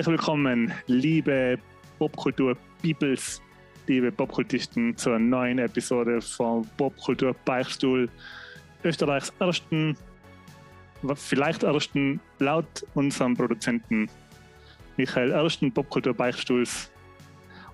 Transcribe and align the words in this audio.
Herzlich 0.00 0.18
willkommen, 0.18 0.72
liebe 0.86 1.58
Popkultur-Bibels, 1.98 3.42
liebe 3.86 4.10
Popkultisten, 4.10 4.96
zur 4.96 5.18
neuen 5.18 5.58
Episode 5.58 6.22
von 6.22 6.66
Popkultur 6.78 7.36
Beichtstuhl, 7.44 8.08
Österreichs 8.82 9.30
ersten, 9.40 9.94
vielleicht 11.16 11.64
ersten, 11.64 12.18
laut 12.38 12.86
unserem 12.94 13.36
Produzenten 13.36 14.08
Michael 14.96 15.32
ersten 15.32 15.70
Popkultur 15.70 16.14
Beichtstuhls. 16.14 16.90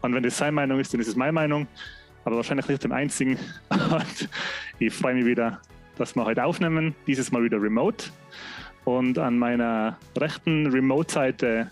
Und 0.03 0.13
wenn 0.13 0.25
das 0.25 0.37
seine 0.37 0.51
Meinung 0.51 0.81
ist, 0.81 0.93
dann 0.93 1.01
ist 1.01 1.07
es 1.07 1.15
meine 1.15 1.31
Meinung, 1.31 1.69
aber 2.25 2.35
wahrscheinlich 2.35 2.67
nicht 2.67 2.83
den 2.83 2.91
einzigen. 2.91 3.39
Und 3.71 4.29
ich 4.81 4.93
freue 4.93 5.15
mich 5.15 5.27
wieder, 5.27 5.61
dass 5.97 6.17
wir 6.17 6.25
heute 6.25 6.45
aufnehmen, 6.45 6.93
dieses 7.07 7.31
Mal 7.31 7.45
wieder 7.45 7.63
remote. 7.63 8.07
Und 8.85 9.17
an 9.17 9.39
meiner 9.39 9.97
rechten 10.17 10.67
Remote-Seite 10.67 11.71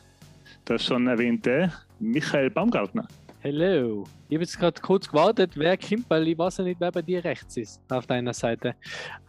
der 0.68 0.78
schon 0.78 1.06
erwähnte 1.06 1.72
Michael 1.98 2.50
Baumgartner. 2.50 3.06
Hello. 3.40 4.04
Ich 4.28 4.36
habe 4.36 4.44
jetzt 4.44 4.58
gerade 4.58 4.80
kurz 4.80 5.06
gewartet, 5.06 5.52
wer 5.54 5.76
kommt, 5.76 6.08
weil 6.08 6.26
ich 6.28 6.38
weiß 6.38 6.58
ja 6.58 6.64
nicht, 6.64 6.80
wer 6.80 6.90
bei 6.90 7.02
dir 7.02 7.22
rechts 7.22 7.56
ist 7.58 7.80
auf 7.90 8.06
deiner 8.06 8.32
Seite. 8.32 8.74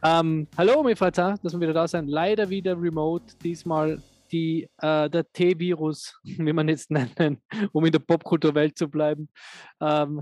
Ähm, 0.02 0.48
hallo, 0.58 0.88
es 0.88 1.00
dass 1.00 1.54
wir 1.54 1.60
wieder 1.60 1.74
da 1.74 1.88
sind. 1.88 2.08
Leider 2.08 2.50
wieder 2.50 2.82
remote. 2.82 3.36
Diesmal 3.44 4.02
die, 4.32 4.70
äh, 4.78 5.10
der 5.10 5.30
T-Virus, 5.34 6.18
wie 6.24 6.54
man 6.54 6.70
jetzt 6.70 6.90
nennen, 6.90 7.42
um 7.74 7.86
in 7.86 7.92
der 7.92 8.00
Popkulturwelt 8.00 8.78
zu 8.78 8.88
bleiben, 8.88 9.28
ähm, 9.82 10.22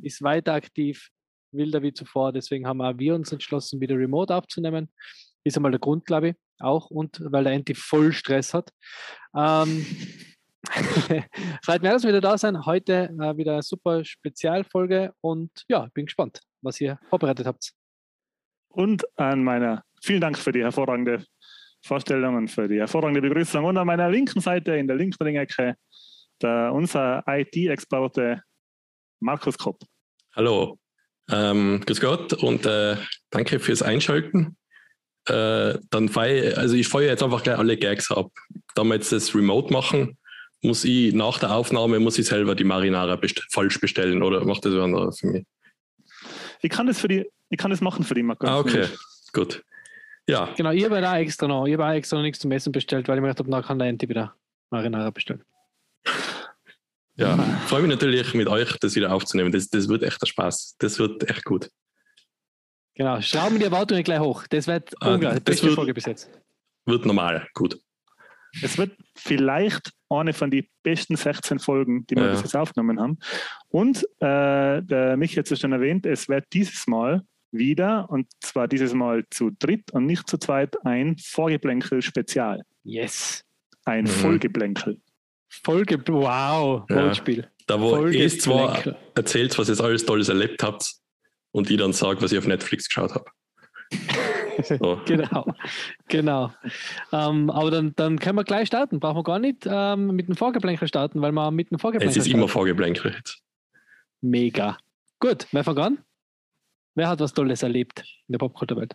ist 0.00 0.22
weiter 0.22 0.54
aktiv, 0.54 1.08
wilder 1.50 1.82
wie 1.82 1.92
zuvor. 1.92 2.32
Deswegen 2.32 2.68
haben 2.68 2.80
auch 2.80 2.96
wir 2.96 3.16
uns 3.16 3.32
entschlossen, 3.32 3.80
wieder 3.80 3.96
remote 3.96 4.32
aufzunehmen. 4.32 4.88
Ist 5.42 5.56
einmal 5.56 5.72
der 5.72 5.80
Grund, 5.80 6.06
glaube 6.06 6.28
ich, 6.28 6.34
auch. 6.60 6.88
Und 6.90 7.20
weil 7.20 7.44
der 7.44 7.54
Anti 7.54 7.74
voll 7.74 8.12
Stress 8.12 8.54
hat. 8.54 8.70
Ähm, 9.36 9.84
Freut 11.64 11.82
mich, 11.82 11.90
dass 11.90 12.02
wir 12.02 12.08
wieder 12.08 12.20
da 12.20 12.38
sind. 12.38 12.64
Heute 12.66 13.10
äh, 13.20 13.36
wieder 13.36 13.54
eine 13.54 13.62
super 13.62 14.04
Spezialfolge 14.04 15.12
und 15.20 15.50
ja, 15.68 15.88
bin 15.94 16.06
gespannt, 16.06 16.40
was 16.62 16.80
ihr 16.80 16.98
vorbereitet 17.08 17.46
habt. 17.46 17.72
Und 18.68 19.04
an 19.16 19.44
meiner, 19.44 19.84
vielen 20.02 20.20
Dank 20.20 20.38
für 20.38 20.52
die 20.52 20.62
hervorragende 20.62 21.24
Vorstellung 21.82 22.36
und 22.36 22.48
für 22.48 22.66
die 22.66 22.78
hervorragende 22.78 23.20
Begrüßung. 23.20 23.64
Und 23.64 23.76
an 23.76 23.86
meiner 23.86 24.10
linken 24.10 24.40
Seite, 24.40 24.74
in 24.74 24.86
der 24.86 24.96
linken 24.96 25.22
Ringecke, 25.22 25.76
der, 26.42 26.72
unser 26.72 27.22
IT-Experte 27.26 28.42
Markus 29.20 29.56
Kopp. 29.56 29.80
Hallo, 30.34 30.78
ähm, 31.30 31.82
grüß 31.86 32.00
Gott 32.00 32.32
und 32.32 32.66
äh, 32.66 32.96
danke 33.30 33.60
fürs 33.60 33.82
Einschalten. 33.82 34.56
Äh, 35.26 35.78
dann 35.90 36.08
feier, 36.08 36.58
also 36.58 36.74
ich 36.74 36.88
feuere 36.88 37.10
jetzt 37.10 37.22
einfach 37.22 37.42
gleich 37.42 37.58
alle 37.58 37.76
Gags 37.76 38.10
ab. 38.10 38.30
Da 38.74 38.84
wir 38.84 38.94
jetzt 38.94 39.12
das 39.12 39.34
Remote 39.34 39.72
machen, 39.72 40.18
muss 40.64 40.84
ich 40.84 41.14
nach 41.14 41.38
der 41.38 41.54
Aufnahme, 41.54 42.00
muss 42.00 42.18
ich 42.18 42.26
selber 42.26 42.54
die 42.54 42.64
Marinara 42.64 43.16
best 43.16 43.46
falsch 43.50 43.80
bestellen 43.80 44.22
oder 44.22 44.44
macht 44.44 44.64
das 44.64 44.72
wer 44.72 44.82
andere 44.82 45.12
für 45.12 45.26
mich? 45.26 45.46
Ich 46.62 46.70
kann 46.70 46.86
das 46.86 46.98
für 46.98 47.08
die, 47.08 47.26
ich 47.50 47.58
kann 47.58 47.70
das 47.70 47.80
machen 47.80 48.04
für 48.04 48.14
die 48.14 48.22
Marco. 48.22 48.46
Ah, 48.46 48.58
okay, 48.58 48.88
gut. 49.32 49.62
Ja. 50.26 50.48
Genau, 50.56 50.70
ich 50.70 50.84
habe 50.84 51.00
da 51.00 51.18
extra 51.18 51.46
noch, 51.46 51.66
ich 51.66 51.74
habe 51.76 51.94
extra 51.94 52.16
noch 52.16 52.22
nichts 52.22 52.38
zum 52.38 52.50
Essen 52.52 52.72
bestellt, 52.72 53.06
weil 53.08 53.16
ich 53.16 53.20
mir 53.20 53.28
gedacht 53.28 53.40
habe, 53.40 53.50
dann 53.50 53.62
kann 53.62 53.78
der 53.78 53.88
Enti 53.88 54.08
wieder 54.08 54.34
Marinara 54.70 55.10
bestellen. 55.10 55.44
Ja, 57.16 57.36
freue 57.66 57.82
mich 57.82 57.90
natürlich 57.90 58.34
mit 58.34 58.48
euch, 58.48 58.76
das 58.78 58.96
wieder 58.96 59.12
aufzunehmen. 59.12 59.52
Das, 59.52 59.68
das 59.68 59.88
wird 59.88 60.02
echt 60.02 60.20
ein 60.20 60.26
Spaß. 60.26 60.76
Das 60.78 60.98
wird 60.98 61.28
echt 61.30 61.44
gut. 61.44 61.70
Genau, 62.94 63.20
schrauben 63.20 63.58
die 63.58 63.64
Erwartungen 63.64 64.02
gleich 64.02 64.20
hoch. 64.20 64.46
Das 64.48 64.66
wird 64.66 64.92
äh, 64.94 65.08
unglaublich. 65.08 65.44
Das 65.44 65.60
beste 65.60 65.70
Folge 65.70 65.94
bis 65.94 66.06
jetzt. 66.06 66.30
Wird 66.86 67.06
normal, 67.06 67.46
gut. 67.54 67.78
Es 68.62 68.78
wird 68.78 68.96
vielleicht 69.16 69.90
eine 70.08 70.32
von 70.32 70.50
den 70.50 70.66
besten 70.82 71.16
16 71.16 71.58
Folgen, 71.58 72.06
die 72.06 72.16
wir 72.16 72.26
ja. 72.26 72.30
bis 72.32 72.42
jetzt 72.42 72.56
aufgenommen 72.56 73.00
haben. 73.00 73.18
Und 73.68 74.04
äh, 74.20 74.82
der 74.82 75.16
Michi 75.16 75.36
hat 75.36 75.50
es 75.50 75.60
schon 75.60 75.72
erwähnt, 75.72 76.06
es 76.06 76.28
wird 76.28 76.44
dieses 76.52 76.86
Mal 76.86 77.22
wieder, 77.50 78.10
und 78.10 78.26
zwar 78.40 78.68
dieses 78.68 78.94
Mal 78.94 79.24
zu 79.30 79.50
dritt 79.58 79.92
und 79.92 80.06
nicht 80.06 80.28
zu 80.28 80.38
zweit, 80.38 80.74
ein 80.84 81.16
Vorgeplänkel-Spezial. 81.18 82.62
Yes. 82.82 83.44
Ein 83.84 84.04
mhm. 84.04 84.08
Vollgeplänkel. 84.08 85.00
Folge, 85.48 86.02
wow, 86.08 86.84
ja. 86.88 86.96
Wortspiel. 86.96 87.48
Da, 87.66 87.80
wo 87.80 88.06
ihr 88.06 88.28
zwar 88.38 88.96
erzählt, 89.14 89.56
was 89.58 89.68
ihr 89.68 89.80
alles 89.80 90.04
Tolles 90.04 90.28
erlebt 90.28 90.62
habt, 90.62 90.96
und 91.54 91.70
ich 91.70 91.78
dann 91.78 91.92
sage, 91.92 92.20
was 92.20 92.32
ich 92.32 92.38
auf 92.38 92.46
Netflix 92.46 92.88
geschaut 92.88 93.14
habe. 93.14 93.30
So. 94.64 95.00
genau, 95.06 95.46
genau. 96.08 96.52
Ähm, 97.12 97.50
aber 97.50 97.70
dann, 97.70 97.94
dann 97.96 98.18
können 98.18 98.36
wir 98.36 98.44
gleich 98.44 98.68
starten. 98.68 99.00
Brauchen 99.00 99.18
wir 99.18 99.22
gar 99.24 99.38
nicht 99.38 99.66
ähm, 99.66 100.14
mit 100.14 100.28
dem 100.28 100.36
Vorgeplänkel 100.36 100.88
starten, 100.88 101.20
weil 101.20 101.32
wir 101.32 101.50
mit 101.50 101.70
dem 101.70 101.78
Vorgeplänkel 101.78 102.10
Es 102.10 102.16
ist 102.16 102.24
starten. 102.26 102.38
immer 102.40 102.48
Vorgeplänkel 102.48 103.12
jetzt. 103.16 103.42
Mega. 104.20 104.78
Gut, 105.20 105.46
wer 105.52 105.64
fängt 105.64 105.78
an? 105.78 105.98
Wer 106.94 107.08
hat 107.08 107.20
was 107.20 107.32
Tolles 107.32 107.62
erlebt 107.62 108.00
in 108.28 108.32
der 108.32 108.38
Popkulturwelt? 108.38 108.94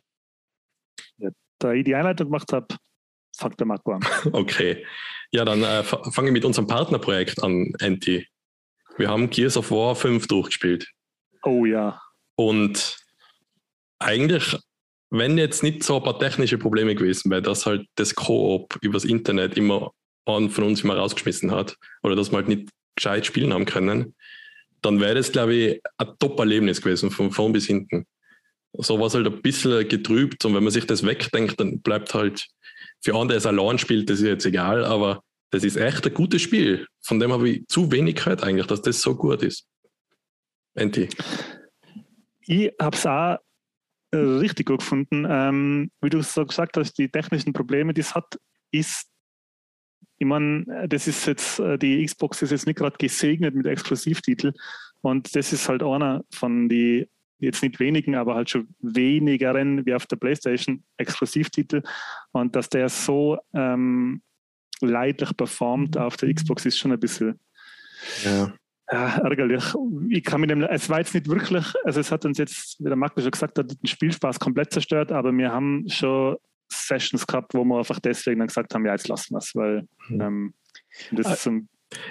Ja, 1.17 1.29
da 1.59 1.73
ich 1.73 1.83
die 1.83 1.95
Einleitung 1.95 2.27
gemacht 2.27 2.51
habe, 2.53 2.67
fängt 3.35 3.59
der 3.59 3.67
Marco 3.67 3.93
an. 3.93 4.01
Okay. 4.31 4.85
Ja, 5.31 5.45
dann 5.45 5.61
äh, 5.63 5.83
fange 5.83 6.27
ich 6.29 6.33
mit 6.33 6.45
unserem 6.45 6.67
Partnerprojekt 6.67 7.43
an, 7.43 7.71
Anti. 7.81 8.27
Wir 8.97 9.09
haben 9.09 9.29
Gears 9.29 9.57
of 9.57 9.69
War 9.71 9.95
5 9.95 10.27
durchgespielt. 10.27 10.87
Oh 11.43 11.65
ja. 11.65 12.01
Und 12.35 12.97
eigentlich 13.99 14.57
wenn 15.11 15.37
jetzt 15.37 15.63
nicht 15.63 15.83
so 15.83 15.97
ein 15.97 16.03
paar 16.03 16.19
technische 16.19 16.57
Probleme 16.57 16.95
gewesen 16.95 17.31
wäre, 17.31 17.41
dass 17.41 17.65
halt 17.65 17.87
das 17.95 18.15
Koop 18.15 18.77
übers 18.81 19.05
Internet 19.05 19.57
immer 19.57 19.91
einen 20.25 20.49
von 20.49 20.65
uns 20.65 20.83
immer 20.83 20.95
rausgeschmissen 20.95 21.51
hat 21.51 21.75
oder 22.03 22.15
dass 22.15 22.31
wir 22.31 22.37
halt 22.37 22.47
nicht 22.47 22.69
gescheit 22.95 23.25
spielen 23.25 23.53
haben 23.53 23.65
können, 23.65 24.15
dann 24.81 24.99
wäre 24.99 25.15
das, 25.15 25.31
glaube 25.31 25.55
ich, 25.55 25.81
ein 25.97 26.13
Top-Erlebnis 26.19 26.81
gewesen, 26.81 27.11
von 27.11 27.31
vorn 27.31 27.53
bis 27.53 27.65
hinten. 27.65 28.05
So 28.73 28.99
war 28.99 29.07
es 29.07 29.15
halt 29.15 29.25
ein 29.25 29.41
bisschen 29.41 29.87
getrübt 29.87 30.45
und 30.45 30.53
wenn 30.53 30.63
man 30.63 30.71
sich 30.71 30.85
das 30.85 31.05
wegdenkt, 31.05 31.59
dann 31.59 31.81
bleibt 31.81 32.13
halt 32.13 32.47
für 33.01 33.13
andere, 33.13 33.29
der 33.29 33.37
es 33.37 33.45
allein 33.45 33.79
spielt, 33.79 34.09
das 34.09 34.19
ist 34.19 34.25
jetzt 34.25 34.45
egal, 34.45 34.85
aber 34.85 35.23
das 35.51 35.63
ist 35.63 35.77
echt 35.77 36.05
ein 36.05 36.13
gutes 36.13 36.41
Spiel. 36.41 36.85
Von 37.01 37.19
dem 37.19 37.31
habe 37.31 37.49
ich 37.49 37.67
zu 37.67 37.91
wenig 37.91 38.17
gehört 38.17 38.43
eigentlich, 38.43 38.67
dass 38.67 38.81
das 38.81 39.01
so 39.01 39.15
gut 39.15 39.41
ist. 39.41 39.65
Enti. 40.75 41.09
Ich 42.45 42.71
habe 42.79 42.95
es 42.95 43.05
auch 43.05 43.37
richtig 44.13 44.67
gut 44.67 44.79
gefunden. 44.79 45.25
Ähm, 45.29 45.91
wie 46.01 46.09
du 46.09 46.21
so 46.21 46.45
gesagt 46.45 46.77
hast, 46.77 46.93
die 46.93 47.09
technischen 47.09 47.53
Probleme, 47.53 47.93
die 47.93 48.01
es 48.01 48.15
hat, 48.15 48.39
ist, 48.71 49.07
ich 50.17 50.27
meine, 50.27 50.87
das 50.87 51.07
ist 51.07 51.25
jetzt, 51.25 51.59
äh, 51.59 51.77
die 51.77 52.05
Xbox 52.05 52.41
ist 52.41 52.51
jetzt 52.51 52.65
nicht 52.65 52.77
gerade 52.77 52.97
gesegnet 52.97 53.55
mit 53.55 53.65
Exklusivtitel. 53.65 54.53
Und 55.01 55.35
das 55.35 55.53
ist 55.53 55.69
halt 55.69 55.83
einer 55.83 56.23
von 56.31 56.67
die 56.69 57.07
jetzt 57.39 57.63
nicht 57.63 57.79
wenigen, 57.79 58.15
aber 58.15 58.35
halt 58.35 58.49
schon 58.49 58.67
wenigeren 58.79 59.85
wie 59.85 59.93
auf 59.93 60.05
der 60.07 60.17
PlayStation 60.17 60.83
Exklusivtitel. 60.97 61.83
Und 62.31 62.55
dass 62.55 62.69
der 62.69 62.89
so 62.89 63.37
ähm, 63.53 64.21
leidlich 64.81 65.35
performt 65.37 65.97
auf 65.97 66.17
der 66.17 66.33
Xbox 66.33 66.65
ist 66.65 66.77
schon 66.77 66.91
ein 66.91 66.99
bisschen 66.99 67.39
ja 68.23 68.53
ja, 68.91 69.17
ärgerlich. 69.17 69.63
Ich 70.09 70.23
kann 70.23 70.41
mit 70.41 70.49
dem, 70.49 70.63
es 70.63 70.89
war 70.89 70.99
jetzt 70.99 71.13
nicht 71.13 71.27
wirklich, 71.27 71.65
also 71.83 71.99
es 71.99 72.11
hat 72.11 72.25
uns 72.25 72.37
jetzt, 72.37 72.77
wie 72.79 72.85
der 72.85 72.95
Marco 72.95 73.21
schon 73.21 73.31
gesagt 73.31 73.57
hat, 73.57 73.71
den 73.71 73.87
Spielspaß 73.87 74.39
komplett 74.39 74.73
zerstört, 74.73 75.11
aber 75.11 75.31
wir 75.31 75.51
haben 75.51 75.87
schon 75.89 76.37
Sessions 76.71 77.25
gehabt, 77.25 77.53
wo 77.53 77.63
wir 77.63 77.79
einfach 77.79 77.99
deswegen 77.99 78.39
dann 78.39 78.47
gesagt 78.47 78.73
haben, 78.73 78.85
ja, 78.85 78.93
jetzt 78.93 79.07
lassen 79.07 79.33
wir 79.33 79.39
es, 79.39 79.55
weil 79.55 79.87
mhm. 80.07 80.21
ähm, 80.21 80.53
das 81.11 81.31
ist 81.31 81.43
so 81.43 81.51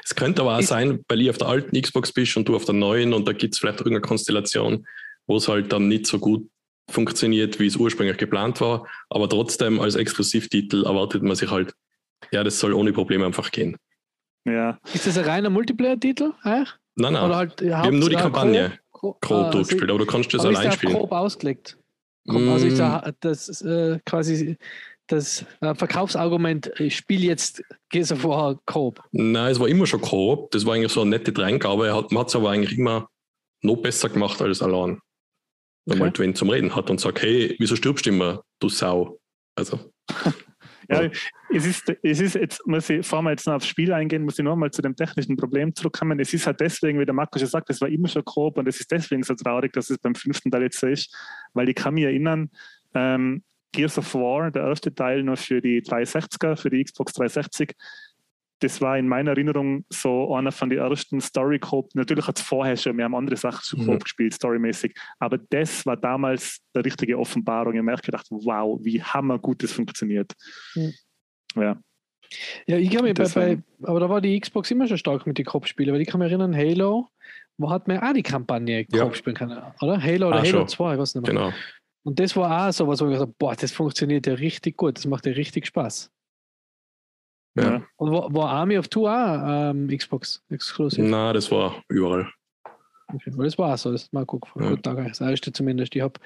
es 0.04 0.14
könnte 0.14 0.42
aber 0.42 0.58
auch 0.58 0.62
sein, 0.62 1.04
weil 1.08 1.20
ich 1.20 1.30
auf 1.30 1.38
der 1.38 1.48
alten 1.48 1.80
Xbox 1.80 2.12
bist 2.12 2.36
und 2.36 2.48
du 2.48 2.56
auf 2.56 2.64
der 2.64 2.74
neuen 2.74 3.12
und 3.12 3.28
da 3.28 3.32
gibt 3.32 3.54
es 3.54 3.60
vielleicht 3.60 3.78
irgendeine 3.78 4.00
Konstellation, 4.00 4.86
wo 5.26 5.36
es 5.36 5.46
halt 5.46 5.72
dann 5.72 5.88
nicht 5.88 6.06
so 6.06 6.18
gut 6.18 6.48
funktioniert, 6.90 7.60
wie 7.60 7.66
es 7.66 7.76
ursprünglich 7.76 8.16
geplant 8.16 8.60
war, 8.60 8.88
aber 9.10 9.28
trotzdem 9.28 9.78
als 9.78 9.94
Exklusivtitel 9.94 10.84
erwartet 10.84 11.22
man 11.22 11.36
sich 11.36 11.50
halt, 11.50 11.74
ja, 12.32 12.42
das 12.42 12.58
soll 12.58 12.72
ohne 12.72 12.92
Probleme 12.92 13.26
einfach 13.26 13.50
gehen. 13.50 13.76
Ja. 14.44 14.78
Ist 14.92 15.06
das 15.06 15.18
ein 15.18 15.24
reiner 15.24 15.50
Multiplayer-Titel? 15.50 16.32
Nein, 16.44 16.66
nein. 16.96 17.16
Oder 17.16 17.36
halt, 17.36 17.60
wir 17.60 17.78
haben 17.78 17.98
nur 17.98 18.10
die 18.10 18.16
Kampagne 18.16 18.78
grob, 18.92 19.20
grob 19.20 19.46
ah, 19.46 19.50
durchgespielt, 19.50 19.90
aber 19.90 20.00
du 20.00 20.06
kannst 20.06 20.32
das 20.34 20.44
allein 20.44 20.72
spielen. 20.72 20.94
grob 20.94 21.12
ausgelegt. 21.12 21.78
Mm. 22.24 22.48
Also 22.48 22.66
ist 22.66 22.78
da 22.78 23.12
das 23.20 23.60
äh, 23.62 23.98
quasi 24.04 24.56
das 25.08 25.44
äh, 25.60 25.74
Verkaufsargument, 25.74 26.70
ich 26.78 26.96
spiele 26.96 27.24
jetzt 27.24 27.62
Gears 27.88 28.12
of 28.12 28.24
War 28.24 28.58
Coop. 28.66 29.02
Nein, 29.12 29.50
es 29.50 29.58
war 29.58 29.68
immer 29.68 29.86
schon 29.86 30.00
Coop. 30.00 30.50
Das 30.50 30.66
war 30.66 30.74
eigentlich 30.74 30.92
so 30.92 31.00
eine 31.00 31.10
nette 31.10 31.32
Dreingabe. 31.32 31.88
Man 32.10 32.20
hat 32.20 32.28
es 32.28 32.36
aber 32.36 32.50
eigentlich 32.50 32.78
immer 32.78 33.08
noch 33.62 33.76
besser 33.76 34.08
gemacht 34.10 34.40
als 34.40 34.62
allein. 34.62 35.00
Wenn 35.86 35.98
man 35.98 36.08
halt 36.08 36.18
wen 36.18 36.34
zum 36.34 36.50
Reden 36.50 36.76
hat 36.76 36.90
und 36.90 37.00
sagt, 37.00 37.22
hey, 37.22 37.56
wieso 37.58 37.74
stirbst 37.74 38.04
du 38.04 38.10
immer, 38.10 38.42
du 38.60 38.68
Sau? 38.68 39.18
Also. 39.56 39.90
Ja, 40.88 41.10
es 41.50 41.66
ist, 41.66 41.92
es 42.02 42.20
ist 42.20 42.34
jetzt, 42.34 42.66
muss 42.66 42.88
ich, 42.88 42.98
bevor 42.98 43.20
wir 43.22 43.30
jetzt 43.30 43.46
noch 43.46 43.54
aufs 43.54 43.66
Spiel 43.66 43.92
eingehen, 43.92 44.22
muss 44.22 44.38
ich 44.38 44.44
nochmal 44.44 44.70
zu 44.70 44.80
dem 44.80 44.96
technischen 44.96 45.36
Problem 45.36 45.74
zurückkommen. 45.74 46.18
Es 46.18 46.32
ist 46.32 46.46
halt 46.46 46.60
deswegen, 46.60 46.98
wie 46.98 47.04
der 47.04 47.14
Marco 47.14 47.38
schon 47.38 47.46
sagt, 47.48 47.68
es 47.68 47.80
war 47.82 47.88
immer 47.88 48.08
schon 48.08 48.24
grob 48.24 48.56
und 48.56 48.66
es 48.66 48.80
ist 48.80 48.90
deswegen 48.90 49.22
so 49.22 49.34
traurig, 49.34 49.72
dass 49.74 49.90
es 49.90 49.98
beim 49.98 50.14
fünften 50.14 50.50
Teil 50.50 50.62
jetzt 50.62 50.80
so 50.80 50.86
ist, 50.86 51.14
weil 51.52 51.68
ich 51.68 51.74
kann 51.74 51.94
mich 51.94 52.04
erinnern, 52.04 52.50
ähm, 52.94 53.42
Gears 53.72 53.98
of 53.98 54.14
War, 54.14 54.50
der 54.50 54.62
erste 54.62 54.94
Teil 54.94 55.22
nur 55.22 55.36
für 55.36 55.60
die 55.60 55.82
360er, 55.82 56.56
für 56.56 56.70
die 56.70 56.82
Xbox 56.82 57.12
360, 57.12 57.74
das 58.60 58.80
war 58.80 58.98
in 58.98 59.08
meiner 59.08 59.30
Erinnerung 59.30 59.84
so 59.90 60.34
einer 60.34 60.52
von 60.52 60.68
den 60.68 60.78
ersten 60.78 61.20
story 61.20 61.58
coop 61.58 61.94
Natürlich 61.94 62.26
hat 62.26 62.38
es 62.38 62.44
vorher 62.44 62.76
schon, 62.76 62.96
wir 62.96 63.04
haben 63.04 63.14
andere 63.14 63.36
Sachen 63.36 63.86
mhm. 63.86 63.98
gespielt, 63.98 64.34
storymäßig, 64.34 64.94
aber 65.18 65.38
das 65.38 65.86
war 65.86 65.96
damals 65.96 66.58
der 66.74 66.84
richtige 66.84 67.18
Offenbarung. 67.18 67.74
Ich 67.74 67.78
habe 67.78 67.86
mir 67.86 67.96
gedacht, 67.96 68.26
wow, 68.30 68.78
wie 68.82 69.02
hammergut 69.02 69.62
das 69.62 69.72
funktioniert. 69.72 70.32
Mhm. 70.74 70.92
Ja. 71.56 71.80
Ja, 72.66 72.76
ich 72.76 72.90
kann 72.90 73.04
mich 73.04 73.14
bei, 73.14 73.24
bei, 73.24 73.58
aber 73.82 74.00
da 74.00 74.08
war 74.08 74.20
die 74.20 74.38
Xbox 74.38 74.70
immer 74.70 74.86
schon 74.86 74.98
stark 74.98 75.26
mit 75.26 75.38
den 75.38 75.46
Kopfspielen, 75.46 75.94
weil 75.94 76.02
ich 76.02 76.08
kann 76.08 76.20
mich 76.20 76.28
erinnern, 76.28 76.54
Halo, 76.54 77.08
wo 77.56 77.70
hat 77.70 77.88
man 77.88 78.00
auch 78.00 78.12
die 78.12 78.22
Kampagne 78.22 78.86
ja. 78.90 79.04
Kopf 79.04 79.16
spielen 79.16 79.36
können, 79.36 79.58
oder? 79.80 80.02
Halo 80.02 80.28
oder 80.28 80.36
ah, 80.36 80.42
Halo 80.42 80.50
schon. 80.50 80.68
2, 80.68 80.92
ich 80.92 81.00
weiß 81.00 81.14
nicht 81.14 81.26
mehr. 81.26 81.34
Genau. 81.34 81.52
Und 82.04 82.20
das 82.20 82.36
war 82.36 82.68
auch 82.68 82.72
so 82.72 82.86
was, 82.86 83.00
wo 83.00 83.06
ich 83.06 83.12
gesagt 83.12 83.28
habe, 83.28 83.34
boah, 83.38 83.54
das 83.56 83.72
funktioniert 83.72 84.26
ja 84.26 84.34
richtig 84.34 84.76
gut, 84.76 84.98
das 84.98 85.06
macht 85.06 85.26
ja 85.26 85.32
richtig 85.32 85.66
Spaß. 85.66 86.10
Ja. 87.62 87.82
Und 87.96 88.12
war, 88.12 88.32
war 88.32 88.50
Army 88.50 88.78
of 88.78 88.88
Two 88.88 89.08
auch 89.08 89.70
ähm, 89.70 89.88
Xbox 89.88 90.42
exklusiv? 90.50 91.04
Nein, 91.04 91.34
das 91.34 91.50
war 91.50 91.82
überall. 91.88 92.28
Okay, 93.12 93.32
das 93.36 93.58
war 93.58 93.74
auch 93.74 93.78
so, 93.78 93.90
das 93.90 94.04
ist 94.04 94.12
mal 94.12 94.26
gut, 94.26 94.44
ja. 94.58 94.68
gut 94.68 94.84
das 94.84 95.20
erste 95.20 95.52
zumindest. 95.52 95.96
Ich 95.96 96.02
habe 96.02 96.20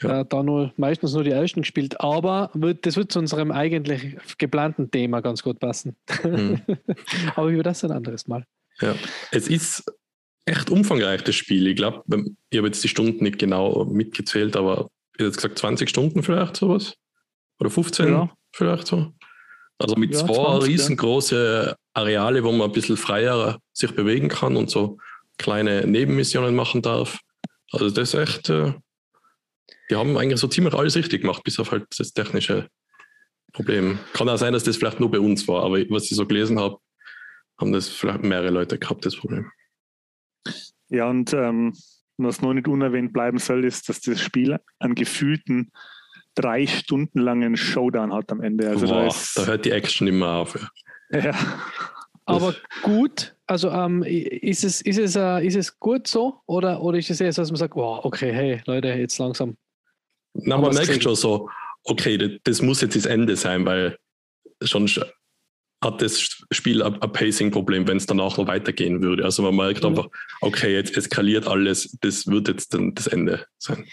ja. 0.00 0.20
äh, 0.20 0.24
da 0.26 0.42
nur 0.42 0.72
meistens 0.76 1.12
nur 1.12 1.24
die 1.24 1.30
ersten 1.30 1.62
gespielt, 1.62 2.00
aber 2.00 2.50
wird, 2.54 2.86
das 2.86 2.96
wird 2.96 3.12
zu 3.12 3.18
unserem 3.18 3.50
eigentlich 3.50 4.16
geplanten 4.38 4.90
Thema 4.90 5.20
ganz 5.20 5.42
gut 5.42 5.58
passen. 5.58 5.96
Mhm. 6.24 6.62
aber 7.36 7.48
über 7.48 7.62
das 7.62 7.84
ein 7.84 7.90
anderes 7.90 8.26
Mal. 8.26 8.44
Ja, 8.80 8.94
es 9.32 9.48
ist 9.48 9.84
echt 10.44 10.70
umfangreich, 10.70 11.22
das 11.24 11.34
Spiel. 11.34 11.66
Ich 11.66 11.76
glaube, 11.76 12.04
ich 12.50 12.58
habe 12.58 12.68
jetzt 12.68 12.82
die 12.82 12.88
Stunden 12.88 13.24
nicht 13.24 13.38
genau 13.38 13.84
mitgezählt, 13.84 14.56
aber 14.56 14.90
ich 15.14 15.24
hätte 15.24 15.34
gesagt 15.34 15.58
20 15.58 15.88
Stunden 15.88 16.22
vielleicht 16.22 16.56
sowas. 16.56 16.94
Oder 17.60 17.70
15 17.70 18.08
ja. 18.08 18.30
vielleicht 18.52 18.86
so. 18.86 19.12
Also 19.78 19.94
mit 19.96 20.12
ja, 20.12 20.20
zwei 20.20 20.34
20, 20.34 20.68
riesengroße 20.68 21.76
Areale, 21.94 22.42
wo 22.42 22.52
man 22.52 22.68
ein 22.68 22.72
bisschen 22.72 22.96
freier 22.96 23.58
sich 23.72 23.94
bewegen 23.94 24.28
kann 24.28 24.56
und 24.56 24.70
so 24.70 24.98
kleine 25.38 25.86
Nebenmissionen 25.86 26.54
machen 26.54 26.82
darf. 26.82 27.20
Also 27.70 27.90
das 27.90 28.14
ist 28.14 28.20
echt, 28.20 28.50
äh, 28.50 28.72
die 29.90 29.96
haben 29.96 30.16
eigentlich 30.16 30.40
so 30.40 30.48
ziemlich 30.48 30.74
alles 30.74 30.96
richtig 30.96 31.22
gemacht, 31.22 31.44
bis 31.44 31.58
auf 31.60 31.70
halt 31.70 31.86
das 31.96 32.12
technische 32.12 32.68
Problem. 33.52 33.98
Kann 34.12 34.28
auch 34.28 34.36
sein, 34.36 34.52
dass 34.52 34.64
das 34.64 34.76
vielleicht 34.76 35.00
nur 35.00 35.10
bei 35.10 35.20
uns 35.20 35.46
war, 35.46 35.62
aber 35.62 35.78
was 35.90 36.10
ich 36.10 36.16
so 36.16 36.26
gelesen 36.26 36.58
habe, 36.58 36.78
haben 37.58 37.72
das 37.72 37.88
vielleicht 37.88 38.22
mehrere 38.22 38.50
Leute 38.50 38.78
gehabt, 38.78 39.06
das 39.06 39.16
Problem. 39.16 39.50
Ja, 40.88 41.08
und 41.08 41.32
ähm, 41.32 41.74
was 42.16 42.40
noch 42.40 42.52
nicht 42.52 42.68
unerwähnt 42.68 43.12
bleiben 43.12 43.38
soll, 43.38 43.64
ist, 43.64 43.88
dass 43.88 44.00
das 44.00 44.20
Spiel 44.20 44.58
einen 44.78 44.94
gefühlten 44.94 45.70
drei 46.38 46.66
Stunden 46.66 47.18
langen 47.18 47.56
Showdown 47.56 48.12
hat 48.12 48.30
am 48.30 48.40
Ende. 48.40 48.68
Also 48.68 48.86
Boah, 48.86 49.02
da, 49.02 49.06
ist, 49.08 49.36
da, 49.36 49.46
hört 49.46 49.64
die 49.64 49.72
Action 49.72 50.06
immer 50.06 50.36
auf. 50.36 50.58
Ja. 51.10 51.18
ja. 51.18 51.34
Aber 52.26 52.54
gut, 52.82 53.34
also 53.46 53.70
ähm, 53.70 54.02
ist, 54.02 54.62
es, 54.62 54.82
ist, 54.82 54.98
es, 54.98 55.16
uh, 55.16 55.38
ist 55.38 55.56
es 55.56 55.78
gut 55.80 56.06
so 56.06 56.40
oder, 56.44 56.82
oder 56.82 56.98
ist 56.98 57.08
es 57.08 57.22
eher 57.22 57.32
so, 57.32 57.40
dass 57.40 57.50
man 57.50 57.56
sagt, 57.56 57.74
wow, 57.74 58.04
okay, 58.04 58.30
hey 58.30 58.60
Leute, 58.66 58.88
jetzt 58.88 59.18
langsam. 59.18 59.56
Na, 60.34 60.58
man 60.58 60.74
merkt 60.74 61.02
schon 61.02 61.16
so, 61.16 61.48
okay, 61.84 62.18
das, 62.18 62.30
das, 62.44 62.62
muss 62.62 62.82
jetzt 62.82 62.96
das 62.96 63.06
Ende 63.06 63.34
sein, 63.34 63.64
weil 63.64 63.96
schon 64.62 64.86
hat 65.82 66.02
das 66.02 66.20
Spiel 66.52 66.82
ein, 66.82 67.00
ein 67.00 67.12
Pacing-Problem, 67.12 67.88
wenn 67.88 67.96
es 67.96 68.04
danach 68.04 68.36
noch 68.36 68.46
weitergehen 68.46 69.00
würde. 69.00 69.24
Also 69.24 69.42
man 69.42 69.56
merkt 69.56 69.82
mhm. 69.82 69.90
einfach, 69.90 70.08
okay, 70.42 70.74
jetzt 70.74 70.94
eskaliert 70.96 71.46
alles, 71.46 71.96
das 72.02 72.26
wird 72.26 72.48
jetzt 72.48 72.74
dann 72.74 72.94
das 72.94 73.06
Ende 73.06 73.46
sein. 73.56 73.86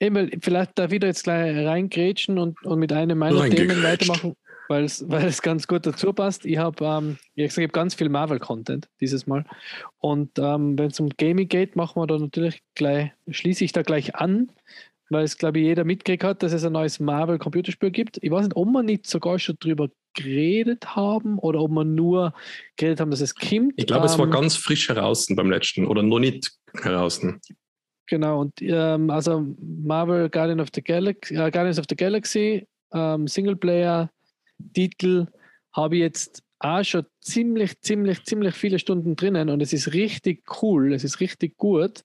Eben, 0.00 0.30
vielleicht 0.40 0.78
darf 0.78 0.92
ich 0.92 1.00
da 1.00 1.06
jetzt 1.08 1.24
gleich 1.24 1.66
reingrätschen 1.66 2.38
und, 2.38 2.64
und 2.64 2.78
mit 2.78 2.92
einem 2.92 3.18
meiner 3.18 3.48
Themen 3.50 3.82
weitermachen, 3.82 4.34
weil 4.68 4.84
es, 4.84 5.06
weil 5.08 5.26
es 5.26 5.42
ganz 5.42 5.66
gut 5.66 5.84
dazu 5.84 6.14
passt. 6.14 6.46
Ich 6.46 6.56
habe 6.56 6.82
ähm, 6.84 7.18
ich 7.34 7.54
hab 7.54 7.72
ganz 7.72 7.94
viel 7.94 8.08
Marvel-Content 8.08 8.88
dieses 9.00 9.26
Mal. 9.26 9.44
Und 9.98 10.38
ähm, 10.38 10.78
wenn 10.78 10.86
es 10.86 10.98
um 11.00 11.10
Gaming 11.10 11.48
geht, 11.48 11.76
machen 11.76 12.00
wir 12.00 12.06
da 12.06 12.18
natürlich 12.18 12.62
gleich, 12.74 13.12
schließe 13.28 13.62
ich 13.62 13.72
da 13.72 13.82
gleich 13.82 14.14
an, 14.14 14.50
weil 15.10 15.24
es, 15.24 15.36
glaube 15.36 15.58
ich, 15.58 15.66
jeder 15.66 15.84
mitgekriegt 15.84 16.24
hat, 16.24 16.42
dass 16.42 16.52
es 16.52 16.64
ein 16.64 16.72
neues 16.72 16.98
Marvel-Computerspiel 16.98 17.90
gibt. 17.90 18.18
Ich 18.22 18.30
weiß 18.30 18.44
nicht, 18.44 18.56
ob 18.56 18.68
wir 18.68 18.82
nicht 18.82 19.06
sogar 19.06 19.38
schon 19.38 19.56
drüber 19.60 19.90
geredet 20.14 20.96
haben 20.96 21.38
oder 21.38 21.60
ob 21.60 21.72
wir 21.72 21.84
nur 21.84 22.32
geredet 22.76 23.00
haben, 23.00 23.10
dass 23.10 23.20
es 23.20 23.34
kommt. 23.34 23.74
Ich 23.76 23.86
glaube, 23.86 24.06
ähm, 24.06 24.12
es 24.12 24.18
war 24.18 24.26
ähm, 24.26 24.32
ganz 24.32 24.56
frisch 24.56 24.88
heraus 24.88 25.26
beim 25.28 25.50
letzten 25.50 25.86
oder 25.86 26.02
noch 26.02 26.20
nicht 26.20 26.52
heraus. 26.80 27.20
Genau, 28.10 28.40
und 28.40 28.60
ähm, 28.60 29.08
also 29.08 29.46
Marvel 29.60 30.28
Guardian 30.28 30.58
of 30.58 30.70
the 30.74 30.82
Galaxy, 30.82 31.34
äh, 31.34 31.48
Guardians 31.48 31.78
of 31.78 31.84
the 31.88 31.94
Galaxy, 31.94 32.66
ähm, 32.92 33.28
Singleplayer-Titel 33.28 35.26
habe 35.72 35.94
ich 35.94 36.00
jetzt 36.00 36.42
auch 36.58 36.82
schon 36.82 37.06
ziemlich, 37.20 37.80
ziemlich, 37.82 38.24
ziemlich 38.24 38.56
viele 38.56 38.80
Stunden 38.80 39.14
drinnen 39.14 39.48
und 39.48 39.62
es 39.62 39.72
ist 39.72 39.92
richtig 39.94 40.42
cool, 40.60 40.92
es 40.92 41.04
ist 41.04 41.20
richtig 41.20 41.56
gut. 41.56 42.02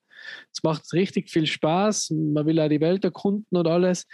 Es 0.54 0.62
macht 0.62 0.94
richtig 0.94 1.31
viel 1.31 1.48
Spaß, 1.48 2.12
man 2.12 2.46
will 2.46 2.60
auch 2.60 2.69
die 2.69 2.81
Welt 2.81 3.04
erkunden 3.04 3.57
und 3.57 3.68
alles. 3.68 4.06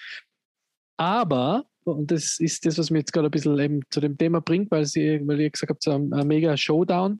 Aber, 0.97 1.65
und 1.83 2.09
das 2.09 2.39
ist 2.39 2.65
das, 2.65 2.77
was 2.77 2.89
mir 2.89 2.99
jetzt 2.99 3.11
gerade 3.11 3.27
ein 3.27 3.31
bisschen 3.31 3.59
eben 3.59 3.81
zu 3.89 3.99
dem 3.99 4.17
Thema 4.17 4.39
bringt, 4.39 4.71
weil, 4.71 4.85
sie, 4.85 5.19
weil 5.25 5.41
ihr 5.41 5.49
gesagt 5.49 5.71
habt, 5.71 5.83
so 5.83 5.91
ein, 5.91 6.13
ein 6.13 6.27
mega 6.27 6.55
Showdown. 6.55 7.19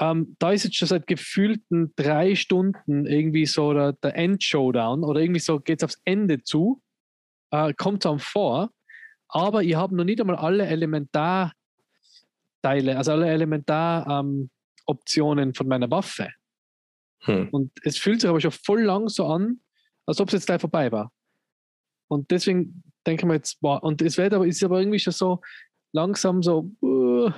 Ähm, 0.00 0.36
da 0.38 0.50
ist 0.50 0.64
jetzt 0.64 0.76
schon 0.76 0.88
seit 0.88 1.06
gefühlten 1.06 1.92
drei 1.94 2.34
Stunden 2.34 3.06
irgendwie 3.06 3.46
so 3.46 3.72
der, 3.72 3.92
der 3.92 4.16
End-Showdown 4.16 5.04
oder 5.04 5.20
irgendwie 5.20 5.40
so 5.40 5.60
geht 5.60 5.80
es 5.80 5.84
aufs 5.84 6.00
Ende 6.04 6.42
zu, 6.42 6.82
äh, 7.50 7.72
kommt 7.74 8.04
dann 8.04 8.18
vor, 8.18 8.70
aber 9.28 9.62
ich 9.62 9.76
habe 9.76 9.94
noch 9.94 10.04
nicht 10.04 10.20
einmal 10.20 10.36
alle 10.36 10.66
Elementarteile, 10.66 11.54
also 12.96 13.12
alle 13.12 13.28
Elementaroptionen 13.28 15.48
ähm, 15.48 15.54
von 15.54 15.68
meiner 15.68 15.90
Waffe. 15.90 16.30
Hm. 17.20 17.48
Und 17.52 17.70
es 17.84 17.96
fühlt 17.96 18.20
sich 18.20 18.28
aber 18.28 18.40
schon 18.40 18.50
voll 18.50 18.82
lang 18.82 19.08
so 19.08 19.26
an, 19.26 19.60
als 20.06 20.20
ob 20.20 20.28
es 20.28 20.34
jetzt 20.34 20.46
gleich 20.46 20.60
vorbei 20.60 20.90
war. 20.90 21.12
Und 22.08 22.32
deswegen 22.32 22.82
denke 23.06 23.22
ich 23.22 23.26
mir 23.26 23.34
jetzt, 23.34 23.60
boah, 23.60 23.82
und 23.82 24.02
es 24.02 24.18
wird 24.18 24.34
aber, 24.34 24.46
ist 24.46 24.62
aber 24.64 24.80
irgendwie 24.80 24.98
schon 24.98 25.12
so 25.12 25.40
langsam 25.92 26.42
so, 26.42 26.70
uh, 26.82 27.30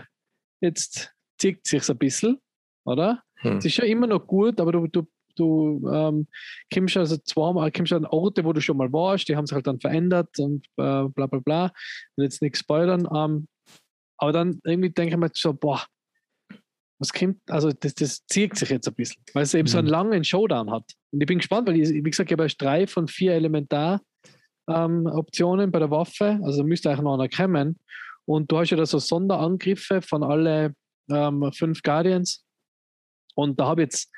jetzt 0.60 1.14
zieht 1.38 1.60
es 1.64 1.70
sich 1.70 1.90
ein 1.90 1.98
bisschen 1.98 2.40
oder? 2.86 3.22
Hm. 3.40 3.58
Es 3.58 3.64
ist 3.64 3.76
ja 3.76 3.84
immer 3.84 4.06
noch 4.06 4.26
gut, 4.26 4.60
aber 4.60 4.72
du, 4.72 4.86
du, 4.86 5.06
du 5.36 5.88
ähm, 5.92 6.26
kommst 6.72 6.96
also 6.96 7.16
zweimal, 7.18 7.70
kommst 7.70 7.92
an 7.92 8.06
Orte, 8.06 8.44
wo 8.44 8.52
du 8.52 8.60
schon 8.60 8.76
mal 8.76 8.92
warst, 8.92 9.28
die 9.28 9.36
haben 9.36 9.46
sich 9.46 9.54
halt 9.54 9.66
dann 9.66 9.80
verändert 9.80 10.38
und 10.38 10.66
äh, 10.76 11.08
bla 11.08 11.26
bla 11.26 11.40
bla. 11.40 11.64
Und 12.16 12.24
jetzt 12.24 12.42
nichts 12.42 12.60
spoilern. 12.60 13.08
Ähm, 13.14 13.48
aber 14.18 14.32
dann 14.32 14.60
irgendwie 14.64 14.90
denke 14.90 15.14
ich 15.14 15.20
mir 15.20 15.30
so, 15.34 15.52
boah, 15.52 15.84
was 16.98 17.12
kommt, 17.12 17.38
also 17.50 17.70
das, 17.72 17.94
das 17.94 18.24
zieht 18.26 18.56
sich 18.56 18.70
jetzt 18.70 18.88
ein 18.88 18.94
bisschen, 18.94 19.22
weil 19.34 19.42
es 19.42 19.52
eben 19.52 19.64
mhm. 19.64 19.70
so 19.70 19.76
einen 19.78 19.88
hm. 19.88 19.92
langen 19.92 20.24
Showdown 20.24 20.70
hat. 20.70 20.90
Und 21.10 21.20
ich 21.20 21.26
bin 21.26 21.36
gespannt, 21.38 21.68
weil 21.68 21.78
ich, 21.78 21.90
wie 21.90 22.02
gesagt, 22.02 22.30
ich 22.30 22.32
habe 22.32 22.44
erst 22.44 22.62
drei 22.62 22.86
von 22.86 23.08
vier 23.08 23.34
Elementar-Optionen 23.34 25.64
ähm, 25.64 25.72
bei 25.72 25.78
der 25.78 25.90
Waffe, 25.90 26.40
also 26.42 26.64
müsste 26.64 26.88
eigentlich 26.88 27.02
noch 27.02 27.12
einer 27.14 27.28
kommen. 27.28 27.78
Und 28.24 28.50
du 28.50 28.56
hast 28.58 28.70
ja 28.70 28.78
da 28.78 28.86
so 28.86 28.98
Sonderangriffe 28.98 30.00
von 30.00 30.22
alle 30.22 30.74
ähm, 31.10 31.52
fünf 31.52 31.82
Guardians. 31.82 32.45
Und 33.36 33.60
da 33.60 33.66
habe 33.66 33.82
ich 33.82 33.86
jetzt 33.86 34.10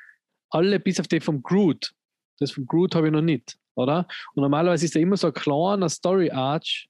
alle, 0.49 0.79
bis 0.79 0.99
auf 0.99 1.07
die 1.07 1.19
vom 1.19 1.43
Groot, 1.43 1.91
das 2.39 2.51
vom 2.51 2.65
Groot 2.65 2.95
habe 2.95 3.07
ich 3.07 3.13
noch 3.13 3.21
nicht, 3.21 3.57
oder? 3.75 4.07
Und 4.33 4.41
normalerweise 4.41 4.85
ist 4.85 4.95
da 4.95 4.99
immer 4.99 5.17
so 5.17 5.27
ein 5.27 5.33
kleiner 5.33 5.89
Story 5.89 6.31
Arch, 6.31 6.87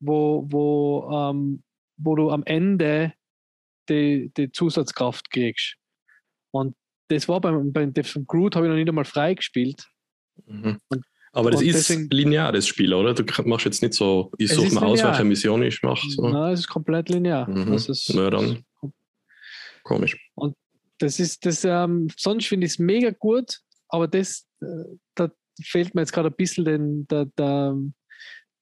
wo, 0.00 0.46
wo, 0.48 1.10
ähm, 1.12 1.62
wo 1.96 2.14
du 2.14 2.30
am 2.30 2.44
Ende 2.44 3.12
die, 3.88 4.30
die 4.36 4.50
Zusatzkraft 4.50 5.30
kriegst. 5.30 5.76
Und 6.52 6.74
das 7.08 7.28
war 7.28 7.40
beim, 7.40 7.72
beim 7.72 7.92
vom 8.02 8.26
Groot 8.26 8.56
habe 8.56 8.66
ich 8.66 8.70
noch 8.70 8.76
nicht 8.76 8.88
einmal 8.88 9.04
freigespielt. 9.04 9.86
Mhm. 10.46 10.80
Aber 11.32 11.50
das 11.50 11.60
ist 11.60 11.90
deswegen, 11.90 12.08
linear, 12.10 12.50
das 12.50 12.66
Spiel, 12.66 12.94
oder? 12.94 13.12
Du 13.12 13.24
machst 13.44 13.66
jetzt 13.66 13.82
nicht 13.82 13.92
so, 13.92 14.32
ich 14.38 14.50
suche 14.50 14.74
mal 14.74 14.84
aus, 14.84 15.02
welche 15.02 15.24
Mission 15.24 15.62
ich 15.62 15.82
mache. 15.82 16.08
So. 16.08 16.26
Nein, 16.26 16.52
es 16.52 16.60
ist 16.60 16.68
komplett 16.68 17.10
linear. 17.10 17.48
Mhm. 17.48 17.72
Das 17.72 17.88
ist, 17.88 18.12
Na 18.14 18.30
dann. 18.30 18.64
Komisch. 19.82 20.16
Das 20.98 21.20
ist, 21.20 21.44
das, 21.44 21.64
ähm, 21.64 22.08
sonst 22.16 22.46
finde 22.46 22.66
ich 22.66 22.72
es 22.72 22.78
mega 22.78 23.10
gut, 23.10 23.60
aber 23.88 24.08
das, 24.08 24.46
äh, 24.60 24.96
da 25.14 25.30
fehlt 25.62 25.94
mir 25.94 26.02
jetzt 26.02 26.12
gerade 26.12 26.28
ein 26.28 26.36
bisschen 26.36 26.64
den, 26.64 27.06
der, 27.08 27.26
der, 27.36 27.76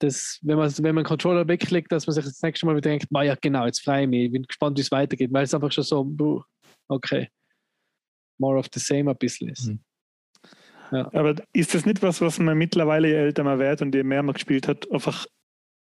das, 0.01 0.39
wenn 0.43 0.57
man, 0.57 0.71
wenn 0.79 0.95
man 0.95 0.99
einen 0.99 1.09
Controller 1.09 1.47
wegklickt, 1.47 1.91
dass 1.93 2.07
man 2.07 2.15
sich 2.15 2.25
das 2.25 2.43
nächste 2.43 2.67
Mal 2.67 2.77
wieder 2.77 2.91
denkt, 2.91 3.07
ja 3.11 3.35
genau, 3.41 3.67
jetzt 3.67 3.83
freue 3.83 4.03
ich 4.03 4.09
mich, 4.09 4.25
ich 4.25 4.33
bin 4.33 4.43
gespannt, 4.43 4.77
wie 4.77 4.83
es 4.83 4.91
weitergeht, 4.91 5.33
weil 5.33 5.45
es 5.45 5.55
einfach 5.55 5.73
schon 5.73 5.85
so, 5.85 6.45
okay, 6.89 7.29
more 8.39 8.59
of 8.59 8.67
the 8.73 8.81
same 8.81 9.11
ein 9.11 9.17
bisschen 9.17 9.49
ist. 9.49 9.67
Mhm. 9.67 9.81
Ja. 10.93 11.11
Aber 11.13 11.35
ist 11.53 11.75
das 11.75 11.87
nicht 11.87 12.03
was, 12.03 12.21
was 12.21 12.39
man 12.39 12.59
mittlerweile, 12.59 13.09
je 13.09 13.15
älter 13.15 13.43
man 13.43 13.59
wird 13.59 13.83
und 13.83 13.95
je 13.95 14.03
mehr 14.03 14.23
man 14.23 14.35
gespielt 14.35 14.69
hat, 14.69 14.91
einfach 14.93 15.27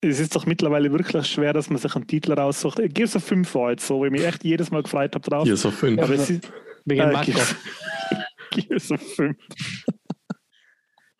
es 0.05 0.19
ist 0.21 0.35
doch 0.35 0.47
mittlerweile 0.47 0.91
wirklich 0.93 1.27
schwer, 1.27 1.53
dass 1.53 1.71
man 1.71 1.79
sich 1.79 1.95
einen 1.95 2.07
Titel 2.07 2.33
raussucht. 2.33 2.79
Gears 2.93 3.15
of 3.17 3.25
5 3.25 3.55
war 3.55 3.71
jetzt 3.71 3.87
so, 3.87 3.99
wo 3.99 4.05
ich 4.05 4.11
mich 4.11 4.25
echt 4.25 4.43
jedes 4.45 4.71
Mal 4.71 4.83
gefreut 4.83 5.15
habe 5.15 5.29
drauf. 5.29 5.45
Gears 5.45 5.65
of 5.65 5.75
5. 5.79 6.01
Aber 6.03 6.13
es 6.15 6.29
ist, 6.29 6.53
Wegen 6.85 7.01
äh, 7.03 7.25
Gears, 7.25 7.55
Gears 8.51 8.91
of 8.91 9.01
5. 9.15 9.37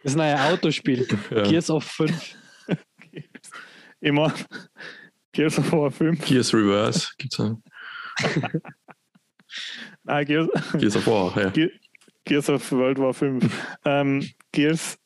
Das 0.03 0.13
ist 0.15 0.19
ein 0.19 0.39
Autospiel. 0.53 1.07
Ja. 1.31 1.43
Gears 1.45 1.71
of 1.71 1.85
5. 1.85 2.37
Immer 4.01 4.35
Gears 5.31 5.59
of 5.61 5.71
War 5.73 5.91
5. 5.93 6.25
Gears 6.25 6.53
Reverse 6.53 7.09
gibt 7.19 7.35
es 7.35 7.41
auch. 7.41 7.57
Nein, 10.03 10.27
Gears, 10.27 10.49
Gears 10.79 10.97
of 10.97 11.07
War, 11.07 11.41
ja. 11.41 11.51
Ge- 11.51 11.71
Gears 12.25 12.49
of 12.51 12.73
World 12.73 12.99
War 12.99 13.15
5. 13.15 13.45
ähm, 13.85 14.29
Gears 14.51 14.99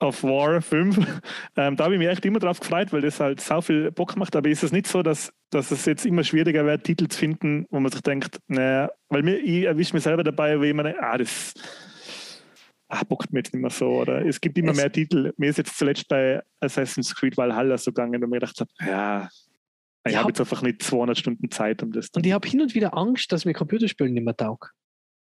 of 0.00 0.22
War 0.22 0.60
5. 0.60 0.96
Ähm, 1.58 1.74
da 1.76 1.84
habe 1.84 1.94
ich 1.94 1.98
mich 1.98 2.08
echt 2.08 2.24
immer 2.26 2.38
drauf 2.38 2.60
gefreut, 2.60 2.92
weil 2.92 3.00
das 3.00 3.18
halt 3.18 3.40
so 3.40 3.62
viel 3.62 3.90
Bock 3.90 4.14
macht. 4.16 4.36
Aber 4.36 4.48
ist 4.50 4.62
es 4.62 4.72
nicht 4.72 4.86
so, 4.86 5.02
dass, 5.02 5.32
dass 5.50 5.70
es 5.70 5.86
jetzt 5.86 6.04
immer 6.04 6.22
schwieriger 6.22 6.66
wird, 6.66 6.84
Titel 6.84 7.08
zu 7.08 7.18
finden, 7.18 7.64
wo 7.70 7.80
man 7.80 7.90
sich 7.90 8.02
denkt, 8.02 8.38
naja, 8.46 8.90
weil 9.08 9.22
mir, 9.22 9.38
ich 9.38 9.64
erwische 9.64 9.94
mich 9.94 10.02
selber 10.02 10.22
dabei, 10.22 10.56
ich 10.56 10.70
immer 10.70 10.82
denke, 10.82 11.02
ah, 11.02 11.16
das 11.16 11.54
ah, 12.88 13.02
bockt 13.04 13.32
mir 13.32 13.38
jetzt 13.40 13.54
nicht 13.54 13.62
mehr 13.62 13.70
so. 13.70 13.86
Oder 14.02 14.26
es 14.26 14.40
gibt 14.40 14.58
immer 14.58 14.72
Es- 14.72 14.76
mehr 14.76 14.92
Titel. 14.92 15.32
Mir 15.38 15.50
ist 15.50 15.56
jetzt 15.58 15.78
zuletzt 15.78 16.08
bei 16.08 16.42
Assassin's 16.60 17.14
Creed 17.14 17.36
Valhalla 17.36 17.78
so 17.78 17.90
gegangen 17.90 18.22
und 18.22 18.28
mir 18.30 18.38
gedacht 18.40 18.60
habe, 18.60 18.70
ja, 18.80 19.28
ich 20.06 20.12
Ja. 20.12 20.18
habe 20.20 20.28
jetzt 20.30 20.40
einfach 20.40 20.62
nicht 20.62 20.82
200 20.82 21.18
Stunden 21.18 21.50
Zeit, 21.50 21.82
um 21.82 21.90
das 21.90 22.10
Und 22.14 22.24
ich 22.26 22.32
habe 22.32 22.46
hin 22.46 22.60
und 22.60 22.74
wieder 22.74 22.96
Angst, 22.96 23.32
dass 23.32 23.44
mir 23.44 23.54
Computerspielen 23.54 24.12
nicht 24.12 24.24
mehr 24.24 24.36
taugt. 24.36 24.70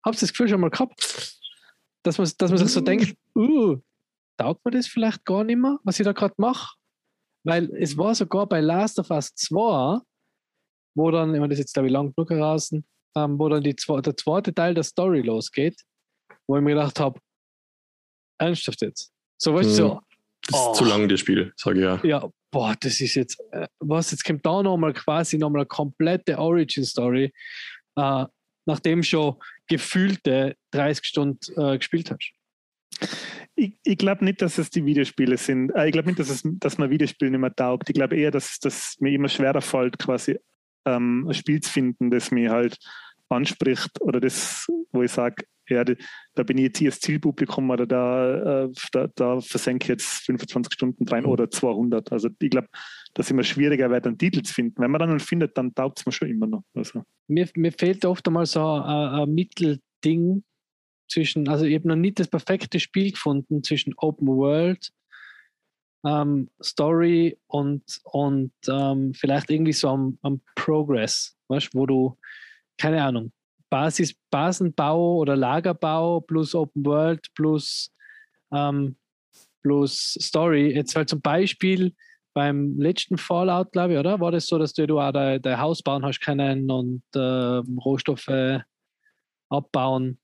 Habt 0.05 0.17
ihr 0.17 0.21
das 0.21 0.31
Gefühl 0.33 0.49
schon 0.49 0.61
mal 0.61 0.71
gehabt? 0.71 1.39
Dass 2.05 2.19
man, 2.19 2.31
dass 2.39 2.51
man 2.51 2.59
sich 2.59 2.69
so 2.69 2.81
denkt, 2.81 3.15
uh, 3.35 3.79
taugt 4.39 4.65
mir 4.65 4.71
das 4.71 4.87
vielleicht 4.87 5.25
gar 5.25 5.45
nicht 5.45 5.59
mehr, 5.59 5.79
was 5.85 6.01
ich 6.01 6.05
da 6.05 6.13
gerade 6.13 6.35
mache? 6.39 6.77
Weil 7.45 7.71
es 7.77 7.97
war 7.97 8.15
sogar 8.15 8.47
bei 8.47 8.61
Last 8.61 8.99
of 8.99 9.11
Us 9.11 9.35
2, 9.35 10.01
wo 10.97 11.11
dann, 11.11 11.35
ich 11.35 11.41
meine, 11.41 11.49
das 11.49 11.59
ist 11.59 11.65
jetzt 11.67 11.75
glaube 11.75 11.89
ich 11.89 11.93
lang 11.93 12.13
genug 12.15 12.31
heraus, 12.31 12.73
ähm, 12.73 13.39
wo 13.39 13.49
dann 13.49 13.63
die, 13.63 13.75
der 13.75 14.17
zweite 14.17 14.55
Teil 14.55 14.75
der 14.75 14.85
Story 14.85 15.21
losgeht, 15.21 15.81
wo 16.47 16.57
ich 16.57 16.63
mir 16.63 16.75
gedacht 16.75 16.99
habe, 17.01 17.21
ernsthaft 18.41 18.83
jetzt? 18.83 19.13
So, 19.41 19.55
weißt 19.55 19.71
du, 19.71 19.75
so, 19.75 20.01
Das 20.47 20.61
ist 20.61 20.67
Oh. 20.67 20.73
zu 20.73 20.85
lang, 20.85 21.09
das 21.09 21.21
Spiel, 21.21 21.53
sage 21.57 21.79
ich 21.79 21.85
ja. 21.85 22.01
ja, 22.05 22.29
boah, 22.51 22.75
das 22.81 23.01
ist 23.01 23.15
jetzt, 23.15 23.39
äh, 23.53 23.67
was, 23.81 24.11
jetzt 24.11 24.25
kommt 24.25 24.45
da 24.47 24.63
nochmal 24.63 24.95
quasi 24.95 25.37
nochmal 25.37 25.61
eine 25.61 25.67
komplette 25.67 26.39
Origin-Story, 26.39 27.33
äh, 27.97 28.25
nachdem 28.67 29.03
schon 29.03 29.37
gefühlte 29.67 30.57
30 30.73 31.05
Stunden 31.05 31.61
äh, 31.61 31.77
gespielt 31.79 32.11
hast. 32.11 32.33
Ich, 33.61 33.77
ich 33.85 33.99
glaube 33.99 34.25
nicht, 34.25 34.41
dass 34.41 34.57
es 34.59 34.71
die 34.71 34.85
Videospiele 34.85 35.37
sind. 35.37 35.71
Äh, 35.71 35.87
ich 35.87 35.93
glaube 35.93 36.07
nicht, 36.09 36.21
dass, 36.21 36.31
es, 36.31 36.43
dass 36.45 36.79
man 36.79 36.91
Videospiele 36.91 37.31
nicht 37.33 37.41
mehr 37.41 37.55
taugt. 37.55 37.89
Ich 37.91 37.95
glaube 37.95 38.17
eher, 38.17 38.31
dass 38.31 38.61
das 38.61 38.97
mir 39.01 39.11
immer 39.11 39.29
schwerer 39.29 39.61
fällt, 39.61 39.99
quasi 39.99 40.39
ähm, 40.85 41.27
ein 41.29 41.35
Spiel 41.35 41.61
zu 41.61 41.71
finden, 41.73 42.11
das 42.11 42.31
mich 42.31 42.49
halt 42.49 42.79
anspricht 43.29 44.01
oder 44.01 44.21
das, 44.21 44.67
wo 44.93 45.03
ich 45.03 45.11
sage, 45.11 45.45
ja, 45.69 45.85
da, 45.85 45.93
da 46.35 46.45
bin 46.45 46.57
ich 46.57 46.65
jetzt 46.65 46.79
hier 46.79 46.91
das 46.91 47.01
Zielpublikum 47.01 47.69
oder 47.69 47.85
da, 47.87 48.65
äh, 48.65 48.73
da, 48.93 49.09
da 49.15 49.41
versenke 49.41 49.85
ich 49.85 49.89
jetzt 49.89 50.25
25 50.25 50.73
Stunden 50.73 51.07
rein 51.09 51.25
Mhm. 51.25 51.31
oder 51.31 51.51
200. 51.51 52.13
Also 52.13 52.29
ich 52.39 52.51
glaube, 52.51 52.69
dass 53.15 53.27
es 53.27 53.31
immer 53.33 53.43
schwieriger 53.43 53.91
wird, 53.91 54.07
einen 54.07 54.17
Titel 54.19 54.41
zu 54.43 54.55
finden. 54.55 54.81
Wenn 54.81 54.91
man 54.91 55.01
dann 55.01 55.11
einen 55.11 55.21
findet, 55.21 55.59
dann 55.59 55.75
taugt 55.75 55.99
es 55.99 56.07
mir 56.07 56.13
schon 56.13 56.29
immer 56.29 56.47
noch. 56.47 56.63
Also, 56.75 57.03
Mir, 57.27 57.49
mir 57.55 57.73
fehlt 57.73 58.05
oft 58.07 58.27
einmal 58.29 58.47
so 58.47 58.65
ein, 58.65 58.81
ein 59.21 59.35
Mittelding 59.35 60.45
zwischen, 61.09 61.49
also 61.49 61.65
ich 61.65 61.75
habe 61.75 61.89
noch 61.89 61.97
nicht 61.97 62.21
das 62.21 62.29
perfekte 62.29 62.81
Spiel 62.81 63.13
gefunden 63.13 63.63
zwischen 63.63 63.95
Open 63.97 64.29
World, 64.29 64.93
ähm, 66.05 66.49
Story 66.63 67.39
und, 67.47 67.83
und 68.05 68.53
ähm, 68.69 69.15
vielleicht 69.15 69.51
irgendwie 69.51 69.73
so 69.73 69.89
am, 69.89 70.19
am 70.23 70.41
Progress, 70.55 71.37
weißt, 71.49 71.75
wo 71.75 71.87
du, 71.87 72.17
keine 72.77 73.03
Ahnung, 73.03 73.33
Basis, 73.71 74.15
Basenbau 74.31 75.17
oder 75.17 75.37
Lagerbau 75.37 76.21
plus 76.21 76.55
Open 76.55 76.85
World 76.87 77.27
plus, 77.35 77.93
ähm, 78.53 78.97
plus 79.63 80.17
Story. 80.21 80.75
Jetzt 80.75 80.97
halt 80.97 81.09
zum 81.09 81.21
Beispiel 81.21 81.95
beim 82.35 82.79
letzten 82.79 83.19
Fallout, 83.19 83.73
glaube 83.73 83.95
ich, 83.95 83.99
oder? 83.99 84.21
War 84.21 84.31
das 84.31 84.47
so, 84.47 84.59
dass 84.59 84.73
du, 84.73 84.87
du 84.87 85.01
auch 85.01 85.13
dein, 85.13 85.43
dein 85.43 85.61
Haus 85.61 85.83
bauen 85.83 86.05
hast 86.05 86.21
können 86.21 86.71
und 86.71 87.03
äh, 87.15 87.19
Rohstoffe 87.85 88.63
abbauen 89.51 90.19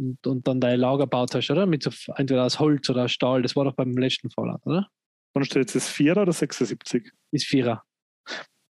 und, 0.00 0.26
und 0.26 0.48
dann 0.48 0.60
dein 0.60 0.80
Lager 0.80 1.06
baut 1.06 1.34
hast, 1.34 1.50
oder? 1.50 1.66
Mit 1.66 1.82
so, 1.82 1.90
entweder 2.16 2.44
aus 2.44 2.58
Holz 2.58 2.88
oder 2.90 3.04
aus 3.04 3.12
Stahl. 3.12 3.42
Das 3.42 3.54
war 3.54 3.64
doch 3.64 3.74
beim 3.74 3.92
letzten 3.96 4.30
Fallout, 4.30 4.64
oder? 4.64 4.88
wann 5.34 5.44
steht 5.44 5.62
jetzt 5.62 5.74
das 5.74 5.88
Vierer 5.88 6.22
oder 6.22 6.32
76? 6.32 7.10
Ist 7.32 7.46
Vierer. 7.46 7.82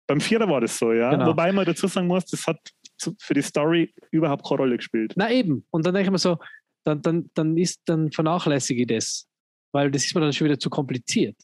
Beim 0.06 0.20
Vierer 0.20 0.48
war 0.48 0.60
das 0.60 0.78
so, 0.78 0.92
ja. 0.92 1.10
Genau. 1.10 1.26
Wobei 1.26 1.52
man 1.52 1.64
dazu 1.64 1.86
sagen 1.86 2.06
muss, 2.06 2.24
das 2.26 2.46
hat 2.46 2.58
für 3.18 3.34
die 3.34 3.42
Story 3.42 3.94
überhaupt 4.10 4.46
keine 4.46 4.58
Rolle 4.58 4.76
gespielt. 4.76 5.12
Na 5.16 5.30
eben. 5.30 5.66
Und 5.70 5.86
dann 5.86 5.94
denke 5.94 6.08
ich 6.08 6.12
mir 6.12 6.18
so, 6.18 6.38
dann, 6.84 7.00
dann, 7.02 7.30
dann, 7.34 7.56
ist, 7.56 7.80
dann 7.84 8.10
vernachlässige 8.10 8.82
ich 8.82 8.88
das. 8.88 9.28
Weil 9.72 9.90
das 9.90 10.04
ist 10.04 10.14
mir 10.14 10.20
dann 10.20 10.32
schon 10.32 10.46
wieder 10.46 10.58
zu 10.58 10.68
kompliziert. 10.68 11.36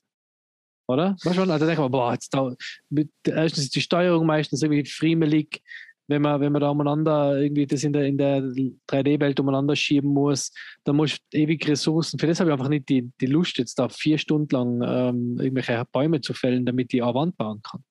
Oder? 0.88 1.16
Weißt 1.24 1.36
du, 1.36 1.42
also 1.42 1.58
denke 1.58 1.72
ich 1.72 1.78
mir, 1.78 1.90
boah, 1.90 2.12
jetzt 2.12 2.32
da, 2.34 2.54
mit, 2.90 3.10
erstens 3.24 3.64
ist 3.64 3.74
die 3.74 3.80
Steuerung 3.80 4.26
meistens 4.26 4.62
irgendwie 4.62 4.88
friemelig, 4.88 5.62
wenn 6.08 6.22
man, 6.22 6.40
wenn 6.40 6.52
man 6.52 6.60
da 6.60 6.70
umeinander 6.70 7.40
irgendwie 7.40 7.66
das 7.66 7.82
in 7.82 7.92
der, 7.92 8.04
in 8.04 8.18
der 8.18 8.40
3D-Welt 8.40 9.40
umeinander 9.40 9.74
schieben 9.74 10.12
muss, 10.12 10.52
dann 10.84 10.96
muss 10.96 11.18
du 11.30 11.38
ewig 11.38 11.66
Ressourcen. 11.66 12.18
Für 12.18 12.26
das 12.26 12.40
habe 12.40 12.50
ich 12.50 12.52
einfach 12.52 12.68
nicht 12.68 12.88
die, 12.88 13.10
die 13.20 13.26
Lust, 13.26 13.58
jetzt 13.58 13.78
da 13.78 13.88
vier 13.88 14.18
Stunden 14.18 14.48
lang 14.54 14.82
ähm, 14.82 15.40
irgendwelche 15.40 15.84
Bäume 15.90 16.20
zu 16.20 16.34
fällen, 16.34 16.64
damit 16.64 16.94
ich 16.94 17.02
eine 17.02 17.14
Wand 17.14 17.36
bauen 17.36 17.60
kann. 17.62 17.82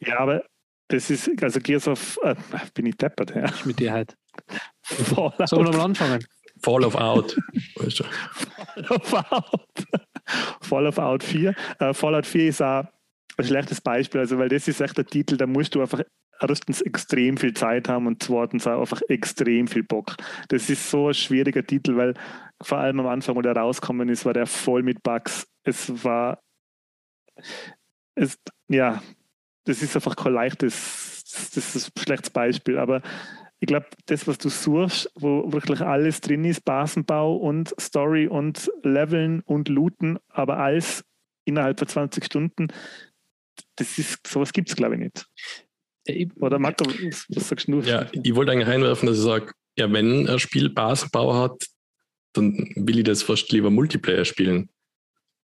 Ja, 0.00 0.20
aber 0.20 0.44
das 0.88 1.10
ist, 1.10 1.30
also 1.42 1.60
Gears 1.60 1.88
of, 1.88 2.18
äh, 2.22 2.34
bin 2.74 2.86
ich 2.86 2.96
deppert, 2.96 3.34
ja. 3.34 3.44
Ich 3.46 3.66
mit 3.66 3.78
dir 3.78 3.92
halt. 3.92 4.16
Fallout, 4.82 5.48
Sollen 5.48 5.64
wir 5.66 5.70
nochmal 5.70 5.86
anfangen? 5.86 6.24
Fall 6.62 6.84
of 6.84 6.94
Out. 6.94 7.36
weißt 7.76 8.00
du. 8.00 8.04
Fallout. 9.02 9.86
Fallout 10.62 10.98
Out 10.98 11.22
4. 11.22 11.54
Äh, 11.78 11.94
Fallout 11.94 12.26
4 12.26 12.48
ist 12.48 12.62
auch 12.62 12.84
ein 13.36 13.44
schlechtes 13.44 13.80
Beispiel, 13.80 14.20
also 14.20 14.38
weil 14.38 14.48
das 14.48 14.66
ist 14.66 14.80
echt 14.80 14.96
der 14.96 15.04
Titel, 15.04 15.36
da 15.36 15.46
musst 15.46 15.74
du 15.74 15.82
einfach 15.82 16.02
erstens 16.40 16.80
extrem 16.80 17.36
viel 17.36 17.54
Zeit 17.54 17.88
haben 17.88 18.06
und 18.06 18.22
zweitens 18.22 18.66
auch 18.66 18.80
einfach 18.80 19.02
extrem 19.08 19.68
viel 19.68 19.82
Bock. 19.82 20.16
Das 20.48 20.68
ist 20.70 20.90
so 20.90 21.08
ein 21.08 21.14
schwieriger 21.14 21.66
Titel, 21.66 21.96
weil 21.96 22.14
vor 22.62 22.78
allem 22.78 23.00
am 23.00 23.06
Anfang, 23.06 23.36
wo 23.36 23.42
der 23.42 23.56
rausgekommen 23.56 24.08
ist, 24.08 24.24
war 24.24 24.32
der 24.32 24.46
voll 24.46 24.82
mit 24.82 25.02
Bugs. 25.02 25.46
Es 25.62 26.04
war, 26.04 26.40
es, 28.14 28.38
ja, 28.68 29.02
das 29.64 29.82
ist 29.82 29.96
einfach 29.96 30.16
kein 30.16 30.32
leichtes, 30.32 31.24
das 31.54 31.76
ist 31.76 31.96
ein 31.96 32.02
schlechtes 32.02 32.30
Beispiel, 32.30 32.78
aber 32.78 33.02
ich 33.58 33.66
glaube, 33.66 33.86
das, 34.06 34.26
was 34.28 34.38
du 34.38 34.48
suchst, 34.48 35.10
wo 35.14 35.50
wirklich 35.52 35.80
alles 35.80 36.20
drin 36.20 36.44
ist, 36.44 36.64
Basenbau 36.64 37.36
und 37.36 37.74
Story 37.80 38.26
und 38.26 38.70
Leveln 38.82 39.40
und 39.40 39.68
Looten, 39.68 40.18
aber 40.28 40.58
alles 40.58 41.04
innerhalb 41.44 41.78
von 41.78 41.88
20 41.88 42.24
Stunden, 42.24 42.68
das 43.76 43.98
ist, 43.98 44.26
sowas 44.26 44.52
gibt 44.52 44.68
es, 44.68 44.76
glaube 44.76 44.94
ich, 44.94 45.00
nicht. 45.00 45.26
Oder 46.40 46.58
Marco, 46.58 46.84
was 46.86 47.26
was 47.28 47.48
sagst 47.48 47.68
du? 47.68 47.80
Ja, 47.80 48.06
ich 48.12 48.34
wollte 48.34 48.52
eigentlich 48.52 48.68
einwerfen, 48.68 49.06
dass 49.08 49.18
ich 49.18 49.24
sage, 49.24 49.52
ja, 49.78 49.92
wenn 49.92 50.28
ein 50.28 50.38
Spiel 50.38 50.70
Basenbau 50.70 51.34
hat, 51.34 51.66
dann 52.32 52.52
will 52.76 52.98
ich 52.98 53.04
das 53.04 53.22
fast 53.22 53.50
lieber 53.52 53.70
Multiplayer 53.70 54.24
spielen. 54.24 54.68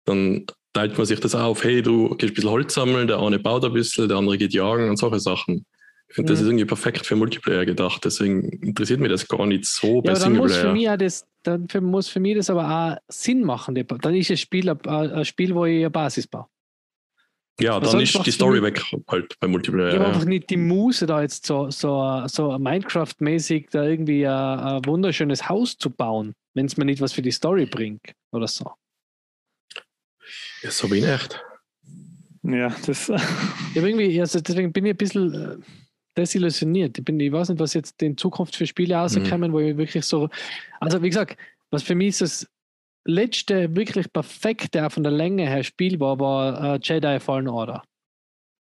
Dann 0.04 0.46
teilt 0.72 0.96
man 0.96 1.06
sich 1.06 1.20
das 1.20 1.34
auf, 1.34 1.64
hey, 1.64 1.82
du 1.82 2.10
gehst 2.16 2.32
ein 2.32 2.34
bisschen 2.34 2.50
Holz 2.50 2.74
sammeln, 2.74 3.06
der 3.08 3.18
eine 3.20 3.38
baut 3.38 3.64
ein 3.64 3.72
bisschen, 3.72 4.08
der 4.08 4.16
andere 4.18 4.38
geht 4.38 4.52
jagen 4.54 4.88
und 4.88 4.96
solche 4.96 5.20
Sachen. 5.20 5.64
Ich 6.08 6.14
finde, 6.14 6.32
das 6.32 6.40
Mhm. 6.40 6.44
ist 6.46 6.48
irgendwie 6.50 6.64
perfekt 6.64 7.04
für 7.06 7.16
Multiplayer 7.16 7.66
gedacht. 7.66 8.02
Deswegen 8.04 8.48
interessiert 8.62 9.00
mich 9.00 9.10
das 9.10 9.28
gar 9.28 9.44
nicht 9.46 9.66
so 9.66 10.00
bei 10.00 10.12
Ja, 10.12 10.16
aber 10.16 10.24
dann 10.24 10.36
muss 10.38 10.54
für 10.54 10.60
Singleplayer. 10.60 10.92
mich 10.96 10.98
das, 11.06 11.26
dann 11.42 11.68
für, 11.68 11.80
muss 11.82 12.08
für 12.08 12.20
mich 12.20 12.36
das 12.36 12.48
aber 12.48 12.64
auch 12.68 12.96
Sinn 13.08 13.44
machen. 13.44 13.74
Dann 13.74 14.14
ist 14.14 14.30
das 14.30 14.40
Spiel 14.40 14.70
ein, 14.70 14.78
ein 14.86 15.24
Spiel, 15.26 15.54
wo 15.54 15.66
ich 15.66 15.78
eine 15.80 15.90
Basis 15.90 16.26
baue. 16.26 16.46
Ja, 17.60 17.80
dann 17.80 18.00
ist 18.00 18.24
die 18.24 18.30
Story 18.30 18.62
weg 18.62 18.82
halt 19.08 19.34
bei 19.40 19.48
Multiplayer. 19.48 19.88
ich 19.88 19.94
habe 19.94 20.04
Ja, 20.04 20.08
einfach 20.10 20.24
nicht 20.24 20.48
die 20.50 20.56
Muße, 20.56 21.06
da 21.06 21.22
jetzt 21.22 21.44
so, 21.44 21.70
so, 21.70 22.22
so 22.26 22.52
Minecraft-mäßig 22.52 23.68
da 23.70 23.84
irgendwie 23.84 24.26
ein, 24.26 24.60
ein 24.60 24.84
wunderschönes 24.86 25.48
Haus 25.48 25.76
zu 25.76 25.90
bauen, 25.90 26.34
wenn 26.54 26.66
es 26.66 26.76
mir 26.76 26.84
nicht 26.84 27.00
was 27.00 27.12
für 27.12 27.22
die 27.22 27.32
Story 27.32 27.66
bringt 27.66 28.12
oder 28.30 28.46
so. 28.46 28.70
ja, 30.62 30.70
so 30.70 30.88
bin 30.88 30.98
ich 30.98 31.08
echt. 31.08 31.44
Ja, 32.44 32.74
das, 32.86 33.08
Ich 33.08 33.16
hab 33.76 33.84
irgendwie, 33.84 34.20
also 34.20 34.40
deswegen 34.40 34.72
bin 34.72 34.86
ich 34.86 34.92
ein 34.92 34.96
bisschen 34.96 35.34
äh, 35.34 35.56
desillusioniert. 36.16 36.98
Ich, 36.98 37.04
bin, 37.04 37.18
ich 37.18 37.32
weiß 37.32 37.50
nicht, 37.50 37.60
was 37.60 37.74
jetzt 37.74 38.00
in 38.02 38.16
Zukunft 38.16 38.56
für 38.56 38.66
Spiele 38.66 38.94
rauskommen, 38.94 39.52
wo 39.52 39.60
ich 39.60 39.76
wirklich 39.76 40.04
so. 40.04 40.28
Also, 40.80 41.02
wie 41.02 41.08
gesagt, 41.08 41.36
was 41.70 41.82
für 41.82 41.94
mich 41.94 42.16
so 42.16 42.24
das 42.24 42.46
letzte 43.08 43.74
wirklich 43.74 44.12
perfekte, 44.12 44.86
auch 44.86 44.92
von 44.92 45.02
der 45.02 45.12
Länge 45.12 45.48
her 45.48 45.64
Spiel 45.64 45.98
war, 45.98 46.20
war 46.20 46.74
äh, 46.74 46.78
Jedi 46.82 47.18
Fallen 47.20 47.48
Order. 47.48 47.82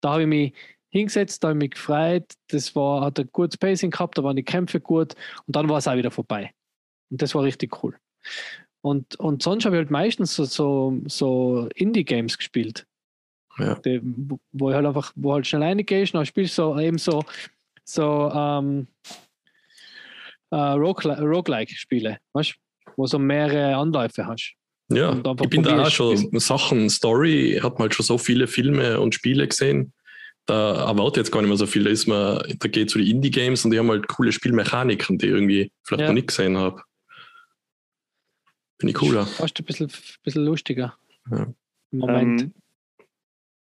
Da 0.02 0.12
habe 0.12 0.22
ich 0.22 0.28
mich 0.28 0.54
hingesetzt, 0.92 1.44
da 1.44 1.48
habe 1.48 1.58
ich 1.58 1.62
mich 1.62 1.70
gefreut. 1.72 2.32
Das 2.48 2.74
war, 2.74 3.02
hat 3.02 3.20
ein 3.20 3.28
gutes 3.32 3.58
Pacing 3.58 3.90
gehabt, 3.90 4.16
da 4.16 4.24
waren 4.24 4.36
die 4.36 4.42
Kämpfe 4.42 4.80
gut 4.80 5.14
und 5.46 5.54
dann 5.54 5.68
war 5.68 5.78
es 5.78 5.86
auch 5.86 5.94
wieder 5.96 6.10
vorbei. 6.10 6.52
Und 7.10 7.20
das 7.20 7.34
war 7.34 7.42
richtig 7.42 7.82
cool. 7.84 7.96
Und, 8.82 9.16
und 9.16 9.42
sonst 9.42 9.66
habe 9.66 9.76
ich 9.76 9.80
halt 9.80 9.90
meistens 9.90 10.34
so, 10.34 10.44
so, 10.44 10.98
so 11.06 11.68
Indie-Games 11.74 12.38
gespielt 12.38 12.86
Ja. 13.58 13.74
die, 13.74 14.00
wo 14.52 14.70
ich 14.70 14.74
halt 14.74 14.86
einfach, 14.86 15.12
wo 15.16 15.34
halt 15.34 15.46
schnell 15.46 15.62
reingehst, 15.64 16.14
dann 16.14 16.24
spielst 16.24 16.56
du 16.56 16.62
so 16.62 16.80
eben 16.80 16.96
so, 16.96 17.22
so 17.84 18.30
ähm, 18.32 18.86
äh, 20.50 20.56
Roguelike- 20.56 21.20
Roguelike-Spiele, 21.20 22.18
weißt 22.32 22.52
du, 22.52 22.54
wo 22.96 23.06
so 23.06 23.18
mehrere 23.18 23.76
Anläufe 23.76 24.26
hast. 24.26 24.54
Ja, 24.92 25.12
ich 25.16 25.48
bin 25.50 25.62
da 25.62 25.82
auch 25.82 25.90
schon 25.90 26.16
Sachen, 26.40 26.90
Story, 26.90 27.60
hat 27.62 27.74
man 27.74 27.82
halt 27.82 27.94
schon 27.94 28.04
so 28.06 28.18
viele 28.18 28.46
Filme 28.48 28.98
und 29.00 29.14
Spiele 29.14 29.46
gesehen. 29.46 29.92
da 30.46 30.86
erwarte 30.88 31.20
ich 31.20 31.26
jetzt 31.26 31.30
gar 31.32 31.40
nicht 31.42 31.48
mehr 31.48 31.56
so 31.56 31.66
viel. 31.66 31.84
Da, 31.84 31.90
ist 31.90 32.08
man, 32.08 32.42
da 32.58 32.68
geht 32.68 32.88
es 32.88 32.92
zu 32.92 32.98
die 32.98 33.08
Indie-Games 33.10 33.64
und 33.64 33.70
die 33.70 33.78
haben 33.78 33.88
halt 33.88 34.08
coole 34.08 34.32
Spielmechaniken, 34.32 35.16
die 35.18 35.26
ich 35.26 35.32
irgendwie 35.32 35.72
vielleicht 35.84 36.00
Ja. 36.00 36.06
noch 36.08 36.14
nicht 36.14 36.26
gesehen 36.26 36.56
habe. 36.58 36.82
Finde 38.80 38.90
ich 38.90 38.94
cooler. 38.96 39.26
Fast 39.26 39.58
ein 39.60 39.64
bisschen, 39.64 39.92
bisschen 40.24 40.44
lustiger. 40.44 40.94
Ja. 41.30 41.46
Im 41.92 41.98
Moment. 41.98 42.42
Ähm, 42.42 42.54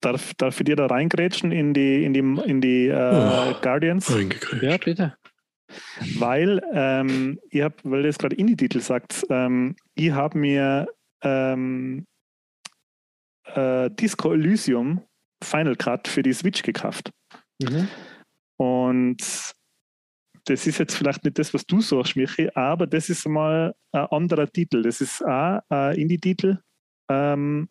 darf, 0.00 0.34
darf 0.34 0.60
ich 0.60 0.64
dir 0.64 0.76
da 0.76 0.86
reingrätschen 0.86 1.52
in 1.52 1.72
die, 1.72 2.04
in 2.04 2.12
die, 2.12 2.18
in 2.18 2.60
die 2.60 2.88
äh, 2.88 3.50
Oh. 3.50 3.54
Guardians? 3.62 4.12
Ja, 4.60 4.76
bitte. 4.76 5.16
Weil, 6.18 6.62
ähm, 6.72 7.38
ich 7.50 7.62
hab, 7.62 7.84
weil 7.84 8.02
du 8.02 8.08
jetzt 8.08 8.18
gerade 8.18 8.36
Indie-Titel 8.36 8.80
sagt, 8.80 9.24
ähm, 9.30 9.76
ich 9.94 10.10
habe 10.10 10.38
mir 10.38 10.88
ähm, 11.22 12.06
äh, 13.44 13.90
Disco 13.90 14.32
Elysium 14.32 15.02
Final 15.42 15.76
Cut 15.76 16.08
für 16.08 16.22
die 16.22 16.32
Switch 16.32 16.62
gekauft. 16.62 17.10
Mhm. 17.60 17.88
Und 18.56 19.54
das 20.46 20.66
ist 20.66 20.78
jetzt 20.78 20.94
vielleicht 20.94 21.24
nicht 21.24 21.38
das, 21.38 21.54
was 21.54 21.64
du 21.66 21.80
sagst, 21.80 22.16
Michi, 22.16 22.50
aber 22.54 22.86
das 22.86 23.08
ist 23.08 23.26
mal 23.26 23.74
ein 23.92 24.06
anderer 24.06 24.46
Titel. 24.46 24.82
Das 24.82 25.00
ist 25.00 25.24
auch 25.24 25.60
ein 25.68 25.96
Indie-Titel. 25.96 26.58
Ähm, 27.08 27.68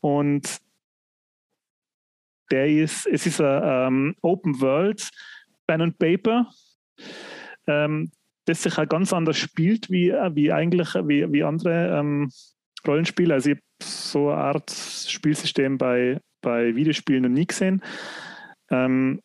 und 0.00 0.60
der 2.50 2.68
ist, 2.68 3.06
es 3.06 3.26
ist 3.26 3.40
ein 3.40 3.62
ähm, 3.64 4.16
Open 4.22 4.60
World 4.60 5.08
Pen 5.66 5.82
and 5.82 5.98
Paper, 5.98 6.50
ähm, 7.66 8.10
das 8.46 8.62
sich 8.62 8.78
auch 8.78 8.88
ganz 8.88 9.12
anders 9.12 9.38
spielt 9.38 9.90
wie, 9.90 10.10
wie 10.10 10.52
eigentlich 10.52 10.94
wie, 10.94 11.32
wie 11.32 11.44
andere 11.44 11.98
ähm, 11.98 12.30
Rollenspiele. 12.86 13.34
Also 13.34 13.50
ich 13.50 13.56
habe 13.56 13.62
so 13.82 14.30
eine 14.30 14.40
Art 14.40 14.70
Spielsystem 14.70 15.78
bei, 15.78 16.20
bei 16.40 16.74
Videospielen 16.74 17.22
noch 17.22 17.28
nie 17.30 17.46
gesehen. 17.46 17.82
Ähm, 18.70 19.20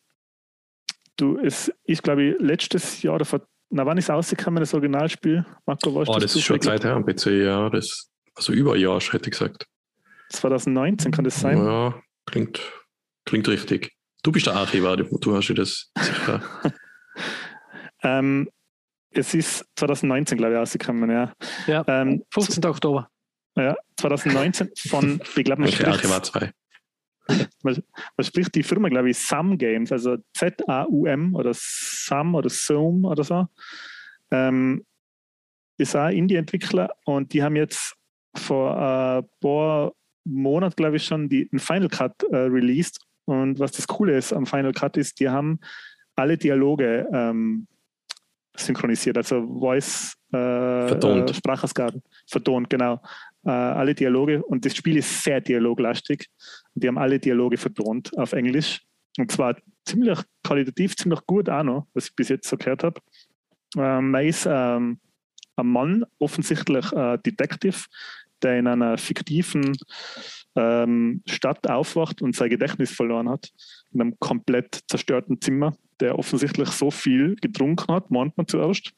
du, 1.16 1.38
es 1.38 1.72
ist, 1.84 2.02
glaube 2.02 2.22
ich, 2.24 2.36
letztes 2.38 3.02
Jahr 3.02 3.14
oder 3.14 3.24
vor, 3.24 3.46
na, 3.70 3.84
wann 3.86 3.98
ist 3.98 4.10
rausgekommen, 4.10 4.60
das 4.60 4.74
Originalspiel? 4.74 5.44
Marco, 5.66 5.90
Oh, 6.06 6.18
das 6.18 6.36
ist 6.36 6.44
schon? 6.44 6.60
Zeit 6.60 6.84
her 6.84 6.94
am 6.94 7.04
PC, 7.04 7.26
ja. 7.26 7.68
Das, 7.70 8.10
also 8.34 8.52
über 8.52 8.74
ein 8.74 8.80
Jahr, 8.80 9.00
hätte 9.00 9.28
ich 9.28 9.32
gesagt. 9.32 9.66
2019 10.30 11.12
kann 11.12 11.24
das 11.24 11.40
sein. 11.40 11.58
Ja, 11.58 12.00
klingt, 12.26 12.60
klingt 13.24 13.48
richtig. 13.48 13.92
Du 14.22 14.32
bist 14.32 14.46
der 14.46 14.54
Archivar, 14.54 14.96
du 14.96 15.04
du 15.18 15.36
hast 15.36 15.48
ja 15.48 15.54
das 15.54 15.90
sicher. 15.98 16.42
Ähm, 18.02 18.48
es 19.10 19.34
ist 19.34 19.64
2019, 19.76 20.36
glaube 20.38 20.54
ich, 20.54 20.58
rausgekommen, 20.58 21.10
ja. 21.10 21.32
Ja, 21.66 21.84
Ähm, 21.88 22.22
15. 22.32 22.64
Oktober. 22.64 23.08
ja 23.56 23.76
2019 23.96 24.70
von, 24.88 25.20
ich 25.36 25.44
glaube, 25.44 25.62
man 25.62 25.70
Okay, 25.70 26.20
2. 26.22 26.52
man 27.64 28.24
spricht 28.24 28.54
die 28.54 28.62
Firma, 28.62 28.88
glaube 28.88 29.10
ich, 29.10 29.18
Sam 29.18 29.58
Games, 29.58 29.90
also 29.90 30.16
Z-A-U-M 30.34 31.34
oder 31.34 31.52
Sam 31.54 32.34
oder 32.34 32.50
Zoom 32.50 33.04
oder 33.04 33.24
so. 33.24 33.46
Ähm, 34.30 34.84
ist 35.78 35.96
auch 35.96 36.08
Indie-Entwickler 36.08 36.90
und 37.04 37.32
die 37.32 37.42
haben 37.42 37.56
jetzt 37.56 37.94
vor 38.36 38.76
ein 38.76 39.28
paar 39.40 39.92
Monaten, 40.24 40.76
glaube 40.76 40.96
ich, 40.96 41.04
schon 41.04 41.28
die, 41.28 41.48
einen 41.50 41.60
Final 41.60 41.88
Cut 41.88 42.22
äh, 42.24 42.36
released. 42.36 43.00
Und 43.24 43.58
was 43.58 43.72
das 43.72 43.86
Coole 43.86 44.16
ist 44.16 44.32
am 44.32 44.46
Final 44.46 44.72
Cut 44.72 44.96
ist, 44.96 45.20
die 45.20 45.28
haben 45.28 45.60
alle 46.16 46.36
Dialoge 46.36 47.08
ähm, 47.12 47.66
synchronisiert, 48.60 49.16
also 49.16 49.46
Voice, 49.58 50.16
äh, 50.32 50.88
Vertont. 50.88 51.30
Äh, 51.30 51.34
Sprachausgaben, 51.34 52.02
vertont, 52.26 52.70
genau. 52.70 53.00
Äh, 53.44 53.50
alle 53.50 53.94
Dialoge 53.94 54.42
und 54.42 54.64
das 54.64 54.76
Spiel 54.76 54.96
ist 54.96 55.22
sehr 55.22 55.40
dialoglastig. 55.40 56.26
Die 56.74 56.88
haben 56.88 56.98
alle 56.98 57.18
Dialoge 57.18 57.56
vertont 57.56 58.16
auf 58.18 58.32
Englisch. 58.32 58.82
Und 59.18 59.30
zwar 59.32 59.56
ziemlich 59.84 60.18
qualitativ, 60.42 60.96
ziemlich 60.96 61.20
gut 61.26 61.48
auch 61.48 61.62
noch, 61.62 61.86
was 61.94 62.08
ich 62.08 62.16
bis 62.16 62.28
jetzt 62.28 62.48
so 62.48 62.56
gehört 62.56 62.84
habe. 62.84 63.00
Ähm, 63.76 64.10
man 64.10 64.26
ist 64.26 64.46
ähm, 64.50 64.98
ein 65.56 65.66
Mann, 65.66 66.04
offensichtlich 66.18 66.92
äh, 66.92 67.18
Detective, 67.18 67.84
der 68.42 68.58
in 68.58 68.66
einer 68.66 68.98
fiktiven 68.98 69.76
ähm, 70.54 71.22
Stadt 71.26 71.68
aufwacht 71.68 72.20
und 72.22 72.36
sein 72.36 72.50
Gedächtnis 72.50 72.90
verloren 72.90 73.28
hat. 73.28 73.50
In 73.96 74.02
einem 74.02 74.18
komplett 74.18 74.80
zerstörten 74.88 75.40
Zimmer, 75.40 75.74
der 76.00 76.18
offensichtlich 76.18 76.68
so 76.68 76.90
viel 76.90 77.34
getrunken 77.36 77.94
hat, 77.94 78.10
meint 78.10 78.36
man 78.36 78.46
zuerst. 78.46 78.92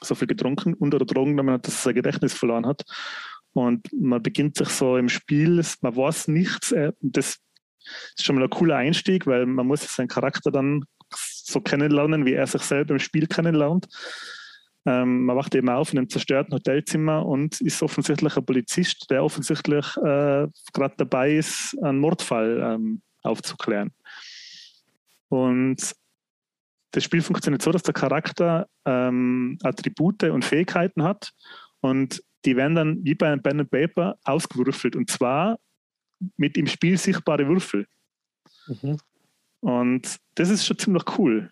So 0.00 0.14
viel 0.14 0.26
getrunken 0.26 0.72
und 0.72 0.94
oder 0.94 1.04
Drogen 1.04 1.32
genommen 1.32 1.52
hat, 1.52 1.66
dass 1.66 1.74
er 1.74 1.82
sein 1.82 1.94
Gedächtnis 1.96 2.32
verloren 2.32 2.64
hat. 2.64 2.82
Und 3.52 3.86
man 3.92 4.22
beginnt 4.22 4.56
sich 4.56 4.70
so 4.70 4.96
im 4.96 5.10
Spiel, 5.10 5.62
man 5.82 5.94
weiß 5.94 6.28
nichts. 6.28 6.72
äh, 6.72 6.92
Das 7.02 7.36
ist 8.16 8.24
schon 8.24 8.36
mal 8.36 8.44
ein 8.44 8.50
cooler 8.50 8.76
Einstieg, 8.76 9.26
weil 9.26 9.44
man 9.44 9.66
muss 9.66 9.82
seinen 9.94 10.08
Charakter 10.08 10.50
dann 10.50 10.84
so 11.10 11.60
kennenlernen, 11.60 12.24
wie 12.24 12.32
er 12.32 12.46
sich 12.46 12.62
selber 12.62 12.94
im 12.94 13.00
Spiel 13.00 13.26
kennenlernt. 13.26 13.86
Ähm, 14.86 15.26
man 15.26 15.36
wacht 15.36 15.54
eben 15.54 15.68
auf 15.68 15.92
in 15.92 15.98
einem 15.98 16.08
zerstörten 16.08 16.54
Hotelzimmer 16.54 17.24
und 17.26 17.60
ist 17.60 17.82
offensichtlich 17.82 18.34
ein 18.36 18.46
Polizist, 18.46 19.10
der 19.10 19.22
offensichtlich 19.22 19.86
äh, 19.98 20.48
gerade 20.72 20.94
dabei 20.96 21.36
ist, 21.36 21.76
einen 21.82 22.00
Mordfall 22.00 22.60
ähm, 22.62 23.02
aufzuklären. 23.24 23.92
Und 25.28 25.94
das 26.92 27.02
Spiel 27.02 27.22
funktioniert 27.22 27.62
so, 27.62 27.72
dass 27.72 27.82
der 27.82 27.94
Charakter 27.94 28.68
ähm, 28.84 29.58
Attribute 29.62 30.24
und 30.24 30.44
Fähigkeiten 30.44 31.02
hat 31.02 31.32
und 31.80 32.22
die 32.44 32.56
werden 32.56 32.74
dann 32.74 33.04
wie 33.04 33.14
bei 33.14 33.32
einem 33.32 33.42
Pen 33.42 33.60
and 33.60 33.70
Paper 33.70 34.16
ausgewürfelt 34.24 34.94
und 34.94 35.10
zwar 35.10 35.58
mit 36.36 36.56
im 36.56 36.66
Spiel 36.66 36.96
sichtbare 36.98 37.48
Würfel. 37.48 37.86
Mhm. 38.66 38.98
Und 39.60 40.16
das 40.34 40.50
ist 40.50 40.66
schon 40.66 40.78
ziemlich 40.78 41.18
cool. 41.18 41.50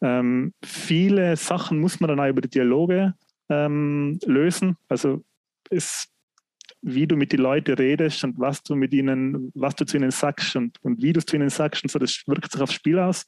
Ähm, 0.00 0.52
viele 0.64 1.36
Sachen 1.36 1.80
muss 1.80 2.00
man 2.00 2.08
dann 2.08 2.20
auch 2.20 2.28
über 2.28 2.40
die 2.40 2.50
Dialoge 2.50 3.14
ähm, 3.48 4.18
lösen. 4.24 4.76
Also 4.88 5.24
es, 5.70 6.11
wie 6.82 7.06
du 7.06 7.16
mit 7.16 7.32
den 7.32 7.40
Leuten 7.40 7.74
redest 7.74 8.24
und 8.24 8.38
was 8.38 8.62
du 8.62 8.74
mit 8.74 8.92
ihnen, 8.92 9.52
was 9.54 9.76
du 9.76 9.86
zu 9.86 9.96
ihnen 9.96 10.10
sagst 10.10 10.56
und, 10.56 10.82
und 10.82 11.00
wie 11.00 11.12
du 11.12 11.20
es 11.20 11.26
zu 11.26 11.36
ihnen 11.36 11.48
sagst 11.48 11.84
und 11.84 11.90
so, 11.90 11.98
das 11.98 12.22
wirkt 12.26 12.50
sich 12.50 12.60
aufs 12.60 12.74
Spiel 12.74 12.98
aus. 12.98 13.24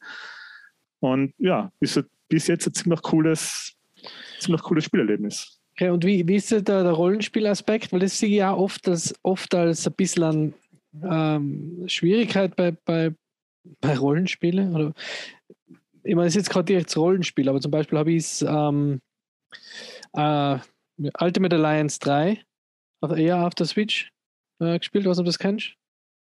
Und 1.01 1.35
ja, 1.39 1.71
ist 1.81 2.03
bis 2.29 2.49
jetzt 2.49 2.67
ein 2.67 2.75
ziemlich 2.75 3.01
cooles, 3.03 3.77
ziemlich 4.41 4.63
cooles 4.63 4.85
Spielerlebnis. 4.85 5.61
Okay, 5.73 5.91
und 5.91 6.05
wie, 6.05 6.27
wie 6.27 6.37
ist 6.37 6.53
da 6.53 6.61
der 6.61 6.93
Rollenspielaspekt? 6.93 7.93
Weil 7.93 8.01
das 8.01 8.19
sehe 8.19 8.29
ich 8.29 8.37
ja 8.37 8.53
oft 8.55 8.89
als, 8.89 9.15
oft 9.23 9.55
als 9.55 9.87
ein 9.87 9.95
bisschen 9.95 10.55
ähm, 11.03 11.85
Schwierigkeit 11.87 12.57
bei, 12.57 12.73
bei, 12.73 13.13
bei 13.81 13.97
Rollenspielen. 13.97 14.75
Oder, 14.75 14.95
ich 16.03 16.15
meine, 16.15 16.27
es 16.29 16.35
ist 16.35 16.43
jetzt 16.43 16.51
gerade 16.51 16.67
direkt 16.67 16.91
das 16.91 16.97
Rollenspiel, 16.97 17.49
aber 17.49 17.61
zum 17.61 17.71
Beispiel 17.71 17.99
habe 17.99 18.13
ich 18.13 18.25
es 18.25 18.43
ähm, 18.43 19.01
äh, 20.13 20.59
Ultimate 21.21 21.57
Alliance 21.57 21.99
3 22.01 22.41
auf, 23.01 23.17
eher 23.17 23.47
auf 23.47 23.55
der 23.55 23.67
Switch 23.67 24.11
äh, 24.61 24.79
gespielt, 24.79 25.07
was 25.07 25.17
du 25.19 25.23
das 25.23 25.39
kennst? 25.39 25.75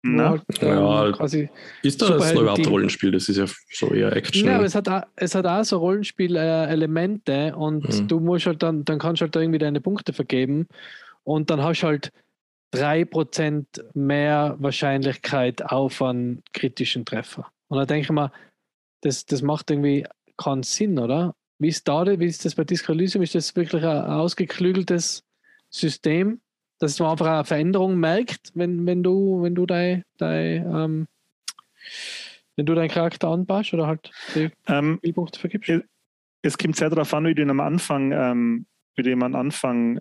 Na, 0.01 0.29
halt, 0.29 0.43
Ja, 0.61 1.07
ähm, 1.07 1.13
quasi 1.13 1.49
Ist 1.83 2.01
das 2.01 2.09
ein 2.09 2.15
Superhelden-Team. 2.15 2.67
Rollenspiel? 2.67 3.11
Das 3.11 3.27
ist 3.27 3.35
ja 3.37 3.45
so 3.71 3.93
eher 3.93 4.15
Action. 4.15 4.45
Ja, 4.47 4.55
aber 4.55 4.63
es 4.65 4.73
hat, 4.73 4.87
auch, 4.87 5.03
es 5.17 5.35
hat 5.35 5.45
auch 5.45 5.63
so 5.63 5.77
Rollenspiel-Elemente 5.79 7.55
und 7.55 7.83
Mhm. 7.83 8.07
du 8.07 8.19
musst 8.21 8.45
halt 8.45 8.63
dann, 8.63 8.85
dann 8.85 8.97
kannst 8.99 9.21
du 9.21 9.23
halt 9.23 9.35
da 9.35 9.41
irgendwie 9.41 9.59
deine 9.59 9.81
Punkte 9.81 10.13
vergeben 10.13 10.67
und 11.23 11.49
dann 11.49 11.61
hast 11.61 11.81
du 11.81 11.87
halt 11.87 12.11
3% 12.71 13.65
mehr 13.93 14.55
Wahrscheinlichkeit 14.59 15.63
auf 15.63 16.01
einen 16.01 16.43
kritischen 16.53 17.03
Treffer. 17.03 17.47
Und 17.67 17.77
da 17.79 17.85
denke 17.85 18.03
ich 18.03 18.09
mal, 18.11 18.31
das, 19.01 19.25
das 19.25 19.41
macht 19.41 19.69
irgendwie 19.71 20.05
keinen 20.37 20.63
Sinn, 20.63 20.97
oder? 20.99 21.35
Wie 21.57 21.67
ist, 21.67 21.87
da, 21.87 22.05
wie 22.05 22.25
ist 22.25 22.45
das 22.45 22.55
bei 22.55 22.63
Disco 22.63 22.93
Elysium? 22.93 23.21
Ist 23.23 23.35
das 23.35 23.53
wirklich 23.55 23.83
ein 23.83 24.03
ausgeklügeltes 24.05 25.23
System, 25.69 26.39
dass 26.79 26.99
man 26.99 27.11
einfach 27.11 27.27
eine 27.27 27.45
Veränderung 27.45 27.97
merkt, 27.97 28.51
wenn, 28.55 28.85
wenn 28.85 29.03
du, 29.03 29.43
wenn 29.43 29.55
du 29.55 29.65
dein, 29.65 30.03
dein, 30.17 30.65
ähm, 30.65 31.07
wenn 32.55 32.65
du 32.65 32.73
deinen 32.73 32.89
Charakter 32.89 33.29
anpasst 33.29 33.73
oder 33.73 33.87
halt 33.87 34.11
die 34.35 34.49
ähm, 34.67 34.97
Spielpunkte 34.97 35.39
vergibst? 35.39 35.71
Es 36.41 36.57
kommt 36.57 36.77
sehr 36.77 36.89
darauf 36.89 37.13
an, 37.13 37.25
wie 37.25 37.35
du 37.35 37.41
ihn 37.41 37.49
am 37.49 37.59
Anfang, 37.59 38.11
ähm, 38.11 38.65
wie 38.95 39.03
du 39.03 39.11
ihn 39.11 39.21
am 39.21 39.35
Anfang 39.35 39.99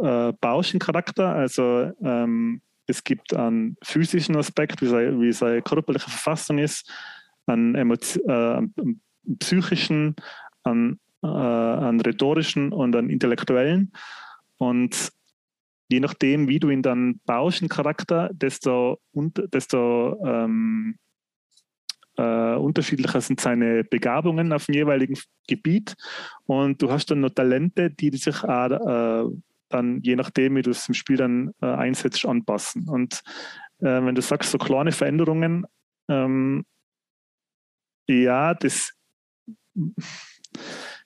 äh, 0.00 0.32
baust, 0.40 0.72
den 0.72 0.80
Charakter. 0.80 1.34
Also 1.34 1.92
ähm, 2.02 2.60
es 2.86 3.04
gibt 3.04 3.34
einen 3.34 3.76
physischen 3.82 4.36
Aspekt, 4.36 4.82
wie 4.82 4.86
seine, 4.86 5.20
wie 5.20 5.32
seine 5.32 5.62
körperliche 5.62 6.10
Verfassung 6.10 6.58
ist, 6.58 6.90
einen, 7.46 7.74
Emotio 7.74 8.22
äh, 8.26 8.56
einen 8.56 9.00
psychischen, 9.38 10.16
einen, 10.64 11.00
äh, 11.22 11.26
einen 11.26 12.00
rhetorischen 12.00 12.72
und 12.72 12.94
einen 12.96 13.10
intellektuellen. 13.10 13.92
Und 14.58 15.12
je 15.88 16.00
nachdem, 16.00 16.48
wie 16.48 16.60
du 16.60 16.70
ihn 16.70 16.82
dann 16.82 17.20
baust, 17.24 17.60
den 17.60 17.68
Charakter, 17.68 18.30
desto, 18.32 19.00
und, 19.12 19.42
desto 19.52 20.18
ähm, 20.24 20.96
äh, 22.16 22.54
unterschiedlicher 22.56 23.20
sind 23.20 23.40
seine 23.40 23.84
Begabungen 23.84 24.52
auf 24.52 24.66
dem 24.66 24.74
jeweiligen 24.74 25.18
Gebiet. 25.46 25.94
Und 26.46 26.82
du 26.82 26.90
hast 26.90 27.10
dann 27.10 27.20
noch 27.20 27.30
Talente, 27.30 27.90
die 27.90 28.16
sich 28.16 28.42
auch, 28.44 28.70
äh, 28.70 29.30
dann, 29.70 30.00
je 30.02 30.16
nachdem, 30.16 30.56
wie 30.56 30.62
du 30.62 30.70
es 30.70 30.88
im 30.88 30.94
Spiel 30.94 31.16
dann 31.16 31.52
äh, 31.60 31.66
einsetzt, 31.66 32.24
anpassen. 32.26 32.88
Und 32.88 33.22
äh, 33.80 34.02
wenn 34.02 34.14
du 34.14 34.22
sagst, 34.22 34.50
so 34.50 34.58
kleine 34.58 34.92
Veränderungen, 34.92 35.66
Ähm, 36.08 36.64
ja, 38.08 38.54
das. 38.54 38.92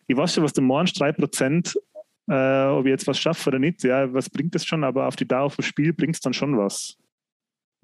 Ich 0.06 0.16
weiß 0.16 0.34
schon, 0.34 0.44
was 0.44 0.52
du 0.52 0.62
meinst, 0.62 1.00
3%, 1.00 1.76
äh, 2.28 2.64
ob 2.66 2.86
ich 2.86 2.90
jetzt 2.90 3.06
was 3.06 3.18
schaffe 3.18 3.50
oder 3.50 3.58
nicht. 3.58 3.82
Ja, 3.84 4.12
was 4.12 4.30
bringt 4.30 4.54
das 4.54 4.64
schon, 4.64 4.84
aber 4.84 5.06
auf 5.06 5.16
die 5.16 5.26
Dauer 5.26 5.50
vom 5.50 5.64
Spiel 5.64 5.92
bringt 5.92 6.14
es 6.14 6.20
dann 6.20 6.34
schon 6.34 6.56
was. 6.56 6.96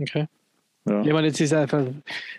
Okay. 0.00 0.26
Ja. 0.88 1.02
Ich 1.02 1.12
meine, 1.12 1.26
jetzt 1.26 1.40
ist 1.40 1.52
einfach, 1.52 1.84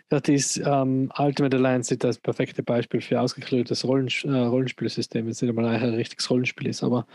das 0.09 0.23
ist 0.27 0.57
ähm, 0.57 1.11
Ultimate 1.17 1.55
Alliance 1.57 1.95
das 1.97 2.17
perfekte 2.17 2.63
Beispiel 2.63 3.01
für 3.01 3.19
ausgeklügeltes 3.19 3.85
Rollen, 3.85 4.07
äh, 4.23 4.29
Rollenspielsystem, 4.29 5.25
wenn 5.25 5.31
es 5.31 5.41
nicht 5.41 5.49
einmal 5.49 5.65
ein 5.65 5.93
richtiges 5.93 6.29
Rollenspiel 6.29 6.67
ist, 6.67 6.83
aber 6.83 7.05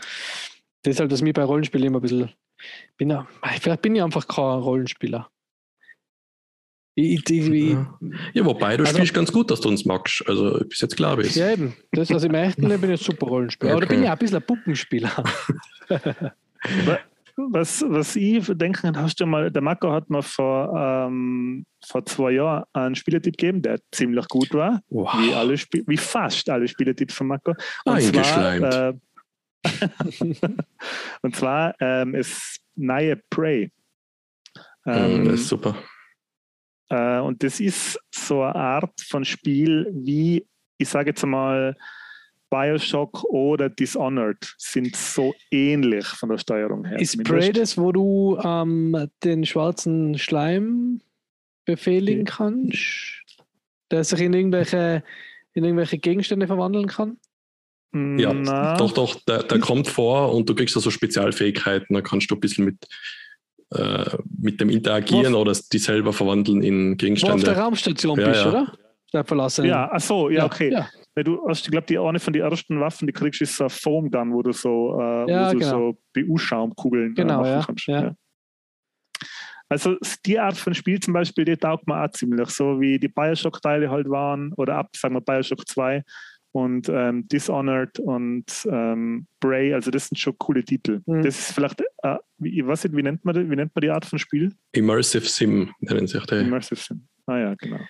das 0.83 0.93
ist 0.93 0.99
halt, 0.99 1.11
dass 1.11 1.21
mir 1.21 1.33
bei 1.33 1.43
Rollenspielen 1.43 1.87
immer 1.87 1.99
ein 1.99 2.03
bisschen, 2.03 2.29
bin 2.97 3.09
ja, 3.09 3.27
vielleicht 3.59 3.81
bin 3.81 3.95
ich 3.95 4.03
einfach 4.03 4.27
kein 4.27 4.59
Rollenspieler. 4.59 5.29
Ich, 6.97 7.29
ich, 7.29 7.49
ich, 7.49 7.77
ja, 8.33 8.45
wobei 8.45 8.77
du 8.77 8.85
also, 8.85 8.95
spielst 8.95 9.13
ganz 9.13 9.31
gut, 9.31 9.51
dass 9.51 9.59
du 9.59 9.67
uns 9.67 9.83
magst. 9.83 10.23
Also 10.27 10.63
bis 10.65 10.79
jetzt 10.79 10.95
klar 10.95 11.17
bist. 11.17 11.35
Ja, 11.35 11.51
eben. 11.51 11.75
Das, 11.91 12.09
im 12.09 12.33
echten 12.33 12.67
Leben 12.67 12.81
bin 12.81 12.91
ich 12.91 13.01
ein 13.01 13.03
super 13.03 13.27
Rollenspieler. 13.27 13.75
Okay. 13.75 13.83
Aber 13.83 13.85
da 13.85 13.93
bin 13.93 14.03
ich 14.03 14.07
auch 14.07 14.13
ein 14.13 14.19
bisschen 14.19 14.37
ein 14.37 14.45
Puppenspieler. 14.45 15.23
was, 17.35 17.83
was 17.85 18.15
ich 18.15 18.45
denke, 18.47 18.93
hast 18.95 19.19
du 19.19 19.25
mal, 19.25 19.51
der 19.51 19.61
Marco 19.61 19.91
hat 19.91 20.09
mir 20.09 20.23
vor, 20.23 20.73
ähm, 20.73 21.65
vor 21.85 22.05
zwei 22.05 22.31
Jahren 22.31 22.63
einen 22.71 22.95
Spielertipp 22.95 23.37
gegeben, 23.37 23.61
der 23.61 23.79
ziemlich 23.91 24.27
gut 24.29 24.53
war. 24.53 24.81
Wow. 24.87 25.13
Wie, 25.17 25.33
alle 25.33 25.55
wie 25.55 25.97
fast 25.97 26.49
alle 26.49 26.65
Spielertipps 26.65 27.13
von 27.13 27.27
Marco. 27.27 27.53
Und 27.83 28.01
zwar, 28.01 28.89
äh, 28.89 28.93
und 31.21 31.35
zwar 31.35 31.75
ähm, 31.81 32.15
ist 32.15 32.61
neue 32.75 33.17
Prey. 33.29 33.69
Ähm, 34.85 35.25
das 35.25 35.41
ist 35.41 35.49
super. 35.49 35.75
Äh, 36.89 37.19
und 37.19 37.43
das 37.43 37.59
ist 37.59 37.99
so 38.11 38.41
eine 38.41 38.55
Art 38.55 39.01
von 39.01 39.25
Spiel 39.25 39.89
wie, 39.93 40.45
ich 40.77 40.89
sage 40.89 41.09
jetzt 41.09 41.25
mal, 41.25 41.75
Bioshock 42.49 43.23
oder 43.25 43.69
Dishonored 43.69 44.55
sind 44.57 44.95
so 44.95 45.33
ähnlich 45.51 46.05
von 46.05 46.29
der 46.29 46.37
Steuerung 46.37 46.85
her. 46.85 46.99
Ist 46.99 47.21
Prey 47.23 47.51
das, 47.51 47.77
wo 47.77 47.91
du 47.91 48.37
ähm, 48.43 49.09
den 49.23 49.45
schwarzen 49.45 50.17
Schleim 50.17 51.01
befehligen 51.65 52.21
okay. 52.21 52.33
kannst, 52.37 53.43
der 53.91 54.03
sich 54.03 54.21
in 54.21 54.33
irgendwelche, 54.33 55.03
in 55.53 55.63
irgendwelche 55.63 55.97
Gegenstände 55.97 56.47
verwandeln 56.47 56.87
kann? 56.87 57.17
Ja, 57.93 58.33
Na. 58.33 58.75
doch, 58.75 58.91
doch, 58.91 59.15
der, 59.25 59.43
der 59.43 59.59
kommt 59.59 59.87
vor 59.87 60.33
und 60.33 60.49
du 60.49 60.55
kriegst 60.55 60.75
also 60.75 60.91
Spezialfähigkeiten, 60.91 61.93
da 61.93 62.01
kannst 62.01 62.29
du 62.29 62.35
ein 62.35 62.41
bisschen 62.41 62.65
mit 62.65 62.85
äh, 63.73 64.17
mit 64.39 64.61
dem 64.61 64.69
interagieren 64.69 65.33
auf, 65.33 65.41
oder 65.41 65.57
die 65.71 65.79
selber 65.79 66.13
verwandeln 66.13 66.61
in 66.61 66.97
Gegenstände. 66.97 67.33
Wo 67.33 67.37
auf 67.37 67.43
der 67.43 67.57
Raumstation 67.57 68.19
ja, 68.19 68.27
bist, 68.27 68.43
ja. 68.43 68.49
oder? 68.49 68.73
Der 69.13 69.23
verlassen. 69.23 69.65
Ja, 69.65 69.89
ach 69.91 70.01
so, 70.01 70.29
ja, 70.29 70.45
okay. 70.45 70.71
Ja. 70.71 70.87
Du 71.23 71.47
hast, 71.47 71.65
ich 71.65 71.71
glaube, 71.71 71.87
die 71.87 71.97
eine 71.97 72.19
von 72.19 72.33
den 72.33 72.41
ersten 72.41 72.79
Waffen, 72.79 73.07
die 73.07 73.13
kriegst, 73.13 73.41
ist 73.41 73.55
so 73.55 73.63
ein 73.65 73.69
Foam 73.69 74.11
Gun, 74.11 74.33
wo 74.33 74.41
du 74.41 74.51
so, 74.51 74.99
äh, 74.99 75.31
ja, 75.31 75.47
wo 75.47 75.53
du 75.53 75.59
genau. 75.59 75.71
so 75.71 75.97
BU-Schaumkugeln 76.13 77.11
äh, 77.11 77.15
genau, 77.15 77.41
machen 77.41 77.63
kannst. 77.67 77.87
Ja. 77.87 78.13
Also 79.69 79.95
die 80.25 80.37
Art 80.37 80.57
von 80.57 80.75
Spiel 80.75 80.99
zum 80.99 81.13
Beispiel, 81.13 81.45
die 81.45 81.57
taugt 81.57 81.87
mir 81.87 82.03
auch 82.03 82.11
ziemlich, 82.11 82.49
so 82.49 82.79
wie 82.79 82.99
die 82.99 83.07
Bioshock-Teile 83.07 83.89
halt 83.89 84.09
waren 84.09 84.53
oder 84.57 84.75
ab, 84.75 84.89
sagen 84.95 85.15
wir 85.15 85.21
Bioshock 85.21 85.67
2 85.67 86.03
und 86.55 86.87
ähm, 86.87 87.27
Dishonored 87.27 87.99
und 87.99 88.45
ähm, 88.71 89.27
Bray, 89.41 89.73
also 89.73 89.91
das 89.91 90.07
sind 90.07 90.17
schon 90.17 90.37
coole 90.37 90.63
Titel. 90.63 91.01
Mhm. 91.05 91.21
Das 91.21 91.37
ist 91.37 91.51
vielleicht, 91.51 91.81
äh, 91.81 92.15
wie, 92.37 92.65
was, 92.65 92.85
wie, 92.89 93.03
nennt 93.03 93.25
man, 93.25 93.35
wie 93.51 93.55
nennt 93.57 93.75
man 93.75 93.81
die 93.81 93.89
Art 93.89 94.05
von 94.05 94.17
Spiel? 94.17 94.55
Immersive 94.71 95.25
Sim 95.25 95.73
nennen 95.79 96.07
sich 96.07 96.25
die. 96.27 96.35
Immersive 96.35 96.79
Sim, 96.79 97.05
ah 97.25 97.37
ja, 97.37 97.55
genau. 97.55 97.81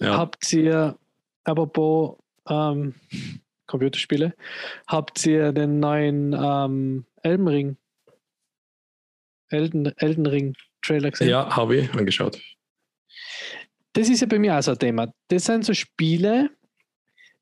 Ja. 0.00 0.18
Habt 0.18 0.52
ihr, 0.52 0.98
apropos 1.44 2.18
ähm, 2.48 2.94
Computerspiele, 3.68 4.34
habt 4.88 5.24
ihr 5.24 5.52
den 5.52 5.78
neuen 5.78 6.32
ähm, 6.32 7.06
Elden 7.22 7.46
Ring, 7.46 7.76
Elden, 9.48 9.96
Elden 9.96 10.26
Ring 10.26 10.56
Trailer 10.82 11.12
gesehen? 11.12 11.28
Ja, 11.28 11.56
habe 11.56 11.76
ich 11.76 11.94
angeschaut. 11.94 12.42
Das 13.92 14.08
ist 14.08 14.22
ja 14.22 14.26
bei 14.26 14.40
mir 14.40 14.58
auch 14.58 14.62
so 14.62 14.72
ein 14.72 14.78
Thema. 14.78 15.12
Das 15.28 15.44
sind 15.44 15.64
so 15.64 15.72
Spiele, 15.72 16.50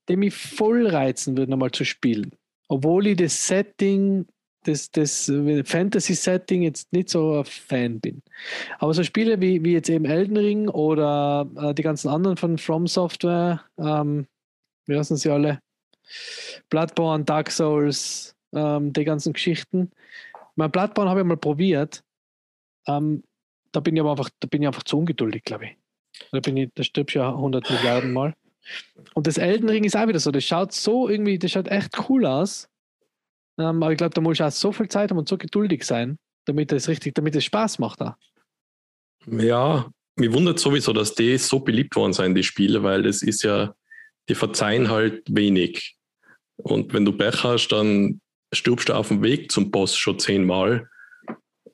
die 0.09 0.15
mich 0.15 0.33
voll 0.33 0.87
reizen 0.87 1.37
würde, 1.37 1.51
nochmal 1.51 1.71
zu 1.71 1.85
spielen. 1.85 2.31
Obwohl 2.67 3.07
ich 3.07 3.17
das 3.17 3.47
Setting, 3.47 4.25
das, 4.63 4.91
das 4.91 5.31
Fantasy-Setting 5.65 6.63
jetzt 6.63 6.91
nicht 6.91 7.09
so 7.09 7.39
ein 7.39 7.45
Fan 7.45 7.99
bin. 7.99 8.21
Aber 8.79 8.93
so 8.93 9.03
Spiele 9.03 9.39
wie, 9.39 9.63
wie 9.63 9.73
jetzt 9.73 9.89
eben 9.89 10.05
Elden 10.05 10.37
Ring 10.37 10.67
oder 10.69 11.49
äh, 11.57 11.73
die 11.73 11.83
ganzen 11.83 12.09
anderen 12.09 12.37
von 12.37 12.57
From 12.57 12.87
Software, 12.87 13.63
ähm, 13.77 14.27
wie 14.85 14.97
heißen 14.97 15.17
sie 15.17 15.29
alle? 15.29 15.59
Bloodborne, 16.69 17.23
Dark 17.25 17.51
Souls, 17.51 18.35
ähm, 18.53 18.93
die 18.93 19.03
ganzen 19.03 19.33
Geschichten. 19.33 19.91
Mein 20.55 20.71
Bloodborne 20.71 21.09
habe 21.09 21.21
ich 21.21 21.25
mal 21.25 21.37
probiert. 21.37 22.03
Ähm, 22.87 23.23
da 23.71 23.79
bin 23.79 23.95
ich 23.95 24.01
aber 24.01 24.11
einfach, 24.11 24.29
da 24.39 24.47
bin 24.47 24.61
ich 24.61 24.67
einfach 24.67 24.83
zu 24.83 24.97
ungeduldig, 24.97 25.43
glaube 25.43 25.65
ich. 25.65 25.77
Da 26.31 26.39
bin 26.39 26.57
ich, 26.57 26.69
da 26.73 26.83
stirbst 26.83 27.15
du 27.15 27.19
ja 27.19 27.29
100 27.29 27.69
Milliarden 27.69 28.13
Mal. 28.13 28.33
Und 29.13 29.27
das 29.27 29.37
Elden 29.37 29.69
Ring 29.69 29.83
ist 29.83 29.95
auch 29.95 30.07
wieder 30.07 30.19
so. 30.19 30.31
Das 30.31 30.43
schaut 30.43 30.73
so 30.73 31.09
irgendwie, 31.09 31.39
das 31.39 31.51
schaut 31.51 31.67
echt 31.67 32.09
cool 32.09 32.25
aus. 32.25 32.69
Ähm, 33.59 33.81
aber 33.81 33.91
ich 33.91 33.97
glaube, 33.97 34.13
da 34.13 34.21
muss 34.21 34.39
auch 34.41 34.51
so 34.51 34.71
viel 34.71 34.87
Zeit 34.87 35.09
haben 35.09 35.17
und 35.17 35.27
so 35.27 35.37
geduldig 35.37 35.83
sein, 35.83 36.17
damit 36.45 36.71
es 36.71 36.87
richtig, 36.87 37.15
damit 37.15 37.35
es 37.35 37.45
Spaß 37.45 37.79
macht 37.79 38.01
da. 38.01 38.17
Ja, 39.25 39.89
mir 40.15 40.33
wundert 40.33 40.59
sowieso, 40.59 40.93
dass 40.93 41.15
die 41.15 41.37
so 41.37 41.59
beliebt 41.59 41.95
worden 41.95 42.13
sind, 42.13 42.35
die 42.35 42.43
Spiele, 42.43 42.83
weil 42.83 43.05
es 43.05 43.21
ist 43.21 43.43
ja, 43.43 43.73
die 44.29 44.35
verzeihen 44.35 44.89
halt 44.89 45.23
wenig. 45.29 45.95
Und 46.57 46.93
wenn 46.93 47.05
du 47.05 47.11
Pech 47.11 47.43
hast, 47.43 47.69
dann 47.69 48.21
stirbst 48.53 48.89
du 48.89 48.93
auf 48.93 49.09
dem 49.09 49.21
Weg 49.21 49.51
zum 49.51 49.71
Boss 49.71 49.95
schon 49.95 50.19
zehnmal 50.19 50.89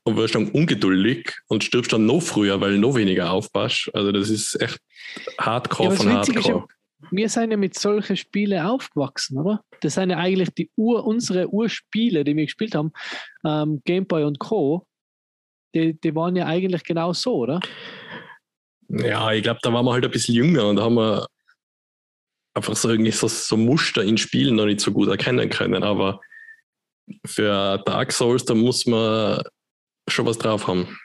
und 0.03 0.17
wirst 0.17 0.35
dann 0.35 0.49
ungeduldig 0.49 1.33
und 1.47 1.63
stirbst 1.63 1.93
dann 1.93 2.05
noch 2.05 2.21
früher, 2.21 2.59
weil 2.59 2.73
du 2.73 2.79
noch 2.79 2.95
weniger 2.95 3.31
aufpasst. 3.31 3.89
Also 3.93 4.11
das 4.11 4.29
ist 4.29 4.59
echt 4.61 4.79
Hardcore 5.37 5.89
ja, 5.89 5.95
von 5.95 6.11
Hardcore 6.11 6.67
wir 7.11 7.29
sind 7.29 7.51
ja 7.51 7.57
mit 7.57 7.77
solchen 7.77 8.17
Spielen 8.17 8.65
aufgewachsen, 8.65 9.37
oder? 9.37 9.63
Das 9.81 9.95
sind 9.95 10.09
ja 10.09 10.17
eigentlich 10.17 10.49
die 10.51 10.71
Ur, 10.75 11.05
unsere 11.05 11.47
Urspiele, 11.49 12.23
die 12.23 12.35
wir 12.35 12.45
gespielt 12.45 12.75
haben, 12.75 12.91
ähm, 13.45 13.81
Game 13.85 14.05
Boy 14.05 14.23
und 14.23 14.39
Co., 14.39 14.85
die, 15.75 15.99
die 15.99 16.15
waren 16.15 16.35
ja 16.35 16.45
eigentlich 16.45 16.83
genau 16.83 17.13
so, 17.13 17.35
oder? 17.35 17.59
Ja, 18.89 19.31
ich 19.31 19.41
glaube, 19.41 19.59
da 19.63 19.73
waren 19.73 19.85
wir 19.85 19.93
halt 19.93 20.05
ein 20.05 20.11
bisschen 20.11 20.35
jünger 20.35 20.67
und 20.67 20.75
da 20.75 20.83
haben 20.83 20.95
wir 20.95 21.25
einfach 22.53 22.75
so 22.75 22.89
irgendwie 22.89 23.11
so, 23.11 23.27
so 23.27 23.57
Muster 23.57 24.03
in 24.03 24.17
Spielen 24.17 24.55
noch 24.55 24.65
nicht 24.65 24.81
so 24.81 24.91
gut 24.91 25.09
erkennen 25.09 25.49
können. 25.49 25.83
Aber 25.83 26.21
für 27.25 27.81
Dark 27.85 28.11
Souls, 28.11 28.45
da 28.45 28.53
muss 28.53 28.85
man 28.85 29.41
schon 30.07 30.25
was 30.25 30.37
drauf 30.37 30.67
haben. 30.67 30.97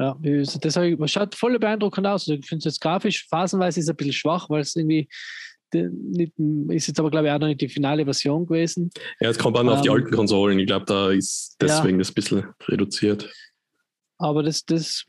Ja, 0.00 0.16
das 0.22 0.78
schaut 1.12 1.34
voll 1.34 1.58
beeindruckend 1.58 2.06
aus. 2.06 2.26
Ich 2.26 2.46
finde 2.46 2.60
es 2.60 2.64
jetzt 2.64 2.80
grafisch, 2.80 3.26
phasenweise 3.28 3.80
ist 3.80 3.86
es 3.86 3.90
ein 3.90 3.96
bisschen 3.96 4.14
schwach, 4.14 4.48
weil 4.48 4.62
es 4.62 4.74
irgendwie 4.74 5.08
nicht, 5.74 6.32
ist 6.68 6.88
jetzt 6.88 6.98
aber, 6.98 7.10
glaube 7.10 7.26
ich, 7.26 7.32
auch 7.32 7.38
noch 7.38 7.46
nicht 7.46 7.60
die 7.60 7.68
finale 7.68 8.04
Version 8.04 8.46
gewesen. 8.46 8.90
Ja, 9.20 9.28
es 9.28 9.38
kommt 9.38 9.56
auch 9.56 9.62
noch 9.62 9.72
ähm, 9.72 9.78
auf 9.78 9.82
die 9.82 9.88
ähm, 9.88 9.94
alten 9.94 10.10
Konsolen. 10.10 10.58
Ich 10.58 10.66
glaube, 10.66 10.86
da 10.86 11.10
ist 11.10 11.56
deswegen 11.60 11.96
ja. 11.96 11.98
das 11.98 12.10
ein 12.10 12.14
bisschen 12.14 12.44
reduziert. 12.66 13.30
Aber 14.18 14.42
das, 14.42 14.64
das, 14.64 15.04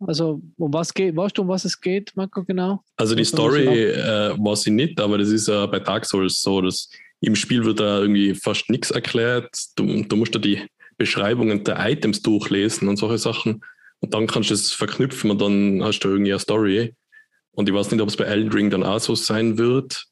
also 0.00 0.42
um 0.56 0.72
was 0.72 0.92
geht, 0.94 1.14
weißt 1.14 1.36
du, 1.38 1.42
um 1.42 1.48
was 1.48 1.64
es 1.64 1.80
geht, 1.80 2.12
Marco, 2.16 2.42
genau? 2.44 2.82
Also 2.96 3.14
die 3.14 3.24
Story 3.24 3.66
äh, 3.66 4.34
weiß 4.38 4.66
ich 4.66 4.72
nicht, 4.72 5.00
aber 5.00 5.18
das 5.18 5.28
ist 5.28 5.48
ja 5.48 5.64
äh, 5.64 5.66
bei 5.66 5.78
Dark 5.78 6.04
Souls 6.06 6.40
so, 6.40 6.60
dass 6.60 6.90
im 7.20 7.36
Spiel 7.36 7.64
wird 7.64 7.80
da 7.80 8.00
irgendwie 8.00 8.34
fast 8.34 8.70
nichts 8.70 8.90
erklärt. 8.90 9.50
Du, 9.76 10.02
du 10.02 10.16
musst 10.16 10.34
da 10.34 10.38
die 10.38 10.62
Beschreibungen 10.96 11.64
der 11.64 11.78
Items 11.88 12.22
durchlesen 12.22 12.88
und 12.88 12.96
solche 12.96 13.18
Sachen. 13.18 13.62
Und 14.00 14.14
dann 14.14 14.26
kannst 14.26 14.50
du 14.50 14.54
es 14.54 14.72
verknüpfen 14.72 15.30
und 15.30 15.40
dann 15.40 15.84
hast 15.84 16.00
du 16.00 16.08
irgendwie 16.08 16.32
eine 16.32 16.40
Story. 16.40 16.94
Und 17.52 17.68
ich 17.68 17.74
weiß 17.74 17.90
nicht, 17.90 18.00
ob 18.00 18.08
es 18.08 18.16
bei 18.16 18.24
Elden 18.24 18.52
Ring 18.52 18.70
dann 18.70 18.82
auch 18.82 18.98
so 18.98 19.14
sein 19.14 19.58
wird. 19.58 20.04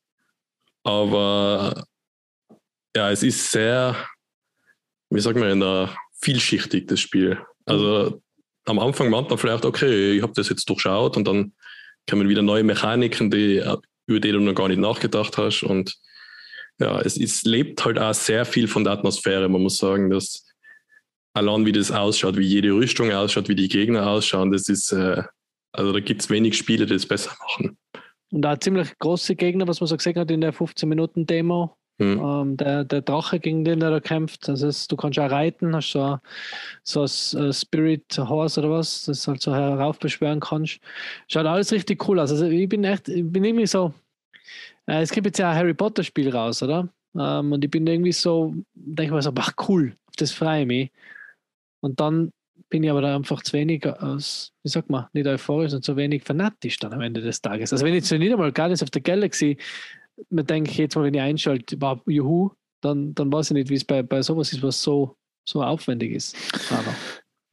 Aber 0.83 1.85
ja, 2.95 3.11
es 3.11 3.23
ist 3.23 3.51
sehr, 3.51 3.97
wie 5.11 5.21
sagt 5.21 5.39
man, 5.39 5.61
da, 5.61 5.95
vielschichtig, 6.21 6.87
das 6.87 7.01
Spiel. 7.01 7.39
Also 7.65 8.21
am 8.65 8.79
Anfang 8.79 9.11
meint 9.11 9.31
man 9.31 9.39
vielleicht, 9.39 9.65
okay, 9.65 10.13
ich 10.13 10.23
habe 10.23 10.33
das 10.35 10.49
jetzt 10.49 10.69
durchschaut 10.69 11.17
und 11.17 11.27
dann 11.27 11.55
kommen 12.09 12.29
wieder 12.29 12.43
neue 12.43 12.65
Mechaniken, 12.65 13.31
die, 13.31 13.63
über 14.07 14.21
die 14.21 14.33
du 14.33 14.41
noch 14.41 14.55
gar 14.55 14.69
nicht 14.69 14.81
nachgedacht 14.81 15.39
hast. 15.39 15.63
Und 15.63 15.97
ja, 16.79 17.01
es, 17.01 17.17
es 17.17 17.43
lebt 17.43 17.85
halt 17.85 17.99
auch 17.99 18.15
sehr 18.15 18.45
viel 18.45 18.69
von 18.69 18.85
der 18.85 18.93
Atmosphäre. 18.95 19.49
Man 19.49 19.63
muss 19.63 19.79
sagen, 19.79 20.11
dass 20.11 20.45
allein 21.39 21.67
wie 21.67 21.73
das 21.73 21.91
ausschaut, 21.91 22.37
wie 22.37 22.47
jede 22.47 22.73
Rüstung 22.73 23.13
ausschaut, 23.13 23.49
wie 23.49 23.55
die 23.55 23.69
Gegner 23.69 24.07
ausschauen, 24.07 24.53
das 24.53 24.69
ist, 24.69 24.93
äh, 24.93 25.23
also 25.73 25.93
da 25.93 26.01
gibt 26.01 26.23
es 26.23 26.31
wenig 26.31 26.57
Spiele, 26.57 26.87
die 26.87 26.95
es 26.95 27.07
besser 27.07 27.33
machen. 27.41 27.79
Und 28.31 28.43
da 28.43 28.61
ziemlich 28.61 28.99
große 28.99 29.37
Gegner, 29.37 29.67
was 29.67 29.81
man 29.81 29.87
so 29.87 29.97
gesehen 29.97 30.17
hat 30.17 30.31
in 30.31 30.41
der 30.41 30.53
15-Minuten-Demo 30.53 31.79
Mhm. 31.99 32.21
Ähm, 32.23 32.57
der, 32.57 32.85
der 32.85 33.03
Drache, 33.03 33.41
gegen 33.41 33.65
den 33.65 33.81
der 33.81 33.91
da 33.91 34.01
kämpft, 34.01 34.47
das 34.47 34.63
ist, 34.63 34.91
du 34.91 34.97
kannst 34.97 35.19
auch 35.19 35.31
reiten, 35.31 35.75
hast 35.75 35.91
so, 35.91 36.19
so 36.85 37.03
ein 37.03 37.53
Spirit 37.53 38.17
Horse 38.17 38.61
oder 38.61 38.71
was, 38.71 39.05
das 39.07 39.27
halt 39.27 39.43
so 39.43 39.53
heraufbeschwören 39.53 40.39
kannst. 40.39 40.79
Schaut 41.27 41.47
alles 41.47 41.73
richtig 41.73 42.09
cool 42.09 42.21
aus. 42.21 42.31
Also 42.31 42.47
ich 42.47 42.69
bin 42.69 42.85
echt, 42.85 43.09
ich 43.09 43.25
bin 43.25 43.45
irgendwie 43.45 43.67
so, 43.67 43.93
äh, 44.87 45.03
es 45.03 45.11
gibt 45.11 45.27
jetzt 45.27 45.39
ja 45.39 45.51
ein 45.51 45.57
Harry 45.57 45.75
Potter 45.75 46.05
Spiel 46.05 46.31
raus, 46.31 46.63
oder? 46.63 46.89
Ähm, 47.19 47.53
und 47.53 47.65
ich 47.65 47.71
bin 47.71 47.87
irgendwie 47.87 48.13
so, 48.13 48.55
denke 48.75 49.15
mal 49.15 49.23
so, 49.23 49.33
ach 49.37 49.55
cool, 49.69 49.97
das 50.17 50.31
freue 50.31 50.61
ich 50.61 50.67
mich. 50.69 50.91
Und 51.81 52.01
dann 52.01 52.33
bin 52.71 52.83
ich 52.83 52.91
aber 52.91 53.01
da 53.01 53.15
einfach 53.15 53.43
zu 53.43 53.53
wenig 53.53 53.87
aus, 53.87 54.53
wie 54.63 54.69
sagt 54.69 54.91
man, 54.91 55.07
nicht 55.13 55.27
euphorisch 55.27 55.73
und 55.73 55.85
zu 55.85 55.97
wenig 55.97 56.25
fanatisch 56.25 56.79
dann 56.79 56.93
am 56.93 57.01
Ende 57.01 57.21
des 57.21 57.41
Tages. 57.41 57.73
Also 57.73 57.85
wenn 57.85 57.95
ich 57.95 58.05
so 58.05 58.17
nicht 58.17 58.33
einmal 58.33 58.53
Guardians 58.53 58.83
of 58.83 58.89
the 58.93 59.03
Galaxy, 59.03 59.57
mir 60.31 60.45
denke 60.45 60.71
ich 60.71 60.79
jetzt 60.79 60.97
mal, 60.97 61.05
wenn 61.05 61.15
ich 61.15 61.21
einschalte, 61.21 61.81
war 61.81 62.03
juhu, 62.07 62.51
dann, 62.81 63.15
dann 63.15 63.33
weiß 63.33 63.51
ich 63.51 63.55
nicht, 63.55 63.71
wie 63.71 63.75
es 63.75 63.85
bei, 63.85 64.03
bei 64.03 64.23
sowas 64.23 64.53
ist, 64.53 64.63
was 64.63 64.83
so, 64.83 65.17
so 65.49 65.63
aufwendig 65.63 66.13
ist. 66.13 66.37
Aber. 66.71 66.95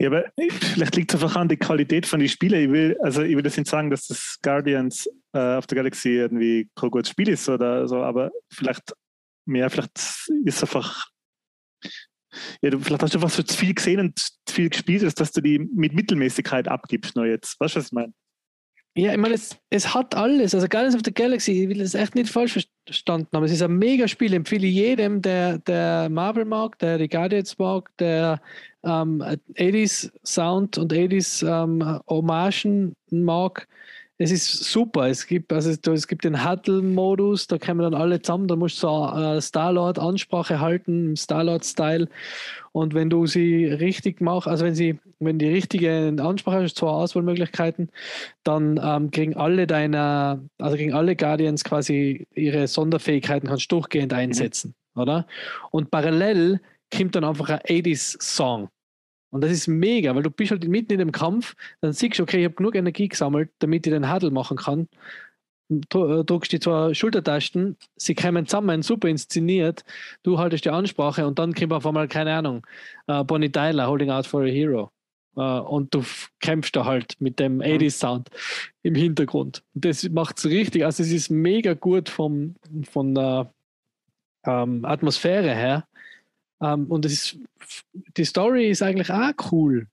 Ja, 0.02 0.08
aber 0.08 0.26
vielleicht 0.38 0.96
liegt 0.98 1.14
es 1.14 1.24
einfach 1.24 1.38
an 1.38 1.48
der 1.48 1.58
Qualität 1.58 2.06
von 2.06 2.20
den 2.20 2.28
Spielen. 2.28 2.66
Ich 2.66 2.70
will, 2.70 2.98
also 3.02 3.22
ich 3.22 3.36
will 3.36 3.44
das 3.44 3.56
nicht 3.56 3.70
sagen, 3.70 3.90
dass 3.90 4.08
das 4.08 4.38
Guardians 4.42 5.08
äh, 5.34 5.56
of 5.56 5.66
the 5.70 5.76
Galaxy 5.76 6.10
irgendwie 6.10 6.70
kein 6.76 6.92
gutes 6.92 7.12
Spiel 7.12 7.30
ist 7.30 7.48
oder 7.48 7.88
so, 7.88 8.04
aber 8.04 8.32
vielleicht 8.52 8.94
mehr, 9.46 9.70
vielleicht 9.70 9.98
ist 9.98 10.30
es 10.46 10.64
einfach 10.64 11.08
ja, 12.62 12.70
du, 12.70 12.80
vielleicht 12.80 13.02
hast 13.02 13.14
du 13.14 13.18
einfach 13.20 13.30
so 13.30 13.44
zu 13.44 13.58
viel 13.58 13.74
gesehen 13.74 14.00
und 14.00 14.20
zu 14.20 14.54
viel 14.54 14.70
gespielt, 14.70 15.04
ist, 15.04 15.20
dass 15.20 15.32
du 15.32 15.42
die 15.42 15.60
mit 15.60 15.94
Mittelmäßigkeit 15.94 16.68
abgibst 16.68 17.16
nur 17.16 17.26
jetzt. 17.26 17.60
Weißt 17.60 17.76
du, 17.76 17.80
was 17.80 17.88
ich 17.88 17.92
meine? 17.92 18.14
Ja, 18.98 19.12
ich 19.12 19.18
meine, 19.18 19.36
es, 19.36 19.58
es 19.70 19.94
hat 19.94 20.16
alles. 20.16 20.56
Also 20.56 20.70
Guardians 20.70 20.96
of 20.96 21.02
the 21.04 21.14
Galaxy, 21.14 21.64
ich 21.64 21.70
will 21.70 21.80
das 21.80 21.96
echt 21.96 22.16
nicht 22.16 22.30
falsch 22.30 22.66
verstanden 22.86 23.28
haben. 23.34 23.44
Es 23.44 23.52
ist 23.52 23.62
ein 23.62 23.78
mega 23.78 24.08
Spiel. 24.08 24.30
Ich 24.32 24.38
empfehle 24.38 24.68
jedem, 24.68 25.22
der, 25.22 25.58
der 25.58 26.08
Marvel 26.10 26.46
mag, 26.46 26.80
der 26.80 26.98
die 26.98 27.10
Guardians 27.10 27.58
mag, 27.58 27.90
der 27.98 28.42
ähm, 28.86 29.22
80s 29.22 30.12
Sound 30.26 30.78
und 30.78 30.94
80s 30.94 31.46
ähm, 31.46 32.00
Hommagen 32.08 32.96
mag 33.12 33.68
es 34.18 34.32
ist 34.32 34.64
super. 34.72 35.08
Es 35.08 35.28
gibt, 35.28 35.52
also 35.52 35.72
es 35.72 36.08
gibt 36.08 36.24
den 36.24 36.50
Huddle-Modus, 36.50 37.48
da 37.48 37.58
kommen 37.58 37.82
dann 37.82 37.94
alle 37.94 38.22
zusammen, 38.22 38.48
da 38.48 38.56
musst 38.56 38.82
du 38.82 38.88
so 38.88 39.12
äh, 39.14 39.42
Star-Lord-Ansprache 39.42 40.60
halten, 40.60 41.10
im 41.10 41.16
Star-Lord-Style. 41.16 42.08
Und 42.72 42.94
wenn 42.94 43.10
du 43.10 43.26
sie 43.26 43.66
richtig 43.66 44.22
machst, 44.22 44.48
also 44.48 44.66
wenn 44.66 44.76
sie, 44.76 45.00
wenn 45.20 45.38
die 45.38 45.50
richtige 45.50 46.16
Ansprache 46.20 46.64
hast, 46.64 46.78
zwei 46.78 46.88
Auswahlmöglichkeiten, 46.88 47.90
dann 48.44 48.80
ähm, 48.82 49.12
kriegen 49.12 49.36
alle 49.36 49.68
deiner, 49.68 50.42
also 50.60 50.78
kriegen 50.78 50.94
alle 50.94 51.16
Guardians 51.16 51.64
quasi 51.64 52.26
ihre 52.36 52.68
Sonderfähigkeiten 52.68 53.50
kannst 53.50 53.72
durchgehend 53.72 54.14
einsetzen, 54.14 54.76
mhm. 54.94 55.02
oder? 55.02 55.28
Und 55.72 55.92
parallel 55.92 56.62
kommt 56.96 57.16
dann 57.16 57.26
einfach 57.26 57.50
ein 57.50 57.60
80s-Song. 57.60 58.70
Und 59.36 59.42
das 59.42 59.52
ist 59.52 59.68
mega, 59.68 60.16
weil 60.16 60.24
du 60.24 60.32
bist 60.32 60.52
halt 60.52 60.66
mitten 60.66 60.94
in 60.94 61.00
dem 61.00 61.12
Kampf, 61.12 61.58
dann 61.82 61.92
siehst 61.92 62.20
du, 62.20 62.24
okay, 62.24 62.38
ich 62.40 62.46
habe 62.46 62.56
genug 62.56 62.74
Energie 62.74 63.10
gesammelt, 63.10 63.50
damit 63.60 63.86
ich 63.86 63.92
den 63.92 64.10
Huddle 64.10 64.32
machen 64.32 64.56
kann. 64.56 64.88
Äh, 65.70 66.24
drückst 66.24 66.54
die 66.54 66.62
zwei 66.62 66.94
Schultertasten, 66.94 67.76
sie 67.98 68.16
kommen 68.16 68.48
zusammen, 68.48 68.82
super 68.82 69.10
inszeniert, 69.10 69.84
du 70.24 70.40
haltest 70.40 70.64
die 70.64 70.70
Ansprache 70.70 71.28
und 71.28 71.38
dann 71.38 71.54
kommt 71.54 71.74
auf 71.74 71.86
einmal, 71.86 72.08
keine 72.08 72.34
Ahnung, 72.34 72.66
uh, 73.12 73.26
Bonnie 73.26 73.52
Tyler, 73.52 73.88
Holding 73.90 74.10
Out 74.10 74.26
for 74.26 74.44
a 74.44 74.46
Hero. 74.46 74.90
Uh, 75.36 75.60
und 75.68 75.94
du 75.94 76.02
kämpfst 76.40 76.74
da 76.74 76.86
halt 76.86 77.20
mit 77.20 77.38
dem 77.38 77.60
80s-Sound 77.60 78.30
im 78.84 78.96
Hintergrund. 78.96 79.64
Das 79.74 80.08
macht 80.08 80.38
es 80.38 80.46
richtig, 80.46 80.86
also 80.86 81.04
es 81.04 81.12
ist 81.12 81.30
mega 81.30 81.74
gut 81.74 82.08
vom, 82.08 82.56
von 82.90 83.14
der 83.14 83.52
ähm, 84.46 84.86
Atmosphäre 84.86 85.54
her. 85.54 85.86
Um, 86.60 86.90
und 86.90 87.06
ist, 87.06 87.38
die 88.16 88.24
Story 88.24 88.70
ist 88.70 88.82
eigentlich 88.82 89.12
auch 89.12 89.34
cool 89.52 89.88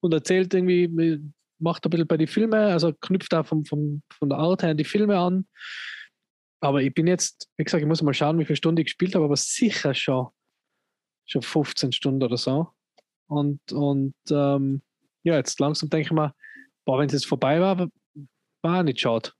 und 0.00 0.14
erzählt 0.14 0.54
irgendwie, 0.54 1.22
macht 1.58 1.84
ein 1.84 1.90
bisschen 1.90 2.06
bei 2.06 2.16
den 2.16 2.26
Filmen, 2.26 2.54
also 2.54 2.92
knüpft 2.94 3.34
auch 3.34 3.46
vom, 3.46 3.64
vom, 3.64 4.02
von 4.10 4.28
der 4.30 4.38
Art 4.38 4.62
her 4.62 4.74
die 4.74 4.84
Filme 4.84 5.18
an. 5.18 5.46
Aber 6.60 6.82
ich 6.82 6.94
bin 6.94 7.06
jetzt, 7.06 7.48
wie 7.56 7.64
gesagt, 7.64 7.82
ich 7.82 7.86
muss 7.88 8.02
mal 8.02 8.14
schauen, 8.14 8.38
wie 8.38 8.44
viele 8.44 8.56
Stunden 8.56 8.80
ich 8.80 8.86
gespielt 8.86 9.14
habe, 9.14 9.26
aber 9.26 9.36
sicher 9.36 9.94
schon, 9.94 10.28
schon 11.26 11.42
15 11.42 11.92
Stunden 11.92 12.22
oder 12.22 12.36
so. 12.36 12.68
Und, 13.28 13.60
und 13.72 14.14
ähm, 14.30 14.82
ja, 15.22 15.36
jetzt 15.36 15.60
langsam 15.60 15.90
denke 15.90 16.06
ich 16.06 16.12
mir, 16.12 16.34
boah, 16.84 16.98
wenn 16.98 17.06
es 17.06 17.12
jetzt 17.12 17.26
vorbei 17.26 17.60
war, 17.60 17.88
war 18.62 18.82
nicht 18.82 19.00
schade. 19.00 19.30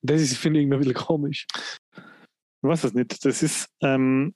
Das 0.00 0.20
ist, 0.22 0.36
finde 0.36 0.60
ich, 0.60 0.64
irgendwie 0.64 0.76
ein 0.76 0.80
bisschen 0.80 1.06
komisch. 1.06 1.46
Ich 1.96 2.68
weiß 2.68 2.84
es 2.84 2.94
nicht. 2.94 3.24
Das 3.24 3.42
ist, 3.42 3.68
ähm, 3.82 4.34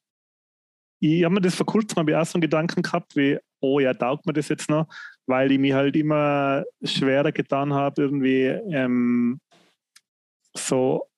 ich 1.02 1.24
habe 1.24 1.34
mir 1.34 1.40
das 1.40 1.56
vor 1.56 1.66
kurzem 1.66 1.98
auch 1.98 2.24
so 2.24 2.34
einen 2.34 2.42
Gedanken 2.42 2.82
gehabt, 2.82 3.16
wie, 3.16 3.36
oh 3.60 3.80
ja, 3.80 3.92
taugt 3.92 4.24
mir 4.24 4.32
das 4.32 4.48
jetzt 4.48 4.70
noch, 4.70 4.86
weil 5.26 5.50
ich 5.50 5.58
mich 5.58 5.72
halt 5.72 5.96
immer 5.96 6.62
schwerer 6.80 7.32
getan 7.32 7.74
habe, 7.74 8.02
irgendwie 8.02 8.44
ähm, 8.44 9.40
so 10.56 11.08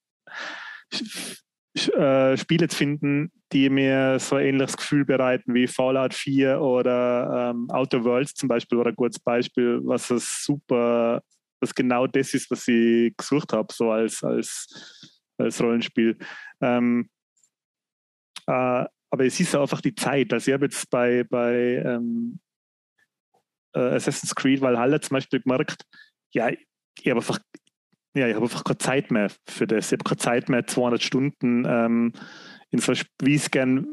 äh, 0.91 2.37
Spiele 2.39 2.69
zu 2.69 2.77
finden, 2.77 3.31
die 3.53 3.69
mir 3.69 4.19
so 4.21 4.37
ein 4.37 4.47
ähnliches 4.47 4.79
Gefühl 4.79 5.05
bereiten 5.05 5.53
wie 5.53 5.67
Fallout 5.67 6.15
4 6.15 6.63
oder 6.63 7.51
ähm, 7.51 7.69
Outer 7.71 8.03
Worlds 8.05 8.35
zum 8.35 8.49
Beispiel 8.49 8.79
oder 8.79 8.89
ein 8.91 8.97
gutes 8.97 9.19
Beispiel, 9.19 9.81
was 9.85 10.11
es 10.11 10.45
super, 10.45 11.21
was 11.61 11.75
genau 11.75 12.07
das 12.07 12.33
ist, 12.33 12.51
was 12.51 12.67
ich 12.69 13.15
gesucht 13.19 13.53
habe, 13.53 13.71
so 13.71 13.91
als, 13.91 14.25
als, 14.25 15.21
als 15.37 15.63
Rollenspiel. 15.63 16.17
Ähm, 16.63 17.11
äh, 18.47 18.87
aber 19.15 19.27
es 19.27 19.39
ist 19.39 19.55
ja 19.55 19.63
einfach 19.63 19.81
die 19.81 19.95
Zeit. 19.95 20.33
Also 20.33 20.51
ich 20.51 20.55
habe 20.55 20.67
jetzt 20.67 20.91
bei, 20.91 21.23
bei 21.23 21.81
ähm, 21.85 22.41
äh, 23.73 23.79
Assassin's 23.79 24.35
Creed 24.35 24.61
Valhalla 24.61 25.01
zum 25.01 25.15
Beispiel 25.15 25.41
gemerkt, 25.41 25.85
ja, 26.33 26.49
ich 26.49 26.59
habe 27.07 27.21
einfach, 27.21 27.39
ja, 28.17 28.27
ich 28.27 28.35
habe 28.35 28.47
einfach 28.47 28.65
keine 28.65 28.79
Zeit 28.79 29.13
mehr 29.13 29.31
für 29.49 29.69
das. 29.69 29.93
Ich 29.93 29.93
habe 29.93 30.03
keine 30.03 30.19
Zeit 30.19 30.49
mehr, 30.49 30.67
200 30.67 31.01
Stunden 31.01 31.65
ähm, 31.65 32.13
in 32.71 32.81
so 32.81 32.93
wie 33.23 33.37
es 33.37 33.53
gern 33.53 33.87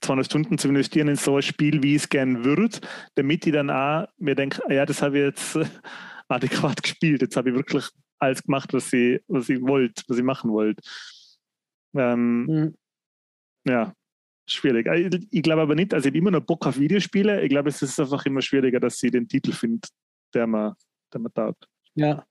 200 0.00 0.26
Stunden 0.26 0.58
zu 0.58 0.66
investieren 0.66 1.06
in 1.06 1.14
so 1.14 1.36
ein 1.36 1.42
Spiel, 1.42 1.80
wie 1.84 1.94
ich 1.94 2.02
es 2.02 2.08
gern 2.08 2.44
würde, 2.44 2.80
damit 3.14 3.46
ich 3.46 3.52
dann 3.52 3.70
auch 3.70 4.08
mir 4.16 4.34
denke, 4.34 4.60
ja, 4.74 4.84
das 4.86 5.02
habe 5.02 5.18
ich 5.18 5.24
jetzt 5.24 5.56
adäquat 6.28 6.82
gespielt. 6.82 7.22
Jetzt 7.22 7.36
habe 7.36 7.50
ich 7.50 7.54
wirklich 7.54 7.88
alles 8.18 8.42
gemacht, 8.42 8.72
was 8.72 8.92
ich, 8.92 9.22
was 9.28 9.48
ich 9.48 9.62
wollte, 9.62 10.02
was 10.08 10.18
ich 10.18 10.24
machen 10.24 10.50
wollte. 10.50 10.82
Ähm, 11.94 12.46
mhm. 12.46 12.74
Ja, 13.64 13.94
schwierig. 14.52 14.86
Äh, 14.86 15.10
ich, 15.30 15.42
glaube 15.42 15.62
aber 15.62 15.74
nicht, 15.74 15.94
also 15.94 16.06
ich 16.06 16.10
habe 16.10 16.18
immer 16.18 16.30
noch 16.30 16.40
Bock 16.40 16.66
auf 16.66 16.78
Videospiele. 16.78 17.42
Ich 17.42 17.48
glaube, 17.48 17.68
es 17.68 17.82
ist 17.82 17.98
einfach 17.98 18.24
immer 18.26 18.42
schwieriger, 18.42 18.80
dass 18.80 18.98
sie 18.98 19.10
den 19.10 19.28
Titel 19.28 19.52
findet, 19.52 19.88
der 20.34 20.46
man, 20.46 20.74
der 21.12 21.20
man 21.20 21.32
taugt. 21.32 21.66
Ja. 21.94 22.24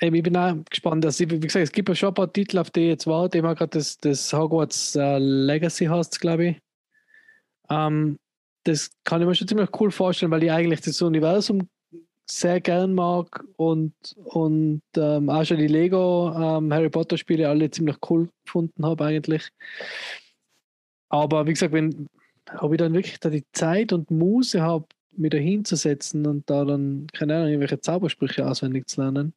Ich 0.00 0.10
bin 0.10 0.36
auch 0.36 0.56
gespannt. 0.68 1.04
Also, 1.06 1.30
wie 1.30 1.40
gesagt, 1.40 1.62
es 1.62 1.72
gibt 1.72 1.88
ja 1.88 1.94
schon 1.94 2.08
ein 2.08 2.14
paar 2.14 2.32
Titel, 2.32 2.58
auf 2.58 2.70
die 2.70 2.80
ich 2.80 2.88
jetzt 2.88 3.06
warte. 3.06 3.38
Ich 3.38 3.44
habe 3.44 3.54
gerade 3.54 3.78
das, 3.78 3.96
das 3.98 4.32
Hogwarts 4.32 4.96
uh, 4.96 5.18
Legacy 5.18 5.86
heißt 5.86 6.20
glaube 6.20 6.46
ich. 6.46 6.56
Um, 7.68 7.76
ähm, 7.76 8.18
das 8.64 8.90
kann 9.04 9.20
ich 9.20 9.26
mir 9.26 9.34
schon 9.34 9.48
ziemlich 9.48 9.68
cool 9.78 9.90
vorstellen, 9.90 10.32
weil 10.32 10.42
ich 10.42 10.50
eigentlich 10.50 10.80
das 10.80 11.00
Universum 11.00 11.68
sehr 12.26 12.60
gern 12.60 12.94
mag 12.94 13.44
und, 13.56 13.94
und 14.24 14.82
ähm, 14.96 15.28
auch 15.28 15.44
schon 15.44 15.58
die 15.58 15.66
Lego 15.66 16.32
ähm, 16.34 16.72
Harry 16.72 16.88
Potter 16.88 17.18
Spiele 17.18 17.48
alle 17.48 17.70
ziemlich 17.70 17.96
cool 18.08 18.30
gefunden 18.44 18.84
habe 18.84 19.04
eigentlich. 19.04 19.50
Aber 21.14 21.46
wie 21.46 21.52
gesagt, 21.52 21.72
wenn 21.72 22.08
ob 22.58 22.72
ich 22.72 22.78
dann 22.78 22.92
wirklich 22.92 23.20
da 23.20 23.30
die 23.30 23.44
Zeit 23.52 23.92
und 23.92 24.10
Muße 24.10 24.60
habe, 24.60 24.86
mich 25.16 25.30
da 25.30 25.38
hinzusetzen 25.38 26.26
und 26.26 26.48
da 26.50 26.64
dann, 26.64 27.06
keine 27.12 27.36
Ahnung, 27.36 27.48
irgendwelche 27.48 27.80
Zaubersprüche 27.80 28.46
auswendig 28.46 28.88
zu 28.88 29.00
lernen, 29.00 29.32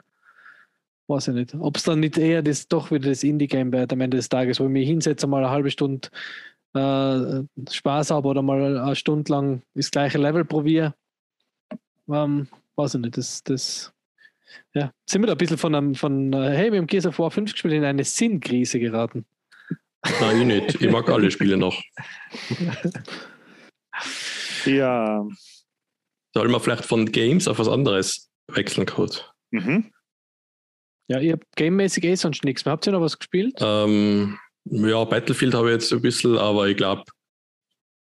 weiß 1.07 1.29
ich 1.29 1.33
nicht. 1.35 1.55
Ob 1.55 1.77
es 1.77 1.83
dann 1.83 1.99
nicht 1.99 2.17
eher 2.17 2.41
das 2.41 2.67
doch 2.67 2.91
wieder 2.91 3.09
das 3.09 3.23
Indie-Game 3.23 3.71
wird 3.71 3.93
am 3.93 4.01
Ende 4.01 4.17
des 4.17 4.27
Tages, 4.27 4.59
wo 4.59 4.65
ich 4.65 4.71
mich 4.71 4.87
hinsetze, 4.87 5.27
mal 5.27 5.43
eine 5.43 5.51
halbe 5.51 5.69
Stunde 5.69 6.09
äh, 6.73 7.43
Spaß 7.71 8.11
habe 8.11 8.27
oder 8.27 8.41
mal 8.41 8.77
eine 8.77 8.95
Stunde 8.95 9.31
lang 9.31 9.61
das 9.75 9.91
gleiche 9.91 10.17
Level 10.17 10.43
probiere. 10.43 10.95
Ähm, 12.09 12.47
weiß 12.75 12.95
ich 12.95 13.01
nicht, 13.01 13.17
das, 13.17 13.43
das 13.43 13.93
ja, 14.73 14.91
sind 15.05 15.21
wir 15.21 15.27
da 15.27 15.33
ein 15.33 15.37
bisschen 15.37 15.57
von 15.57 15.75
einem, 15.75 15.95
von, 15.95 16.33
äh, 16.33 16.55
hey, 16.55 16.71
wir 16.71 16.79
haben 16.79 16.87
Gears 16.87 17.05
of 17.05 17.19
War 17.19 17.31
5 17.31 17.51
gespielt, 17.51 17.75
in 17.75 17.83
eine 17.83 18.03
Sinnkrise 18.03 18.79
geraten. 18.79 19.25
Nein, 20.21 20.41
ich 20.41 20.45
nicht. 20.45 20.81
Ich 20.81 20.91
mag 20.91 21.09
alle 21.09 21.31
Spiele 21.31 21.57
noch. 21.57 21.81
Ja. 24.65 25.25
Soll 26.33 26.49
man 26.49 26.61
vielleicht 26.61 26.85
von 26.85 27.11
Games 27.11 27.47
auf 27.47 27.59
was 27.59 27.67
anderes 27.67 28.29
wechseln, 28.47 28.85
Code? 28.85 29.17
Mhm. 29.51 29.91
Ja, 31.07 31.19
ihr 31.19 31.33
habt 31.33 31.45
gamemäßig 31.55 32.03
eh 32.03 32.15
sonst 32.15 32.43
nichts 32.43 32.65
mehr. 32.65 32.73
Habt 32.73 32.85
ihr 32.85 32.91
noch 32.91 33.01
was 33.01 33.17
gespielt? 33.17 33.55
Ähm, 33.59 34.37
ja, 34.65 35.03
Battlefield 35.05 35.53
habe 35.53 35.69
ich 35.69 35.73
jetzt 35.75 35.93
ein 35.93 36.01
bisschen, 36.01 36.37
aber 36.37 36.67
ich 36.67 36.75
glaube, 36.75 37.03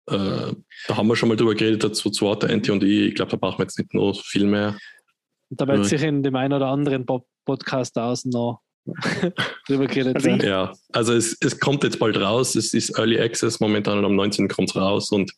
äh, 0.10 0.54
da 0.88 0.98
haben 0.98 1.08
wir 1.08 1.16
schon 1.16 1.30
mal 1.30 1.38
drüber 1.38 1.56
geredet, 1.56 1.84
dazu 1.84 2.10
zwar 2.10 2.38
der 2.38 2.50
Anti 2.50 2.72
und 2.72 2.84
ich. 2.84 3.10
Ich 3.10 3.16
glaube, 3.16 3.32
da 3.32 3.38
brauchen 3.38 3.60
wir 3.60 3.64
jetzt 3.64 3.80
nicht 3.80 3.94
noch 3.94 4.22
viel 4.24 4.46
mehr. 4.46 4.78
Da 5.50 5.68
wird 5.68 5.86
sich 5.86 6.02
in 6.04 6.24
dem 6.24 6.36
einen 6.36 6.54
oder 6.54 6.68
anderen 6.68 7.06
Podcast 7.06 7.98
außen 7.98 8.32
noch 8.32 8.62
drüber 9.68 9.88
geredet 9.88 10.16
Also. 10.16 10.30
Ja, 10.30 10.74
also 10.92 11.14
es, 11.14 11.38
es 11.42 11.60
kommt 11.60 11.84
jetzt 11.84 12.00
bald 12.00 12.20
raus. 12.20 12.56
Es 12.56 12.74
ist 12.74 12.98
Early 12.98 13.20
Access 13.20 13.60
momentan 13.60 14.00
und 14.00 14.06
am 14.06 14.16
19. 14.16 14.48
kommt 14.48 14.70
es 14.70 14.76
raus. 14.76 15.12
Und 15.12 15.32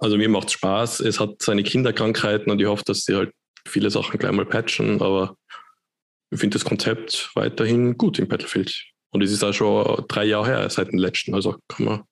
also 0.00 0.16
mir 0.16 0.28
macht 0.28 0.48
es 0.48 0.54
Spaß. 0.54 1.00
Es 1.00 1.20
hat 1.20 1.42
seine 1.42 1.62
Kinderkrankheiten 1.62 2.50
und 2.50 2.60
ich 2.60 2.66
hoffe, 2.66 2.84
dass 2.86 3.04
sie 3.04 3.14
halt 3.14 3.32
viele 3.66 3.90
Sachen 3.90 4.18
gleich 4.18 4.32
mal 4.32 4.46
patchen. 4.46 5.00
Aber 5.02 5.36
ich 6.30 6.40
finde 6.40 6.54
das 6.54 6.64
Konzept 6.64 7.30
weiterhin 7.34 7.96
gut 7.96 8.18
im 8.18 8.28
Battlefield. 8.28 8.74
Und 9.10 9.22
es 9.22 9.30
ist 9.30 9.44
auch 9.44 9.52
schon 9.52 10.04
drei 10.08 10.24
Jahre 10.24 10.46
her 10.46 10.70
seit 10.70 10.88
dem 10.88 10.98
letzten. 10.98 11.34
Also 11.34 11.56
kann 11.68 11.86
man, 11.86 12.02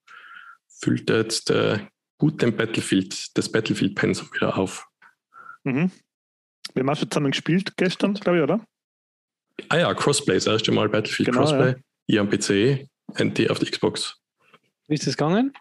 füllt 0.80 1.10
jetzt 1.10 1.50
äh, 1.50 1.80
gut 2.18 2.40
den 2.42 2.56
Battlefield, 2.56 3.36
das 3.36 3.50
Battlefield-Pensum 3.50 4.32
wieder 4.32 4.56
auf. 4.56 4.86
Mhm. 5.64 5.90
Wir 6.74 6.80
haben 6.80 6.90
auch 6.90 6.96
schon 6.96 7.10
zusammen 7.10 7.32
gespielt 7.32 7.76
gestern, 7.76 8.14
glaube 8.14 8.38
ich, 8.38 8.42
oder? 8.44 8.64
Ah 9.68 9.78
ja, 9.78 9.94
Crossplay, 9.94 10.34
das 10.34 10.46
erste 10.46 10.72
Mal 10.72 10.88
Battlefield 10.88 11.28
Genau, 11.30 11.40
Crossplay. 11.40 11.74
Ihr 12.06 12.20
am 12.20 12.28
PC, 12.28 12.88
NT 13.18 13.50
auf 13.50 13.58
der 13.58 13.70
Xbox. 13.70 14.16
Wie 14.88 14.94
ist 14.94 15.06
das 15.06 15.16
gegangen? 15.16 15.52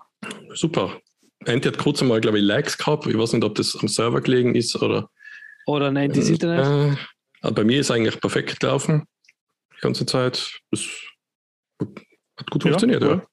Super. 0.53 0.97
NT 1.45 1.65
hat 1.65 1.77
kurz 1.77 2.01
einmal, 2.01 2.21
glaube 2.21 2.37
ich, 2.39 2.43
Lags 2.43 2.77
gehabt. 2.77 3.05
Ich 3.07 3.17
weiß 3.17 3.33
nicht, 3.33 3.43
ob 3.43 3.55
das 3.55 3.75
am 3.79 3.87
Server 3.87 4.21
gelegen 4.21 4.55
ist 4.55 4.75
oder. 4.81 5.09
Oder 5.65 5.87
ein 5.87 5.97
Antis 5.97 6.29
Internet? 6.29 6.65
Äh, 6.93 6.97
aber 7.41 7.55
bei 7.55 7.63
mir 7.63 7.79
ist 7.79 7.91
eigentlich 7.91 8.19
perfekt 8.19 8.59
gelaufen. 8.59 9.03
Die 9.75 9.81
ganze 9.81 10.05
Zeit. 10.05 10.59
Das 10.71 10.81
hat 11.79 12.51
gut 12.51 12.63
funktioniert, 12.63 13.01
ja. 13.01 13.07
cool. 13.09 13.27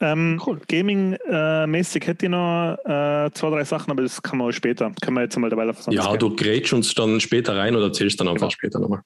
Ähm, 0.00 0.40
Cool. 0.44 0.60
Gaming-mäßig 0.68 2.06
hätte 2.06 2.26
ich 2.26 2.30
noch 2.30 2.76
äh, 2.84 3.30
zwei, 3.32 3.50
drei 3.50 3.64
Sachen, 3.64 3.90
aber 3.90 4.02
das 4.02 4.20
kann 4.22 4.38
man 4.38 4.48
auch 4.48 4.52
später. 4.52 4.92
Können 5.02 5.16
wir 5.16 5.22
jetzt 5.22 5.36
mal 5.38 5.48
dabei 5.50 5.68
auf 5.68 5.86
Ja, 5.90 6.16
du 6.16 6.34
grätsch 6.34 6.72
uns 6.72 6.94
dann 6.94 7.20
später 7.20 7.56
rein 7.56 7.74
oder 7.74 7.86
erzählst 7.86 8.20
dann 8.20 8.28
einfach 8.28 8.40
Genau. 8.48 8.50
später 8.50 8.78
nochmal. 8.78 9.00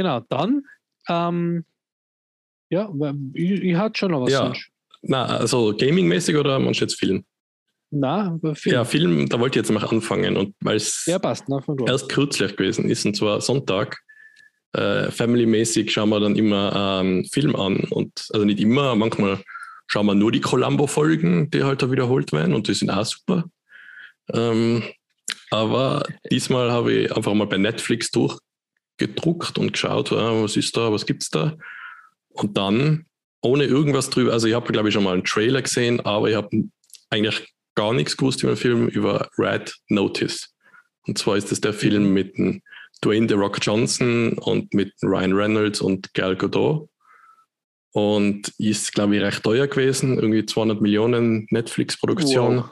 Genau, 0.00 0.20
dann. 0.30 0.62
Ähm, 1.08 1.66
ja, 2.70 2.90
ich, 3.34 3.50
ich 3.50 3.74
hatte 3.76 3.98
schon 3.98 4.12
noch 4.12 4.22
was. 4.22 4.32
Ja. 4.32 4.46
sonst. 4.46 4.70
Na, 5.02 5.26
also 5.26 5.76
Gaming-mäßig 5.76 6.36
oder 6.36 6.58
manchmal 6.58 6.88
jetzt 6.88 6.98
Film? 6.98 7.22
Na, 7.90 8.38
Film. 8.54 8.74
Ja, 8.74 8.84
Film, 8.86 9.28
da 9.28 9.38
wollte 9.38 9.58
ich 9.58 9.66
jetzt 9.66 9.70
mal 9.74 9.84
anfangen. 9.86 10.38
Und 10.38 10.54
weil 10.60 10.76
es 10.76 11.04
Ja, 11.04 11.18
passt. 11.18 11.44
Na, 11.48 11.62
erst 11.86 12.08
kürzlich 12.08 12.56
gewesen 12.56 12.88
ist, 12.88 13.04
und 13.04 13.14
zwar 13.14 13.42
Sonntag. 13.42 13.98
Äh, 14.72 15.10
Family-mäßig 15.10 15.92
schauen 15.92 16.08
wir 16.08 16.20
dann 16.20 16.36
immer 16.36 17.02
ähm, 17.02 17.26
Film 17.30 17.54
an. 17.54 17.80
Und 17.90 18.26
also 18.32 18.46
nicht 18.46 18.60
immer, 18.60 18.94
manchmal 18.94 19.42
schauen 19.86 20.06
wir 20.06 20.14
nur 20.14 20.32
die 20.32 20.40
Columbo-Folgen, 20.40 21.50
die 21.50 21.62
halt 21.62 21.82
da 21.82 21.90
wiederholt 21.90 22.32
werden 22.32 22.54
und 22.54 22.68
die 22.68 22.74
sind 22.74 22.88
auch 22.88 23.04
super. 23.04 23.44
Ähm, 24.32 24.82
aber 25.50 26.04
diesmal 26.30 26.72
habe 26.72 26.92
ich 26.92 27.14
einfach 27.14 27.34
mal 27.34 27.46
bei 27.46 27.58
Netflix 27.58 28.10
durchgedruckt 29.00 29.58
und 29.58 29.72
geschaut, 29.72 30.12
äh, 30.12 30.14
was 30.14 30.56
ist 30.56 30.76
da, 30.76 30.92
was 30.92 31.06
gibt's 31.06 31.30
da. 31.30 31.56
Und 32.30 32.56
dann, 32.56 33.06
ohne 33.42 33.64
irgendwas 33.64 34.10
drüber, 34.10 34.32
also 34.32 34.46
ich 34.46 34.54
habe, 34.54 34.72
glaube 34.72 34.88
ich, 34.88 34.94
schon 34.94 35.04
mal 35.04 35.14
einen 35.14 35.24
Trailer 35.24 35.62
gesehen, 35.62 36.00
aber 36.00 36.30
ich 36.30 36.36
habe 36.36 36.64
eigentlich 37.10 37.52
gar 37.74 37.92
nichts 37.92 38.16
gewusst 38.16 38.42
über 38.42 38.52
den 38.52 38.58
Film 38.58 38.88
über 38.88 39.28
Red 39.38 39.74
Notice. 39.88 40.54
Und 41.06 41.18
zwar 41.18 41.36
ist 41.36 41.50
das 41.50 41.60
der 41.60 41.72
Film 41.72 42.12
mit 42.12 42.36
dem 42.36 42.62
Dwayne 43.02 43.28
The 43.28 43.34
Rock 43.34 43.58
Johnson 43.62 44.34
und 44.34 44.74
mit 44.74 44.92
Ryan 45.02 45.32
Reynolds 45.32 45.80
und 45.80 46.12
Gal 46.14 46.36
Gadot. 46.36 46.88
Und 47.92 48.52
ist, 48.58 48.92
glaube 48.92 49.16
ich, 49.16 49.22
recht 49.22 49.42
teuer 49.42 49.66
gewesen, 49.66 50.16
irgendwie 50.16 50.46
200 50.46 50.80
Millionen 50.80 51.48
Netflix-Produktion. 51.50 52.58
Wow. 52.58 52.70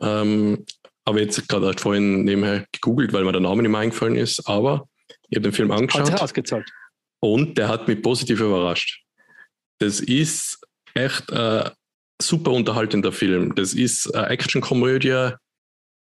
Ähm, 0.00 0.66
aber 1.04 1.20
jetzt 1.20 1.48
gerade 1.48 1.66
halt 1.66 1.80
vorhin 1.80 2.24
nebenher 2.24 2.66
gegoogelt, 2.72 3.12
weil 3.12 3.24
mir 3.24 3.32
der 3.32 3.40
Name 3.40 3.62
nicht 3.62 3.70
mehr 3.70 3.80
eingefallen 3.80 4.16
ist. 4.16 4.46
Aber 4.48 4.88
ich 5.28 5.36
habe 5.36 5.42
den 5.42 5.52
Film 5.52 5.72
Hat 5.72 5.78
sich 5.78 5.94
angeschaut 5.94 6.20
ausgezahlt. 6.20 6.70
und 7.20 7.58
der 7.58 7.68
hat 7.68 7.88
mich 7.88 8.02
positiv 8.02 8.40
überrascht. 8.40 9.02
Das 9.78 10.00
ist 10.00 10.60
echt 10.94 11.32
ein 11.32 11.70
super 12.20 12.52
unterhaltender 12.52 13.12
Film. 13.12 13.54
Das 13.54 13.74
ist 13.74 14.14
eine 14.14 14.28
Actionkomödie 14.28 15.30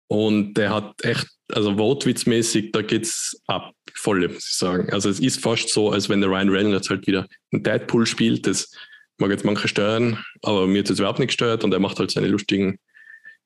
und 0.08 0.54
der 0.54 0.74
hat 0.74 1.04
echt, 1.04 1.28
also 1.52 1.78
wortwitzmäßig, 1.78 2.72
da 2.72 2.82
geht's 2.82 3.40
ab, 3.46 3.72
voll, 3.94 4.26
muss 4.28 4.48
ich 4.48 4.56
sagen. 4.56 4.90
Also 4.92 5.08
es 5.10 5.20
ist 5.20 5.40
fast 5.42 5.68
so, 5.68 5.92
als 5.92 6.08
wenn 6.08 6.20
der 6.20 6.30
Ryan 6.30 6.48
Reynolds 6.48 6.90
halt 6.90 7.06
wieder 7.06 7.26
einen 7.52 7.62
Deadpool 7.62 8.06
spielt. 8.06 8.46
Das 8.46 8.72
mag 9.18 9.30
jetzt 9.30 9.44
manche 9.44 9.68
stören, 9.68 10.24
aber 10.42 10.66
mir 10.66 10.80
hat 10.80 10.90
das 10.90 10.98
überhaupt 10.98 11.18
nicht 11.18 11.28
gestört 11.28 11.62
und 11.62 11.72
er 11.72 11.80
macht 11.80 11.98
halt 11.98 12.10
seine 12.10 12.28
lustigen 12.28 12.78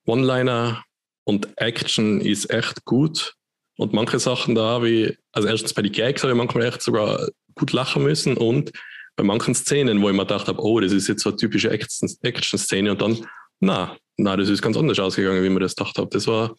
One-Liner 0.06 0.82
und 1.24 1.48
Action 1.56 2.20
ist 2.20 2.50
echt 2.50 2.84
gut. 2.84 3.34
Und 3.78 3.92
manche 3.92 4.18
Sachen 4.18 4.54
da, 4.54 4.82
wie, 4.82 5.16
also 5.32 5.48
erstens 5.48 5.74
bei 5.74 5.82
den 5.82 5.92
Gags 5.92 6.22
habe 6.22 6.32
ich 6.32 6.36
manchmal 6.36 6.66
echt 6.66 6.82
sogar 6.82 7.28
gut 7.54 7.72
lachen 7.72 8.02
müssen 8.02 8.36
und 8.36 8.70
bei 9.16 9.24
manchen 9.24 9.54
Szenen, 9.54 10.00
wo 10.02 10.08
ich 10.08 10.14
mir 10.16 10.22
gedacht 10.22 10.48
habe, 10.48 10.62
oh, 10.62 10.80
das 10.80 10.92
ist 10.92 11.08
jetzt 11.08 11.22
so 11.22 11.30
eine 11.30 11.36
typische 11.36 11.70
Action- 11.70 12.10
Action-Szene 12.22 12.92
und 12.92 13.00
dann, 13.02 13.26
na, 13.60 13.96
na, 14.16 14.36
das 14.36 14.48
ist 14.48 14.62
ganz 14.62 14.76
anders 14.76 14.98
ausgegangen, 14.98 15.42
wie 15.42 15.48
man 15.48 15.62
das 15.62 15.74
gedacht 15.74 15.98
habe. 15.98 16.08
Das 16.10 16.26
war, 16.26 16.54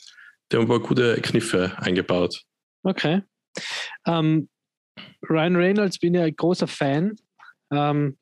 die 0.52 0.58
haben 0.58 0.64
ein 0.64 0.68
paar 0.68 0.80
gute 0.80 1.20
Kniffe 1.22 1.74
eingebaut. 1.78 2.44
Okay. 2.84 3.22
Ähm, 4.06 4.50
Ryan 5.30 5.56
Reynolds 5.56 6.00
bin 6.00 6.14
ja 6.14 6.24
ein 6.24 6.36
großer 6.36 6.68
Fan. 6.68 7.16
Ähm, 7.72 8.18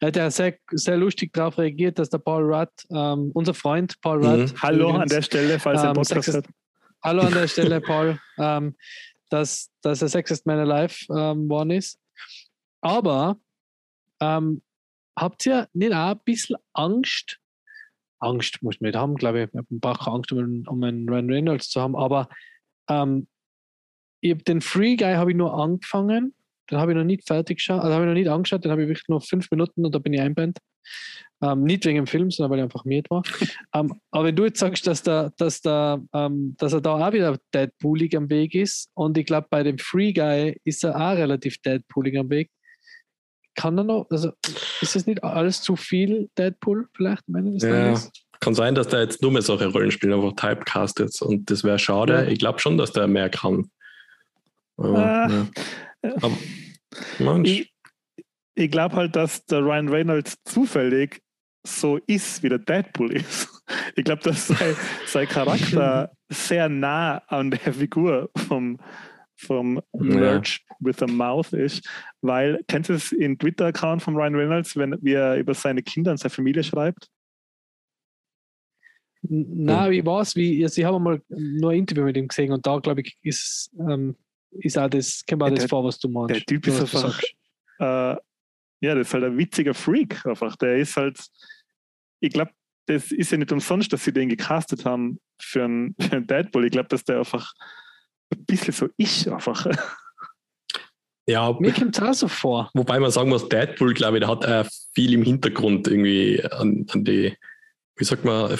er 0.00 0.08
hat 0.08 0.16
ja 0.16 0.30
sehr, 0.30 0.56
sehr 0.70 0.96
lustig 0.96 1.32
darauf 1.32 1.58
reagiert, 1.58 1.98
dass 1.98 2.10
der 2.10 2.18
Paul 2.18 2.42
Rudd, 2.52 2.70
ähm, 2.90 3.30
unser 3.34 3.54
Freund 3.54 4.00
Paul 4.00 4.18
Mhm. 4.18 4.24
Rudd, 4.26 4.54
Hallo 4.62 4.88
an 4.88 4.94
übrigens, 4.96 5.12
der 5.12 5.22
Stelle, 5.22 5.58
falls 5.58 5.82
ihr 5.82 5.88
Ähm, 5.88 5.94
Podcast 5.94 6.12
Sexist- 6.28 6.34
hört. 6.34 6.46
Hallo 7.02 7.22
an 7.22 7.32
der 7.32 7.48
Stelle, 7.48 7.80
Paul, 7.80 8.18
ähm, 8.38 8.76
dass, 9.30 9.70
dass 9.82 10.02
er 10.02 10.08
Sexist 10.08 10.46
Man 10.46 10.58
Alive 10.58 10.94
ähm, 11.16 11.48
worden 11.48 11.70
ist. 11.70 11.98
Aber 12.82 13.38
ähm, 14.20 14.62
habt 15.18 15.46
ihr 15.46 15.68
nicht 15.72 15.92
auch 15.92 16.10
ein 16.12 16.20
bisschen 16.24 16.56
Angst? 16.72 17.38
Angst 18.18 18.62
muss 18.62 18.80
man 18.80 18.88
nicht 18.90 18.98
haben, 18.98 19.14
glaube 19.16 19.44
ich. 19.44 19.52
Man 19.54 19.64
braucht 19.70 20.00
keine 20.04 20.16
Angst, 20.16 20.32
um 20.32 20.38
einen, 20.38 20.68
um 20.68 20.82
einen 20.82 21.08
Ryan 21.08 21.30
Reynolds 21.30 21.70
zu 21.70 21.80
haben. 21.80 21.96
Aber 21.96 22.28
ähm, 22.88 23.28
ich 24.20 24.32
hab 24.32 24.44
den 24.44 24.60
Free 24.60 24.96
Guy 24.96 25.14
habe 25.14 25.30
ich 25.30 25.36
nur 25.38 25.54
angefangen. 25.54 26.34
Den 26.70 26.78
habe 26.78 26.92
ich 26.92 26.96
noch 26.98 27.04
nicht 27.04 27.26
fertig 27.26 27.58
geschaut. 27.58 27.80
Also 27.80 27.92
habe 27.94 28.04
ich 28.04 28.08
noch 28.08 28.14
nicht 28.14 28.28
angeschaut. 28.28 28.64
Den 28.64 28.70
habe 28.70 28.82
ich 28.82 28.88
wirklich 28.88 29.08
nur 29.08 29.20
fünf 29.20 29.50
Minuten 29.50 29.84
und 29.84 29.94
da 29.94 29.98
bin 29.98 30.12
ich 30.12 30.20
einband. 30.20 30.58
Ähm, 31.42 31.64
nicht 31.64 31.84
wegen 31.86 31.96
dem 31.96 32.06
Film, 32.06 32.30
sondern 32.30 32.50
weil 32.50 32.58
ich 32.58 32.64
einfach 32.64 32.84
miert 32.84 33.08
war. 33.10 33.22
ähm, 33.74 33.94
aber 34.10 34.24
wenn 34.24 34.36
du 34.36 34.44
jetzt 34.44 34.60
sagst, 34.60 34.86
dass, 34.86 35.02
der, 35.02 35.32
dass, 35.38 35.60
der, 35.62 36.02
ähm, 36.12 36.54
dass 36.58 36.72
er 36.74 36.80
da 36.82 36.94
auch 37.08 37.12
wieder 37.12 37.38
Deadpoolig 37.54 38.14
am 38.16 38.28
Weg 38.28 38.54
ist 38.54 38.90
und 38.94 39.16
ich 39.16 39.24
glaube, 39.26 39.46
bei 39.50 39.62
dem 39.62 39.78
Free 39.78 40.12
Guy 40.12 40.60
ist 40.64 40.84
er 40.84 40.94
auch 40.96 41.16
relativ 41.16 41.56
Deadpoolig 41.62 42.18
am 42.18 42.28
Weg, 42.28 42.50
kann 43.54 43.76
er 43.78 43.84
noch, 43.84 44.06
also 44.10 44.32
ist 44.80 44.94
das 44.94 45.06
nicht 45.06 45.24
alles 45.24 45.62
zu 45.62 45.76
viel 45.76 46.28
Deadpool 46.38 46.88
vielleicht 46.94 47.22
am 47.28 47.36
Ende 47.36 47.52
des 47.52 47.62
Ja. 47.62 47.70
Tages? 47.70 48.10
Kann 48.40 48.54
sein, 48.54 48.74
dass 48.74 48.88
der 48.88 49.00
jetzt 49.00 49.20
nur 49.22 49.32
mehr 49.32 49.42
solche 49.42 49.66
Rollenspiele 49.66 50.14
einfach 50.14 50.32
typecastet 50.34 51.20
und 51.22 51.50
das 51.50 51.62
wäre 51.64 51.78
schade. 51.78 52.12
Ja. 52.14 52.22
Ich 52.24 52.38
glaube 52.38 52.58
schon, 52.58 52.78
dass 52.78 52.92
der 52.92 53.06
mehr 53.06 53.28
kann. 53.28 53.70
Aber, 54.76 54.98
Ah. 54.98 55.28
ja. 55.30 55.46
Aber, 56.22 56.36
Mensch. 57.18 57.50
Ich, 57.50 57.72
ich 58.54 58.70
glaube 58.70 58.96
halt, 58.96 59.16
dass 59.16 59.44
der 59.46 59.60
Ryan 59.60 59.88
Reynolds 59.88 60.36
zufällig 60.44 61.22
so 61.66 61.98
ist, 62.06 62.42
wie 62.42 62.48
der 62.48 62.58
Deadpool 62.58 63.12
ist. 63.12 63.48
Ich 63.94 64.02
glaube, 64.02 64.20
dass 64.22 64.48
sein, 64.48 64.74
sein 65.06 65.28
Charakter 65.28 66.10
sehr 66.28 66.68
nah 66.68 67.18
an 67.28 67.52
der 67.52 67.72
Figur 67.72 68.28
vom, 68.36 68.80
vom 69.36 69.80
Merch 69.92 70.64
with 70.80 71.00
a 71.04 71.06
Mouth 71.06 71.52
ist, 71.52 71.88
weil, 72.20 72.64
kennst 72.66 72.90
du 72.90 72.94
es 72.94 73.12
im 73.12 73.38
Twitter-Account 73.38 74.02
von 74.02 74.16
Ryan 74.16 74.34
Reynolds, 74.34 74.76
wenn 74.76 74.98
wie 75.02 75.12
er 75.12 75.36
über 75.36 75.54
seine 75.54 75.84
Kinder 75.84 76.10
und 76.10 76.16
seine 76.16 76.30
Familie 76.30 76.64
schreibt? 76.64 77.08
Na, 79.22 79.88
wie 79.90 80.04
war 80.04 80.22
es? 80.22 80.34
Wie, 80.34 80.64
also 80.64 80.80
ich 80.80 80.84
habe 80.84 80.98
mal 80.98 81.22
nur 81.28 81.70
ein 81.70 81.78
Interview 81.78 82.04
mit 82.04 82.16
ihm 82.16 82.26
gesehen 82.26 82.52
und 82.52 82.66
da, 82.66 82.78
glaube 82.78 83.02
ich, 83.02 83.18
ist, 83.22 83.70
ähm, 83.78 84.16
ist 84.52 84.78
auch 84.78 84.88
das, 84.88 85.22
kommt 85.28 85.42
auch 85.42 85.46
Ja, 85.46 85.50
das 85.54 85.60
der- 85.60 85.68
vor, 85.68 85.84
was 85.84 85.98
du 85.98 86.08
meinst. 86.08 86.34
Der 86.34 86.44
Typ 86.44 86.66
ist 86.66 86.80
einfach, 86.80 87.20
äh, 87.78 88.16
ja, 88.82 88.94
das 88.94 89.08
ist 89.08 89.14
halt 89.14 89.24
ein 89.24 89.38
witziger 89.38 89.74
Freak 89.74 90.24
einfach. 90.26 90.56
Der 90.56 90.76
ist 90.78 90.96
halt, 90.96 91.18
ich 92.20 92.32
glaube, 92.32 92.50
das 92.86 93.12
ist 93.12 93.30
ja 93.30 93.38
nicht 93.38 93.52
umsonst, 93.52 93.92
dass 93.92 94.04
sie 94.04 94.12
den 94.12 94.28
gecastet 94.28 94.84
haben 94.84 95.20
für 95.40 95.64
einen, 95.64 95.94
für 96.00 96.12
einen 96.16 96.26
Deadpool. 96.26 96.64
Ich 96.64 96.72
glaube, 96.72 96.88
dass 96.88 97.04
der 97.04 97.18
einfach 97.18 97.52
ein 98.32 98.44
bisschen 98.44 98.72
so 98.74 98.88
ist 98.96 99.28
einfach. 99.28 99.66
Ja, 101.28 101.52
Mir 101.60 101.72
kommt 101.72 101.96
es 101.96 102.02
auch 102.02 102.14
so 102.14 102.28
vor. 102.28 102.70
wobei 102.74 102.98
man 102.98 103.10
sagen 103.10 103.28
muss, 103.28 103.48
Deadpool, 103.48 103.94
glaube 103.94 104.16
ich, 104.18 104.20
der 104.24 104.28
hat 104.28 104.44
äh, 104.44 104.64
viel 104.94 105.12
im 105.14 105.22
Hintergrund 105.22 105.86
irgendwie 105.86 106.42
an, 106.44 106.86
an 106.90 107.04
die, 107.04 107.36
wie 107.96 108.04
sagt 108.04 108.24
man, 108.24 108.58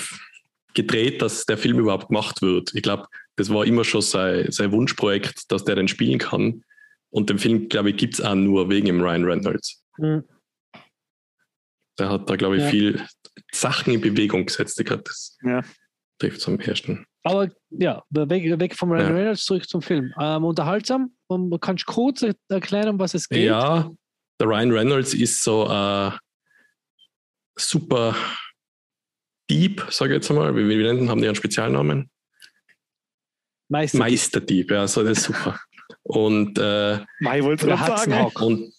gedreht, 0.75 1.23
dass 1.23 1.47
der 1.47 1.59
Film 1.59 1.79
überhaupt 1.79 2.09
gemacht 2.09 2.43
wird. 2.43 2.73
Ich 2.75 2.83
glaube, 2.83 3.07
das 3.37 3.51
war 3.53 3.65
immer 3.65 3.85
schon 3.85 4.03
sein, 4.03 4.51
sein 4.51 4.73
Wunschprojekt, 4.73 5.51
dass 5.51 5.65
der 5.65 5.75
den 5.77 5.89
spielen 5.89 6.19
kann. 6.19 6.63
Und 7.11 7.31
den 7.31 7.39
Film, 7.39 7.69
glaube 7.69 7.91
ich, 7.91 7.97
gibt 7.97 8.15
es 8.15 8.21
auch 8.21 8.35
nur 8.35 8.69
wegen 8.69 8.87
dem 8.87 9.01
Ryan 9.01 9.25
Reynolds. 9.25 9.83
Hm. 9.97 10.23
Der 11.99 12.09
hat 12.09 12.31
da, 12.31 12.37
glaube 12.37 12.57
ich, 12.57 12.63
Ja. 12.65 12.69
viel 12.71 13.07
Sachen 13.53 13.93
in 13.93 14.01
Bewegung 14.01 14.47
gesetzt. 14.47 14.79
Ich 14.81 14.87
glaube, 14.87 15.03
das 15.05 15.37
Ja. 15.43 15.63
trifft 16.19 16.41
zum 16.41 16.61
ersten. 16.61 17.05
Aber 17.23 17.51
ja, 17.71 18.03
weg, 18.11 18.59
weg 18.59 18.75
vom 18.77 18.93
Ryan 18.93 19.09
Ja. 19.09 19.15
Reynolds 19.15 19.45
zurück 19.45 19.69
zum 19.69 19.83
Film. 19.83 20.15
Ähm, 20.19 20.45
unterhaltsam. 20.45 21.15
Und 21.27 21.61
kannst 21.61 21.85
du 21.87 21.93
kurz 21.93 22.25
erklären, 22.49 22.89
um 22.91 22.99
was 22.99 23.15
es 23.15 23.29
geht? 23.29 23.45
Ja, 23.45 23.91
der 24.41 24.47
Ryan 24.49 24.71
Reynolds 24.73 25.13
ist 25.15 25.43
so 25.43 25.69
äh, 25.69 26.13
super 27.59 28.15
Dieb, 29.51 29.85
sage 29.91 30.13
ich 30.13 30.17
jetzt 30.19 30.31
einmal. 30.31 30.57
Wie, 30.57 30.69
wie 30.69 30.77
nennen 30.77 31.11
haben 31.11 31.21
die 31.21 31.27
einen 31.27 31.37
Spezialnamen? 31.37 32.09
Meister. 33.69 33.99
Meisterdieb, 33.99 34.71
ja, 34.71 34.87
so 34.89 35.03
das 35.03 35.19
ist 35.19 35.25
super. 35.25 35.61
Und, 36.03 36.59
äh, 36.59 37.01
Mai 37.21 37.43
wollte 37.43 37.67
sagen. 37.67 38.31
Und, 38.35 38.73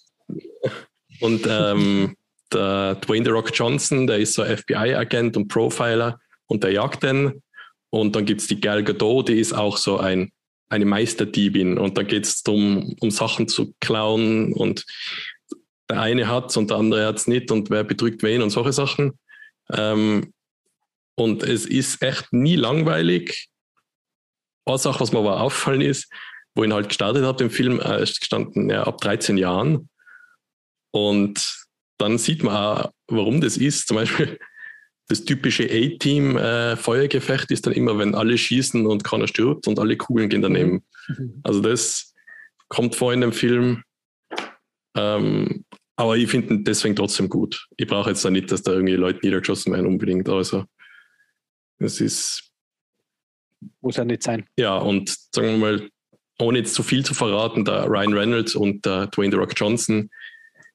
und 1.19 1.47
ähm, 1.47 2.15
der 2.51 2.95
Dwayne 2.95 3.25
The 3.25 3.31
Rock 3.31 3.51
Johnson, 3.53 4.07
der 4.07 4.19
ist 4.19 4.33
so 4.33 4.43
FBI-Agent 4.43 5.37
und 5.37 5.47
Profiler 5.47 6.19
und 6.47 6.63
der 6.63 6.71
jagt 6.71 7.03
den. 7.03 7.41
Und 7.89 8.15
dann 8.15 8.25
gibt 8.25 8.41
es 8.41 8.47
die 8.47 8.59
Gal 8.59 8.83
Gadot, 8.83 9.29
die 9.29 9.39
ist 9.39 9.53
auch 9.53 9.77
so 9.77 9.97
ein, 9.97 10.31
eine 10.69 10.85
Meisterdiebin. 10.85 11.77
Und 11.77 11.97
dann 11.97 12.07
geht 12.07 12.25
es 12.25 12.43
darum, 12.43 12.95
um 12.99 13.11
Sachen 13.11 13.47
zu 13.47 13.73
klauen 13.79 14.53
und 14.53 14.85
der 15.89 16.01
eine 16.01 16.27
hat 16.29 16.49
es 16.49 16.57
und 16.57 16.69
der 16.69 16.77
andere 16.77 17.05
hat 17.05 17.17
es 17.17 17.27
nicht 17.27 17.51
und 17.51 17.69
wer 17.69 17.83
betrügt 17.83 18.23
wen 18.23 18.41
und 18.41 18.49
solche 18.49 18.71
Sachen. 18.71 19.19
Ähm, 19.71 20.33
und 21.21 21.43
es 21.43 21.67
ist 21.67 22.01
echt 22.01 22.33
nie 22.33 22.55
langweilig. 22.55 23.49
Eine 24.65 24.79
Sache, 24.79 24.99
was 24.99 25.11
mir 25.11 25.19
aber 25.19 25.39
auffallen 25.41 25.81
ist, 25.81 26.11
wo 26.55 26.63
ich 26.63 26.69
ihn 26.69 26.73
halt 26.73 26.87
gestartet 26.89 27.23
habe, 27.23 27.37
den 27.37 27.51
Film, 27.51 27.79
äh, 27.79 28.01
ist 28.01 28.19
gestanden 28.19 28.71
ja, 28.71 28.83
ab 28.83 28.99
13 29.01 29.37
Jahren. 29.37 29.87
Und 30.91 31.65
dann 31.99 32.17
sieht 32.17 32.41
man 32.43 32.55
auch, 32.55 32.91
warum 33.07 33.39
das 33.39 33.57
ist. 33.57 33.87
Zum 33.87 33.97
Beispiel 33.97 34.39
das 35.09 35.23
typische 35.23 35.65
A-Team-Feuergefecht 35.65 37.51
ist 37.51 37.67
dann 37.67 37.73
immer, 37.73 37.99
wenn 37.99 38.15
alle 38.15 38.37
schießen 38.37 38.87
und 38.87 39.03
keiner 39.03 39.27
stirbt 39.27 39.67
und 39.67 39.77
alle 39.77 39.97
Kugeln 39.97 40.29
gehen 40.29 40.41
daneben. 40.41 40.83
Also 41.43 41.59
das 41.59 42.15
kommt 42.67 42.95
vor 42.95 43.13
in 43.13 43.21
dem 43.21 43.33
Film. 43.33 43.83
Ähm, 44.97 45.65
aber 45.97 46.17
ich 46.17 46.31
finde 46.31 46.55
ihn 46.55 46.63
deswegen 46.63 46.95
trotzdem 46.95 47.29
gut. 47.29 47.67
Ich 47.77 47.85
brauche 47.85 48.09
jetzt 48.09 48.25
da 48.25 48.31
nicht, 48.31 48.51
dass 48.51 48.63
da 48.63 48.71
irgendwie 48.71 48.95
Leute 48.95 49.19
niedergeschossen 49.21 49.71
werden 49.71 49.85
unbedingt. 49.85 50.27
Also 50.27 50.65
es 51.81 51.99
ist, 52.01 52.51
Muss 53.81 53.97
ja 53.97 54.05
nicht 54.05 54.23
sein. 54.23 54.47
ja, 54.57 54.77
und 54.77 55.09
sagen 55.33 55.47
wir 55.47 55.57
mal, 55.57 55.89
ohne 56.39 56.59
jetzt 56.59 56.73
zu 56.73 56.83
viel 56.83 57.05
zu 57.05 57.13
verraten, 57.13 57.65
der 57.65 57.85
Ryan 57.87 58.13
Reynolds 58.13 58.55
und 58.55 58.85
der 58.85 59.07
Dwayne 59.07 59.31
The 59.31 59.37
Rock 59.37 59.53
Johnson, 59.55 60.09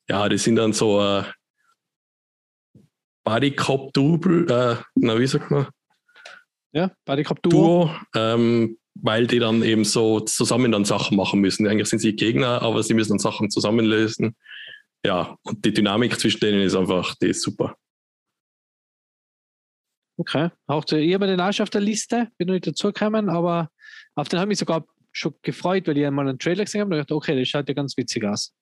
ja, 0.09 0.29
die 0.29 0.39
sind 0.39 0.57
dann 0.57 0.73
so 0.73 1.03
äh, 1.03 1.25
Body 3.25 3.51
Cop 3.57 3.93
Double, 3.93 4.49
äh, 4.51 4.77
na, 4.95 5.19
wie 5.19 5.27
sagt 5.27 5.51
man? 5.51 5.67
Ja, 6.73 6.93
Buddy 7.05 7.25
Cop 7.25 7.43
Duo. 7.43 7.51
Duo, 7.51 7.91
ähm, 8.15 8.79
weil 8.95 9.27
die 9.27 9.39
dann 9.39 9.63
eben 9.63 9.85
so 9.85 10.21
zusammen 10.21 10.73
dann 10.73 10.85
Sachen 10.85 11.17
machen 11.17 11.41
müssen. 11.41 11.67
Eigentlich 11.67 11.89
sind 11.89 11.99
sie 11.99 12.15
Gegner, 12.15 12.63
aber 12.63 12.83
sie 12.83 12.95
müssen 12.95 13.11
dann 13.11 13.19
Sachen 13.19 13.51
zusammenlösen. 13.51 14.37
Ja, 15.05 15.37
und 15.43 15.65
die 15.65 15.73
Dynamik 15.73 16.19
zwischen 16.21 16.41
denen 16.41 16.63
ist 16.63 16.75
einfach, 16.75 17.15
die 17.17 17.29
ist 17.29 17.43
super. 17.43 17.77
Okay. 20.19 20.51
Auch 20.67 20.85
ich 20.91 21.15
habe 21.15 21.27
den 21.27 21.41
auch 21.41 21.53
schon 21.53 21.65
auf 21.65 21.71
der 21.71 21.81
Liste, 21.81 22.29
bin 22.39 22.49
noch 22.49 22.55
nicht 22.55 22.67
dazugekommen, 22.67 23.29
aber 23.29 23.71
auf 24.15 24.29
den 24.29 24.39
habe 24.39 24.49
ich 24.49 24.53
mich 24.53 24.59
sogar 24.59 24.87
schon 25.13 25.35
gefreut, 25.43 25.87
weil 25.87 25.99
ich 25.99 26.07
einmal 26.07 26.29
einen 26.29 26.39
Trailer 26.39 26.65
gesehen 26.65 26.83
habe 26.83 26.95
und 26.95 26.99
dachte, 26.99 27.15
okay, 27.15 27.39
das 27.39 27.49
schaut 27.49 27.69
ja 27.69 27.75
ganz 27.75 27.97
witzig 27.97 28.25
aus. 28.25 28.55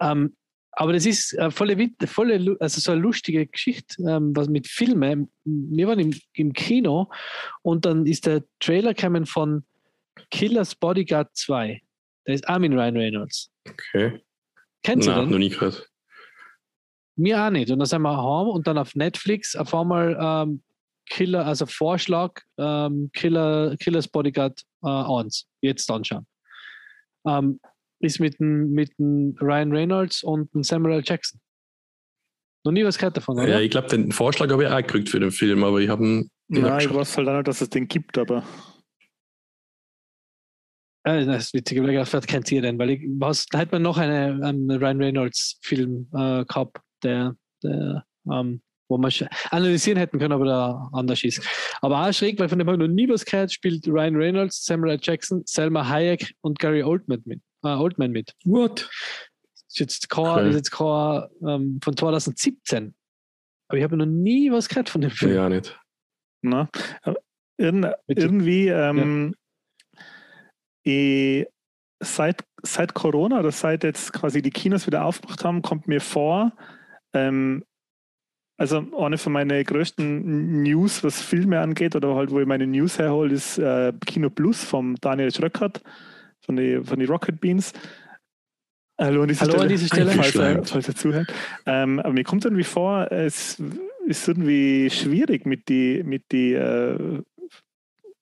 Ähm, 0.00 0.36
aber 0.72 0.92
das 0.92 1.04
ist 1.04 1.34
äh, 1.34 1.50
volle, 1.50 1.90
volle, 2.06 2.56
also 2.60 2.80
so 2.80 2.92
eine 2.92 3.00
lustige 3.00 3.46
Geschichte, 3.46 4.02
ähm, 4.02 4.34
was 4.34 4.48
mit 4.48 4.68
Filmen. 4.68 5.30
Wir 5.44 5.88
waren 5.88 5.98
im, 5.98 6.14
im 6.34 6.52
Kino 6.52 7.10
und 7.62 7.84
dann 7.84 8.06
ist 8.06 8.26
der 8.26 8.44
Trailer 8.60 8.94
gekommen 8.94 9.26
von 9.26 9.64
Killers 10.30 10.74
Bodyguard 10.74 11.28
2. 11.34 11.82
Da 12.24 12.32
ist 12.32 12.48
Armin 12.48 12.78
Ryan 12.78 12.96
Reynolds. 12.96 13.50
Okay. 13.68 14.22
Kennst 14.82 15.08
du 15.08 15.12
Nein, 15.12 15.22
den? 15.22 15.30
noch 15.30 15.38
nie 15.38 15.50
gehört. 15.50 15.88
Mir 17.16 17.44
auch 17.44 17.50
nicht. 17.50 17.70
Und 17.70 17.78
dann 17.80 17.86
sind 17.86 18.02
wir 18.02 18.16
heim 18.16 18.48
und 18.48 18.66
dann 18.66 18.78
auf 18.78 18.94
Netflix 18.94 19.56
auf 19.56 19.74
einmal 19.74 20.16
ähm, 20.20 20.62
Killer, 21.10 21.44
also 21.44 21.66
Vorschlag, 21.66 22.40
ähm, 22.58 23.10
Killer, 23.12 23.76
Killers 23.78 24.08
Bodyguard 24.08 24.62
äh, 24.82 24.88
1. 24.88 25.46
Jetzt 25.60 25.90
anschauen. 25.90 26.26
Ähm, 27.26 27.60
ist 28.00 28.18
mit 28.18 28.40
dem, 28.40 28.70
mit 28.70 28.98
dem 28.98 29.36
Ryan 29.40 29.72
Reynolds 29.72 30.22
und 30.22 30.54
dem 30.54 30.62
Samuel 30.62 30.94
L. 30.94 31.02
Jackson. 31.04 31.38
Noch 32.64 32.72
nie 32.72 32.84
was 32.84 32.96
gehört 32.96 33.16
davon, 33.16 33.38
oder? 33.38 33.48
Ja, 33.48 33.60
ich 33.60 33.70
glaube, 33.70 33.88
den 33.88 34.12
Vorschlag 34.12 34.50
habe 34.50 34.64
ich 34.64 34.70
auch 34.70 34.76
gekriegt 34.78 35.10
für 35.10 35.20
den 35.20 35.30
Film, 35.30 35.64
aber 35.64 35.80
ich 35.80 35.90
habe 35.90 36.04
ihn 36.04 36.30
nicht 36.48 36.62
Nein, 36.62 36.80
ich 36.80 36.94
weiß 36.94 37.16
halt 37.18 37.28
auch 37.28 37.36
nicht, 37.36 37.48
dass 37.48 37.60
es 37.60 37.68
den 37.70 37.88
gibt, 37.88 38.16
aber 38.16 38.44
Äh, 41.04 41.24
das 41.24 41.46
ist 41.46 41.54
witzig, 41.54 41.82
weil 41.82 41.90
ich 41.90 42.08
vielleicht 42.08 42.28
kennt 42.28 42.52
ihr 42.52 42.62
den, 42.62 42.78
weil 42.78 42.90
ich, 42.90 43.02
was, 43.18 43.46
da 43.46 43.58
hat 43.58 43.72
man 43.72 43.82
noch 43.82 43.96
eine, 43.96 44.46
einen 44.46 44.70
Ryan 44.70 45.02
Reynolds-Film 45.02 46.08
äh, 46.12 46.44
gehabt, 46.44 46.78
der, 47.02 47.36
der 47.62 48.04
ähm, 48.30 48.62
wo 48.90 48.98
man 48.98 49.12
analysieren 49.50 49.98
hätten 49.98 50.18
können, 50.18 50.32
aber 50.32 50.44
der 50.44 50.88
anders 50.92 51.22
ist. 51.24 51.42
Aber 51.80 52.06
auch 52.06 52.12
schräg, 52.12 52.38
weil 52.38 52.48
von 52.48 52.58
dem 52.58 52.68
habe 52.68 52.76
ich 52.76 52.88
noch 52.88 52.94
nie 52.94 53.08
was 53.08 53.24
gehört, 53.24 53.52
spielt 53.52 53.86
Ryan 53.86 54.16
Reynolds, 54.16 54.64
Samuel. 54.64 54.98
Jackson, 55.00 55.42
Selma 55.46 55.88
Hayek 55.88 56.34
und 56.40 56.58
Gary 56.58 56.82
Oldman 56.82 57.22
mit. 57.24 57.40
Äh, 57.62 57.68
Oldman 57.68 58.10
mit. 58.10 58.34
What? 58.44 58.80
Das 58.80 59.62
ist 59.68 59.78
jetzt 59.78 60.10
kein, 60.10 60.48
ist 60.48 60.56
jetzt 60.56 60.72
kein, 60.72 61.22
ähm, 61.46 61.78
von 61.82 61.96
2017. 61.96 62.94
Aber 63.68 63.78
ich 63.78 63.84
habe 63.84 63.96
noch 63.96 64.06
nie 64.06 64.50
was 64.50 64.68
gehört 64.68 64.90
von 64.90 65.00
dem 65.00 65.10
Film. 65.10 65.34
Ja, 65.34 65.48
nicht. 65.48 65.78
na, 66.42 67.94
Bitte. 68.06 68.20
irgendwie 68.20 68.68
ähm, 68.68 69.34
eh, 70.84 71.46
seit, 72.00 72.44
seit 72.62 72.94
Corona 72.94 73.38
oder 73.38 73.52
seit 73.52 73.84
jetzt 73.84 74.12
quasi 74.12 74.42
die 74.42 74.50
Kinos 74.50 74.86
wieder 74.86 75.04
aufgemacht 75.04 75.44
haben, 75.44 75.62
kommt 75.62 75.86
mir 75.86 76.00
vor, 76.00 76.52
ähm, 77.12 77.64
also 78.60 78.86
eine 78.98 79.16
von 79.16 79.32
meinen 79.32 79.64
größten 79.64 80.62
News, 80.62 81.02
was 81.02 81.22
Filme 81.22 81.60
angeht, 81.60 81.96
oder 81.96 82.14
halt, 82.14 82.30
wo 82.30 82.40
ich 82.40 82.46
meine 82.46 82.66
News 82.66 82.98
herhole, 82.98 83.32
ist 83.32 83.56
äh, 83.56 83.90
Kino 84.04 84.28
Plus 84.28 84.62
vom 84.62 84.96
Daniel 85.00 85.32
Schröckert 85.32 85.80
von 86.42 86.56
den 86.56 86.84
von 86.84 86.98
die 86.98 87.06
Rocket 87.06 87.40
Beans. 87.40 87.72
Hallo 89.00 89.22
an 89.22 89.28
dieser 89.28 89.46
Hallo 89.46 89.54
an 89.54 89.58
Stelle, 89.60 89.68
dieser 89.70 89.86
Stelle. 89.86 90.10
falls 90.10 90.34
er, 90.34 90.64
falls 90.64 90.88
er 90.88 90.94
zuhört. 90.94 91.32
Ähm, 91.64 92.00
aber 92.00 92.12
mir 92.12 92.22
kommt 92.22 92.44
irgendwie 92.44 92.64
vor, 92.64 93.10
es 93.10 93.62
ist 94.04 94.28
irgendwie 94.28 94.90
schwierig 94.90 95.46
mit 95.46 95.70
die, 95.70 96.02
mit 96.02 96.30
die, 96.30 96.52
äh, 96.52 97.22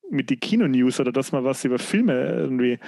mit 0.09 0.31
die 0.31 0.37
Kino-News 0.37 1.01
oder 1.01 1.11
dass 1.11 1.33
man 1.33 1.43
was 1.43 1.65
über 1.65 1.81
Filme 1.81 2.15
irgendwie, 2.15 2.79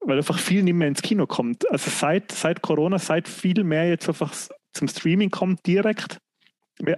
weil 0.00 0.18
einfach 0.18 0.38
viel 0.38 0.62
nicht 0.62 0.74
mehr 0.74 0.88
ins 0.88 1.00
Kino 1.00 1.26
kommt. 1.26 1.70
Also 1.70 1.90
seit, 1.90 2.30
seit 2.30 2.60
Corona, 2.60 2.98
seit 2.98 3.26
viel 3.26 3.64
mehr 3.64 3.88
jetzt 3.88 4.06
einfach 4.06 4.34
zum 4.74 4.86
Streaming 4.86 5.30
kommt 5.30 5.66
direkt. 5.66 6.18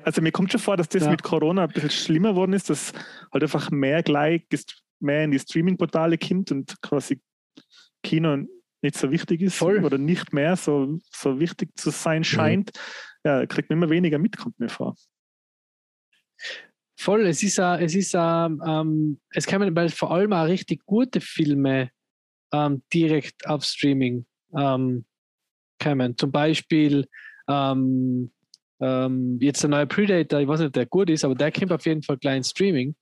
Also 0.04 0.20
mir 0.20 0.32
kommt 0.32 0.52
schon 0.52 0.60
vor, 0.60 0.76
dass 0.76 0.88
das 0.88 1.04
Ja. 1.04 1.10
mit 1.10 1.22
Corona 1.22 1.64
ein 1.64 1.70
bisschen 1.70 1.90
schlimmer 1.90 2.30
geworden 2.30 2.52
ist, 2.52 2.68
dass 2.68 2.92
halt 3.32 3.42
einfach 3.42 3.70
mehr 3.70 4.02
gleich 4.02 4.46
mehr 5.00 5.24
in 5.24 5.30
die 5.30 5.38
Streaming-Portale 5.38 6.18
kommt 6.18 6.52
und 6.52 6.80
quasi 6.82 7.20
Kino 8.02 8.36
nicht 8.82 8.96
so 8.96 9.10
wichtig 9.10 9.40
ist 9.42 9.56
Voll. 9.56 9.84
oder 9.84 9.98
nicht 9.98 10.32
mehr 10.32 10.56
so, 10.56 10.98
so 11.10 11.40
wichtig 11.40 11.70
zu 11.78 11.90
sein 11.90 12.24
scheint. 12.24 12.70
Ja, 13.24 13.44
kriegt 13.46 13.68
man 13.70 13.78
immer 13.78 13.90
weniger 13.90 14.18
mit, 14.18 14.36
kommt 14.36 14.58
mir 14.58 14.68
vor. 14.68 14.94
Voll, 16.98 17.26
es 17.26 17.42
ist, 17.42 17.58
äh, 17.58 17.82
es 17.82 17.94
ist, 17.94 18.14
ähm, 18.14 18.62
ähm, 18.66 19.20
es 19.30 19.46
kommen 19.46 19.74
weil 19.74 19.88
vor 19.88 20.10
allem 20.10 20.32
auch 20.34 20.44
richtig 20.46 20.84
gute 20.84 21.20
Filme 21.20 21.90
ähm, 22.52 22.82
direkt 22.92 23.46
auf 23.46 23.64
Streaming 23.64 24.26
ähm, 24.56 25.06
kommen. 25.82 26.16
Zum 26.18 26.30
Beispiel 26.30 27.06
ähm, 27.48 28.30
ähm, 28.80 29.38
jetzt 29.40 29.62
der 29.62 29.70
neue 29.70 29.86
Predator, 29.86 30.40
ich 30.40 30.48
weiß 30.48 30.60
nicht, 30.60 30.68
ob 30.68 30.72
der 30.72 30.86
gut 30.86 31.10
ist, 31.10 31.24
aber 31.24 31.34
der 31.34 31.52
kommt 31.52 31.72
auf 31.72 31.84
jeden 31.86 32.02
Fall 32.02 32.16
gleich 32.18 32.36
in 32.38 32.44
Streaming, 32.44 32.94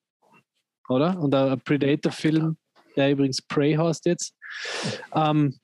oder? 0.89 1.18
Und 1.18 1.33
der 1.33 1.57
Predator-Film, 1.57 2.57
der 2.97 3.11
übrigens 3.12 3.43
Prey 3.43 3.74
heißt 3.74 4.07
jetzt, 4.07 4.35
ähm, 5.14 5.59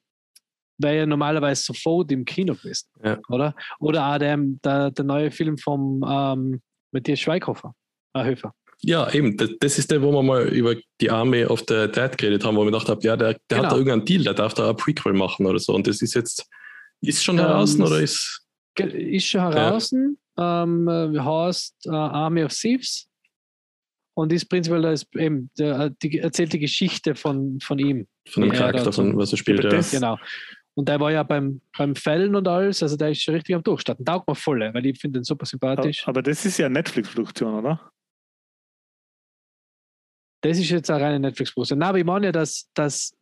wäre 0.78 0.96
ja 0.98 1.06
normalerweise 1.06 1.62
sofort 1.62 2.10
im 2.12 2.24
Kino 2.24 2.54
gewesen, 2.54 2.86
Ja. 3.02 3.18
oder? 3.28 3.54
Oder 3.80 4.06
auch 4.14 4.18
der, 4.18 4.36
der, 4.64 4.90
der 4.90 5.04
neue 5.04 5.30
Film 5.30 5.56
vom 5.58 6.04
ähm, 6.08 6.60
Matthias 6.92 7.20
Schweighofer. 7.20 7.74
Ah, 8.12 8.24
Höfer. 8.24 8.52
Ja, 8.82 9.10
eben. 9.12 9.36
Das, 9.60 9.78
ist 9.78 9.90
der, 9.90 10.02
wo 10.02 10.12
wir 10.12 10.22
mal 10.22 10.48
über 10.48 10.74
die 11.00 11.10
Army 11.10 11.44
of 11.44 11.60
the 11.68 11.88
Dead 11.90 12.16
geredet 12.18 12.44
haben, 12.44 12.56
wo 12.56 12.60
wir 12.62 12.66
gedacht 12.72 12.88
haben, 12.88 13.00
ja, 13.02 13.16
der, 13.16 13.32
der 13.32 13.38
Genau. 13.48 13.62
hat 13.64 13.72
da 13.72 13.76
irgendeinen 13.76 14.04
Deal, 14.04 14.24
der 14.24 14.34
darf 14.34 14.54
da 14.54 14.70
ein 14.70 14.76
Prequel 14.76 15.12
machen 15.14 15.46
oder 15.46 15.58
so. 15.58 15.74
Und 15.74 15.86
das 15.86 16.02
ist 16.02 16.14
jetzt, 16.14 16.44
ist 17.00 17.24
schon 17.24 17.38
Ähm, 17.38 17.44
heraus 17.46 17.76
das- 17.76 17.86
oder 17.90 18.00
ist. 18.00 18.43
Ist 18.78 19.26
schon 19.26 19.40
heraus, 19.40 19.92
ähm, 19.92 20.88
äh, 20.88 21.18
heißt 21.18 21.86
äh, 21.86 21.90
Army 21.90 22.42
of 22.44 22.52
Thieves 22.52 23.08
und 24.16 24.32
ist 24.32 24.46
prinzipiell 24.46 24.82
da 24.82 24.92
ist 24.92 25.14
eben, 25.16 25.50
der, 25.58 25.78
äh, 25.80 25.90
die, 26.02 26.18
erzählt 26.18 26.52
die 26.52 26.58
Geschichte 26.58 27.14
von, 27.14 27.60
von 27.60 27.78
ihm. 27.78 28.06
Von 28.28 28.42
dem 28.42 28.52
Ja, 28.52 28.58
Charakter, 28.58 28.84
dazu. 28.84 29.02
von 29.02 29.16
was 29.16 29.32
er 29.32 29.38
spielt. 29.38 29.60
Aber 29.60 29.68
Ja. 29.70 29.76
das- 29.76 29.90
Genau. 29.90 30.18
Und 30.76 30.88
der 30.88 30.98
war 30.98 31.12
ja 31.12 31.22
beim, 31.22 31.60
beim 31.78 31.94
Fällen 31.94 32.34
und 32.34 32.48
alles, 32.48 32.82
also 32.82 32.96
der 32.96 33.10
ist 33.10 33.22
schon 33.22 33.34
richtig 33.34 33.54
am 33.54 33.62
Durchstarten. 33.62 34.04
Taugt 34.04 34.26
mir 34.26 34.34
voll, 34.34 34.58
weil 34.74 34.84
ich 34.86 34.98
finde 35.00 35.20
den 35.20 35.24
super 35.24 35.46
sympathisch. 35.46 36.02
Aber 36.08 36.20
das 36.20 36.44
ist 36.44 36.58
ja 36.58 36.68
Netflix-Produktion, 36.68 37.54
oder? 37.54 37.92
Das 40.42 40.58
ist 40.58 40.68
jetzt 40.70 40.90
eine 40.90 41.02
reine 41.04 41.20
Netflix-Produktion. 41.20 41.78
Na, 41.78 41.90
aber 41.90 41.98
ich 41.98 42.04
meine 42.04 42.26
ja, 42.26 42.32
dass, 42.32 42.68
dass 42.74 43.14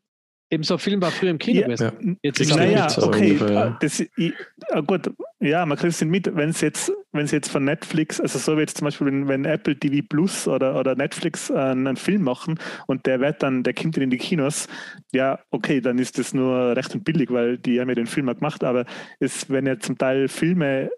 eben 0.53 0.62
so 0.62 0.74
ein 0.74 0.78
Film 0.78 1.00
war 1.00 1.11
früher 1.11 1.30
im 1.30 1.38
Kino 1.38 1.61
Ja, 1.61 1.66
gewesen. 1.66 1.92
Ja. 2.00 2.14
Jetzt 2.22 2.40
ist 2.40 2.55
Naja, 2.55 2.86
okay. 2.98 3.32
ungefähr, 3.32 3.53
ja. 3.53 3.78
Das, 3.80 4.00
ich, 4.00 4.32
ah, 4.70 4.80
gut, 4.80 5.11
ja, 5.40 5.64
man 5.64 5.78
kriegt 5.78 5.94
es 5.94 6.05
mit, 6.05 6.34
wenn 6.36 6.50
es 6.50 6.61
jetzt, 6.61 6.92
wenn 7.12 7.24
es 7.24 7.30
jetzt 7.30 7.48
von 7.48 7.64
Netflix, 7.64 8.20
also 8.20 8.38
so 8.38 8.57
wie 8.57 8.61
jetzt 8.61 8.76
zum 8.76 8.84
Beispiel, 8.84 9.07
wenn, 9.07 9.28
wenn 9.28 9.44
Apple 9.46 9.74
TV 9.76 10.07
Plus 10.07 10.46
oder, 10.46 10.78
oder 10.78 10.94
Netflix 10.94 11.48
äh, 11.48 11.55
einen 11.55 11.96
Film 11.96 12.22
machen 12.22 12.59
und 12.86 13.07
der 13.07 13.20
wird 13.20 13.42
dann, 13.42 13.62
der 13.62 13.72
kommt 13.72 13.96
dann 13.96 14.05
in 14.05 14.11
die 14.11 14.18
Kinos, 14.18 14.68
ja, 15.12 15.38
okay, 15.50 15.80
dann 15.80 15.98
ist 15.98 16.18
das 16.18 16.34
nur 16.34 16.76
recht 16.76 16.94
und 16.94 17.05
billig, 17.05 17.30
weil 17.30 17.57
die 17.57 17.80
haben 17.80 17.88
ja 17.88 17.94
den 17.94 18.07
Film 18.07 18.28
auch 18.28 18.34
gemacht, 18.34 18.62
aber 18.62 18.84
es 19.20 19.48
werden 19.48 19.66
ja 19.66 19.78
zum 19.78 19.96
Teil 19.96 20.28
Filme 20.28 20.90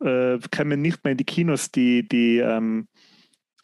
äh, 0.00 0.38
kommen 0.54 0.82
nicht 0.82 1.04
mehr 1.04 1.12
in 1.12 1.18
die 1.18 1.24
Kinos, 1.24 1.70
die, 1.70 2.06
die, 2.06 2.38
ähm, 2.38 2.88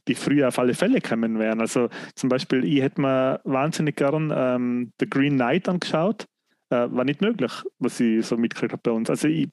die 0.09 0.15
früher 0.15 0.49
auf 0.49 0.59
alle 0.59 0.75
Fälle 0.75 1.01
kommen 1.01 1.39
wären. 1.39 1.61
Also 1.61 1.89
zum 2.15 2.29
Beispiel, 2.29 2.65
ich 2.65 2.83
hätte 2.83 3.01
mir 3.01 3.41
wahnsinnig 3.45 3.97
gern 3.97 4.33
ähm, 4.35 4.93
The 4.99 5.09
Green 5.09 5.35
Knight 5.35 5.69
angeschaut. 5.69 6.27
Äh, 6.71 6.89
war 6.91 7.05
nicht 7.05 7.21
möglich, 7.21 7.53
was 7.79 8.01
ich 8.01 8.25
so 8.27 8.37
mitgekriegt 8.37 8.73
habe 8.73 8.83
bei 8.83 8.91
uns. 8.91 9.09
Also 9.11 9.29
ich, 9.29 9.49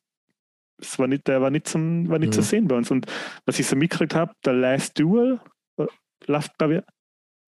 es 0.82 0.98
war 0.98 1.08
nicht, 1.08 1.28
der 1.28 1.42
war 1.42 1.50
nicht, 1.52 1.68
zum, 1.68 2.08
war 2.10 2.18
nicht 2.20 2.34
zu 2.34 2.40
Mhm. 2.42 2.46
sehen 2.46 2.68
bei 2.68 2.76
uns. 2.78 2.90
Und 2.90 3.06
was 3.46 3.60
ich 3.60 3.68
so 3.68 3.76
mitgekriegt 3.76 4.16
habe, 4.16 4.34
The 4.46 4.52
Last 4.52 4.98
Duel, 5.00 5.40
äh, 5.78 5.86
läuft, 6.28 6.58
glaube 6.58 6.76
ich, 6.78 6.82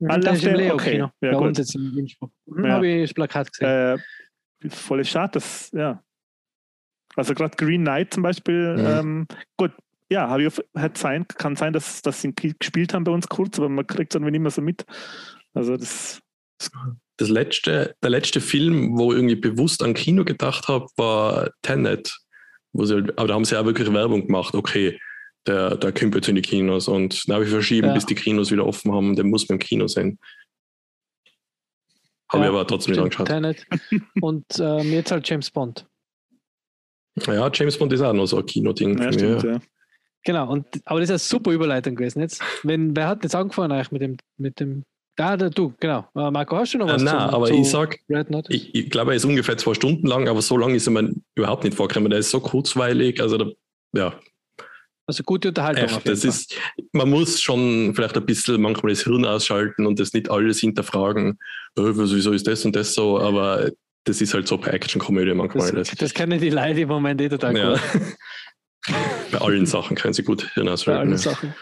Ah, 0.09 0.15
im 0.15 0.21
läuft 0.21 0.43
der? 0.43 0.57
Leo-Kino. 0.57 0.73
Okay, 0.73 0.97
ja, 0.97 1.31
bei 1.31 1.37
gut. 1.37 1.47
uns 1.49 1.57
jetzt 1.59 1.75
Innsbruck. 1.75 2.31
Mhm, 2.47 2.65
Ja. 2.65 2.71
Habe 2.73 2.87
ich 2.87 3.03
das 3.09 3.13
Plakat 3.13 3.51
gesehen. 3.53 3.67
äh, 4.63 4.69
voll 4.69 5.05
schade, 5.05 5.33
dass, 5.33 5.71
ja. 5.71 6.03
Also 7.15 7.33
gerade 7.35 7.55
Green 7.55 7.81
Knight 7.81 8.13
zum 8.13 8.23
Beispiel, 8.23 8.77
Mhm. 8.77 8.85
ähm, 8.85 9.27
gut, 9.57 9.71
ja, 10.11 10.27
habe 10.29 10.43
ich 10.43 10.53
hat 10.75 10.97
sein, 10.97 11.25
kann 11.27 11.55
sein, 11.55 11.73
dass, 11.73 12.01
dass 12.01 12.21
sie 12.21 12.33
gespielt 12.35 12.93
haben 12.93 13.05
bei 13.05 13.11
uns 13.11 13.27
kurz, 13.29 13.57
aber 13.57 13.69
man 13.69 13.87
kriegt 13.87 14.13
es 14.13 14.15
irgendwie 14.15 14.31
nicht 14.31 14.41
mehr 14.41 14.51
so 14.51 14.61
mit. 14.61 14.85
Also 15.53 15.77
das, 15.77 16.21
Das 17.17 17.29
letzte, 17.29 17.95
der 18.03 18.09
letzte 18.09 18.41
Film, 18.41 18.97
wo 18.97 19.11
ich 19.11 19.17
irgendwie 19.17 19.35
bewusst 19.35 19.81
an 19.83 19.93
Kino 19.93 20.23
gedacht 20.25 20.67
habe, 20.67 20.87
war 20.97 21.51
Tenet. 21.61 22.17
Wo 22.73 22.85
sie, 22.85 22.95
halt- 22.95 23.17
aber 23.17 23.27
da 23.29 23.33
haben 23.35 23.45
sie 23.45 23.57
auch 23.59 23.65
wirklich 23.65 23.91
Werbung 23.93 24.27
gemacht. 24.27 24.53
Okay, 24.55 24.99
der, 25.47 25.75
der 25.77 25.91
kommt 25.91 26.13
jetzt 26.15 26.27
in 26.29 26.35
die 26.35 26.41
Kinos 26.41 26.87
und 26.87 27.27
dann 27.27 27.35
habe 27.35 27.45
ich 27.45 27.49
verschieben, 27.51 27.87
Ja. 27.87 27.93
bis 27.93 28.05
die 28.05 28.15
Kinos 28.15 28.51
wieder 28.51 28.65
offen 28.65 28.91
haben. 28.93 29.15
Den 29.15 29.29
muss 29.29 29.47
man 29.49 29.55
im 29.55 29.59
Kino 29.59 29.87
sehen. 29.87 30.19
Habe 32.31 32.43
Ja, 32.45 32.49
ich 32.49 32.55
aber 32.55 32.67
trotzdem 32.67 32.91
nicht 32.93 33.01
angeschaut. 33.01 33.27
Tenet. 33.27 33.65
Und 34.21 34.45
ähm, 34.59 34.91
jetzt 34.91 35.11
halt 35.11 35.27
James 35.27 35.51
Bond. 35.51 35.85
Ja, 37.27 37.49
James 37.53 37.77
Bond 37.77 37.91
ist 37.91 38.01
auch 38.01 38.13
noch 38.13 38.25
so 38.25 38.37
ein 38.37 38.45
Kinoding. 38.45 38.97
ja, 38.97 39.03
für 39.05 39.13
stimmt, 39.13 39.43
mich. 39.43 39.51
ja. 39.51 39.59
Genau, 40.23 40.51
und, 40.51 40.65
aber 40.85 40.99
das 40.99 41.09
ist 41.09 41.11
eine 41.11 41.19
super 41.19 41.51
Überleitung 41.51 41.95
gewesen 41.95 42.19
jetzt. 42.21 42.41
Wenn, 42.63 42.95
wer 42.95 43.07
hat 43.07 43.23
jetzt 43.23 43.35
angefangen 43.35 43.71
eigentlich 43.71 43.91
mit 43.91 44.01
dem, 44.01 44.17
mit 44.37 44.59
dem, 44.59 44.83
da, 45.15 45.35
da 45.35 45.49
du, 45.49 45.73
genau. 45.79 46.07
Äh, 46.15 46.29
Marco, 46.31 46.57
hast 46.57 46.73
du 46.73 46.77
noch 46.77 46.87
Äh, 46.89 46.93
was 46.93 47.01
nein, 47.03 47.13
zum- 47.29 47.35
aber 47.35 47.45
zu 47.47 47.53
ich 47.55 47.69
sag, 47.69 47.97
ich, 48.49 48.75
ich 48.75 48.89
glaube, 48.89 49.11
er 49.11 49.17
ist 49.17 49.25
ungefähr 49.25 49.57
zwei 49.57 49.73
Stunden 49.73 50.05
lang, 50.07 50.27
aber 50.27 50.41
so 50.41 50.57
lange 50.57 50.75
ist 50.75 50.87
er 50.87 50.91
mir 50.93 51.11
überhaupt 51.35 51.63
nicht 51.63 51.75
vorgekommen. 51.75 52.09
Der 52.11 52.19
ist 52.19 52.29
so 52.29 52.39
kurzweilig. 52.39 53.19
Also, 53.21 53.37
da, 53.37 53.45
ja, 53.93 54.13
Also 55.07 55.23
gute 55.23 55.49
Unterhaltung. 55.49 55.85
auf 55.85 55.97
echt. 55.97 56.07
Das 56.07 56.19
Fall. 56.21 56.29
ist, 56.29 56.55
man 56.93 57.09
muss 57.09 57.41
schon 57.41 57.93
vielleicht 57.95 58.15
ein 58.15 58.25
bisschen 58.25 58.61
manchmal 58.61 58.93
das 58.93 59.03
Hirn 59.03 59.25
ausschalten 59.25 59.85
und 59.87 59.99
das 59.99 60.13
nicht 60.13 60.29
alles 60.29 60.59
hinterfragen. 60.59 61.39
Äh, 61.77 61.81
wieso 61.95 62.31
ist 62.31 62.47
das 62.47 62.63
und 62.63 62.75
das 62.75 62.93
so? 62.93 63.19
Aber 63.19 63.69
das 64.05 64.21
ist 64.21 64.33
halt 64.33 64.47
so 64.47 64.57
bei 64.57 64.67
Action-Komödie 64.71 65.33
manchmal. 65.33 65.71
das, 65.71 65.89
Das, 65.89 65.97
das 65.97 66.13
kennen 66.13 66.39
die 66.39 66.49
Leute 66.51 66.81
im 66.81 66.89
Moment 66.89 67.19
eh 67.21 67.29
total 67.29 67.57
ja. 67.57 67.73
gut. 67.73 67.81
bei 69.31 69.37
allen 69.39 69.65
Sachen 69.65 69.95
können 69.95 70.13
sie 70.13 70.23
gut 70.23 70.49
Hirn 70.53 70.73
Bei 70.85 70.97
allen 70.97 71.11
Ja. 71.11 71.17
Sachen. 71.17 71.53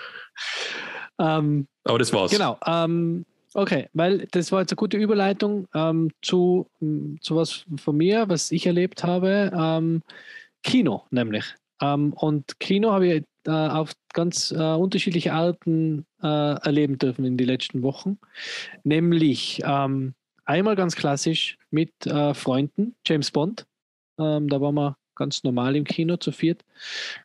Ähm, 1.19 1.67
Aber 1.83 1.99
das 1.99 2.13
war's. 2.13 2.31
Genau. 2.31 2.57
Ähm, 2.65 3.25
okay, 3.53 3.89
weil 3.93 4.27
das 4.31 4.51
war 4.51 4.61
jetzt 4.61 4.71
eine 4.71 4.77
gute 4.77 4.97
Überleitung 4.97 5.67
ähm, 5.73 6.11
zu, 6.21 6.67
m, 6.81 7.17
zu 7.21 7.35
was 7.35 7.65
von 7.77 7.97
mir, 7.97 8.29
was 8.29 8.51
ich 8.51 8.65
erlebt 8.65 9.03
habe. 9.03 9.51
Ähm, 9.53 10.01
Kino 10.63 11.05
nämlich. 11.11 11.43
Ähm, 11.81 12.13
und 12.13 12.59
Kino 12.59 12.91
habe 12.91 13.07
ich 13.07 13.23
äh, 13.45 13.51
auf 13.51 13.91
ganz 14.13 14.51
äh, 14.51 14.55
unterschiedliche 14.55 15.33
Arten 15.33 16.05
äh, 16.21 16.27
erleben 16.27 16.97
dürfen 16.97 17.25
in 17.25 17.37
den 17.37 17.47
letzten 17.47 17.83
Wochen. 17.83 18.17
Nämlich 18.83 19.61
ähm, 19.65 20.13
einmal 20.45 20.75
ganz 20.75 20.95
klassisch 20.95 21.57
mit 21.69 21.91
äh, 22.05 22.33
Freunden, 22.33 22.95
James 23.05 23.31
Bond. 23.31 23.65
Da 24.17 24.25
waren 24.25 24.75
wir 24.75 24.97
ganz 25.19 25.43
normal 25.43 25.75
im 25.75 25.83
Kino 25.83 26.17
zu 26.17 26.31
viert. 26.31 26.65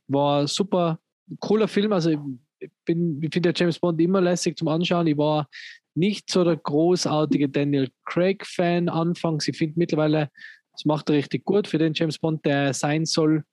War 0.08 0.46
super 0.46 0.98
cooler 1.40 1.68
Film. 1.68 1.92
Also 1.92 2.10
ich 2.10 2.70
bin, 2.84 3.22
ich 3.22 3.32
finde 3.32 3.50
ja 3.50 3.54
James 3.56 3.78
Bond 3.78 4.00
immer 4.00 4.20
lässig 4.20 4.58
zum 4.58 4.68
Anschauen. 4.68 5.06
Ich 5.06 5.16
war 5.16 5.48
nicht 5.94 6.30
so 6.30 6.44
der 6.44 6.56
großartige 6.56 7.48
Daniel 7.48 7.88
Craig-Fan 8.04 8.88
anfangs. 8.88 9.48
Ich 9.48 9.56
finde 9.56 9.78
mittlerweile, 9.78 10.30
das 10.72 10.84
macht 10.84 11.08
er 11.08 11.16
richtig 11.16 11.44
gut 11.44 11.68
für 11.68 11.78
den 11.78 11.94
James 11.94 12.18
Bond, 12.18 12.44
der 12.44 12.74
sein 12.74 13.06
soll, 13.06 13.44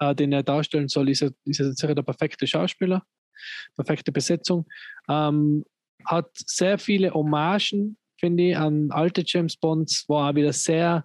äh, 0.00 0.14
den 0.14 0.32
er 0.32 0.42
darstellen 0.42 0.88
soll, 0.88 1.08
ist 1.08 1.22
er, 1.22 1.30
ist 1.44 1.60
er 1.60 1.72
sicher 1.72 1.94
der 1.94 2.02
perfekte 2.02 2.46
Schauspieler, 2.46 3.02
perfekte 3.76 4.10
Besetzung. 4.10 4.66
Ähm, 5.08 5.64
hat 6.04 6.30
sehr 6.34 6.78
viele 6.78 7.14
Hommagen, 7.14 7.96
finde 8.18 8.42
ich, 8.48 8.56
an 8.56 8.90
alte 8.90 9.22
James 9.24 9.56
Bonds, 9.56 10.08
war 10.08 10.30
auch 10.30 10.34
wieder 10.34 10.52
sehr 10.52 11.04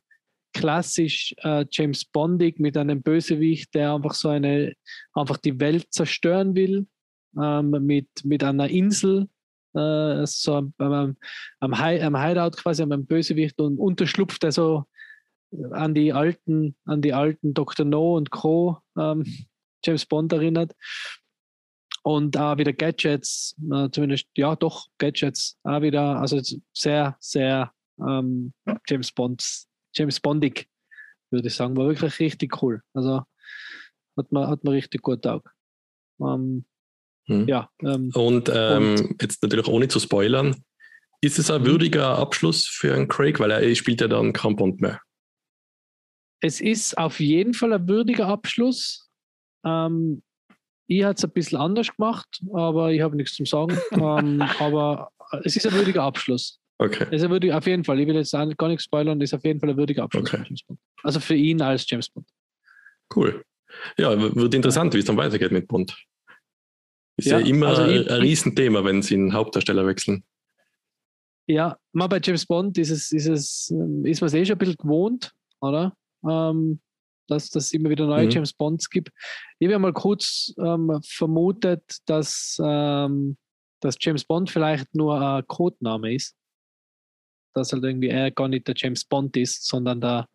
klassisch 0.53 1.33
äh, 1.39 1.65
James 1.71 2.05
Bondig 2.05 2.59
mit 2.59 2.77
einem 2.77 3.01
Bösewicht, 3.01 3.73
der 3.73 3.93
einfach 3.93 4.13
so 4.13 4.29
eine, 4.29 4.73
einfach 5.13 5.37
die 5.37 5.59
Welt 5.59 5.87
zerstören 5.91 6.55
will, 6.55 6.87
ähm, 7.41 7.71
mit, 7.71 8.07
mit 8.23 8.43
einer 8.43 8.69
Insel, 8.69 9.27
äh, 9.75 10.25
so 10.25 10.55
am, 10.55 10.73
am, 10.77 11.17
am, 11.59 11.79
Hi- 11.79 12.01
am 12.01 12.15
Hideout 12.15 12.51
quasi, 12.57 12.83
am 12.83 13.05
Bösewicht 13.05 13.59
und 13.59 13.77
unterschlupft 13.79 14.43
er 14.43 14.51
so 14.51 14.85
an 15.71 15.93
die 15.93 16.13
alten, 16.13 16.75
an 16.85 17.01
die 17.01 17.13
alten 17.13 17.53
Dr. 17.53 17.85
No 17.85 18.15
und 18.17 18.31
Co. 18.31 18.79
Ähm, 18.97 19.25
James 19.85 20.05
Bond 20.05 20.31
erinnert. 20.33 20.73
Und 22.03 22.35
auch 22.37 22.57
wieder 22.57 22.73
Gadgets, 22.73 23.55
äh, 23.71 23.89
zumindest, 23.91 24.27
ja 24.35 24.55
doch, 24.55 24.87
Gadgets, 24.97 25.57
auch 25.63 25.81
wieder, 25.81 26.19
also 26.19 26.39
sehr, 26.73 27.15
sehr 27.19 27.71
ähm, 27.99 28.53
James 28.87 29.11
Bonds, 29.11 29.69
James 29.93 30.19
Bondig, 30.19 30.67
würde 31.31 31.47
ich 31.47 31.55
sagen, 31.55 31.75
war 31.77 31.87
wirklich 31.87 32.19
richtig 32.19 32.61
cool. 32.61 32.81
Also 32.93 33.23
hat 34.17 34.31
man, 34.31 34.47
hat 34.47 34.63
man 34.63 34.73
richtig 34.73 35.01
gut 35.01 35.21
taugt. 35.23 35.47
Ähm, 36.21 36.65
Hm. 37.27 37.47
ja, 37.47 37.69
ähm, 37.81 38.11
Und, 38.13 38.51
ähm, 38.53 39.15
jetzt 39.21 39.41
natürlich 39.41 39.67
ohne 39.67 39.87
zu 39.87 39.99
spoilern, 39.99 40.61
ist 41.21 41.39
es 41.39 41.49
ein 41.49 41.61
Mhm. 41.61 41.65
würdiger 41.67 42.17
Abschluss 42.17 42.67
für 42.67 42.93
einen 42.93 43.07
Craig, 43.07 43.39
weil 43.39 43.49
er 43.51 43.75
spielt 43.75 44.01
ja 44.01 44.09
dann 44.09 44.33
kein 44.33 44.55
Bond 44.57 44.81
mehr. 44.81 44.99
es 46.41 46.59
ist 46.59 46.97
auf 46.97 47.21
jeden 47.21 47.53
Fall 47.53 47.71
ein 47.71 47.87
würdiger 47.87 48.27
Abschluss. 48.27 49.09
Ähm, 49.65 50.21
ich 50.87 51.05
hatte 51.05 51.19
es 51.19 51.23
ein 51.23 51.31
bisschen 51.31 51.57
anders 51.57 51.95
gemacht, 51.95 52.41
aber 52.53 52.91
ich 52.91 52.99
habe 52.99 53.15
nichts 53.15 53.35
zum 53.35 53.45
Sagen. 53.45 53.77
ähm, 53.91 54.41
aber 54.59 55.09
es 55.45 55.55
ist 55.55 55.65
ein 55.65 55.71
würdiger 55.73 56.03
Abschluss. 56.03 56.59
Okay. 56.79 57.07
Ist 57.15 57.23
ein 57.23 57.29
würdiger, 57.29 57.57
auf 57.57 57.65
jeden 57.67 57.83
Fall. 57.83 57.99
Ich 57.99 58.07
will 58.07 58.15
jetzt 58.15 58.31
gar 58.31 58.67
nichts 58.67 58.83
spoilern, 58.83 59.21
ist 59.21 59.33
auf 59.33 59.43
jeden 59.43 59.59
Fall 59.59 59.69
ein 59.69 59.77
würdiger 59.77 60.03
Abschluss. 60.03 60.23
Okay. 60.27 60.37
von 60.37 60.45
James 60.45 60.63
Bond. 60.63 60.79
Also 61.03 61.19
für 61.19 61.35
ihn 61.35 61.61
als 61.61 61.89
James 61.89 62.09
Bond. 62.09 62.27
Cool. 63.15 63.43
Ja, 63.97 64.17
wird 64.35 64.53
interessant, 64.53 64.93
wie 64.93 64.99
es 64.99 65.05
dann 65.05 65.17
weitergeht 65.17 65.51
mit 65.51 65.67
Bond. 65.67 65.95
Ist 67.17 67.27
ja, 67.27 67.39
Ja, 67.39 67.45
immer 67.45 67.67
also 67.67 67.85
ich- 67.85 68.09
ein 68.09 68.21
Riesenthema, 68.21 68.83
wenn 68.83 69.01
sie 69.01 69.13
einen 69.15 69.33
Hauptdarsteller 69.33 69.85
wechseln. 69.85 70.23
Ja, 71.47 71.77
mal 71.91 72.07
bei 72.07 72.19
James 72.23 72.45
Bond 72.45 72.77
ist 72.77 72.89
es, 72.89 73.11
ist 73.11 73.27
es, 73.27 73.69
ist 74.03 74.21
man 74.21 74.27
es 74.27 74.33
eh 74.33 74.45
schon 74.45 74.55
ein 74.55 74.57
bisschen 74.57 74.77
gewohnt, 74.77 75.31
oder? 75.61 75.95
Ähm, 76.27 76.79
dass 77.27 77.53
es 77.55 77.71
immer 77.73 77.89
wieder 77.89 78.05
neue 78.07 78.25
Mhm. 78.25 78.31
James 78.31 78.53
Bonds 78.53 78.89
gibt. 78.89 79.09
Ich 79.59 79.65
habe 79.67 79.73
ja 79.73 79.79
mal 79.79 79.93
kurz 79.93 80.53
ähm, 80.57 80.99
vermutet, 81.05 81.83
dass, 82.05 82.57
ähm, 82.63 83.37
dass 83.81 83.97
James 83.99 84.23
Bond 84.25 84.49
vielleicht 84.49 84.93
nur 84.95 85.19
ein 85.21 85.45
Codename 85.47 86.15
ist. 86.15 86.35
Dass 87.53 87.71
halt 87.73 87.83
irgendwie 87.83 88.09
er 88.09 88.31
gar 88.31 88.47
nicht 88.47 88.67
der 88.67 88.75
James 88.77 89.05
Bond 89.05 89.35
ist, 89.37 89.65
sondern 89.67 90.01
der, 90.01 90.27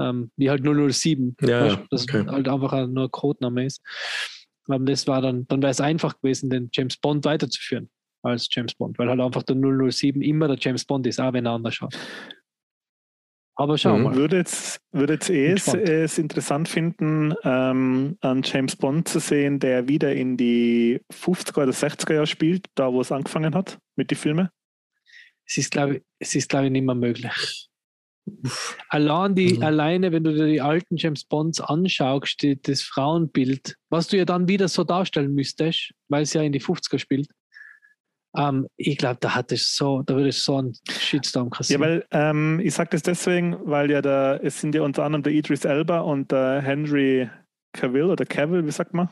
ähm, 0.00 0.30
wie 0.36 0.48
halt 0.50 0.62
007. 0.64 1.36
Ja, 1.42 1.66
weißt 1.66 1.78
dass 1.90 2.02
okay. 2.04 2.24
halt 2.26 2.48
einfach 2.48 2.72
ein- 2.72 2.92
nur 2.92 3.04
ein 3.04 3.10
Codename 3.10 3.66
ist. 3.66 3.82
Ähm, 4.70 4.86
das 4.86 5.06
war 5.06 5.20
dann, 5.22 5.46
dann 5.48 5.60
wäre 5.62 5.70
es 5.70 5.80
einfach 5.80 6.18
gewesen, 6.20 6.48
den 6.50 6.70
James 6.72 6.96
Bond 6.96 7.24
weiterzuführen 7.24 7.90
als 8.22 8.48
James 8.50 8.74
Bond, 8.74 8.98
weil 8.98 9.08
halt 9.08 9.20
einfach 9.20 9.42
der 9.42 9.56
007 9.56 10.20
immer 10.22 10.46
der 10.48 10.58
James 10.60 10.84
Bond 10.84 11.06
ist, 11.06 11.20
auch 11.20 11.32
wenn 11.32 11.46
er 11.46 11.52
anders 11.52 11.74
schaut. 11.74 11.94
Aber 13.56 13.76
schau 13.76 13.96
Mhm. 13.98 14.04
mal. 14.04 14.14
Würde 14.14 14.36
jetzt, 14.38 14.80
würde 14.92 15.14
jetzt 15.14 15.28
eh 15.28 15.52
es, 15.52 15.68
es 15.74 16.18
interessant 16.18 16.66
finden, 16.68 17.34
ähm, 17.44 18.16
einen 18.22 18.42
James 18.42 18.74
Bond 18.76 19.06
zu 19.08 19.18
sehen, 19.20 19.58
der 19.58 19.86
wieder 19.88 20.14
in 20.14 20.36
die 20.38 21.00
50er 21.12 21.62
oder 21.64 21.72
60er 21.72 22.14
Jahre 22.14 22.26
spielt, 22.26 22.66
da 22.74 22.90
wo 22.92 23.00
es 23.02 23.12
angefangen 23.12 23.54
hat 23.54 23.78
mit 23.96 24.10
den 24.10 24.16
Filmen. 24.16 24.48
Es 25.50 25.58
ist, 25.58 25.72
glaube 25.72 25.96
ich, 25.96 26.02
es 26.20 26.34
ist, 26.36 26.48
glaube 26.48 26.66
ich, 26.66 26.72
nicht 26.72 26.84
mehr 26.84 26.94
möglich. 26.94 27.68
Allein 28.88 29.34
die, 29.34 29.54
Mhm. 29.56 29.62
alleine, 29.64 30.12
wenn 30.12 30.22
du 30.22 30.32
dir 30.32 30.46
die 30.46 30.60
alten 30.60 30.96
James 30.96 31.24
Bonds 31.24 31.60
anschaust, 31.60 32.40
die, 32.42 32.60
das 32.60 32.82
Frauenbild, 32.82 33.74
was 33.88 34.06
du 34.06 34.16
ja 34.16 34.24
dann 34.24 34.46
wieder 34.46 34.68
so 34.68 34.84
darstellen 34.84 35.34
müsstest, 35.34 35.92
weil 36.08 36.22
es 36.22 36.32
ja 36.34 36.42
in 36.42 36.52
die 36.52 36.60
50er 36.60 36.98
spielt, 36.98 37.28
Ähm, 38.36 38.68
ich 38.76 38.96
glaube, 38.96 39.16
da 39.20 39.34
hat 39.34 39.50
es 39.50 39.74
so, 39.74 40.02
da 40.02 40.14
würde 40.14 40.28
es 40.28 40.44
so 40.44 40.56
einen 40.58 40.72
Shitstorm 40.88 41.46
Ja, 41.48 41.50
kassieren. 41.56 41.82
weil 41.82 42.06
ähm, 42.12 42.60
ich 42.62 42.72
sage 42.74 42.90
das 42.92 43.02
deswegen, 43.02 43.56
weil 43.68 43.90
ja 43.90 44.00
da, 44.02 44.36
es 44.36 44.60
sind 44.60 44.72
ja 44.72 44.82
unter 44.82 45.02
anderem 45.02 45.24
der 45.24 45.32
Idris 45.32 45.64
Elba 45.64 45.98
und 46.02 46.30
der 46.30 46.62
Henry 46.62 47.28
Cavill 47.72 48.04
oder 48.04 48.24
Cavill, 48.24 48.64
wie 48.64 48.70
sagt 48.70 48.94
man? 48.94 49.08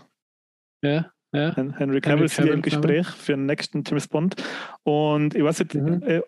ja, 0.85 1.11
ja. 1.33 1.55
Hen- 1.57 1.77
Henry 1.77 2.01
Cavill 2.01 2.29
sind 2.29 2.47
ja 2.47 2.55
im 2.55 2.63
Gespräch 2.63 3.07
für 3.09 3.33
den 3.33 3.47
nächsten 3.47 3.83
James 3.87 4.09
Bond. 4.09 4.37
Und 4.83 5.35
ich 5.35 5.43
weiß 5.43 5.59
nicht, 5.61 5.75
Mhm. 5.75 6.03
äh, 6.03 6.23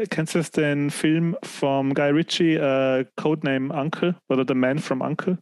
äh, 0.00 0.06
kennst 0.06 0.34
du 0.34 0.38
jetzt 0.38 0.56
den 0.56 0.90
Film 0.90 1.36
vom 1.44 1.94
Guy 1.94 2.10
Ritchie, 2.10 2.54
äh, 2.54 3.04
Codename 3.16 3.72
Uncle 3.74 4.16
oder 4.28 4.44
The 4.46 4.54
Man 4.54 4.78
from 4.78 5.00
Uncle? 5.00 5.38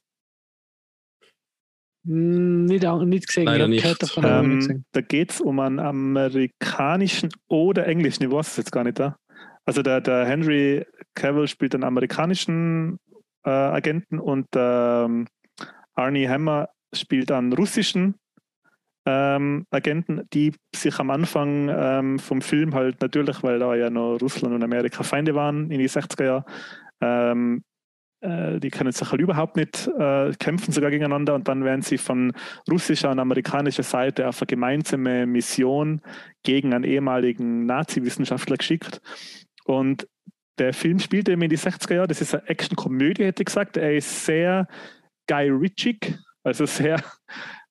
Hm, 2.04 2.64
Nicht, 2.64 2.82
nicht 2.84 3.26
gesehen. 3.28 3.44
Leider 3.44 3.68
nicht. 3.68 3.82
gehört 3.82 4.02
davon, 4.02 4.24
Ähm, 4.26 4.58
gesehen. 4.58 4.84
da 4.92 5.00
geht 5.00 5.30
es 5.30 5.40
um 5.40 5.60
einen 5.60 5.78
amerikanischen 5.78 7.30
oder 7.48 7.86
englischen, 7.86 8.24
ich 8.24 8.30
weiß 8.30 8.48
es 8.48 8.56
jetzt 8.56 8.72
gar 8.72 8.82
nicht 8.84 8.98
da. 8.98 9.16
Also 9.64 9.82
der, 9.82 10.00
der 10.00 10.26
Henry 10.26 10.84
Cavill 11.14 11.46
spielt 11.46 11.74
einen 11.74 11.84
amerikanischen 11.84 12.98
äh, 13.44 13.50
Agenten 13.50 14.18
und 14.18 14.46
ähm, 14.56 15.28
Arnie 15.94 16.26
Hammer 16.28 16.70
spielt 16.92 17.30
einen 17.30 17.52
russischen 17.52 18.16
ähm, 19.04 19.66
Agenten, 19.70 20.22
die 20.32 20.52
sich 20.74 20.98
am 20.98 21.10
Anfang 21.10 21.68
ähm, 21.68 22.18
vom 22.18 22.40
Film 22.40 22.74
halt 22.74 23.00
natürlich, 23.00 23.42
weil 23.42 23.58
da 23.58 23.74
ja 23.74 23.90
noch 23.90 24.18
Russland 24.20 24.54
und 24.54 24.62
Amerika 24.62 25.02
Feinde 25.02 25.34
waren 25.34 25.70
in 25.70 25.78
die 25.78 25.88
60er 25.88 26.24
Jahre, 26.24 26.44
ähm, 27.00 27.64
äh, 28.22 28.60
die 28.60 28.70
können 28.70 28.92
sich 28.92 29.10
halt 29.10 29.20
überhaupt 29.20 29.56
nicht 29.56 29.88
äh, 29.88 30.32
kämpfen 30.38 30.72
sogar 30.72 30.90
gegeneinander 30.90 31.34
und 31.34 31.48
dann 31.48 31.64
werden 31.64 31.82
sie 31.82 31.98
von 31.98 32.32
russischer 32.70 33.10
und 33.10 33.18
amerikanischer 33.18 33.82
Seite 33.82 34.28
auf 34.28 34.40
eine 34.40 34.46
gemeinsame 34.46 35.26
Mission 35.26 36.00
gegen 36.44 36.72
einen 36.72 36.84
ehemaligen 36.84 37.66
Nazi-Wissenschaftler 37.66 38.56
geschickt. 38.56 39.00
Und 39.64 40.06
der 40.58 40.72
Film 40.72 41.00
spielt 41.00 41.28
eben 41.28 41.42
in 41.42 41.50
die 41.50 41.58
60er 41.58 41.94
Jahre. 41.94 42.08
Das 42.08 42.20
ist 42.20 42.34
eine 42.34 42.48
Action-Komödie, 42.48 43.24
hätte 43.24 43.42
ich 43.42 43.46
gesagt. 43.46 43.76
Er 43.76 43.96
ist 43.96 44.24
sehr 44.24 44.68
Guy 45.26 45.50
Ritchie, 45.50 45.98
also 46.44 46.66
sehr, 46.66 47.02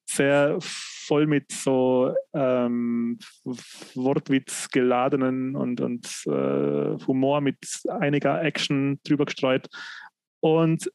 sehr 0.06 0.58
voll 1.06 1.28
mit 1.28 1.52
so 1.52 2.14
ähm, 2.34 3.20
Wortwitz 3.96 4.70
geladenen 4.70 5.56
und, 5.56 5.82
und 5.82 6.06
äh, 6.28 7.06
Humor 7.08 7.42
mit 7.42 7.58
einiger 7.90 8.42
Action 8.42 9.00
drüber 9.04 9.26
gestreut. 9.26 9.68
Und 10.40 10.92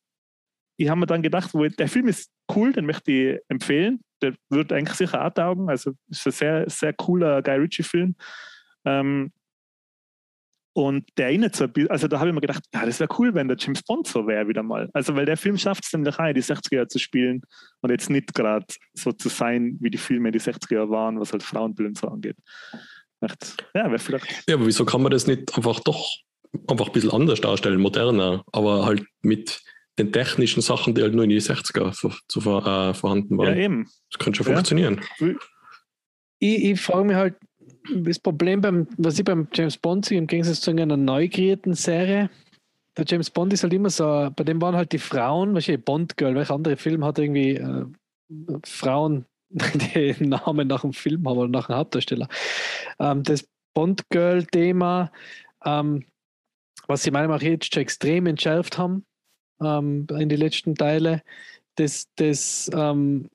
ich 0.77 0.89
habe 0.89 1.01
mir 1.01 1.07
dann 1.07 1.23
gedacht, 1.23 1.53
der 1.55 1.89
Film 1.89 2.09
ist 2.09 2.31
cool, 2.55 2.73
den 2.73 2.87
möchte 2.87 3.11
ich 3.13 3.41
empfehlen. 3.49 4.01
Der 4.23 4.35
wird 4.51 4.73
eigentlich 4.73 4.97
sicher 4.97 5.25
auch 5.25 5.33
taugen. 5.33 5.69
Also 5.69 5.93
ist 6.09 6.27
ein 6.27 6.33
sehr, 6.33 6.71
sehr 6.71 6.93
cooler 6.93 7.43
Guy 7.43 7.57
Ritchie-Film. 7.57 8.15
Ähm, 8.85 9.33
und 10.77 11.09
der 11.17 11.29
erinnert 11.29 11.57
so 11.57 11.65
ein 11.65 11.73
bisschen, 11.73 11.91
also 11.91 12.07
da 12.07 12.19
habe 12.21 12.29
ich 12.29 12.35
mir 12.35 12.43
gedacht, 12.43 12.63
ja, 12.75 12.85
das 12.85 13.01
wäre 13.01 13.09
cool, 13.19 13.33
wenn 13.35 13.49
der 13.49 13.57
James 13.59 13.83
Bond 13.83 14.07
so 14.07 14.27
wäre 14.27 14.47
wieder 14.47 14.63
mal. 14.63 14.91
Also, 14.93 15.17
weil 15.17 15.25
der 15.25 15.39
Film 15.39 15.57
schafft 15.57 15.85
es 15.87 15.93
nämlich 15.95 16.19
auch, 16.19 16.25
in 16.27 16.35
die 16.35 16.43
60er 16.43 16.75
Jahre 16.75 16.89
zu 16.89 16.99
spielen 16.99 17.41
und 17.81 17.91
jetzt 17.91 18.11
nicht 18.11 18.35
gerade 18.35 18.67
so 18.93 19.11
zu 19.13 19.31
sein, 19.31 19.79
wie 19.81 19.89
die 19.89 19.97
Filme 19.97 20.29
in 20.29 20.33
die 20.35 20.41
60er 20.41 20.75
Jahre 20.75 20.91
waren, 20.91 21.19
was 21.19 21.33
halt 21.33 21.43
Frauenbild 21.43 21.89
und 21.89 21.99
so 21.99 22.09
angeht. 22.09 22.37
Echt, 23.23 23.67
ja, 23.75 23.87
wäre 23.87 23.99
vielleicht. 23.99 24.45
Ja, 24.49 24.57
aber 24.57 24.67
wieso 24.67 24.85
kann 24.85 25.01
man 25.03 25.13
das 25.13 25.27
nicht 25.27 25.57
einfach 25.57 25.81
doch 25.81 26.07
einfach 26.69 26.89
ein 26.89 26.93
bisschen 26.93 27.11
anders 27.11 27.41
darstellen, 27.41 27.81
moderner, 27.81 28.45
aber 28.53 28.85
halt 28.85 29.03
mit 29.23 29.63
den 29.99 30.13
technischen 30.13 30.61
Sachen, 30.61 30.95
die 30.95 31.01
halt 31.01 31.15
nur 31.15 31.25
in 31.25 31.31
die 31.31 31.41
60er 31.41 31.93
vor, 31.99 32.15
zu, 32.29 32.41
äh, 32.41 32.93
vorhanden 32.93 33.41
Ja, 33.41 33.47
waren. 33.47 33.57
eben. 33.57 33.85
das 34.11 34.19
könnte 34.19 34.37
schon 34.45 34.49
Ja. 34.49 34.57
funktionieren. 34.57 35.01
Ich, 36.39 36.65
ich 36.65 36.81
frage 36.83 37.07
mich 37.07 37.17
halt, 37.17 37.37
das 37.95 38.19
Problem, 38.19 38.61
beim, 38.61 38.87
was 38.97 39.19
ich 39.19 39.25
beim 39.25 39.49
James 39.53 39.77
Bond 39.77 40.07
sehe, 40.07 40.19
im 40.19 40.27
Gegensatz 40.27 40.61
zu 40.61 40.71
einer 40.71 40.97
neu 40.97 41.29
kreierten 41.29 41.75
Serie, 41.75 42.31
der 42.97 43.05
James 43.07 43.31
Bond 43.31 43.53
ist 43.53 43.63
halt 43.63 43.75
immer 43.75 43.91
so, 43.91 44.31
bei 44.35 44.45
dem 44.45 44.61
waren 44.61 44.75
halt 44.75 44.93
die 44.93 44.99
Frauen, 44.99 45.55
wahrscheinlich 45.55 45.85
Bond 45.85 46.17
Girl, 46.17 46.35
welcher 46.35 46.55
andere 46.55 46.77
Film 46.77 47.05
hat 47.05 47.19
irgendwie 47.19 47.57
äh, 47.57 47.85
Frauen, 48.65 49.27
die 49.51 50.15
Namen 50.21 50.69
nach 50.69 50.81
dem 50.81 50.93
Film 50.93 51.29
haben 51.29 51.39
oder 51.39 51.49
nach 51.49 51.67
dem 51.67 51.77
Hauptdarsteller. 51.77 52.29
Ähm, 52.99 53.23
das 53.23 53.47
Bond 53.75 54.09
Girl-Thema, 54.09 55.13
ähm, 55.65 56.05
was 56.87 57.03
sie 57.03 57.11
meiner 57.11 57.29
Meinung 57.29 57.43
nach 57.43 57.51
jetzt 57.51 57.73
schon 57.73 57.83
extrem 57.83 58.27
entschärft 58.27 58.79
haben 58.79 59.05
ähm, 59.61 60.07
in 60.19 60.29
die 60.29 60.37
letzten 60.37 60.75
Teile, 60.75 61.23
das, 61.75 62.09
das 62.17 62.71
ähm, 62.75 63.29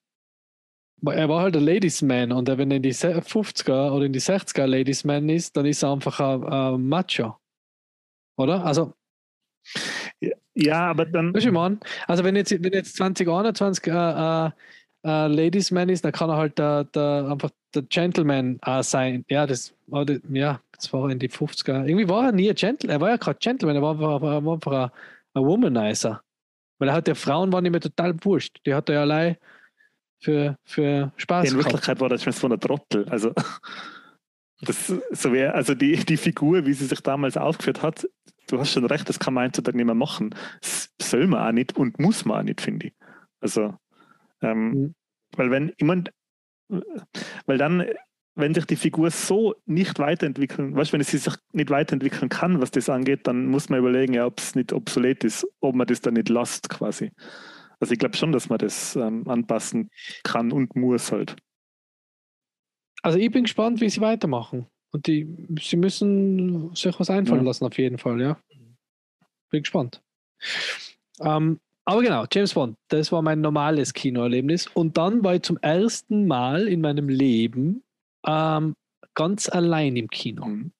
er 1.07 1.29
war 1.29 1.41
halt 1.41 1.55
ein 1.57 1.63
Ladies 1.63 2.01
Man 2.01 2.31
und 2.31 2.47
wenn 2.47 2.71
er 2.71 2.77
in 2.77 2.83
die 2.83 2.91
se- 2.93 3.21
50er 3.21 3.91
oder 3.91 4.05
in 4.05 4.13
die 4.13 4.19
60er 4.21 4.65
Ladies 4.67 5.03
Man 5.03 5.29
ist, 5.29 5.57
dann 5.57 5.65
ist 5.65 5.83
er 5.83 5.91
einfach 5.91 6.19
ein, 6.19 6.43
ein 6.43 6.87
Macho. 6.89 7.37
Oder? 8.37 8.65
Also, 8.65 8.93
Ja, 10.53 10.89
aber 10.89 11.05
dann. 11.05 11.33
weißt 11.33 11.45
du, 11.45 11.51
meine? 11.51 11.79
Also, 12.07 12.23
wenn 12.23 12.35
jetzt, 12.35 12.51
wenn 12.63 12.73
jetzt 12.73 12.95
2021 12.97 13.87
äh, 13.87 13.91
äh, 13.91 14.51
äh, 15.05 15.27
Ladies 15.27 15.71
Man 15.71 15.89
ist, 15.89 16.03
dann 16.05 16.11
kann 16.11 16.29
er 16.29 16.37
halt 16.37 16.57
der, 16.59 16.83
der, 16.85 17.27
einfach 17.31 17.49
der 17.73 17.83
Gentleman 17.83 18.59
äh, 18.65 18.83
sein. 18.83 19.25
Ja, 19.29 19.47
das 19.47 19.73
war, 19.87 20.05
die- 20.05 20.21
ja, 20.31 20.59
das 20.73 20.91
war 20.93 21.09
in 21.09 21.19
die 21.19 21.29
50er. 21.29 21.85
Irgendwie 21.85 22.09
war 22.09 22.25
er 22.25 22.31
nie 22.31 22.49
ein 22.49 22.55
Gentleman. 22.55 22.97
Er 22.97 23.01
war 23.01 23.09
ja 23.09 23.17
gerade 23.17 23.39
Gentleman, 23.39 23.75
er 23.77 23.81
war 23.81 23.91
einfach, 23.93 24.21
er 24.21 24.43
war 24.45 24.53
einfach 24.53 24.71
ein, 24.71 24.91
ein 25.41 25.45
Womanizer. 25.45 26.21
Weil 26.79 26.89
er 26.89 26.95
hat 26.95 27.07
der 27.07 27.15
Frauen 27.15 27.53
waren 27.53 27.65
ihm 27.65 27.73
ja 27.73 27.79
total 27.79 28.15
wurscht. 28.23 28.59
Die 28.65 28.73
hat 28.73 28.89
er 28.89 28.95
ja 28.95 29.01
allein 29.01 29.37
für, 30.21 30.55
für 30.63 31.11
Spaß 31.17 31.51
In. 31.51 31.57
Wirklichkeit 31.57 31.99
war 31.99 32.09
das 32.09 32.23
schon 32.23 32.33
so 32.33 32.47
ein 32.47 32.59
Trottel. 32.59 33.07
Also, 33.09 33.33
das, 34.61 34.87
so 35.11 35.33
wär, 35.33 35.55
also 35.55 35.73
die, 35.73 35.95
die 35.97 36.17
Figur, 36.17 36.65
wie 36.65 36.73
sie 36.73 36.85
sich 36.85 37.01
damals 37.01 37.37
aufgeführt 37.37 37.81
hat, 37.81 38.07
du 38.47 38.59
hast 38.59 38.71
schon 38.71 38.85
recht, 38.85 39.09
das 39.09 39.19
kann 39.19 39.33
man 39.33 39.45
heutzutage 39.47 39.77
nicht 39.77 39.85
mehr 39.85 39.95
machen. 39.95 40.35
Das 40.61 40.89
soll 41.01 41.27
man 41.27 41.47
auch 41.47 41.51
nicht 41.51 41.75
und 41.77 41.99
muss 41.99 42.25
man 42.25 42.39
auch 42.39 42.43
nicht, 42.43 42.61
finde 42.61 42.87
ich. 42.87 42.93
Also, 43.39 43.75
ähm, 44.41 44.69
Mhm. 44.71 44.95
weil 45.35 45.51
wenn 45.51 45.73
jemand, 45.79 46.11
weil 47.45 47.57
dann, 47.57 47.85
wenn 48.35 48.53
sich 48.53 48.65
die 48.65 48.75
Figur 48.75 49.09
so 49.11 49.55
nicht 49.65 49.99
weiterentwickeln, 49.99 50.75
weißt 50.75 50.91
du, 50.91 50.93
wenn 50.93 51.03
sie 51.03 51.17
sich 51.17 51.33
nicht 51.51 51.69
weiterentwickeln 51.69 52.29
kann, 52.29 52.61
was 52.61 52.71
das 52.71 52.89
angeht, 52.89 53.27
dann 53.27 53.47
muss 53.47 53.69
man 53.69 53.79
überlegen, 53.79 54.13
ja, 54.13 54.25
ob 54.25 54.39
es 54.39 54.55
nicht 54.55 54.71
obsolet 54.73 55.23
ist, 55.23 55.45
ob 55.59 55.75
man 55.75 55.87
das 55.87 56.01
dann 56.01 56.13
nicht 56.13 56.29
lasst 56.29 56.69
quasi. 56.69 57.11
Also 57.81 57.93
ich 57.93 57.99
glaube 57.99 58.15
schon, 58.15 58.31
dass 58.31 58.47
man 58.47 58.59
das 58.59 58.95
ähm, 58.95 59.27
anpassen 59.27 59.89
kann 60.23 60.51
und 60.51 60.75
muss 60.75 61.11
halt. 61.11 61.35
Also 63.01 63.17
ich 63.17 63.31
bin 63.31 63.43
gespannt, 63.43 63.81
wie 63.81 63.89
sie 63.89 64.01
weitermachen. 64.01 64.67
Und 64.91 65.07
die, 65.07 65.27
sie 65.59 65.77
müssen 65.77 66.75
sich 66.75 66.97
was 66.99 67.09
einfallen 67.09 67.41
Ja. 67.41 67.47
lassen, 67.47 67.65
auf 67.65 67.77
jeden 67.77 67.97
Fall, 67.97 68.21
ja. 68.21 68.37
Bin 69.49 69.63
gespannt. 69.63 70.01
Ähm, 71.19 71.59
aber 71.85 72.01
genau, 72.03 72.25
James 72.31 72.53
Bond, 72.53 72.77
das 72.89 73.11
war 73.11 73.21
mein 73.21 73.41
normales 73.41 73.93
Kinoerlebnis. 73.93 74.67
Und 74.67 74.97
dann 74.97 75.23
war 75.23 75.35
ich 75.35 75.41
zum 75.41 75.57
ersten 75.57 76.27
Mal 76.27 76.67
in 76.67 76.81
meinem 76.81 77.09
Leben 77.09 77.83
ähm, 78.25 78.75
ganz 79.15 79.49
allein 79.49 79.95
im 79.95 80.07
Kino. 80.09 80.45
Mhm. 80.45 80.71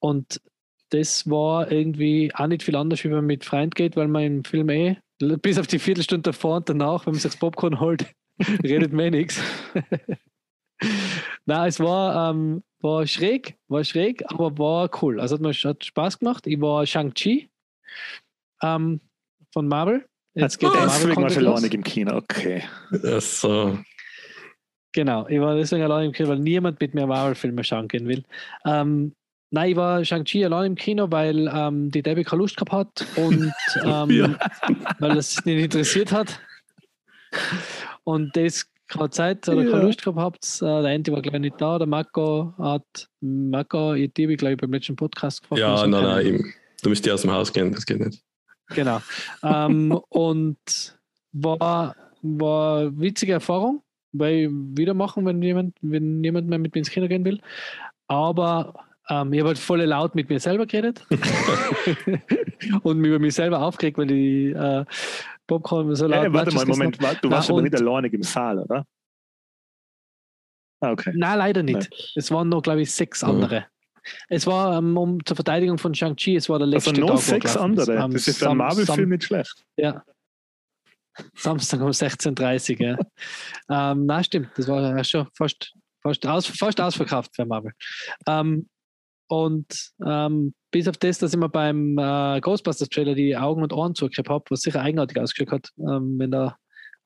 Und 0.00 0.40
das 0.88 1.30
war 1.30 1.70
irgendwie 1.70 2.34
auch 2.34 2.48
nicht 2.48 2.64
viel 2.64 2.76
anders, 2.76 3.04
wie 3.04 3.08
wenn 3.08 3.16
man 3.16 3.26
mit 3.26 3.44
Freund 3.44 3.74
geht, 3.74 3.94
weil 3.96 4.08
man 4.08 4.22
im 4.24 4.44
Film 4.44 4.68
eh, 4.68 4.96
bis 5.40 5.58
auf 5.58 5.66
die 5.66 5.78
Viertelstunde 5.78 6.22
davor 6.22 6.56
und 6.56 6.68
danach, 6.68 7.06
wenn 7.06 7.12
man 7.12 7.20
sich 7.20 7.30
das 7.30 7.38
Popcorn 7.38 7.80
holt, 7.80 8.06
redet 8.62 8.92
man 8.92 9.06
eh 9.06 9.10
nichts. 9.10 9.40
Nein, 11.46 11.68
es 11.68 11.78
war, 11.80 12.30
ähm, 12.30 12.62
war 12.80 13.06
schräg, 13.06 13.56
war 13.68 13.84
schräg, 13.84 14.22
aber 14.26 14.58
war 14.58 14.90
cool. 15.02 15.20
Also 15.20 15.36
hat 15.36 15.42
mir 15.42 15.52
hat 15.52 15.84
Spaß 15.84 16.18
gemacht. 16.18 16.46
Ich 16.46 16.60
war 16.60 16.84
Shang-Chi 16.84 17.48
ähm, 18.62 19.00
von 19.52 19.68
Marvel. 19.68 20.04
Jetzt 20.34 20.58
geht 20.58 20.72
der 20.74 20.84
Deswegen 20.84 21.22
war 21.22 21.40
los. 21.42 21.62
nicht 21.62 21.74
im 21.74 21.84
Kino, 21.84 22.16
okay. 22.16 22.62
Das, 22.90 23.44
äh, 23.44 23.76
Genau, 24.92 25.26
ich 25.26 25.40
war 25.40 25.56
deswegen 25.56 25.82
allein 25.82 26.06
im 26.06 26.12
Kino, 26.12 26.28
weil 26.28 26.38
niemand 26.38 26.78
mit 26.80 26.92
mir 26.94 27.06
Marvel-Filme 27.06 27.64
schauen 27.64 27.88
gehen 27.88 28.06
will. 28.06 28.24
Ähm, 28.66 29.14
nein, 29.52 29.70
ich 29.70 29.76
war 29.76 30.04
Shang-Chi 30.04 30.44
allein 30.44 30.72
im 30.72 30.74
Kino, 30.74 31.10
weil 31.10 31.48
ähm, 31.54 31.90
die 31.90 32.02
Debbie 32.02 32.24
keine 32.24 32.40
Lust 32.40 32.56
gehabt 32.56 32.72
hat 32.72 33.06
und 33.16 33.52
ähm, 33.84 34.10
Ja. 34.10 34.38
weil 34.98 35.16
es 35.16 35.44
nicht 35.44 35.62
interessiert 35.62 36.10
hat. 36.10 36.40
Und 38.04 38.36
das 38.36 38.66
keine 38.88 39.10
Zeit 39.10 39.48
oder 39.48 39.62
Ja. 39.62 39.70
keine 39.70 39.84
Lust 39.84 40.02
gehabt 40.02 40.18
habt. 40.18 40.62
Äh, 40.62 40.82
der 40.82 40.90
Enti 40.92 41.12
war 41.12 41.22
gleich 41.22 41.40
nicht 41.40 41.60
da. 41.60 41.78
Der 41.78 41.86
Marco 41.86 42.52
hat, 42.58 43.08
Marco, 43.20 43.94
ich 43.94 44.12
die 44.12 44.24
habe 44.24 44.36
glaube 44.36 44.52
ich 44.54 44.58
beim 44.60 44.72
letzten 44.72 44.96
Podcast 44.96 45.42
gefragt. 45.42 45.60
ja, 45.60 45.72
Also 45.72 45.86
nein, 45.86 46.02
nein, 46.02 46.26
eben. 46.26 46.54
du 46.82 46.88
müsst 46.90 47.06
ja 47.06 47.14
aus 47.14 47.22
dem 47.22 47.30
Haus 47.30 47.52
gehen, 47.52 47.72
das 47.72 47.86
geht 47.86 48.00
nicht. 48.00 48.22
Genau. 48.74 49.00
ähm, 49.42 49.92
und 50.08 50.58
war, 51.32 51.94
war 52.22 52.78
eine 52.80 53.00
witzige 53.00 53.32
Erfahrung, 53.32 53.82
weil 54.12 54.34
ich 54.34 54.48
wieder 54.50 54.92
machen, 54.94 55.24
wenn 55.24 55.40
jemand, 55.42 55.76
wenn 55.80 56.20
niemand 56.20 56.48
mehr 56.48 56.58
mit 56.58 56.74
mir 56.74 56.80
ins 56.80 56.90
Kino 56.90 57.08
gehen 57.08 57.24
will. 57.24 57.40
Aber 58.08 58.74
ähm, 59.08 59.32
ich 59.32 59.40
habe 59.40 59.48
halt 59.48 59.58
voll 59.58 59.82
laut 59.82 60.14
mit 60.14 60.28
mir 60.28 60.38
selber 60.40 60.66
geredet 60.66 61.04
und 62.82 62.98
mich 62.98 63.08
über 63.08 63.18
mich 63.18 63.34
selber 63.34 63.60
aufgeregt, 63.62 63.98
weil 63.98 64.06
die 64.06 64.50
äh, 64.50 64.84
Popcorn 65.46 65.94
so 65.94 66.06
laut 66.06 66.24
Äh, 66.26 66.32
warte 66.32 66.54
mal, 66.54 66.64
Moment, 66.66 67.00
warte, 67.02 67.20
du 67.22 67.28
Na, 67.28 67.36
warst 67.36 67.48
aber 67.50 67.58
und- 67.58 67.64
nicht 67.64 67.74
alleinig 67.76 68.12
im 68.12 68.22
Saal, 68.22 68.58
oder? 68.60 68.86
Ah, 70.80 70.90
okay. 70.92 71.12
Nein, 71.14 71.38
leider 71.38 71.62
nicht. 71.62 71.88
Es 72.16 72.30
waren 72.30 72.48
noch, 72.48 72.62
glaube 72.62 72.80
ich, 72.82 72.90
sechs 72.92 73.20
Ja. 73.20 73.28
andere. 73.28 73.66
Es 74.28 74.48
war 74.48 74.78
ähm, 74.78 74.96
um, 74.96 75.24
zur 75.24 75.36
Verteidigung 75.36 75.78
von 75.78 75.94
Shang-Chi, 75.94 76.34
es 76.34 76.48
war 76.48 76.58
der 76.58 76.66
letzte 76.66 76.90
Also 76.90 77.00
noch 77.02 77.08
Tag, 77.10 77.16
wo 77.18 77.20
sechs 77.20 77.52
gelaufen 77.52 77.72
ist. 77.74 77.80
andere. 77.88 78.00
Am 78.02 78.12
Das 78.12 78.26
ist 78.26 78.38
Sam- 78.40 78.56
Marvel-Film 78.58 79.08
nicht 79.10 79.22
schlecht. 79.24 79.64
Ja. 79.76 80.04
Samstag 81.36 81.80
um 81.82 81.88
16.30 81.90 82.80
Uhr, 82.80 82.98
ja. 83.68 83.92
ähm, 83.92 84.06
na, 84.06 84.24
stimmt, 84.24 84.48
das 84.56 84.66
war 84.66 84.80
ja 84.96 85.04
schon 85.04 85.28
fast, 85.36 85.72
fast, 86.02 86.26
aus, 86.26 86.46
fast 86.46 86.80
ausverkauft 86.80 87.30
für 87.36 87.44
Marvel. 87.44 87.72
Ähm, 88.26 88.66
und 89.32 89.92
ähm, 90.04 90.52
bis 90.70 90.86
auf 90.88 90.98
das, 90.98 91.18
dass 91.18 91.32
ich 91.32 91.38
mir 91.38 91.48
beim 91.48 91.96
äh, 91.96 92.38
Ghostbusters-Trailer 92.38 93.14
die 93.14 93.34
Augen 93.34 93.62
und 93.62 93.72
Ohren 93.72 93.94
zugekriegt 93.94 94.28
habe, 94.28 94.44
was 94.50 94.60
sicher 94.60 94.82
eigenartig 94.82 95.18
ausgeschaut 95.18 95.52
hat, 95.52 95.70
ähm, 95.78 96.18
wenn 96.18 96.32
da 96.32 96.58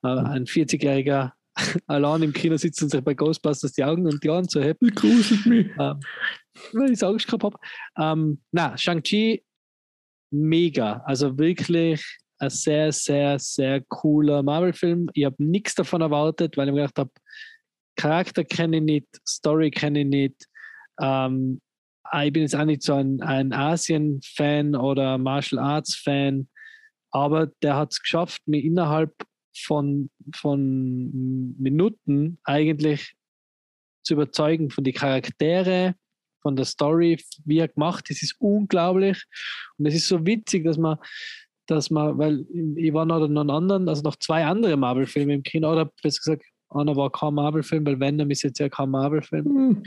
äh, 0.03 0.09
ein 0.09 0.45
40-Jähriger 0.45 1.31
allein 1.87 2.25
im 2.25 2.33
Kino 2.33 2.57
sitzt 2.57 2.83
und 2.83 2.89
sich 2.89 3.01
bei 3.01 3.15
Ghostbusters 3.15 3.75
die 3.75 3.85
Augen 3.85 4.07
und 4.07 4.25
die 4.25 4.29
Ohren 4.29 4.49
zuhebt 4.49 4.83
Das 4.83 4.91
gruselt 4.97 5.47
mich. 5.47 5.69
ähm, 5.79 6.01
weil 6.73 6.87
ich 6.87 6.95
es 6.95 7.05
Angst 7.05 7.29
gehabt 7.29 7.45
habe. 7.45 7.59
Ähm, 7.97 8.41
na, 8.51 8.77
Shang-Chi, 8.77 9.45
mega. 10.33 11.05
Also 11.07 11.39
wirklich 11.39 12.05
ein 12.41 12.51
sehr, 12.51 12.91
sehr, 12.91 13.39
sehr 13.39 13.83
cooler 13.83 14.43
Marvel-Film. 14.43 15.11
Ich 15.15 15.27
habe 15.27 15.37
nichts 15.39 15.77
davon 15.77 16.01
erwartet, 16.01 16.57
weil 16.57 16.67
ich 16.67 16.75
mir 16.75 16.81
gedacht 16.81 16.99
habe, 16.99 17.11
Charakter 17.95 18.43
kenne 18.43 18.79
ich 18.79 18.83
nicht, 18.83 19.07
Story 19.25 19.71
kenne 19.71 20.01
ich 20.01 20.07
nicht. 20.07 20.47
Ähm, 21.01 21.61
ich 22.25 22.33
bin 22.33 22.43
jetzt 22.43 22.57
auch 22.57 22.65
nicht 22.65 22.83
so 22.83 22.95
ein, 22.95 23.21
ein 23.23 23.53
Asien-Fan 23.53 24.75
oder 24.75 25.19
Martial 25.19 25.61
Arts-Fan, 25.63 26.49
aber 27.11 27.47
der 27.63 27.77
hat 27.77 27.93
es 27.93 28.01
geschafft, 28.01 28.43
mir 28.47 28.63
innerhalb 28.63 29.15
von, 29.57 30.11
von 30.35 31.55
Minuten 31.59 32.39
eigentlich 32.45 33.15
zu 34.03 34.15
überzeugen 34.15 34.71
von 34.71 34.85
die 34.85 34.93
Charaktere, 34.93 35.95
von 36.43 36.57
der 36.57 36.65
Story, 36.65 37.21
wie 37.45 37.59
er 37.59 37.69
gemacht 37.69 38.09
ist, 38.11 38.23
ist 38.23 38.37
unglaublich. 38.39 39.25
Und 39.79 39.87
es 39.87 39.95
ist 39.95 40.09
so 40.09 40.25
witzig, 40.25 40.65
dass 40.65 40.79
man, 40.79 40.99
dass 41.67 41.91
man, 41.91 42.17
weil 42.19 42.47
ich 42.77 42.93
war 42.93 43.05
noch 43.05 43.23
einen 43.23 43.51
anderen, 43.51 43.89
also 43.89 44.03
noch 44.03 44.17
zwei 44.17 44.45
andere 44.45 44.77
Marvel-Filme 44.77 45.35
im 45.35 45.43
Kino, 45.43 45.73
oder 45.73 45.91
besser 46.03 46.21
gesagt, 46.21 46.45
einer 46.71 46.97
war 46.97 47.11
kein 47.11 47.35
Marvel-Film, 47.35 47.87
weil 47.87 47.99
Venom 48.01 48.31
ist 48.31 48.43
jetzt 48.43 48.59
ja 48.59 48.69
kein 48.69 48.91
Marvel-Film. 48.91 49.83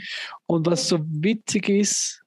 Und 0.46 0.66
was 0.66 0.88
so 0.88 0.98
witzig 1.04 1.68
ist, 1.68 2.22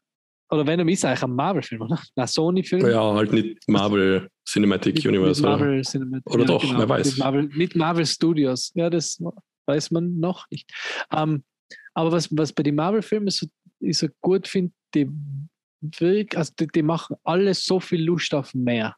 oder 0.49 0.67
Venom 0.67 0.87
ist 0.89 1.03
eigentlich 1.03 1.23
ein 1.23 1.35
Marvel-Film, 1.35 1.81
oder? 1.81 1.99
Ein 2.15 2.27
Sony-Film. 2.27 2.87
Ja, 2.89 3.13
halt 3.13 3.31
nicht 3.33 3.67
Marvel 3.67 4.29
Cinematic 4.47 4.95
Mit- 4.95 5.05
Universe. 5.07 5.41
Oder? 5.41 5.51
Marvel 5.57 5.81
Cinematic. 5.83 6.33
Oder 6.33 6.45
doch, 6.45 6.63
wer 6.77 6.87
weiß. 6.89 7.07
Mit 7.11 7.17
Marvel, 7.17 7.43
mit 7.53 7.75
Marvel 7.75 8.05
Studios. 8.05 8.71
Ja, 8.75 8.89
das 8.89 9.19
weiß 9.65 9.91
man 9.91 10.19
noch 10.19 10.45
nicht. 10.51 10.69
Ähm, 11.11 11.43
aber 11.95 12.11
was, 12.11 12.29
was 12.35 12.53
bei 12.53 12.63
den 12.63 12.75
Marvel-Filmen 12.75 13.29
so, 13.29 13.47
ich 13.79 13.97
so 13.97 14.07
gut 14.21 14.47
finde, 14.47 14.73
die, 14.93 15.09
wirk- 15.81 16.35
also 16.37 16.53
die, 16.59 16.67
die 16.67 16.83
machen 16.83 17.15
alles 17.23 17.65
so 17.65 17.79
viel 17.79 18.03
Lust 18.03 18.33
auf 18.35 18.53
mehr. 18.53 18.95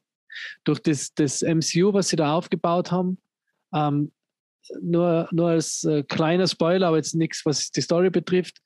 Durch 0.66 0.80
das, 0.80 1.14
das 1.14 1.42
MCU, 1.42 1.94
was 1.94 2.10
sie 2.10 2.18
da 2.18 2.34
aufgebaut 2.34 2.92
haben, 2.92 3.18
ähm, 3.74 4.12
nur, 4.82 5.28
nur 5.32 5.50
als 5.50 5.84
äh, 5.84 6.04
kleiner 6.04 6.48
Spoiler, 6.48 6.88
aber 6.88 6.98
jetzt 6.98 7.16
nichts, 7.16 7.46
was 7.46 7.72
die 7.72 7.82
Story 7.82 8.10
betrifft. 8.10 8.60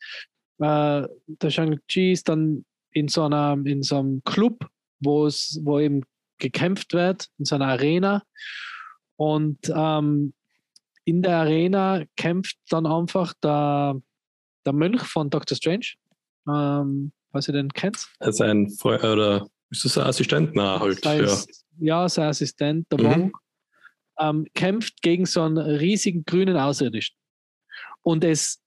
Äh, 0.60 1.08
der 1.28 1.50
Shang-Chi 1.50 2.12
ist 2.12 2.30
dann 2.30 2.66
in 2.92 3.08
so, 3.08 3.24
einer, 3.24 3.58
in 3.66 3.84
so 3.84 4.00
einem 4.00 4.22
Club, 4.26 4.68
wo 5.00 5.26
es, 5.26 5.60
wo 5.64 5.80
eben 5.80 6.04
gekämpft 6.40 6.94
wird, 6.94 7.28
in 7.38 7.46
so 7.46 7.56
einer 7.56 7.68
Arena. 7.68 8.24
Und 9.18 9.60
ähm, 9.76 10.34
in 11.06 11.22
der 11.22 11.38
Arena 11.38 12.04
kämpft 12.16 12.58
dann 12.70 12.86
einfach 12.86 13.34
der, 13.44 14.00
der 14.66 14.74
Mönch 14.74 15.02
von 15.04 15.30
Doctor 15.30 15.56
Strange, 15.58 15.86
ähm, 16.48 17.12
was 17.32 17.48
ihr 17.48 17.54
denn 17.54 17.70
kennt. 17.70 18.08
Also 18.20 18.44
ein 18.44 18.70
Fre 18.70 19.12
oder 19.12 19.48
ist 19.70 19.86
das 19.86 19.98
ein 19.98 20.08
Assistent? 20.08 20.56
Nein, 20.56 20.80
halt. 20.80 21.04
Sein, 21.04 21.26
Ja. 21.26 21.38
ja, 21.80 22.10
sein 22.10 22.30
Assistent, 22.30 22.88
der 22.92 23.00
Mhm. 23.00 23.06
Wong, 23.06 23.32
ähm, 24.20 24.46
kämpft 24.54 25.02
gegen 25.02 25.26
so 25.26 25.42
einen 25.42 25.58
riesigen 25.58 26.26
grünen 26.26 26.58
Außerirdischen. 26.58 27.16
Und 28.02 28.24
es 28.24 28.62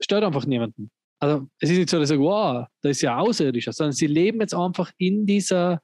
stört 0.00 0.24
einfach 0.24 0.46
niemanden. 0.46 0.90
Also 1.20 1.48
es 1.58 1.70
ist 1.70 1.78
nicht 1.78 1.90
so, 1.90 1.98
dass 1.98 2.10
ich 2.10 2.16
sage, 2.16 2.22
wow, 2.22 2.66
da 2.80 2.88
ist 2.88 3.02
ja 3.02 3.18
Außerirdischer, 3.18 3.72
sondern 3.72 3.92
sie 3.92 4.06
leben 4.06 4.40
jetzt 4.40 4.54
einfach 4.54 4.92
in 4.98 5.26
dieser, 5.26 5.80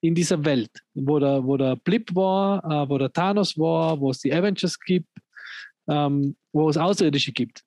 in 0.00 0.14
dieser 0.14 0.44
Welt, 0.44 0.70
wo 0.94 1.18
der, 1.18 1.44
wo 1.44 1.56
der 1.56 1.76
Blip 1.76 2.14
war, 2.14 2.62
äh, 2.64 2.88
wo 2.88 2.98
der 2.98 3.12
Thanos 3.12 3.58
war, 3.58 4.00
wo 4.00 4.10
es 4.10 4.20
die 4.20 4.32
Avengers 4.32 4.78
gibt, 4.78 5.08
ähm, 5.88 6.36
wo 6.52 6.68
es 6.68 6.76
Außerirdische 6.76 7.32
gibt. 7.32 7.62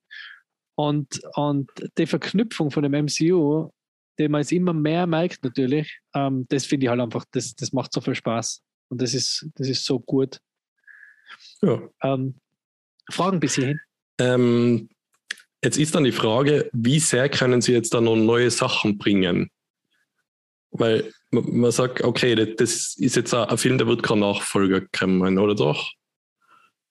Und, 0.76 1.20
und 1.34 1.70
die 1.98 2.06
Verknüpfung 2.06 2.70
von 2.70 2.82
dem 2.82 2.92
MCU, 3.04 3.70
die 4.18 4.28
man 4.28 4.40
jetzt 4.40 4.52
immer 4.52 4.72
mehr 4.72 5.06
merkt 5.06 5.44
natürlich, 5.44 6.00
ähm, 6.14 6.46
das 6.48 6.64
finde 6.64 6.86
ich 6.86 6.90
halt 6.90 7.00
einfach, 7.00 7.26
das, 7.32 7.54
das 7.54 7.72
macht 7.72 7.92
so 7.92 8.00
viel 8.00 8.14
Spaß. 8.14 8.62
Und 8.88 9.02
das 9.02 9.12
ist, 9.12 9.46
das 9.56 9.68
ist 9.68 9.84
so 9.84 10.00
gut. 10.00 10.40
Ja. 11.62 11.80
Ähm, 12.02 12.34
Fragen 13.10 13.40
bis 13.40 13.56
hierhin? 13.56 13.80
Ähm, 14.18 14.88
jetzt 15.62 15.78
ist 15.78 15.94
dann 15.94 16.04
die 16.04 16.12
Frage, 16.12 16.70
wie 16.72 16.98
sehr 16.98 17.28
können 17.28 17.60
Sie 17.60 17.72
jetzt 17.72 17.94
da 17.94 18.00
noch 18.00 18.16
neue 18.16 18.50
Sachen 18.50 18.98
bringen? 18.98 19.50
Weil 20.70 21.12
man, 21.30 21.70
sagt, 21.72 22.02
okay, 22.02 22.34
das, 22.34 22.96
ist 22.96 23.16
jetzt 23.16 23.34
ein, 23.34 23.58
Film, 23.58 23.78
der 23.78 23.86
wird 23.86 24.02
kein 24.02 24.20
Nachfolger 24.20 24.82
kommen, 24.92 25.38
oder 25.38 25.54
doch? 25.54 25.92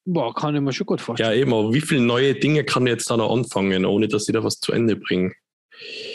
Boah, 0.05 0.33
kann 0.33 0.55
ich 0.55 0.61
mir 0.61 0.73
schon 0.73 0.87
gut 0.87 0.99
Ja, 0.99 1.05
vorstellen. 1.05 1.39
eben, 1.39 1.53
aber 1.53 1.73
wie 1.73 1.81
viele 1.81 2.01
neue 2.01 2.33
Dinge 2.35 2.63
kann 2.63 2.87
ich 2.87 2.91
jetzt 2.91 3.09
da 3.09 3.17
noch 3.17 3.31
anfangen, 3.31 3.85
ohne 3.85 4.07
dass 4.07 4.25
sie 4.25 4.31
da 4.31 4.43
was 4.43 4.59
zu 4.59 4.71
Ende 4.71 4.95
bringen? 4.95 5.33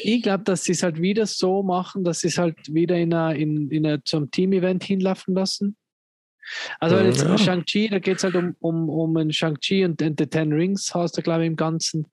Ich 0.03 0.23
glaube, 0.23 0.45
dass 0.45 0.65
sie 0.65 0.73
es 0.73 0.83
halt 0.83 1.01
wieder 1.01 1.27
so 1.27 1.63
machen, 1.63 2.05
dass 2.05 2.21
sie 2.21 2.29
es 2.29 2.37
halt 2.37 2.75
wieder 2.75 2.97
in, 2.97 3.15
einer, 3.15 3.35
in, 3.35 3.71
in 3.71 3.87
einer, 3.87 4.05
zum 4.05 4.31
Team-Event 4.31 4.85
hinlaufen 4.85 5.35
lassen. 5.35 5.77
Also 6.81 6.97
Ja. 6.97 7.39
Shang-Chi, 7.39 7.89
da 7.89 7.99
geht 7.99 8.19
es 8.19 8.25
halt 8.25 8.35
um, 8.35 8.55
um, 8.61 8.89
um 8.89 9.17
einen 9.17 9.33
Shang-Chi 9.33 9.85
und 9.85 10.01
den 10.01 10.15
The 10.19 10.27
Ten 10.27 10.53
Rings 10.53 10.95
heißt 10.95 11.17
er, 11.19 11.23
glaube 11.23 11.43
ich, 11.43 11.49
im 11.49 11.57
Ganzen. 11.57 12.07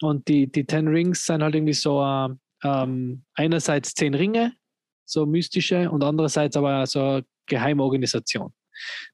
Und 0.00 0.28
die, 0.28 0.50
die 0.50 0.64
Ten 0.64 0.88
Rings 0.88 1.24
sind 1.26 1.42
halt 1.42 1.54
irgendwie 1.54 1.72
so 1.72 2.02
äh, 2.02 2.28
ähm, 2.64 3.24
einerseits 3.34 3.94
zehn 3.94 4.14
Ringe, 4.14 4.52
so 5.04 5.26
mystische, 5.26 5.90
und 5.90 6.02
andererseits 6.02 6.56
aber 6.56 6.86
so 6.86 7.00
eine 7.00 7.24
Geheimorganisation, 7.46 8.52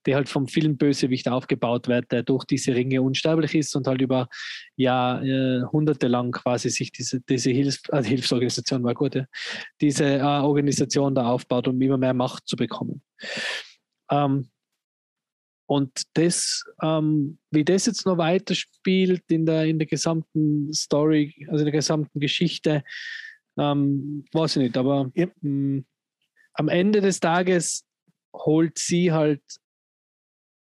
die 0.06 0.14
halt 0.14 0.28
vom 0.28 0.46
vielen 0.46 0.78
Bösewicht 0.78 1.28
aufgebaut 1.28 1.88
wird, 1.88 2.10
der 2.12 2.22
durch 2.22 2.44
diese 2.44 2.74
Ringe 2.74 3.02
unsterblich 3.02 3.54
ist 3.54 3.74
und 3.74 3.86
halt 3.86 4.00
über 4.00 4.28
ja, 4.76 5.20
äh, 5.22 5.62
Hunderte 5.72 6.08
lang 6.08 6.32
quasi 6.32 6.70
sich 6.70 6.92
diese, 6.92 7.20
diese 7.20 7.50
Hilfs 7.50 7.82
äh, 7.90 8.02
Hilfsorganisation 8.02 8.82
war 8.84 8.94
gut, 8.94 9.16
ja, 9.16 9.24
diese 9.80 10.04
äh, 10.04 10.22
Organisation 10.22 11.14
da 11.14 11.26
aufbaut, 11.28 11.68
um 11.68 11.80
immer 11.80 11.98
mehr 11.98 12.14
Macht 12.14 12.46
zu 12.46 12.56
bekommen. 12.56 13.02
Ähm, 14.10 14.50
und 15.66 16.02
das, 16.14 16.64
ähm, 16.82 17.38
wie 17.52 17.64
das 17.64 17.86
jetzt 17.86 18.04
noch 18.04 18.18
weiterspielt 18.18 19.22
in 19.28 19.46
der, 19.46 19.66
in 19.66 19.78
der 19.78 19.86
gesamten 19.86 20.72
Story, 20.72 21.46
also 21.48 21.58
in 21.60 21.66
der 21.66 21.72
gesamten 21.72 22.18
Geschichte, 22.18 22.82
ähm, 23.56 24.24
weiß 24.32 24.56
ich 24.56 24.62
nicht, 24.62 24.76
aber 24.76 25.10
Ja. 25.14 25.28
mh, 25.40 25.84
am 26.54 26.68
Ende 26.68 27.00
des 27.00 27.20
Tages 27.20 27.86
holt 28.34 28.78
sie 28.78 29.12
halt, 29.12 29.42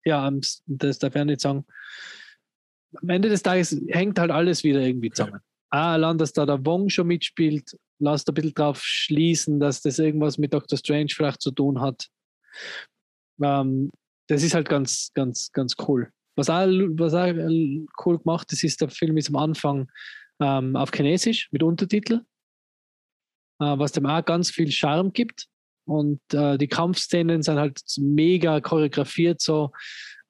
ja, 0.03 0.31
das 0.65 0.97
darf 0.99 1.15
ich 1.15 1.23
nicht 1.25 1.41
sagen, 1.41 1.63
am 2.95 3.09
Ende 3.09 3.29
des 3.29 3.43
Tages 3.43 3.79
hängt 3.89 4.17
halt 4.17 4.31
alles 4.31 4.63
wieder 4.63 4.81
irgendwie 4.81 5.11
zusammen. 5.11 5.41
Ah, 5.69 5.93
allein, 5.93 6.17
dass 6.17 6.33
da 6.33 6.45
der 6.45 6.65
Wong 6.65 6.89
schon 6.89 7.07
mitspielt, 7.07 7.77
lasst 7.99 8.27
ein 8.29 8.33
bisschen 8.33 8.53
drauf 8.53 8.81
schließen, 8.81 9.59
dass 9.59 9.81
das 9.81 9.99
irgendwas 9.99 10.37
mit 10.37 10.53
Doctor 10.53 10.77
Strange 10.77 11.09
vielleicht 11.09 11.41
zu 11.41 11.51
tun 11.51 11.81
hat. 11.81 12.07
Ähm, 13.41 13.91
das 14.27 14.43
ist 14.43 14.53
halt 14.53 14.69
ganz, 14.69 15.11
ganz, 15.13 15.51
ganz 15.51 15.75
cool. 15.87 16.11
Was 16.35 16.49
auch, 16.49 16.67
was 16.67 17.13
auch 17.13 17.33
cool 18.05 18.19
gemacht 18.19 18.51
ist, 18.53 18.63
ist, 18.63 18.81
der 18.81 18.89
Film 18.89 19.17
ist 19.17 19.29
am 19.29 19.37
Anfang 19.37 19.89
ähm, 20.39 20.75
auf 20.75 20.91
Chinesisch 20.91 21.49
mit 21.51 21.63
Untertitel, 21.63 22.21
äh, 23.59 23.77
was 23.77 23.91
dem 23.91 24.05
auch 24.05 24.23
ganz 24.23 24.51
viel 24.51 24.71
Charme 24.71 25.11
gibt. 25.11 25.47
Und 25.85 26.19
äh, 26.33 26.57
die 26.57 26.67
Kampfszenen 26.67 27.41
sind 27.41 27.57
halt 27.57 27.81
mega 27.97 28.59
choreografiert, 28.59 29.41
so 29.41 29.71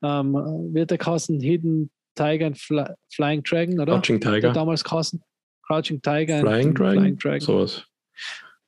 ähm, 0.04 0.34
wird 0.72 0.92
der 0.92 1.00
Kassen 1.00 1.40
Hidden 1.40 1.90
Tiger 2.16 2.48
and 2.48 2.58
Fly, 2.58 2.86
Flying 3.14 3.44
Dragon, 3.44 3.80
oder? 3.80 3.94
Crouching 3.94 4.22
Tiger, 4.22 4.54
damals 4.54 4.84
Kassen. 4.84 5.24
Crouching 5.66 6.02
Tiger 6.02 6.40
Flying 6.40 6.68
and 6.68 6.80
Dragon, 6.80 7.00
Flying 7.00 7.18
Dragon. 7.18 7.42
sowas. 7.42 7.86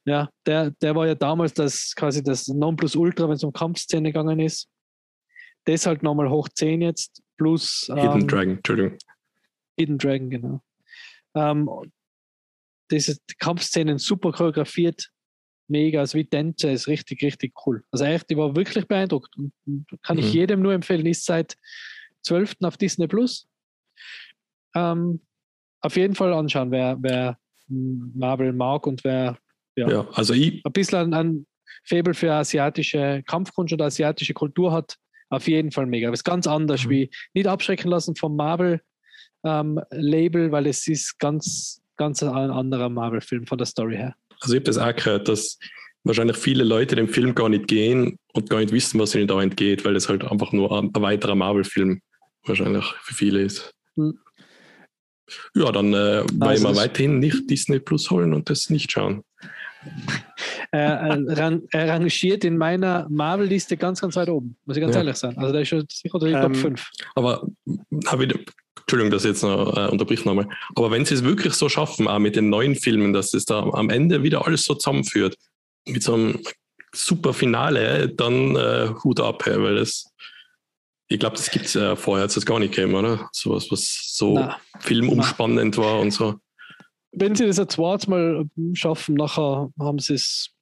Ja, 0.10 0.28
der, 0.48 0.72
der 0.72 0.96
war 0.96 1.06
ja 1.06 1.14
damals 1.14 1.54
das 1.54 1.94
quasi 1.96 2.24
das 2.24 2.48
Nonplusultra, 2.48 3.28
wenn 3.28 3.36
es 3.36 3.44
um 3.44 3.54
Kampfszene 3.54 4.10
gegangen 4.10 4.40
ist. 4.40 4.68
Das 5.66 5.86
halt 5.86 6.02
nochmal 6.02 6.30
hoch 6.32 6.50
10 6.50 6.82
jetzt, 6.82 7.22
plus 7.38 7.92
Hidden 7.94 8.22
ähm, 8.22 8.28
Dragon, 8.28 8.56
Entschuldigung. 8.58 8.98
Hidden 9.78 9.98
Dragon, 10.00 10.30
genau. 10.32 10.62
Ähm, 11.36 11.70
diese 12.90 13.18
Kampfszenen 13.38 14.00
super 14.00 14.32
choreografiert, 14.32 15.12
mega, 15.68 16.00
also 16.00 16.18
wie 16.18 16.26
Tänzer 16.26 16.72
ist 16.72 16.88
richtig, 16.88 17.22
richtig 17.22 17.54
cool. 17.68 17.84
Also 17.92 18.06
echt, 18.06 18.32
ich 18.32 18.38
war 18.38 18.56
wirklich 18.56 18.88
beeindruckt 18.88 19.36
und, 19.38 19.54
kann 20.02 20.18
ich 20.18 20.34
Mhm. 20.34 20.40
jedem 20.40 20.62
nur 20.64 20.74
empfehlen, 20.74 21.06
ist 21.06 21.24
seit 21.24 21.56
12. 22.24 22.56
auf 22.64 22.78
Disney 22.78 23.08
Plus. 23.08 23.48
Ähm, 24.76 25.22
auf 25.82 25.96
jeden 25.96 26.16
Fall 26.16 26.34
anschauen, 26.34 26.72
wer, 26.72 26.98
wer 27.00 27.38
Marvel 27.68 28.54
mag 28.54 28.88
und 28.88 29.04
wer 29.04 29.38
ja, 29.80 29.90
Ja, 29.90 30.08
also 30.14 30.34
ich, 30.34 30.62
ein 30.66 30.72
bisschen 30.74 31.14
ein, 31.14 31.46
Faible 31.86 32.14
für 32.14 32.34
asiatische 32.34 33.24
Kampfkunst 33.26 33.74
oder 33.74 33.86
asiatische 33.86 34.34
Kultur 34.34 34.72
hat, 34.72 34.96
auf 35.30 35.48
jeden 35.48 35.72
Fall 35.72 35.86
mega. 35.86 36.08
Aber 36.08 36.14
es 36.14 36.20
ist 36.20 36.24
ganz 36.26 36.46
anders, 36.48 36.86
Mhm. 36.86 36.90
wie 36.90 37.10
nicht 37.34 37.48
abschrecken 37.48 37.90
lassen 37.90 38.16
vom 38.16 38.36
Marvel-Label, 38.36 40.52
weil 40.52 40.68
es 40.68 40.88
ist 40.88 41.18
ganz, 41.20 41.82
ganz 41.98 42.22
ein 42.24 42.52
anderer 42.52 42.90
Marvel-Film 42.90 43.48
von 43.48 43.58
der 43.58 43.68
Story 43.68 43.96
her. 43.96 44.16
also 44.42 44.54
ich 44.54 44.60
habe 44.60 44.66
das 44.66 44.78
auch 44.78 44.96
gehört, 44.96 45.28
dass 45.28 45.58
wahrscheinlich 46.04 46.38
viele 46.38 46.64
Leute 46.64 46.96
dem 46.96 47.08
Film 47.10 47.36
gar 47.36 47.50
nicht 47.50 47.68
gehen 47.68 48.18
und 48.34 48.50
gar 48.50 48.60
nicht 48.60 48.72
wissen, 48.72 49.00
was 49.00 49.16
ihnen 49.16 49.28
da 49.28 49.42
entgeht, 49.42 49.84
weil 49.86 49.96
es 49.96 50.08
halt 50.10 50.24
einfach 50.24 50.52
nur 50.54 50.72
ein, 50.72 50.90
ein 50.94 51.02
weiterer 51.02 51.36
Marvel-Film 51.36 52.02
wahrscheinlich 52.46 52.86
für 53.04 53.14
viele 53.14 53.42
ist. 53.42 53.72
Hm. 53.96 54.18
Ja, 55.56 55.72
dann 55.72 55.94
äh, 55.94 56.24
weil 56.34 56.50
Also 56.50 56.70
wir 56.70 56.76
weiterhin 56.76 57.20
nicht 57.20 57.50
Disney 57.50 57.80
Plus 57.80 58.10
holen 58.10 58.34
und 58.34 58.50
das 58.50 58.70
nicht 58.70 58.92
schauen. 58.92 59.22
Rang, 60.72 61.64
er 61.72 61.90
rangiert 61.90 62.44
in 62.44 62.58
meiner 62.58 63.08
Marvel-Liste 63.10 63.78
ganz, 63.78 64.02
ganz 64.02 64.16
weit 64.16 64.30
oben, 64.30 64.56
muss 64.66 64.78
ich 64.78 64.82
ganz 64.82 64.94
Ja. 64.96 65.02
ehrlich 65.02 65.16
sein. 65.16 65.38
Also 65.38 65.52
der 65.52 65.62
ist 65.62 65.70
schon 65.70 65.86
sicher 65.90 66.14
unter 66.16 66.28
die 66.28 66.34
Ähm, 66.34 66.42
Top 66.42 66.56
5. 66.56 66.90
Aber 67.16 67.48
habe 68.08 68.26
ich, 68.26 68.36
Entschuldigung, 68.82 69.12
dass 69.12 69.24
ich 69.24 69.30
jetzt 69.32 69.44
noch 69.44 69.76
äh, 69.76 69.88
unterbricht 69.90 70.26
nochmal. 70.26 70.48
Aber 70.76 70.92
wenn 70.92 71.06
sie 71.06 71.16
es 71.16 71.24
wirklich 71.24 71.54
so 71.54 71.70
schaffen, 71.70 72.08
auch 72.08 72.20
mit 72.20 72.36
den 72.36 72.50
neuen 72.50 72.76
Filmen, 72.76 73.14
dass 73.14 73.34
es 73.34 73.46
da 73.46 73.62
am 73.64 73.90
Ende 73.90 74.24
wieder 74.24 74.46
alles 74.46 74.64
so 74.64 74.76
zusammenführt, 74.76 75.36
mit 75.88 76.04
so 76.04 76.14
einem 76.14 76.40
super 76.94 77.34
Finale, 77.34 78.10
dann 78.10 78.56
äh, 78.56 78.90
Hut 79.04 79.20
ab, 79.20 79.44
weil 79.46 79.76
das, 79.76 80.12
ich 81.08 81.20
glaube, 81.20 81.36
das 81.38 81.50
gibt 81.52 81.66
es 81.66 81.76
äh, 81.76 81.96
vorher 81.96 82.26
jetzt 82.26 82.46
gar 82.46 82.60
nicht 82.60 82.74
gegeben, 82.74 82.96
oder? 82.96 83.30
Sowas, 83.32 83.68
was 83.72 84.12
so 84.16 84.36
Na, 84.36 84.58
filmumspannend 84.80 85.78
war 85.78 86.00
und 86.00 86.12
so. 86.12 86.36
Wenn 87.12 87.36
sie 87.36 87.46
das 87.46 87.60
ein 87.60 87.70
zweites 87.70 88.08
Mal 88.08 88.46
schaffen, 88.74 89.16
nachher 89.16 89.70
haben 89.80 90.00
sie 90.00 90.16
es 90.16 90.54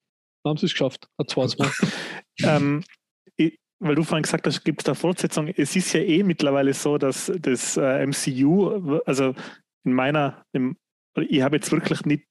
haben 0.45 0.57
sie 0.57 0.67
es 0.67 0.71
geschafft. 0.71 1.07
Ein 1.17 1.27
zweites 1.27 1.57
Mal. 1.57 1.69
ähm, 2.43 2.83
ich, 3.35 3.59
weil 3.79 3.95
du 3.95 4.03
vorhin 4.03 4.23
gesagt 4.23 4.47
hast, 4.47 4.63
gibt 4.63 4.81
es 4.81 4.85
da 4.85 4.93
Fortsetzung. 4.93 5.47
Es 5.49 5.75
ist 5.75 5.93
ja 5.93 6.01
eh 6.01 6.23
mittlerweile 6.23 6.73
so, 6.73 6.97
dass 6.97 7.31
das 7.39 7.77
äh, 7.77 8.05
MCU, 8.05 8.99
also 9.05 9.33
in 9.83 9.93
meiner, 9.93 10.45
im, 10.53 10.77
ich 11.15 11.41
habe 11.41 11.57
jetzt 11.57 11.71
wirklich 11.71 12.05
nicht 12.05 12.25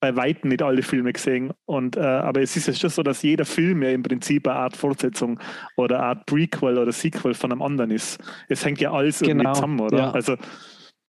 bei 0.00 0.16
Weitem 0.16 0.48
nicht 0.48 0.62
alle 0.62 0.82
Filme 0.82 1.12
gesehen. 1.12 1.52
Und, 1.66 1.96
äh, 1.96 2.00
aber 2.00 2.40
es 2.40 2.56
ist 2.56 2.66
ja 2.66 2.72
schon 2.72 2.90
so, 2.90 3.02
dass 3.02 3.22
jeder 3.22 3.44
Film 3.44 3.82
ja 3.82 3.90
im 3.90 4.02
Prinzip 4.02 4.48
eine 4.48 4.56
Art 4.56 4.76
Fortsetzung 4.76 5.38
oder 5.76 5.96
eine 5.96 6.06
Art 6.06 6.26
Prequel 6.26 6.78
oder 6.78 6.90
Sequel 6.90 7.34
von 7.34 7.52
einem 7.52 7.60
anderen 7.60 7.90
ist. 7.90 8.18
Es 8.48 8.64
hängt 8.64 8.80
ja 8.80 8.92
alles 8.92 9.20
irgendwie 9.20 9.44
Genau, 9.44 9.52
zusammen, 9.52 9.80
oder? 9.80 9.98
ja. 9.98 10.10
Also 10.12 10.36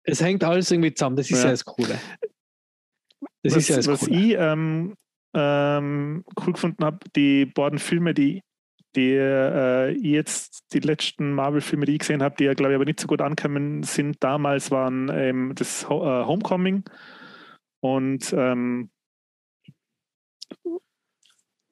es 0.05 0.23
hängt 0.23 0.45
alles 0.45 0.71
irgendwie 0.71 0.95
zusammen. 0.95 1.17
Das 1.17 1.31
ist 1.31 1.39
Ja. 1.39 1.47
ja, 1.47 1.51
das 1.51 1.65
Coole. 1.65 2.01
Das 3.43 3.55
was, 3.55 3.57
ist 3.57 3.69
ja 3.69 3.77
das 3.77 3.87
was 3.87 4.01
Coole. 4.01 4.19
ich 4.19 4.37
ähm, 4.39 4.95
ähm, 5.35 6.25
cool 6.45 6.53
gefunden 6.53 6.85
habe, 6.85 6.99
die 7.15 7.47
beiden 7.47 7.79
Filme, 7.79 8.15
die, 8.15 8.43
die 8.97 9.13
äh, 9.13 9.93
ich 9.93 10.03
jetzt, 10.03 10.65
die 10.73 10.81
letzten 10.81 11.33
Marvel-Filme, 11.33 11.87
die 11.87 11.93
ich 11.93 12.01
gesehen 12.01 12.23
habe, 12.23 12.35
die 12.39 12.45
ja, 12.45 12.55
glaube 12.55 12.73
ich, 12.73 12.77
aber 12.77 12.85
nicht 12.85 13.01
so 13.01 13.07
gut 13.07 13.21
ankamen, 13.21 13.83
sind 13.83 14.17
damals 14.21 14.71
waren 14.71 15.11
ähm, 15.13 15.53
das 15.55 15.89
Ho 15.89 16.03
äh, 16.03 16.25
Homecoming 16.25 16.85
und 17.81 18.33
ähm, 18.37 18.91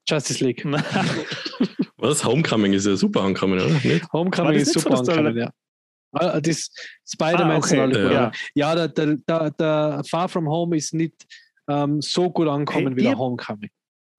Justice 0.08 0.42
League. 0.42 0.64
Was? 1.96 2.24
Homecoming 2.24 2.72
ist 2.72 2.86
ja 2.86 2.96
super 2.96 3.22
angekommen, 3.22 3.58
oder? 3.58 3.68
Nicht? 3.68 4.10
Homecoming 4.12 4.54
ist 4.54 4.72
so, 4.72 4.80
super 4.80 4.94
da 4.94 4.98
angekommen, 5.00 5.36
ja. 5.36 5.50
Ah, 6.12 6.40
Das 6.40 6.70
Spider-Man 7.06 7.50
Ah, 7.50 7.56
okay. 7.58 7.68
sind 7.68 7.80
alle 7.80 8.02
gut. 8.02 8.12
Ja. 8.12 8.32
Ja, 8.54 8.74
der, 8.74 8.88
der, 8.88 9.16
der, 9.28 9.50
der 9.50 10.02
Far 10.08 10.28
From 10.28 10.48
Home 10.48 10.76
ist 10.76 10.94
nicht 10.94 11.26
ähm, 11.68 12.00
so 12.00 12.30
gut 12.30 12.48
angekommen 12.48 12.88
Hey, 12.88 12.96
wie 12.96 13.02
der 13.02 13.18
Homecoming. 13.18 13.70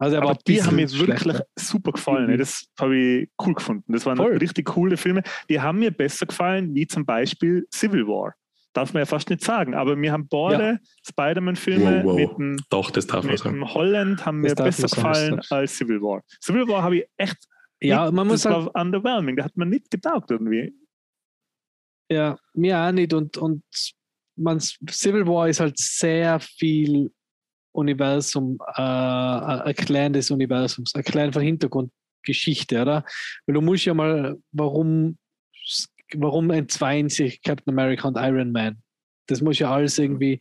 Also 0.01 0.15
er 0.15 0.21
aber 0.23 0.37
die 0.47 0.63
haben 0.63 0.75
mir 0.77 0.89
wirklich 0.91 1.19
schlechter. 1.19 1.45
super 1.57 1.91
gefallen. 1.91 2.31
Mhm. 2.31 2.37
Das 2.37 2.65
habe 2.79 2.95
ich 2.95 3.29
cool 3.45 3.53
gefunden. 3.55 3.91
Das 3.91 4.05
waren 4.05 4.15
Voll. 4.17 4.37
richtig 4.37 4.65
coole 4.67 4.95
Filme. 4.97 5.23
Die 5.49 5.59
haben 5.59 5.79
mir 5.79 5.91
besser 5.91 6.25
gefallen, 6.25 6.73
wie 6.73 6.87
zum 6.87 7.05
Beispiel 7.05 7.67
Civil 7.73 8.07
War. 8.07 8.33
Darf 8.73 8.93
man 8.93 9.01
ja 9.01 9.05
fast 9.07 9.29
nicht 9.31 9.43
sagen, 9.43 9.73
aber 9.73 9.95
mir 9.95 10.11
haben 10.13 10.27
beide 10.29 10.79
Spider-Man-Filme 11.05 12.03
Wow, 12.03 12.05
wow. 12.05 12.15
mit 12.15 12.37
dem 12.37 12.57
Doch, 12.69 12.91
das 12.91 13.07
darf 13.07 13.25
mit 13.25 13.39
sagen. 13.39 13.55
dem 13.55 13.73
Holland 13.73 14.25
haben 14.25 14.43
Das 14.43 14.55
mir 14.55 14.63
besser 14.63 14.87
sagen, 14.87 15.01
gefallen 15.01 15.41
als 15.49 15.75
Civil 15.75 16.01
War. 16.01 16.21
Civil 16.41 16.67
War 16.67 16.83
habe 16.83 16.97
ich 16.97 17.05
echt 17.17 17.37
Ja, 17.81 18.05
nicht, 18.05 18.13
man 18.13 18.27
muss 18.27 18.43
das 18.43 18.53
halt, 18.53 18.67
war 18.73 18.81
underwhelming, 18.81 19.35
da 19.37 19.43
hat 19.45 19.57
man 19.57 19.69
nicht 19.69 19.89
getaugt 19.91 20.31
irgendwie. 20.31 20.73
Ja, 22.09 22.37
mir 22.53 22.79
auch 22.79 22.91
nicht. 22.91 23.13
Und, 23.13 23.37
und 23.37 23.63
man, 24.35 24.59
Civil 24.59 25.27
War 25.27 25.49
ist 25.49 25.59
halt 25.59 25.77
sehr 25.77 26.39
viel 26.39 27.11
Universum, 27.71 28.57
äh, 28.75 28.81
ein 28.81 29.59
erklärendes 29.61 30.31
Universums, 30.31 30.93
erklären 30.95 31.33
von 31.33 31.41
Hintergrundgeschichte, 31.41 32.81
oder? 32.81 33.05
Weil 33.45 33.53
du 33.53 33.61
musst 33.61 33.85
ja 33.85 33.93
mal, 33.93 34.37
warum, 34.51 35.17
warum 36.15 36.49
entzweien 36.51 37.09
sich 37.09 37.41
Captain 37.41 37.73
America 37.73 38.07
und 38.07 38.17
Iron 38.17 38.51
Man? 38.51 38.81
Das 39.27 39.41
muss 39.41 39.59
ja 39.59 39.71
alles 39.71 39.99
irgendwie, 39.99 40.39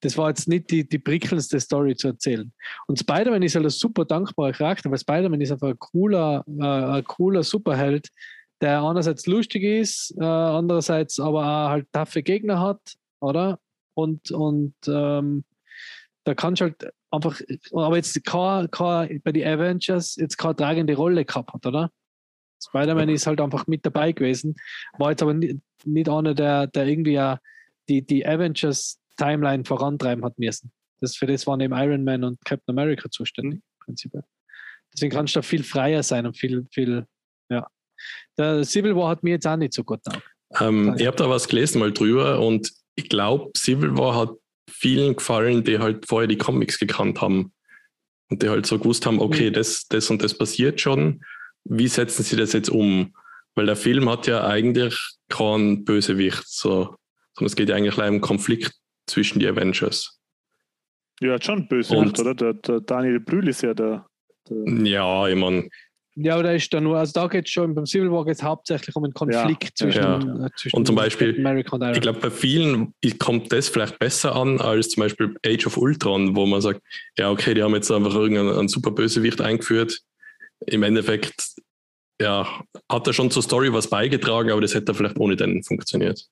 das 0.00 0.16
war 0.16 0.30
jetzt 0.30 0.48
nicht 0.48 0.70
die, 0.70 0.88
die 0.88 0.98
prickelndste 0.98 1.60
Story 1.60 1.94
zu 1.94 2.08
erzählen. 2.08 2.50
Und 2.86 2.98
Spider-Man 2.98 3.42
ist 3.42 3.54
halt 3.54 3.66
ein 3.66 3.70
super 3.70 4.04
dankbarer 4.06 4.52
Charakter, 4.52 4.90
weil 4.90 4.98
Spider-Man 4.98 5.40
ist 5.40 5.52
einfach 5.52 5.68
ein 5.68 5.78
cooler, 5.78 6.44
äh, 6.48 6.64
ein 6.64 7.04
cooler 7.04 7.42
Superheld, 7.42 8.08
der 8.62 8.82
einerseits 8.82 9.26
lustig 9.26 9.64
ist, 9.64 10.14
äh, 10.18 10.24
andererseits 10.24 11.20
aber 11.20 11.40
auch 11.40 11.68
halt 11.70 11.92
taffe 11.92 12.22
Gegner 12.22 12.60
hat, 12.60 12.94
oder? 13.20 13.58
Und, 13.94 14.30
und 14.30 14.74
ähm, 14.86 15.44
da 16.24 16.34
kannst 16.34 16.60
du 16.60 16.66
halt 16.66 16.92
einfach, 17.10 17.40
aber 17.72 17.96
jetzt 17.96 18.24
kein, 18.24 18.70
kein, 18.70 19.20
bei 19.22 19.32
den 19.32 19.46
Avengers 19.46 20.16
jetzt 20.16 20.38
keine 20.38 20.56
tragende 20.56 20.94
Rolle 20.94 21.24
gehabt 21.24 21.52
hat, 21.52 21.66
oder? 21.66 21.90
Spider-Man 22.64 23.08
ist 23.08 23.26
halt 23.26 23.40
einfach 23.40 23.66
mit 23.66 23.84
dabei 23.84 24.12
gewesen, 24.12 24.54
war 24.96 25.10
jetzt 25.10 25.22
aber 25.22 25.34
nicht, 25.34 25.56
nicht 25.84 26.08
einer, 26.08 26.32
der, 26.32 26.68
der 26.68 26.86
irgendwie 26.86 27.14
ja 27.14 27.38
die, 27.88 28.06
die 28.06 28.24
Avengers-Timeline 28.24 29.64
vorantreiben 29.64 30.24
hat 30.24 30.38
müssen. 30.38 30.72
Das, 31.00 31.16
für 31.16 31.26
das 31.26 31.46
waren 31.48 31.60
eben 31.60 31.74
Iron 31.74 32.04
Man 32.04 32.22
und 32.22 32.38
Captain 32.44 32.78
America 32.78 33.10
zuständig, 33.10 33.60
prinzipiell. 33.80 34.22
Deswegen 34.94 35.12
kannst 35.12 35.34
du 35.34 35.40
da 35.40 35.42
viel 35.42 35.64
freier 35.64 36.02
sein 36.04 36.26
und 36.26 36.38
viel, 36.38 36.66
viel, 36.70 37.06
ja. 37.50 37.66
Der 38.38 38.64
Civil 38.64 38.94
War 38.96 39.10
hat 39.10 39.22
mir 39.22 39.30
jetzt 39.30 39.46
auch 39.46 39.56
nicht 39.56 39.72
so 39.74 39.84
gut 39.84 40.02
getan. 40.04 40.22
Ähm, 40.60 40.94
ich 40.98 41.06
habe 41.06 41.16
da 41.16 41.28
was 41.30 41.48
gelesen 41.48 41.78
mal 41.80 41.92
drüber 41.92 42.40
und 42.40 42.70
ich 42.94 43.08
glaube, 43.08 43.50
Civil 43.56 43.96
War 43.96 44.16
hat 44.16 44.30
vielen 44.70 45.16
gefallen, 45.16 45.64
die 45.64 45.78
halt 45.78 46.06
vorher 46.06 46.28
die 46.28 46.38
Comics 46.38 46.78
gekannt 46.78 47.20
haben 47.20 47.52
und 48.30 48.42
die 48.42 48.48
halt 48.48 48.66
so 48.66 48.78
gewusst 48.78 49.06
haben, 49.06 49.20
okay, 49.20 49.50
Mhm. 49.50 49.54
das, 49.54 49.86
das 49.88 50.10
und 50.10 50.22
das 50.22 50.36
passiert 50.36 50.80
schon. 50.80 51.22
Wie 51.64 51.88
setzen 51.88 52.22
sie 52.22 52.36
das 52.36 52.52
jetzt 52.52 52.70
um? 52.70 53.14
Weil 53.54 53.66
der 53.66 53.76
Film 53.76 54.08
hat 54.08 54.26
ja 54.26 54.46
eigentlich 54.46 54.98
keinen 55.28 55.84
Bösewicht, 55.84 56.42
so, 56.48 56.96
sondern 57.34 57.46
es 57.46 57.56
geht 57.56 57.68
ja 57.68 57.76
eigentlich 57.76 57.98
um 57.98 58.20
Konflikt 58.20 58.72
zwischen 59.06 59.38
die 59.40 59.46
Avengers. 59.46 60.18
Ja, 61.20 61.34
hat 61.34 61.44
schon 61.44 61.68
böse, 61.68 61.96
Und- 61.96 62.18
oder? 62.18 62.34
Der, 62.34 62.54
der 62.54 62.80
Daniel 62.80 63.20
Brühl 63.20 63.48
ist 63.48 63.62
ja 63.62 63.74
der. 63.74 64.06
der 64.48 64.84
Ja, 64.86 65.28
ich 65.28 65.36
meine, 65.36 65.68
Ja, 66.14 66.34
aber 66.34 66.42
da 66.42 66.52
ist 66.52 66.72
da 66.74 66.80
nur, 66.80 66.98
also 66.98 67.12
da 67.14 67.26
geht 67.26 67.46
es 67.46 67.50
schon, 67.52 67.74
beim 67.74 67.86
Civil 67.86 68.10
War 68.12 68.24
geht 68.26 68.34
es 68.34 68.42
hauptsächlich 68.42 68.94
um 68.94 69.04
einen 69.04 69.14
Konflikt 69.14 69.78
zwischen, 69.78 70.02
Ja. 70.02 70.18
äh, 70.18 70.50
zwischen 70.56 70.76
Und 70.76 70.86
zum 70.86 70.94
Beispiel, 70.94 71.34
America 71.38 71.74
und 71.74 71.82
Iron 71.82 71.94
Ich 71.94 72.00
glaube, 72.02 72.20
bei 72.20 72.30
vielen 72.30 72.92
kommt 73.18 73.50
das 73.50 73.68
vielleicht 73.70 73.98
besser 73.98 74.36
an 74.36 74.60
als 74.60 74.90
zum 74.90 75.02
Beispiel 75.02 75.34
Age 75.46 75.66
of 75.66 75.78
Ultron, 75.78 76.36
wo 76.36 76.44
man 76.44 76.60
sagt, 76.60 76.82
ja, 77.18 77.30
okay, 77.30 77.54
die 77.54 77.62
haben 77.62 77.74
jetzt 77.74 77.90
einfach 77.90 78.14
irgendeinen 78.14 78.58
einen 78.58 78.68
super 78.68 78.90
Bösewicht 78.90 79.40
eingeführt. 79.40 80.00
Im 80.66 80.82
Endeffekt, 80.82 81.54
ja, 82.20 82.46
hat 82.90 83.06
er 83.06 83.12
schon 83.14 83.30
zur 83.30 83.42
Story 83.42 83.72
was 83.72 83.88
beigetragen, 83.88 84.50
aber 84.50 84.60
das 84.60 84.74
hätte 84.74 84.92
vielleicht 84.94 85.18
ohne 85.18 85.36
den 85.36 85.62
funktioniert. 85.62 86.28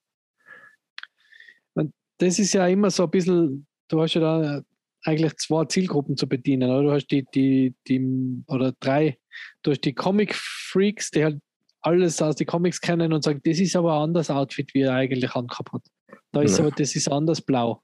das 2.18 2.38
ist 2.38 2.52
ja 2.52 2.66
immer 2.66 2.90
so 2.90 3.04
ein 3.04 3.10
bisschen, 3.10 3.66
du 3.88 4.02
hast 4.02 4.12
ja 4.12 4.20
da 4.20 4.62
eigentlich 5.04 5.36
zwei 5.36 5.64
Zielgruppen 5.64 6.16
zu 6.16 6.28
bedienen. 6.28 6.70
Oder? 6.70 6.82
Du 6.82 6.92
hast 6.92 7.06
die, 7.08 7.24
die, 7.34 7.74
die, 7.88 8.42
oder 8.46 8.72
drei, 8.80 9.18
du 9.62 9.70
hast 9.70 9.84
die 9.84 9.94
Comic-Freaks, 9.94 11.10
die 11.10 11.24
halt 11.24 11.38
alles 11.82 12.20
aus 12.20 12.36
den 12.36 12.46
Comics 12.46 12.80
kennen 12.80 13.12
und 13.12 13.24
sagen, 13.24 13.40
das 13.44 13.58
ist 13.58 13.76
aber 13.76 13.94
ein 13.94 14.02
anderes 14.02 14.30
Outfit, 14.30 14.74
wie 14.74 14.82
er 14.82 14.94
eigentlich 14.94 15.34
angehabt 15.34 15.72
hat. 15.72 15.82
Da 16.32 16.42
ist 16.42 16.58
Ja. 16.58 16.66
aber, 16.66 16.74
das 16.74 16.94
ist 16.94 17.10
anders 17.10 17.40
blau. 17.40 17.82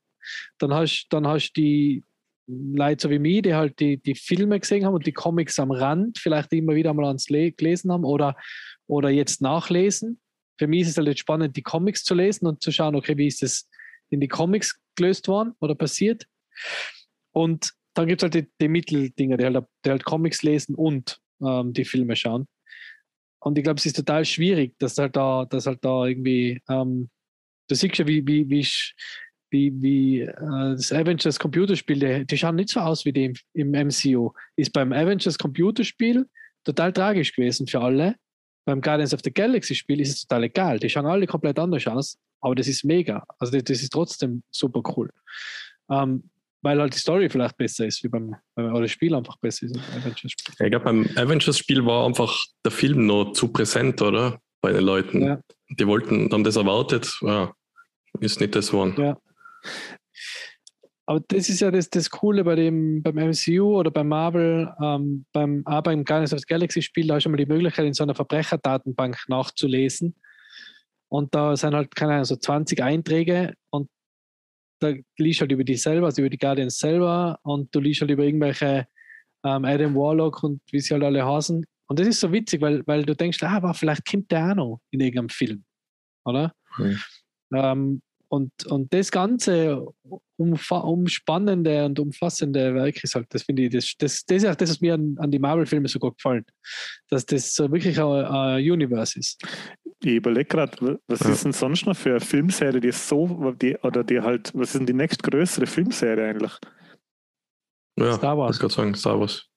Dann 0.59 0.75
hast 0.75 1.07
dann 1.11 1.27
hast 1.27 1.53
die 1.55 2.03
Leute 2.47 3.03
so 3.03 3.11
wie 3.11 3.19
mich, 3.19 3.43
die 3.43 3.55
halt 3.55 3.79
die, 3.81 3.97
die 3.97 4.15
Filme 4.15 4.61
gesehen 4.61 4.85
haben 4.85 4.95
und 4.95 5.07
die 5.07 5.13
Comics 5.13 5.59
am 5.59 5.71
Rand 5.71 6.19
vielleicht 6.19 6.53
immer 6.53 6.75
wieder 6.75 6.95
mal 6.95 7.07
ans 7.07 7.29
Le 7.29 7.53
gelesen 7.53 7.91
haben 7.91 8.05
oder, 8.05 8.37
oder 8.87 9.11
jetzt 9.11 9.41
nachlesen. 9.41 10.21
Für 10.59 10.67
mich 10.67 10.83
ist 10.83 10.89
es 10.91 10.97
halt 10.97 11.09
jetzt 11.09 11.21
spannend, 11.21 11.57
die 11.57 11.63
Comics 11.63 12.05
zu 12.05 12.15
lesen 12.15 12.47
und 12.47 12.63
zu 12.63 12.71
schauen, 12.71 12.95
okay, 12.95 13.17
wie 13.17 13.27
ist 13.27 13.43
das 13.43 13.69
in 14.11 14.21
die 14.21 14.29
Comics 14.29 14.81
gelöst 14.95 15.27
worden 15.29 15.55
oder 15.61 15.75
passiert. 15.75 16.27
Und 17.37 17.75
dann 17.93 18.09
gibt 18.09 18.23
es 18.23 18.25
halt 18.25 18.35
die, 18.35 18.51
die 18.59 18.69
Mitteldinger, 18.69 19.37
die 19.37 19.45
halt, 19.45 19.63
die 19.85 19.91
halt 19.91 20.05
Comics 20.05 20.43
lesen 20.43 20.75
und 20.75 21.21
ähm, 21.43 21.75
die 21.75 21.85
Filme 21.85 22.17
schauen. 22.17 22.49
Und 23.41 23.59
ich 23.59 23.65
glaube, 23.65 23.79
es 23.79 23.85
ist 23.85 23.97
total 23.97 24.25
schwierig, 24.25 24.75
dass 24.79 24.97
halt 24.97 25.17
da, 25.17 25.45
dass 25.45 25.67
halt 25.67 25.85
da 25.85 26.07
irgendwie, 26.07 26.63
ähm, 26.71 27.11
du 27.69 27.75
siehst 27.75 27.99
ja, 27.99 28.07
wie, 28.07 28.27
wie, 28.27 28.49
wie, 28.49 28.67
wie, 29.51 29.83
wie 29.83 30.21
äh, 30.21 30.35
das 30.39 30.91
Avengers 30.93 31.39
Computerspiel, 31.39 31.99
die, 31.99 32.27
die 32.27 32.39
schauen 32.39 32.57
nicht 32.57 32.71
so 32.71 32.81
aus 32.81 33.05
wie 33.05 33.13
die 33.13 33.27
im, 33.27 33.35
im 33.53 33.71
MCU. 33.89 34.33
Ist 34.57 34.73
beim 34.73 34.95
Avengers 34.95 35.37
Computerspiel 35.37 36.27
total 36.65 36.91
tragisch 36.95 37.35
gewesen 37.35 37.67
für 37.67 37.83
alle. 37.83 38.17
Beim 38.65 38.81
Guardians 38.81 39.13
of 39.13 39.21
the 39.23 39.31
Galaxy 39.31 39.75
Spiel 39.75 40.01
ist 40.01 40.09
es 40.09 40.27
total 40.27 40.45
egal. 40.45 40.79
Die 40.79 40.89
schauen 40.89 41.05
alle 41.05 41.27
komplett 41.27 41.59
anders 41.59 41.87
aus, 41.87 42.19
aber 42.41 42.55
das 42.55 42.67
ist 42.67 42.83
mega. 42.83 43.27
Also 43.39 43.53
das, 43.53 43.65
das 43.65 43.83
ist 43.83 43.93
trotzdem 43.93 44.43
super 44.51 44.81
cool. 44.97 45.11
Ähm, 45.91 46.31
weil 46.67 46.81
halt 46.81 46.95
die 46.95 46.99
Story 46.99 47.31
vielleicht 47.31 47.57
besser 47.57 47.87
ist, 47.87 48.03
wie 48.03 48.09
beim, 48.09 48.35
oder 48.57 48.81
das 48.81 48.91
Spiel 48.91 49.15
einfach 49.15 49.37
besser 49.37 49.67
ist. 49.67 49.79
Ich 50.25 50.57
glaube, 50.57 50.81
beim 50.81 51.09
Avengers-Spiel 51.15 51.87
war 51.87 52.05
einfach 52.05 52.37
der 52.65 52.73
Film 52.73 53.07
noch 53.07 53.35
zu 53.35 53.53
präsent, 53.53 54.03
oder? 54.03 54.41
Bei 54.61 54.73
den 54.73 54.83
Leuten. 54.83 55.23
Ja. 55.23 55.41
Die 55.71 55.87
wollten, 55.87 56.29
haben 56.33 56.43
das 56.43 56.57
erwartet, 56.57 57.09
ja, 57.21 57.53
ist 58.19 58.41
nicht 58.41 58.57
das 58.57 58.75
one. 58.75 58.95
Ja. 58.99 59.17
Aber 61.09 61.21
das 61.29 61.49
ist 61.49 61.61
ja 61.61 61.71
das, 61.71 61.89
das 61.89 62.11
Coole 62.11 62.43
bei 62.43 62.57
dem, 62.57 63.01
beim 63.01 63.15
MCU 63.15 63.79
oder 63.79 63.93
beim 63.93 64.09
Marvel, 64.09 64.69
ähm, 64.83 65.25
beim, 65.33 65.63
auch 65.67 65.85
beim 65.85 66.05
Guardians 66.05 66.33
of 66.33 66.41
the 66.41 66.47
Galaxy 66.49 66.83
Spiel, 66.83 67.07
da 67.07 67.17
ist 67.17 67.23
schon 67.23 67.31
mal 67.31 67.37
die 67.39 67.47
Möglichkeit, 67.47 67.87
in 67.87 67.95
so 67.95 68.03
einer 68.03 68.17
Verbrecherdatenbank 68.17 69.19
nachzulesen. 69.29 70.17
Und 71.09 71.33
da 71.33 71.57
sind 71.57 71.77
halt, 71.77 71.95
keine 71.95 72.15
Ahnung, 72.15 72.25
so 72.25 72.35
20 72.35 72.83
Einträge 72.83 73.55
und 73.71 73.89
da 74.79 74.93
liest 75.19 75.41
halt 75.41 75.53
über 75.53 75.65
die 75.65 75.77
selber, 75.77 76.07
also 76.07 76.23
über 76.23 76.31
die 76.31 76.39
Guardians 76.39 76.79
selber 76.79 77.39
und 77.43 77.75
du 77.75 77.81
liest 77.81 78.01
halt 78.01 78.11
über 78.11 78.25
irgendwelche 78.25 78.87
ähm, 79.45 79.65
Adam 79.65 79.95
Warlock 79.95 80.43
und 80.43 80.61
wie 80.71 80.81
sie 80.81 80.95
halt 80.95 81.05
alle 81.05 81.25
heißen. 81.25 81.65
Und 81.89 81.99
das 81.99 82.09
ist 82.09 82.21
so 82.21 82.33
witzig, 82.33 82.61
weil, 82.61 82.87
weil 82.87 83.05
du 83.05 83.15
denkst, 83.15 83.43
ah, 83.43 83.57
aber 83.57 83.75
vielleicht 83.75 84.05
kommt 84.05 84.31
der 84.31 84.51
auch 84.51 84.55
noch 84.55 84.81
in 84.91 85.01
irgendeinem 85.01 85.29
Film, 85.29 85.65
oder? 86.25 86.53
Mhm. 86.79 86.99
Ähm, 87.55 88.03
und, 88.29 88.51
und 88.67 88.93
das 88.93 89.13
ganze 89.13 89.87
umspannende 90.37 91.85
und 91.85 91.99
umfassende 92.01 92.75
Werk 92.75 93.03
ist 93.05 93.15
halt, 93.15 93.27
das 93.31 93.45
finde 93.45 93.63
ich, 93.63 93.71
das, 93.71 93.95
das, 93.99 94.25
das 94.27 94.43
ist 94.43 94.49
auch 94.49 94.57
das, 94.57 94.71
was 94.71 94.81
mir 94.81 94.95
an, 94.95 95.17
an 95.19 95.31
die 95.31 95.39
Marvel-Filme 95.39 95.87
so 95.87 96.01
gut 96.01 96.17
gefällt. 96.17 96.49
Dass 97.09 97.25
das 97.25 97.55
so 97.55 97.71
wirklich 97.71 97.99
ein, 98.01 98.05
ein 98.05 98.59
Universe 98.59 99.19
ist. 99.19 99.41
Ich 100.07 100.15
überlege 100.15 100.45
gerade, 100.45 101.01
was 101.09 101.19
ja. 101.19 101.31
ist 101.31 101.45
denn 101.45 101.53
sonst 101.53 101.85
noch 101.85 101.97
für 101.97 102.11
eine 102.11 102.21
Filmserie, 102.21 102.81
die 102.81 102.93
so, 102.93 103.53
die, 103.61 103.77
oder 103.79 104.05
die 104.05 104.21
halt, 104.21 104.53
was 104.55 104.69
ist 104.69 104.77
denn 104.77 104.87
die 104.87 104.93
nächstgrößere 104.93 105.67
Filmserie 105.67 106.29
eigentlich? 106.29 106.53
Ja, 107.99 108.13
Star 108.13 108.39
Wars. 108.39 108.55
Ich 108.55 108.61
gerade 108.61 108.73
sagen, 108.73 108.95
Star 108.95 109.19
Wars. 109.19 109.49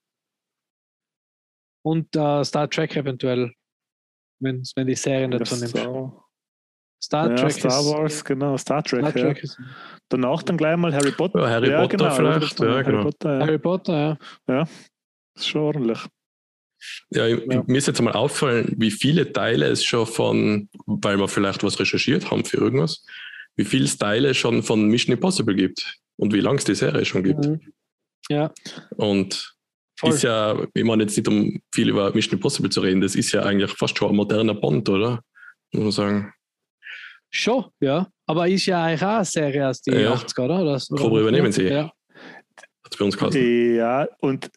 Und 1.84 2.16
uh, 2.16 2.42
Star 2.42 2.68
Trek 2.68 2.96
eventuell, 2.96 3.52
wenn, 4.40 4.64
wenn 4.74 4.86
die 4.88 4.96
Serien 4.96 5.30
dazu 5.30 5.54
nimmst. 5.54 5.76
Star 7.00 7.28
Trek. 7.36 7.38
Ja, 7.38 7.50
Star 7.50 7.84
Wars, 7.84 8.14
ist, 8.14 8.24
genau, 8.24 8.56
Star 8.56 8.82
Trek. 8.82 9.02
Star 9.02 9.12
Trek 9.12 9.36
ja. 9.36 9.42
ist, 9.44 9.60
Danach 10.08 10.42
dann 10.42 10.56
gleich 10.56 10.76
mal 10.76 10.92
Harry 10.92 11.12
Potter. 11.12 11.42
Ja, 11.42 11.48
Harry 11.48 11.70
ja, 11.70 11.80
Potter 11.80 11.96
genau, 11.96 12.10
vielleicht. 12.10 12.58
Ja, 12.58 12.66
Harry, 12.66 12.84
genau. 12.84 13.02
Potter, 13.04 13.38
ja. 13.38 13.46
Harry 13.46 13.58
Potter, 13.58 13.96
ja. 13.96 14.18
Ja, 14.52 14.62
ist 15.36 15.46
schon 15.46 15.62
ordentlich. 15.62 16.08
Ja, 17.10 17.26
ja, 17.26 17.62
mir 17.66 17.78
ist 17.78 17.86
jetzt 17.86 18.00
mal 18.00 18.12
auffallen, 18.12 18.74
wie 18.76 18.90
viele 18.90 19.32
Teile 19.32 19.66
es 19.66 19.84
schon 19.84 20.06
von, 20.06 20.68
weil 20.86 21.18
wir 21.18 21.28
vielleicht 21.28 21.62
was 21.62 21.78
recherchiert 21.78 22.30
haben 22.30 22.44
für 22.44 22.58
irgendwas, 22.58 23.04
wie 23.56 23.64
viele 23.64 23.86
Teile 23.86 24.34
schon 24.34 24.62
von 24.62 24.86
Mission 24.86 25.14
Impossible 25.14 25.54
gibt 25.54 25.98
und 26.16 26.32
wie 26.32 26.40
lange 26.40 26.58
es 26.58 26.64
die 26.64 26.74
Serie 26.74 27.04
schon 27.04 27.22
gibt. 27.22 27.44
Mhm. 27.44 27.60
Ja. 28.28 28.52
Und 28.96 29.54
Voll. 29.98 30.10
ist 30.10 30.22
ja, 30.22 30.56
ich 30.72 30.84
meine 30.84 31.02
jetzt 31.02 31.16
nicht 31.16 31.28
um 31.28 31.60
viel 31.74 31.88
über 31.88 32.12
Mission 32.14 32.34
Impossible 32.34 32.70
zu 32.70 32.80
reden, 32.80 33.00
das 33.00 33.14
ist 33.14 33.32
ja 33.32 33.42
eigentlich 33.42 33.70
fast 33.72 33.98
schon 33.98 34.10
ein 34.10 34.16
moderner 34.16 34.54
Bond, 34.54 34.88
oder? 34.88 35.22
Muss 35.72 35.82
man 35.82 35.92
sagen. 35.92 36.32
Schon, 37.30 37.66
ja. 37.80 38.08
Aber 38.26 38.48
ist 38.48 38.66
ja 38.66 38.84
eigentlich 38.84 39.02
auch 39.02 39.16
eine 39.16 39.24
Serie 39.24 39.68
aus 39.68 39.82
den 39.82 40.00
ja. 40.00 40.14
80er, 40.14 40.44
oder? 40.44 40.62
oder 40.62 40.80
Cobra 40.96 41.20
übernehmen 41.20 41.52
sie. 41.52 41.64
Ja. 41.64 41.92
Hat 42.84 42.94
für 42.94 43.04
uns 43.04 43.16
geheißen. 43.16 43.74
Ja, 43.76 44.08
und 44.20 44.50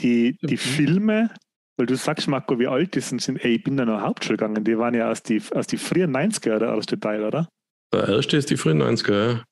die, 0.00 0.38
die 0.42 0.54
mhm. 0.54 0.58
Filme, 0.58 1.30
weil 1.78 1.86
du 1.86 1.96
sagst, 1.96 2.26
Marco, 2.26 2.58
wie 2.58 2.66
alt 2.66 2.94
die 2.94 3.00
sind, 3.00 3.22
sind 3.22 3.42
ey, 3.44 3.54
ich 3.54 3.62
bin 3.62 3.76
da 3.76 3.84
noch 3.84 4.02
Hauptschule 4.02 4.36
gegangen. 4.36 4.64
Die 4.64 4.76
waren 4.76 4.94
ja 4.94 5.10
aus 5.10 5.22
die, 5.22 5.40
aus 5.54 5.68
die 5.68 5.78
frühen 5.78 6.14
90er, 6.14 6.58
der 6.58 6.74
erste 6.74 6.98
Teil, 6.98 7.22
oder? 7.22 7.48
Der 7.94 8.08
erste 8.08 8.36
ist 8.36 8.50
die 8.50 8.56
frühen 8.56 8.82
90er, 8.82 9.26
ja. 9.26 9.44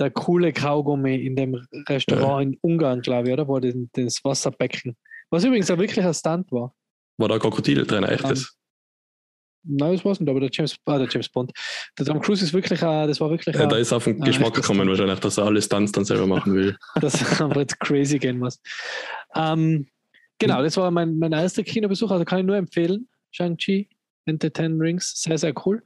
Der 0.00 0.10
coole 0.10 0.52
Kaugummi 0.52 1.14
in 1.14 1.36
dem 1.36 1.54
Restaurant 1.88 2.42
ja. 2.44 2.50
in 2.50 2.58
Ungarn, 2.60 3.02
glaube 3.02 3.28
ich, 3.28 3.34
oder? 3.34 3.46
Wo 3.46 3.60
den, 3.60 3.88
das 3.92 4.18
Wasserbecken. 4.24 4.96
Was 5.30 5.44
übrigens 5.44 5.70
auch 5.70 5.78
wirklich 5.78 6.04
ein 6.04 6.12
Stunt 6.12 6.50
war. 6.50 6.74
War 7.18 7.28
da 7.28 7.38
Krokodil 7.38 7.86
drin, 7.86 8.02
echtes? 8.02 8.56
Nein, 9.64 9.92
das 9.92 10.04
war 10.04 10.12
es 10.12 10.18
nicht, 10.18 10.28
aber 10.28 10.40
der 10.40 10.50
James, 10.52 10.76
ah, 10.86 10.98
der 10.98 11.06
James 11.08 11.28
Bond. 11.28 11.52
Der 11.96 12.04
Tom 12.04 12.20
Cruise 12.20 12.44
ist 12.44 12.52
wirklich, 12.52 12.82
äh, 12.82 13.06
das 13.06 13.20
war 13.20 13.30
wirklich. 13.30 13.54
Ja, 13.54 13.66
da 13.66 13.76
ist 13.76 13.92
auf 13.92 14.04
den 14.04 14.20
Geschmack 14.20 14.54
gekommen, 14.54 14.88
wahrscheinlich, 14.88 15.20
dass 15.20 15.38
er 15.38 15.44
alle 15.44 15.62
Stunts 15.62 15.92
dann 15.92 16.04
selber 16.04 16.26
machen 16.26 16.54
will. 16.54 16.76
dass 17.00 17.22
er 17.22 17.46
einfach 17.46 17.60
jetzt 17.60 17.78
crazy 17.78 18.18
gehen 18.18 18.40
muss. 18.40 18.60
Ähm, 19.36 19.86
genau, 20.38 20.62
das 20.62 20.76
war 20.76 20.90
mein, 20.90 21.18
mein 21.18 21.32
erster 21.32 21.62
Kinobesuch, 21.62 22.10
also 22.10 22.24
kann 22.24 22.40
ich 22.40 22.46
nur 22.46 22.56
empfehlen. 22.56 23.08
Shang-Chi 23.32 23.88
and 24.26 24.42
the 24.42 24.50
Ten 24.50 24.78
Rings, 24.80 25.14
sehr, 25.14 25.38
sehr 25.38 25.54
cool. 25.66 25.82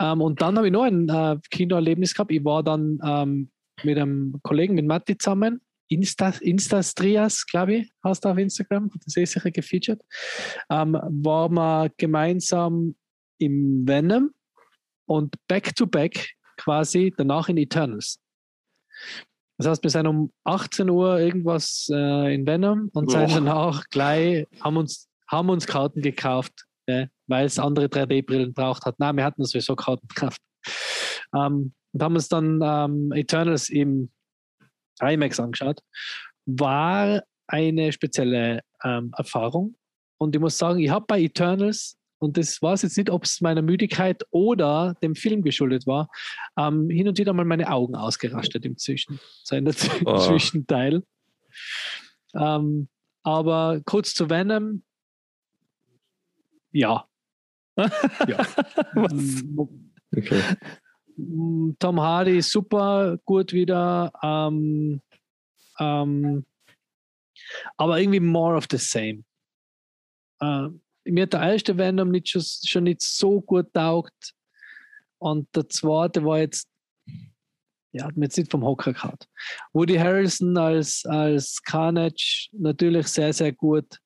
Ähm, 0.00 0.20
und 0.20 0.40
dann 0.42 0.56
habe 0.56 0.66
ich 0.66 0.72
noch 0.72 0.82
ein 0.82 1.08
äh, 1.08 1.36
Kinoerlebnis 1.50 2.14
gehabt. 2.14 2.32
Ich 2.32 2.44
war 2.44 2.62
dann 2.62 2.98
ähm, 3.04 3.50
mit 3.82 3.98
einem 3.98 4.38
Kollegen, 4.42 4.74
mit 4.74 4.86
Matti 4.86 5.16
zusammen, 5.16 5.60
Insta, 5.88 6.34
Instastrias, 6.40 7.46
glaube 7.46 7.74
ich, 7.76 7.92
hast 8.02 8.24
du 8.24 8.28
auf 8.28 8.38
Instagram, 8.38 8.90
das 9.04 9.16
ist 9.16 9.32
sicher 9.32 9.50
gefeatured, 9.50 10.00
ähm, 10.70 10.92
waren 10.92 11.54
wir 11.54 11.90
gemeinsam 11.96 12.94
im 13.38 13.88
Venom 13.88 14.30
und 15.06 15.34
back-to-back 15.48 16.34
quasi 16.58 17.14
danach 17.16 17.48
in 17.48 17.56
Eternals. 17.56 18.20
Das 19.58 19.66
heißt, 19.66 19.82
wir 19.82 19.90
sind 19.90 20.06
um 20.06 20.32
18 20.44 20.88
Uhr 20.88 21.18
irgendwas 21.18 21.88
äh, 21.92 22.34
in 22.34 22.46
Venom 22.46 22.90
und 22.94 23.10
sind 23.10 23.32
danach 23.32 23.88
gleich, 23.90 24.46
haben 24.60 24.76
uns, 24.76 25.08
haben 25.28 25.50
uns 25.50 25.66
Karten 25.66 26.00
gekauft, 26.00 26.64
äh, 26.86 27.08
weil 27.26 27.46
es 27.46 27.58
andere 27.58 27.86
3D-Brillen 27.86 28.54
braucht 28.54 28.86
hat. 28.86 28.94
Nein, 28.98 29.16
wir 29.16 29.24
hatten 29.24 29.44
sowieso 29.44 29.74
Karten 29.74 30.06
gekauft. 30.14 30.40
Ähm, 31.34 31.74
und 31.92 32.02
haben 32.02 32.14
uns 32.14 32.28
dann 32.28 32.60
ähm, 32.62 33.12
Eternals 33.12 33.68
im 33.68 34.10
IMAX 35.00 35.40
angeschaut. 35.40 35.80
War 36.46 37.24
eine 37.48 37.92
spezielle 37.92 38.60
ähm, 38.84 39.10
Erfahrung. 39.16 39.74
Und 40.20 40.36
ich 40.36 40.40
muss 40.40 40.56
sagen, 40.56 40.78
ich 40.78 40.90
habe 40.90 41.06
bei 41.08 41.20
Eternals 41.20 41.97
und 42.18 42.36
das 42.36 42.60
war 42.62 42.74
es 42.74 42.82
jetzt 42.82 42.96
nicht, 42.96 43.10
ob 43.10 43.24
es 43.24 43.40
meiner 43.40 43.62
Müdigkeit 43.62 44.24
oder 44.30 44.96
dem 45.02 45.14
Film 45.14 45.42
geschuldet 45.42 45.86
war, 45.86 46.08
ähm, 46.56 46.90
hin 46.90 47.08
und 47.08 47.18
wieder 47.18 47.32
mal 47.32 47.44
meine 47.44 47.70
Augen 47.70 47.94
ausgerastet 47.94 48.64
im 48.64 48.76
Zwischen, 48.76 49.20
so 49.42 49.56
in 49.56 49.64
der 49.64 49.74
oh. 50.04 50.18
Zwischenteil. 50.18 51.02
Ähm, 52.34 52.88
aber 53.22 53.80
kurz 53.84 54.14
zu 54.14 54.30
Venom, 54.30 54.82
ja. 56.72 57.06
ja. 57.76 58.46
okay. 60.16 60.42
Tom 61.78 62.00
Hardy 62.00 62.38
ist 62.38 62.50
super 62.50 63.18
gut 63.24 63.52
wieder. 63.52 64.12
Ähm, 64.22 65.00
ähm, 65.78 66.44
aber 67.76 68.00
irgendwie 68.00 68.20
more 68.20 68.56
of 68.56 68.66
the 68.70 68.76
same. 68.76 69.24
Ähm, 70.40 70.80
mir 71.10 71.24
hat 71.24 71.32
der 71.32 71.42
erste 71.42 71.76
Venom 71.76 72.10
nicht 72.10 72.28
schon, 72.28 72.42
schon 72.42 72.84
nicht 72.84 73.02
so 73.02 73.40
gut 73.40 73.72
taugt. 73.72 74.34
Und 75.18 75.48
der 75.54 75.68
zweite 75.68 76.24
war 76.24 76.38
jetzt, 76.38 76.68
ja, 77.92 78.04
hat 78.04 78.16
mir 78.16 78.26
jetzt 78.26 78.38
nicht 78.38 78.50
vom 78.50 78.64
Hocker 78.64 78.92
gehabt. 78.92 79.28
Woody 79.72 79.96
Harrelson 79.96 80.56
als, 80.56 81.04
als 81.06 81.62
Carnage 81.62 82.48
natürlich 82.52 83.08
sehr, 83.08 83.32
sehr 83.32 83.52
gut. 83.52 83.98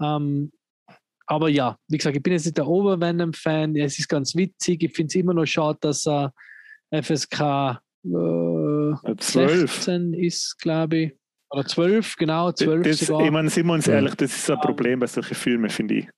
Ähm, 0.00 0.52
aber 1.26 1.48
ja, 1.48 1.78
wie 1.88 1.98
gesagt, 1.98 2.16
ich 2.16 2.22
bin 2.22 2.32
jetzt 2.32 2.46
nicht 2.46 2.56
der 2.56 2.66
Obervenom-Fan. 2.66 3.76
Es 3.76 3.98
ist 3.98 4.08
ganz 4.08 4.34
witzig. 4.34 4.82
Ich 4.82 4.94
finde 4.94 5.08
es 5.08 5.14
immer 5.14 5.34
noch 5.34 5.46
schade, 5.46 5.78
dass 5.80 6.06
er 6.06 6.32
FSK 6.90 7.80
äh, 8.04 9.14
16 9.18 10.14
ist, 10.14 10.58
glaube 10.58 10.96
ich. 10.96 11.17
Oder 11.50 11.64
zwölf, 11.64 12.16
genau, 12.16 12.52
zwölf 12.52 12.84
das, 12.84 13.00
sogar. 13.00 13.24
Ich 13.24 13.30
meine, 13.30 13.48
sind 13.48 13.66
wir 13.66 13.72
uns 13.72 13.86
ja. 13.86 13.94
ehrlich, 13.94 14.14
das 14.14 14.36
ist 14.36 14.50
ein 14.50 14.60
Problem 14.60 15.00
bei 15.00 15.06
solchen 15.06 15.34
Filmen, 15.34 15.70
finde 15.70 15.94
ich. 15.94 16.08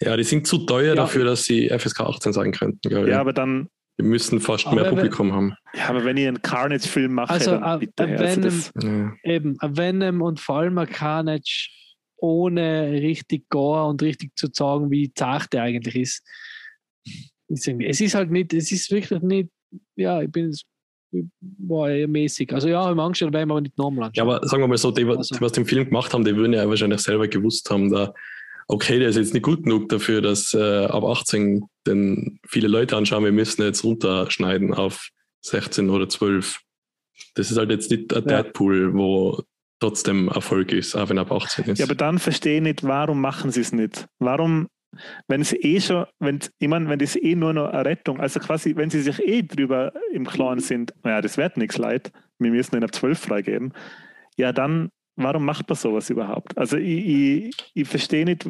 Ja, 0.00 0.16
die 0.16 0.24
sind 0.24 0.46
zu 0.46 0.58
teuer 0.58 0.88
ja. 0.88 0.94
dafür, 0.94 1.24
dass 1.24 1.44
sie 1.44 1.68
FSK 1.68 2.00
18 2.00 2.32
sein 2.32 2.52
könnten, 2.52 2.88
glaube 2.88 3.06
ich. 3.06 3.12
Ja, 3.12 3.20
aber 3.20 3.32
dann. 3.32 3.68
Die 3.98 4.04
müssen 4.04 4.38
fast 4.40 4.70
mehr 4.70 4.84
Publikum 4.84 5.32
haben. 5.32 5.54
Ja, 5.74 5.88
aber 5.88 6.04
wenn 6.04 6.16
ich 6.16 6.28
einen 6.28 6.40
Carnage-Film 6.40 7.14
mache, 7.14 7.30
also, 7.30 7.50
dann 7.52 7.64
a, 7.64 7.76
bitte. 7.78 8.04
A 8.04 8.06
Venom, 8.06 8.44
also 8.44 8.70
ja. 8.80 9.12
Eben, 9.24 9.56
ein 9.58 9.76
Venom 9.76 10.22
und 10.22 10.38
vor 10.38 10.58
allem 10.58 10.78
ein 10.78 10.86
Carnage 10.86 11.68
ohne 12.18 12.92
richtig 12.92 13.48
Gore 13.48 13.86
und 13.86 14.00
richtig 14.02 14.36
zu 14.36 14.48
sagen, 14.52 14.90
wie 14.90 15.12
zart 15.12 15.52
der 15.52 15.62
eigentlich 15.64 15.96
ist. 15.96 16.24
Es 17.48 18.00
ist 18.00 18.14
halt 18.14 18.30
nicht, 18.30 18.52
es 18.52 18.70
ist 18.70 18.90
wirklich 18.92 19.20
nicht, 19.22 19.50
ja, 19.96 20.22
ich 20.22 20.30
bin 20.30 20.54
war 21.40 21.90
eher 21.90 22.08
mäßig. 22.08 22.52
Also 22.52 22.68
ja, 22.68 22.90
im 22.90 23.00
Angst 23.00 23.20
werden 23.20 23.34
wir 23.34 23.40
aber 23.40 23.60
nicht 23.60 23.78
normal. 23.78 24.10
Ja, 24.14 24.24
aber 24.24 24.46
sagen 24.46 24.62
wir 24.62 24.68
mal 24.68 24.78
so, 24.78 24.90
die, 24.90 25.04
also. 25.04 25.34
die 25.34 25.40
was 25.40 25.52
den 25.52 25.64
Film 25.64 25.86
gemacht 25.86 26.12
haben, 26.12 26.24
die 26.24 26.36
würden 26.36 26.52
ja 26.52 26.68
wahrscheinlich 26.68 27.00
selber 27.00 27.28
gewusst 27.28 27.70
haben, 27.70 27.90
da 27.90 28.12
okay, 28.68 28.98
der 28.98 29.08
ist 29.08 29.16
jetzt 29.16 29.34
nicht 29.34 29.42
gut 29.42 29.64
genug 29.64 29.88
dafür, 29.88 30.20
dass 30.20 30.54
äh, 30.54 30.84
ab 30.84 31.02
18 31.02 31.64
denn 31.86 32.38
viele 32.46 32.68
Leute 32.68 32.96
anschauen, 32.96 33.24
wir 33.24 33.32
müssen 33.32 33.62
jetzt 33.62 33.82
runterschneiden 33.82 34.74
auf 34.74 35.08
16 35.40 35.88
oder 35.90 36.08
12. 36.08 36.60
Das 37.34 37.50
ist 37.50 37.56
halt 37.56 37.70
jetzt 37.70 37.90
nicht 37.90 38.14
ein 38.14 38.24
Ja. 38.28 38.42
Deadpool, 38.42 38.94
wo 38.94 39.42
trotzdem 39.80 40.28
Erfolg 40.28 40.72
ist, 40.72 40.94
auch 40.94 41.08
wenn 41.08 41.18
er 41.18 41.22
ab 41.22 41.32
18 41.32 41.64
ist. 41.64 41.78
Ja, 41.78 41.86
aber 41.86 41.94
dann 41.94 42.18
verstehe 42.18 42.56
ich 42.56 42.62
nicht, 42.62 42.84
warum 42.84 43.20
machen 43.20 43.50
sie 43.50 43.60
es 43.62 43.72
nicht? 43.72 44.06
Warum, 44.18 44.68
wenn 45.28 45.40
es 45.42 45.52
eh 45.52 45.80
schon, 45.80 46.06
wenn, 46.18 46.40
ich 46.58 46.68
meine, 46.68 46.88
wenn 46.88 46.98
das 46.98 47.16
eh 47.16 47.34
nur 47.34 47.52
noch 47.52 47.68
eine 47.70 47.84
Rettung, 47.84 48.20
also 48.20 48.40
quasi, 48.40 48.74
wenn 48.76 48.90
sie 48.90 49.02
sich 49.02 49.18
eh 49.26 49.42
drüber 49.42 49.92
im 50.12 50.26
Klaren 50.26 50.60
sind, 50.60 50.92
naja, 51.02 51.20
das 51.20 51.36
wird 51.36 51.56
nichts 51.56 51.78
leid, 51.78 52.10
wir 52.38 52.50
müssen 52.50 52.76
ihn 52.76 52.84
ab 52.84 52.94
12 52.94 53.18
freigeben, 53.18 53.72
ja, 54.36 54.52
dann, 54.52 54.90
warum 55.16 55.44
macht 55.44 55.68
man 55.68 55.76
sowas 55.76 56.08
überhaupt? 56.10 56.56
Also 56.56 56.76
ich, 56.76 57.06
ich, 57.06 57.56
ich 57.74 57.88
verstehe 57.88 58.24
nicht, 58.24 58.48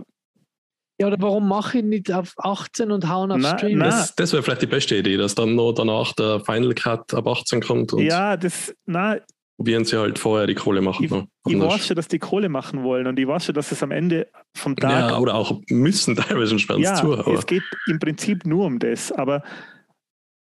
Ja, 1.01 1.07
oder 1.07 1.17
warum 1.21 1.49
mache 1.49 1.79
ich 1.79 1.85
nicht 1.85 2.13
auf 2.13 2.35
18 2.39 2.91
und 2.91 3.09
hauen 3.09 3.31
auf 3.33 3.39
Na, 3.41 3.57
Stream? 3.57 3.79
na. 3.79 3.87
das, 3.87 4.15
das 4.17 4.33
wäre 4.33 4.43
vielleicht 4.43 4.63
die 4.63 4.67
beste 4.67 4.97
Idee, 4.97 5.17
dass 5.17 5.35
dann 5.35 5.55
noch 5.55 5.73
danach 5.73 6.13
der 6.15 6.41
Final 6.41 6.75
Cut 6.75 7.15
ab 7.15 7.27
18 7.27 7.61
kommt 7.63 7.93
und 7.93 8.03
ja, 8.03 8.37
das, 8.37 8.75
na, 8.87 9.17
probieren 9.59 9.85
sie 9.85 9.99
halt 9.99 10.21
vorher 10.21 10.47
die 10.47 10.55
Kohle 10.55 10.81
machen. 10.81 11.05
ich, 11.05 11.11
noch. 11.11 11.27
ich 11.45 11.59
weiß 11.59 11.89
schon, 11.89 11.97
dass 11.97 12.07
die 12.07 12.21
Kohle 12.21 12.49
machen 12.49 12.85
wollen 12.85 13.09
und 13.09 13.19
ich 13.19 13.27
weiß 13.27 13.47
schon, 13.47 13.57
dass 13.57 13.73
es 13.73 13.83
am 13.83 13.91
Ende 13.91 14.29
vom 14.55 14.77
Tag 14.77 15.11
ja, 15.11 15.19
oder 15.19 15.35
auch 15.35 15.61
müssen 15.69 16.15
teilweise 16.17 16.57
sperren 16.61 16.81
es 16.83 16.89
Ja, 16.91 16.95
zu. 16.95 17.19
Aber 17.19 17.35
es 17.35 17.45
geht 17.45 17.65
im 17.89 17.99
Prinzip 17.99 18.47
nur 18.47 18.67
um 18.67 18.79
das. 18.79 19.11
Aber 19.11 19.43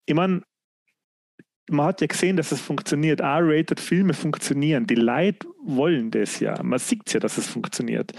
ich 0.04 0.14
meine, 0.14 0.42
man 1.70 1.86
hat 1.86 2.02
ja 2.02 2.08
gesehen, 2.08 2.36
dass 2.36 2.52
es 2.52 2.60
funktioniert. 2.60 3.20
R-rated 3.20 3.80
Filme 3.80 4.12
funktionieren. 4.12 4.86
Die 4.86 4.96
Leute 4.96 5.48
wollen 5.64 6.10
das 6.10 6.38
ja. 6.38 6.62
Man 6.62 6.78
sieht 6.78 7.10
ja, 7.14 7.20
dass 7.20 7.38
es 7.38 7.48
funktioniert. 7.48 8.12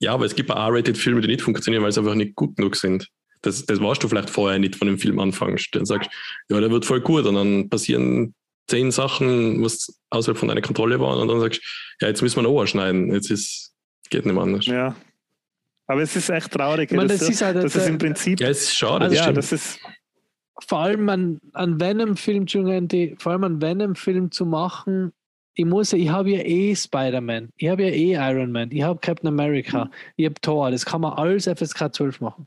ja, 0.00 0.14
aber 0.14 0.24
es 0.24 0.34
gibt 0.34 0.50
auch 0.50 0.56
R-Rated-Filme, 0.56 1.20
die 1.20 1.28
nicht 1.28 1.42
funktionieren, 1.42 1.82
weil 1.82 1.92
sie 1.92 2.00
einfach 2.00 2.14
nicht 2.14 2.36
gut 2.36 2.56
genug 2.56 2.76
sind. 2.76 3.06
Das, 3.42 3.66
das 3.66 3.82
weißt 3.82 4.02
du 4.02 4.08
vielleicht 4.08 4.30
vorher 4.30 4.58
nicht 4.58 4.76
von 4.76 4.88
dem 4.88 4.98
Film 4.98 5.18
anfängst. 5.18 5.74
Dann 5.74 5.84
sagst 5.84 6.08
ja, 6.48 6.58
der 6.58 6.70
wird 6.70 6.86
voll 6.86 7.02
gut 7.02 7.26
und 7.26 7.34
dann 7.34 7.68
passieren 7.68 8.34
zehn 8.68 8.90
Sachen, 8.90 9.62
was 9.62 10.00
außerhalb 10.10 10.38
von 10.38 10.48
deiner 10.48 10.60
Kontrolle 10.62 11.00
waren 11.00 11.20
und 11.20 11.28
dann 11.28 11.40
sagst 11.40 11.60
ja, 12.00 12.08
jetzt 12.08 12.22
müssen 12.22 12.36
wir 12.36 12.42
noch 12.42 12.66
schneiden. 12.66 13.12
Jetzt 13.12 13.30
ist, 13.30 13.72
geht 14.10 14.24
nicht 14.24 14.34
mehr 14.34 14.42
anders. 14.42 14.66
Ja, 14.66 14.74
Ja. 14.74 14.96
Aber 15.88 16.00
es 16.02 16.14
ist 16.16 16.30
echt 16.30 16.50
traurig. 16.52 16.90
Ich 16.90 16.96
meine, 16.96 17.08
das 17.08 17.20
so- 17.20 17.28
ist 17.30 17.42
halt 17.42 17.56
das 17.56 17.74
ist 17.76 17.88
im 17.88 17.98
Prinzip. 17.98 18.40
es 18.40 18.62
ist 18.62 18.74
schade, 18.76 19.04
Also 19.04 19.14
das 19.14 19.16
ja, 19.16 19.22
stimmt. 19.24 19.38
das 19.38 19.52
ist. 19.52 19.78
vor 20.68 20.78
allem 20.78 21.08
an, 21.08 21.38
an 21.52 21.80
Venom-Film, 21.80 22.46
vor 23.18 23.32
allem 23.32 23.44
an 23.44 23.60
Venom-Film 23.60 24.30
zu 24.30 24.46
machen, 24.46 25.12
ich 25.54 25.66
muss 25.66 25.92
ja, 25.92 25.98
ich 25.98 26.08
habe 26.08 26.30
ja 26.30 26.38
eh 26.44 26.74
Spider-Man, 26.74 27.50
ich 27.56 27.68
habe 27.68 27.82
ja 27.82 27.90
eh 27.90 28.12
Iron 28.14 28.52
Man, 28.52 28.70
ich 28.70 28.82
habe 28.82 28.98
Captain 29.00 29.28
America, 29.28 29.90
ich 30.16 30.24
habe 30.24 30.36
Thor, 30.40 30.70
das 30.70 30.86
kann 30.86 31.02
man 31.02 31.12
alles 31.14 31.46
FSK 31.46 31.92
12 31.92 32.20
machen. 32.22 32.46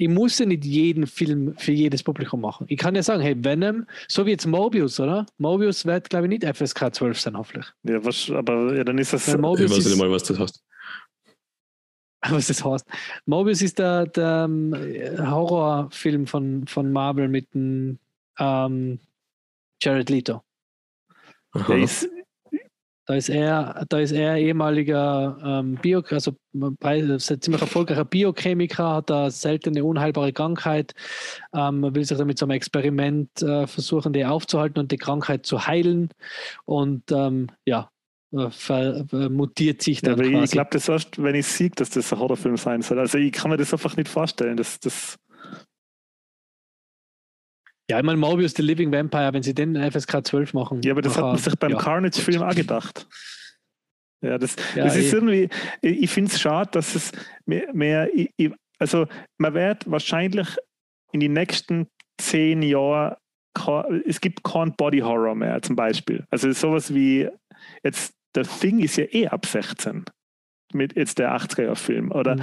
Ich 0.00 0.08
muss 0.08 0.38
ja 0.38 0.46
nicht 0.46 0.64
jeden 0.64 1.06
Film 1.06 1.54
für 1.58 1.72
jedes 1.72 2.02
Publikum 2.02 2.40
machen. 2.40 2.64
Ich 2.70 2.78
kann 2.78 2.94
ja 2.94 3.02
sagen, 3.02 3.20
hey, 3.20 3.36
Venom, 3.36 3.84
so 4.08 4.24
wie 4.24 4.30
jetzt 4.30 4.46
Mobius, 4.46 4.98
oder? 4.98 5.26
Mobius 5.36 5.84
wird, 5.84 6.08
glaube 6.08 6.24
ich, 6.24 6.30
nicht 6.30 6.56
FSK 6.56 6.94
12 6.94 7.20
sein, 7.20 7.36
hoffentlich. 7.36 7.66
Ja, 7.82 8.02
was, 8.02 8.30
aber 8.30 8.74
ja, 8.74 8.82
dann 8.82 8.96
ist 8.96 9.12
das. 9.12 9.28
Weil 9.28 9.34
ich 9.34 9.40
Mobius 9.42 9.70
weiß 9.72 9.78
ist, 9.80 9.88
nicht 9.90 9.98
mal, 9.98 10.10
was 10.10 10.22
das 10.22 10.38
heißt. 10.38 10.64
was 12.30 12.46
das 12.46 12.64
heißt. 12.64 12.86
Mobius 13.26 13.60
ist 13.60 13.78
der, 13.78 14.06
der 14.06 14.46
ähm, 14.48 14.74
Horrorfilm 15.18 16.26
von, 16.26 16.66
von 16.66 16.90
Marvel 16.90 17.28
mit 17.28 17.52
dem 17.52 17.98
ähm, 18.38 19.00
Jared 19.82 20.08
Leto. 20.08 20.42
Der 21.68 21.76
ist, 21.76 22.08
Da 23.10 23.16
ist 23.16 23.28
er, 23.28 23.84
da 23.88 23.98
ist 23.98 24.12
er 24.12 24.36
ehemaliger 24.36 25.36
ähm, 25.44 25.74
Bio, 25.82 26.00
also 26.10 26.30
ziemlich 26.52 27.60
erfolgreicher 27.60 28.04
Biochemiker, 28.04 28.94
hat 28.94 29.10
eine 29.10 29.32
seltene 29.32 29.84
unheilbare 29.84 30.32
Krankheit, 30.32 30.94
ähm, 31.52 31.92
will 31.92 32.04
sich 32.04 32.16
damit 32.16 32.38
so 32.38 32.44
einem 32.44 32.52
Experiment 32.52 33.42
äh, 33.42 33.66
versuchen, 33.66 34.12
die 34.12 34.24
aufzuhalten 34.24 34.78
und 34.78 34.92
die 34.92 34.96
Krankheit 34.96 35.44
zu 35.44 35.66
heilen. 35.66 36.10
Und 36.66 37.10
ähm, 37.10 37.48
ja, 37.66 37.90
äh, 38.32 38.44
äh, 38.44 39.28
mutiert 39.28 39.82
sich 39.82 40.02
ja, 40.02 40.14
dann 40.14 40.24
aber 40.24 40.44
ich 40.44 40.52
glaube, 40.52 40.70
das 40.70 40.88
erst, 40.88 41.20
wenn 41.20 41.34
ich 41.34 41.46
sehe, 41.46 41.70
dass 41.70 41.90
das 41.90 42.12
ein 42.12 42.18
Horrorfilm 42.20 42.58
sein 42.58 42.80
soll. 42.80 43.00
Also 43.00 43.18
ich 43.18 43.32
kann 43.32 43.50
mir 43.50 43.56
das 43.56 43.72
einfach 43.72 43.96
nicht 43.96 44.08
vorstellen. 44.08 44.56
Das, 44.56 44.78
das, 44.78 45.18
ja, 47.90 47.98
ich 47.98 48.04
meine, 48.04 48.18
Mobius, 48.18 48.54
The 48.56 48.62
Living 48.62 48.92
Vampire, 48.92 49.32
wenn 49.32 49.42
sie 49.42 49.54
den 49.54 49.76
FSK 49.76 50.26
12 50.26 50.54
machen. 50.54 50.80
ja, 50.82 50.92
aber 50.92 51.02
das 51.02 51.16
hat 51.16 51.24
man 51.24 51.36
sich 51.36 51.54
beim 51.56 51.72
ja. 51.72 51.78
Carnage-Film 51.78 52.42
auch 52.42 52.54
gedacht. 52.54 53.06
Ja, 54.22 54.38
das, 54.38 54.56
Ja, 54.74 54.84
das 54.84 54.96
ist 54.96 55.12
eh. 55.12 55.16
irgendwie, 55.16 55.48
ich, 55.80 56.02
ich 56.02 56.10
finde 56.10 56.30
es 56.30 56.40
schade, 56.40 56.70
dass 56.72 56.94
es 56.94 57.12
mehr, 57.46 57.72
mehr 57.72 58.08
ich, 58.14 58.30
ich, 58.36 58.52
also 58.78 59.06
man 59.38 59.54
wird 59.54 59.90
wahrscheinlich 59.90 60.48
in 61.12 61.20
die 61.20 61.28
nächsten 61.28 61.86
zehn 62.18 62.62
Jahren, 62.62 63.16
es 64.06 64.20
gibt 64.20 64.44
kein 64.44 64.74
Body 64.76 65.00
Horror 65.00 65.34
mehr 65.34 65.60
zum 65.62 65.74
Beispiel. 65.74 66.24
Also 66.30 66.52
sowas 66.52 66.94
wie, 66.94 67.28
jetzt, 67.82 68.14
der 68.34 68.44
Thing 68.44 68.78
ist 68.80 68.96
ja 68.96 69.04
eh 69.10 69.26
ab 69.26 69.46
16 69.46 70.04
mit 70.72 70.96
jetzt 70.96 71.18
der 71.18 71.34
80er-Jahr-Film. 71.34 72.12
Oder 72.12 72.36
Mhm. 72.36 72.42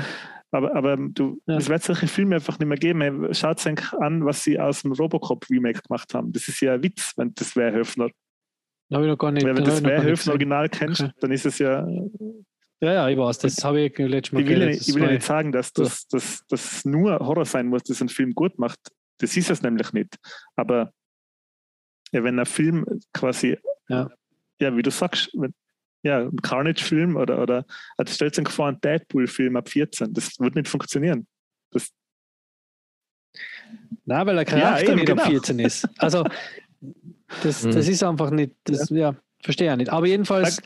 Aber, 0.51 0.75
aber 0.75 0.97
du, 0.97 1.41
Ja. 1.45 1.57
es 1.57 1.69
wird 1.69 1.83
solche 1.83 2.07
Filme 2.07 2.35
einfach 2.35 2.57
nicht 2.59 2.67
mehr 2.67 2.77
geben. 2.77 3.01
Hey, 3.01 3.33
Schaut 3.33 3.65
euch 3.65 3.93
an, 3.93 4.25
was 4.25 4.43
sie 4.43 4.59
aus 4.59 4.81
dem 4.83 4.91
Robocop-Remake 4.93 5.81
gemacht 5.87 6.13
haben. 6.13 6.31
Das 6.31 6.47
ist 6.47 6.61
ja 6.61 6.73
ein 6.75 6.83
Witz, 6.83 7.13
wenn 7.17 7.33
das 7.35 7.55
wäre 7.55 7.73
Höfner. 7.73 8.09
Habe 8.93 9.03
ich 9.05 9.09
noch 9.09 9.17
gar 9.17 9.31
nicht. 9.31 9.45
Wenn 9.45 9.55
du 9.55 9.63
das 9.63 9.77
ich 9.77 9.83
noch 9.83 9.89
gar 9.89 9.95
nicht 9.97 10.03
Werhöfen 10.05 10.15
gesehen. 10.17 10.31
Original 10.31 10.69
kennst, 10.69 11.01
Okay. 11.01 11.11
dann 11.19 11.31
ist 11.31 11.45
es 11.45 11.59
ja. 11.59 11.85
Ja, 12.79 12.93
ja, 12.93 13.09
ich 13.09 13.17
weiß, 13.17 13.39
das 13.39 13.63
habe 13.63 13.81
ich 13.81 13.97
letztes 13.97 14.31
Mal 14.33 14.41
Ich 14.43 14.47
will, 14.49 14.65
nicht, 14.67 14.79
das 14.81 14.87
ich 14.87 14.95
will 14.95 15.11
nicht 15.11 15.23
sagen, 15.23 15.51
dass 15.51 15.73
das, 15.73 16.07
dass 16.07 16.43
es 16.51 16.85
nur 16.85 17.17
Horror 17.19 17.45
sein 17.45 17.67
muss, 17.67 17.81
dass 17.83 18.01
ein 18.01 18.09
Film 18.09 18.33
gut 18.33 18.59
macht. 18.59 18.79
Das 19.17 19.35
ist 19.35 19.49
es 19.49 19.63
nämlich 19.63 19.91
nicht. 19.93 20.15
Aber 20.55 20.93
ja, 22.11 22.23
wenn 22.23 22.37
ein 22.39 22.45
Film 22.45 22.85
quasi, 23.13 23.57
Ja. 23.89 24.09
ja 24.61 24.77
wie 24.77 24.83
du 24.83 24.91
sagst, 24.91 25.31
wenn, 25.33 25.53
ja, 26.03 26.19
ein 26.21 26.35
Carnage-Film 26.41 27.15
oder, 27.15 27.41
oder 27.41 27.65
also 27.97 28.13
stellt 28.13 28.35
sich 28.35 28.47
vor, 28.49 28.67
ein 28.67 28.79
Deadpool-Film 28.81 29.55
ab 29.55 29.69
14, 29.69 30.13
das 30.13 30.39
wird 30.39 30.55
nicht 30.55 30.67
funktionieren. 30.67 31.27
Das, 31.71 31.89
Nein, 34.05 34.25
weil 34.27 34.35
der 34.35 34.45
Charakter 34.45 34.83
eben, 34.87 34.95
nicht 34.95 35.09
ab 35.11 35.17
genau. 35.17 35.29
14 35.29 35.59
ist. 35.59 35.87
Also, 35.97 36.23
das, 37.43 37.63
Mhm. 37.63 37.71
das 37.71 37.87
ist 37.87 38.03
einfach 38.03 38.31
nicht, 38.31 38.53
das, 38.63 38.89
ja, 38.89 39.15
verstehe 39.43 39.69
ich 39.71 39.77
nicht. 39.77 39.89
Aber 39.91 40.07
jedenfalls, 40.07 40.61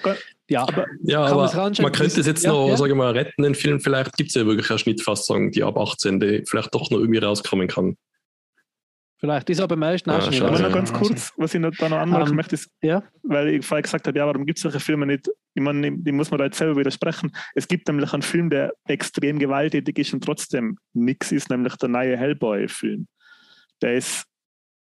ja, 0.50 0.62
aber 0.64 0.86
Ja, 1.04 1.24
aber 1.26 1.46
ranschauen? 1.46 1.84
man 1.84 1.92
könnte 1.92 2.20
es 2.20 2.28
jetzt 2.28 2.44
Ja, 2.44 2.52
noch, 2.52 2.70
ja. 2.70 2.78
sage 2.78 2.92
ich 2.92 2.98
mal, 2.98 3.12
retten, 3.12 3.42
den 3.44 3.56
Film. 3.56 3.80
Vielleicht 3.80 4.16
gibt 4.18 4.30
es 4.30 4.36
ja 4.36 4.46
wirklich 4.46 4.70
eine 4.70 4.80
Schnittfassung, 4.80 5.52
die 5.52 5.64
ab 5.64 5.78
18, 5.78 6.20
die 6.20 6.44
vielleicht 6.46 6.74
doch 6.76 6.90
noch 6.92 7.00
irgendwie 7.00 7.20
rauskommen 7.20 7.68
kann. 7.68 7.98
Vielleicht 9.22 9.50
ist 9.50 9.60
er 9.60 9.68
beim 9.68 9.82
ersten 9.84 10.10
Ah, 10.10 10.20
schade. 10.20 10.46
Aber 10.48 10.60
noch 10.60 10.74
ganz 10.74 10.92
kurz, 10.92 11.32
was 11.38 11.54
ich 11.54 11.60
noch, 11.62 11.72
da 11.72 11.88
noch 11.88 12.00
anmerken 12.00 12.32
Ähm, 12.32 12.36
möchte, 12.36 12.56
ist, 12.56 12.70
ja. 12.82 13.02
weil 13.24 13.48
ich 13.50 13.66
vorher 13.66 13.84
gesagt 13.84 14.06
habe, 14.08 14.18
ja, 14.18 14.26
warum 14.28 14.46
gibt 14.46 14.58
es 14.60 14.64
solche 14.64 14.80
Filme 14.82 15.06
nicht? 15.06 15.30
Ich 15.54 15.62
meine, 15.62 15.92
die 15.96 16.12
muss 16.12 16.32
man 16.32 16.40
da 16.40 16.46
jetzt 16.46 16.58
selber 16.58 16.76
widersprechen. 16.80 17.32
Es 17.56 17.68
gibt 17.68 17.88
nämlich 17.88 18.12
einen 18.14 18.24
Film, 18.24 18.50
der 18.50 18.74
extrem 18.88 19.38
gewalttätig 19.40 19.98
ist 20.00 20.14
und 20.14 20.24
trotzdem 20.24 20.78
nichts 20.94 21.32
ist, 21.32 21.50
nämlich 21.50 21.76
der 21.78 21.88
neue 21.90 22.18
Hellboy-Film. 22.18 23.08
Der 23.82 23.94
ist, 23.96 24.26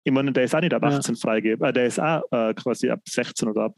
ich 0.03 0.11
meine, 0.11 0.31
der 0.33 0.43
ist 0.43 0.55
auch 0.55 0.61
nicht 0.61 0.73
ab 0.73 0.83
Ja. 0.83 0.89
18 0.97 1.15
freigegeben, 1.15 1.65
äh, 1.67 1.71
der 1.71 1.85
ist 1.85 1.99
auch 1.99 2.23
äh, 2.31 2.53
quasi 2.55 2.89
ab 2.89 3.01
16 3.07 3.47
oder 3.49 3.63
ab, 3.65 3.75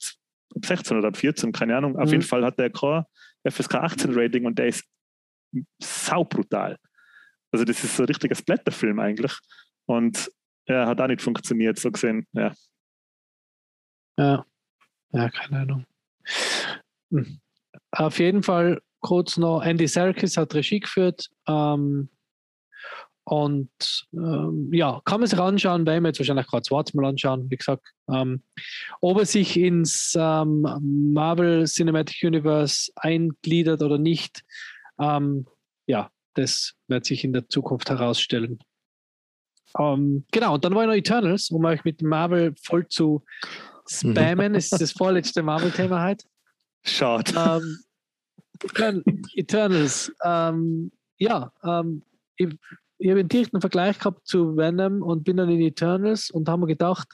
ab 0.55 0.65
16 0.65 0.97
oder 0.97 1.09
ab 1.09 1.17
14, 1.17 1.51
keine 1.51 1.75
Ahnung. 1.77 1.95
Auf 1.97 2.05
Mhm. 2.07 2.11
jeden 2.13 2.23
Fall 2.23 2.43
hat 2.45 2.57
der 2.57 2.69
kein 2.69 3.03
FSK 3.43 3.75
18 3.75 4.13
Rating 4.13 4.45
und 4.45 4.57
der 4.57 4.67
ist 4.67 4.83
saubrutal. 5.81 6.77
Also 7.51 7.65
das 7.65 7.83
ist 7.83 7.95
so 7.95 8.03
ein 8.03 8.07
richtiger 8.07 8.35
Splatterfilm 8.35 8.99
eigentlich. 8.99 9.33
Und 9.85 10.29
er 10.65 10.87
hat 10.87 11.01
auch 11.01 11.07
nicht 11.07 11.21
funktioniert, 11.21 11.79
so 11.79 11.91
gesehen. 11.91 12.27
Ja. 12.33 12.53
Ja. 14.17 14.45
ja, 15.11 15.29
keine 15.29 15.59
Ahnung. 15.59 15.85
Hm. 17.11 17.39
Auf 17.91 18.19
jeden 18.19 18.43
Fall 18.43 18.81
kurz 19.01 19.37
noch, 19.37 19.61
Andy 19.61 19.87
Serkis 19.87 20.37
hat 20.37 20.53
Regie 20.55 20.79
geführt. 20.79 21.29
Ähm, 21.47 22.09
und 23.27 24.05
ähm, 24.13 24.69
ja, 24.71 25.01
kann 25.03 25.19
man 25.19 25.27
sich 25.27 25.39
anschauen, 25.39 25.85
werden 25.87 26.03
wir 26.03 26.09
jetzt 26.09 26.19
wahrscheinlich 26.19 26.45
gerade 26.45 26.69
Wort 26.69 26.93
mal 26.93 27.05
anschauen, 27.05 27.49
wie 27.49 27.57
gesagt. 27.57 27.91
Ähm, 28.07 28.43
ob 29.01 29.17
er 29.17 29.25
sich 29.25 29.57
ins 29.57 30.13
ähm, 30.15 30.61
Marvel 31.11 31.65
Cinematic 31.65 32.23
Universe 32.23 32.91
eingliedert 32.95 33.81
oder 33.81 33.97
nicht, 33.97 34.43
ähm, 34.99 35.47
ja, 35.87 36.11
das 36.35 36.75
wird 36.87 37.05
sich 37.05 37.23
in 37.23 37.33
der 37.33 37.49
Zukunft 37.49 37.89
herausstellen. 37.89 38.59
Ähm, 39.77 40.25
genau, 40.31 40.55
und 40.55 40.65
dann 40.65 40.73
war 40.75 40.85
noch 40.85 40.93
Eternals, 40.93 41.49
um 41.51 41.65
euch 41.65 41.83
mit 41.83 42.01
Marvel 42.01 42.53
voll 42.63 42.87
zu 42.87 43.23
spammen. 43.87 44.55
Es 44.55 44.71
ist 44.71 44.81
das 44.81 44.91
vorletzte 44.91 45.43
Marvel-Thema 45.43 46.05
heute. 46.05 46.25
Schade. 46.83 47.31
Ähm, 47.35 47.79
dann 48.75 49.03
Eternals. 49.33 50.11
Ähm, 50.23 50.91
ja, 51.17 51.51
ähm, 51.63 52.03
ich, 52.37 52.49
ich 52.97 53.09
habe 53.09 53.19
einen 53.19 53.29
direkten 53.29 53.61
Vergleich 53.61 53.99
gehabt 53.99 54.25
zu 54.27 54.55
Venom 54.55 55.01
und 55.01 55.23
bin 55.23 55.37
dann 55.37 55.49
in 55.49 55.61
Eternals 55.61 56.29
und 56.29 56.47
habe 56.47 56.61
mir 56.61 56.67
gedacht, 56.67 57.07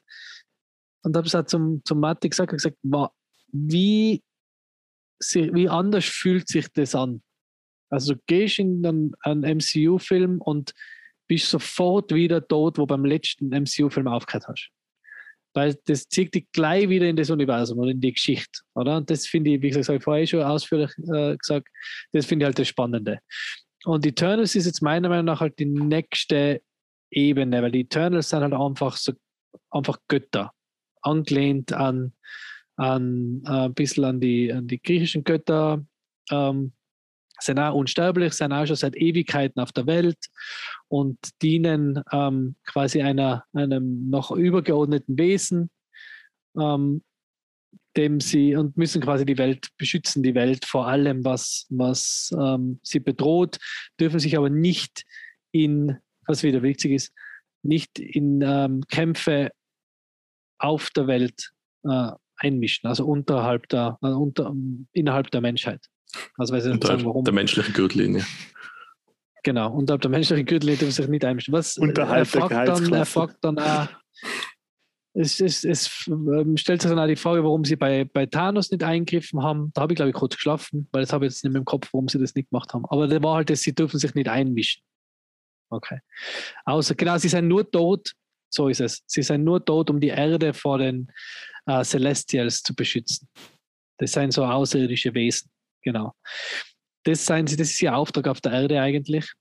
und 1.04 1.16
habe 1.16 1.26
es 1.26 1.36
auch 1.36 1.46
zum, 1.46 1.84
zum 1.84 2.00
Matti 2.00 2.30
gesagt, 2.30 2.52
gesagt 2.52 2.78
wow, 2.84 3.10
wie, 3.52 4.24
wie 5.34 5.70
anders 5.70 6.06
fühlt 6.06 6.48
sich 6.48 6.68
das 6.74 6.96
an? 6.96 7.24
Also 7.90 8.14
du 8.14 8.22
gehst 8.28 8.60
in 8.60 8.86
einen, 8.86 9.16
einen 9.22 9.58
MCU-Film 9.58 10.40
und 10.42 10.74
bist 11.32 11.50
sofort 11.50 12.14
wieder 12.14 12.46
tot, 12.46 12.78
wo 12.78 12.86
beim 12.86 13.06
letzten 13.06 13.48
MCU-Film 13.52 14.10
aufgehört 14.10 14.50
hast. 14.50 14.70
Weil 15.54 15.80
das 15.86 16.10
zieht 16.10 16.36
dich 16.36 16.52
gleich 16.52 16.90
wieder 16.90 17.08
in 17.08 17.16
das 17.16 17.30
Universum 17.30 17.80
oder 17.80 17.92
in 17.92 18.02
die 18.02 18.12
Geschichte, 18.12 18.60
oder? 18.76 18.98
Und 18.98 19.10
das 19.10 19.28
finde 19.28 19.52
ich, 19.52 19.62
wie 19.62 19.70
gesagt, 19.70 19.88
habe 19.88 19.98
ich 19.98 20.04
vorher 20.04 20.28
schon 20.28 20.44
ausführlich 20.44 20.92
äh, 20.98 21.38
gesagt, 21.38 21.70
das 22.12 22.26
finde 22.26 22.44
ich 22.44 22.48
halt 22.48 22.60
das 22.60 22.68
Spannende. 22.68 23.20
Und 23.86 24.06
Eternals 24.06 24.56
ist 24.56 24.66
jetzt 24.66 24.82
meiner 24.82 25.08
Meinung 25.08 25.24
nach 25.24 25.40
halt 25.40 25.58
die 25.58 25.68
nächste 25.68 26.62
Ebene, 27.10 27.62
weil 27.62 27.72
die 27.72 27.82
Eternals 27.82 28.28
sind 28.28 28.42
halt 28.42 28.54
einfach 28.54 28.98
so 28.98 29.14
einfach 29.70 30.00
Götter, 30.10 30.52
angelehnt 31.02 31.72
an, 31.72 32.12
an 32.76 33.42
äh, 33.46 33.68
ein 33.68 33.74
bisschen 33.74 34.04
an 34.04 34.20
die, 34.20 34.52
an 34.52 34.68
die 34.68 34.82
griechischen 34.82 35.24
Götter, 35.24 35.82
ähm, 36.30 36.74
sind 37.42 37.60
auch 37.60 37.74
unsterblich, 37.74 38.34
sind 38.34 38.54
auch 38.54 38.66
schon 38.66 38.76
seit 38.76 38.96
Ewigkeiten 38.96 39.62
auf 39.62 39.72
der 39.72 39.88
Welt 39.88 40.18
und 40.88 41.18
dienen 41.42 42.02
ähm, 42.12 42.56
quasi 42.66 43.02
einer, 43.02 43.46
einem 43.54 44.10
noch 44.10 44.32
übergeordneten 44.32 45.18
Wesen, 45.18 45.70
ähm, 46.58 47.04
dem 47.98 48.20
sie 48.20 48.56
und 48.56 48.78
müssen 48.78 49.02
quasi 49.02 49.26
die 49.26 49.38
Welt 49.38 49.70
beschützen, 49.78 50.24
die 50.24 50.36
Welt 50.36 50.66
vor 50.66 50.88
allem, 50.88 51.26
was, 51.26 51.66
was 51.70 52.34
ähm, 52.40 52.80
sie 52.84 53.00
bedroht, 53.00 53.58
dürfen 54.00 54.20
sich 54.20 54.38
aber 54.38 54.50
nicht 54.50 55.04
in, 55.52 55.98
was 56.26 56.44
wieder 56.44 56.64
wichtig 56.64 56.92
ist, 56.94 57.14
nicht 57.64 58.00
in 58.00 58.42
ähm, 58.42 58.84
Kämpfe 58.90 59.52
auf 60.58 60.90
der 60.92 61.08
Welt 61.08 61.52
äh, 61.84 62.12
einmischen, 62.38 62.88
also 62.88 63.06
unterhalb 63.06 63.68
der, 63.70 63.98
äh, 64.02 64.08
unter, 64.08 64.54
innerhalb 64.94 65.32
der 65.32 65.42
Menschheit. 65.42 65.86
Also 66.38 66.54
weiß 66.54 66.66
ich 66.66 66.74
nicht 66.74 66.86
sagen, 66.86 67.06
warum. 67.06 67.24
Der 67.24 67.34
menschliche 67.34 67.72
Gürtellinie. 67.72 68.26
Genau, 69.44 69.74
unterhalb 69.74 70.02
der 70.02 70.12
menschlichen 70.12 70.46
Gürtellinie 70.46 70.80
dürfen 70.80 70.92
sich 70.92 71.08
nicht 71.08 71.26
einmischen. 71.26 71.54
Was 71.54 71.78
unterhalb 71.78 72.20
er 72.20 72.26
fragt 72.26 72.68
dann, 72.68 72.94
er 72.94 73.06
fragt 73.06 73.38
dann 73.42 73.58
auch, 73.58 73.88
es, 75.14 75.42
es, 75.42 75.64
es 75.64 76.08
ähm, 76.08 76.56
stellt 76.56 76.82
sich 76.82 76.90
dann 76.90 77.00
auch 77.00 77.08
die 77.08 77.16
Frage, 77.16 77.44
warum 77.44 77.66
sie 77.66 77.76
bei, 77.76 78.06
bei 78.06 78.26
Thanos 78.26 78.72
nicht 78.72 78.84
eingegriffen 78.84 79.44
haben. 79.44 79.72
Da 79.74 79.82
habe 79.82 79.94
ich, 79.94 79.98
glaube 79.98 80.10
ich, 80.10 80.16
kurz 80.16 80.36
geschlafen, 80.36 80.88
weil 80.92 81.02
das 81.02 81.12
habe 81.12 81.26
ich 81.26 81.34
jetzt 81.34 81.44
nicht 81.44 81.52
mehr 81.52 81.60
im 81.60 81.66
Kopf, 81.66 81.90
warum 81.92 82.08
sie 82.08 82.20
das 82.20 82.34
nicht 82.34 82.50
gemacht 82.50 82.74
haben. 82.74 82.86
Aber 82.86 83.08
der 83.08 83.22
war 83.22 83.36
halt, 83.36 83.50
dass 83.50 83.62
sie 83.62 83.76
dürfen 83.76 84.00
sich 84.00 84.14
nicht 84.16 84.30
einmischen. 84.30 84.84
Okay. 85.70 86.00
Außer, 86.66 86.96
genau, 86.96 87.18
sie 87.18 87.30
sind 87.30 87.48
nur 87.48 87.70
tot, 87.70 88.14
so 88.50 88.70
ist 88.70 88.82
es. 88.82 89.04
Sie 89.06 89.22
sind 89.22 89.44
nur 89.44 89.64
tot, 89.64 89.90
um 89.90 90.00
die 90.00 90.10
Erde 90.10 90.54
vor 90.54 90.78
den 90.78 91.12
äh, 91.66 91.84
Celestials 91.84 92.62
zu 92.62 92.74
beschützen. 92.74 93.28
Das 93.98 94.14
sind 94.14 94.32
so 94.32 94.46
außerirdische 94.46 95.14
Wesen. 95.14 95.51
Genau. 95.84 96.14
Das, 97.04 97.26
seien 97.26 97.48
sie, 97.48 97.56
das 97.56 97.72
ist 97.72 97.82
ihr 97.82 97.96
Auftrag 97.96 98.28
auf 98.28 98.42
der 98.42 98.52
Erde 98.52 98.80
eigentlich. 98.80 99.32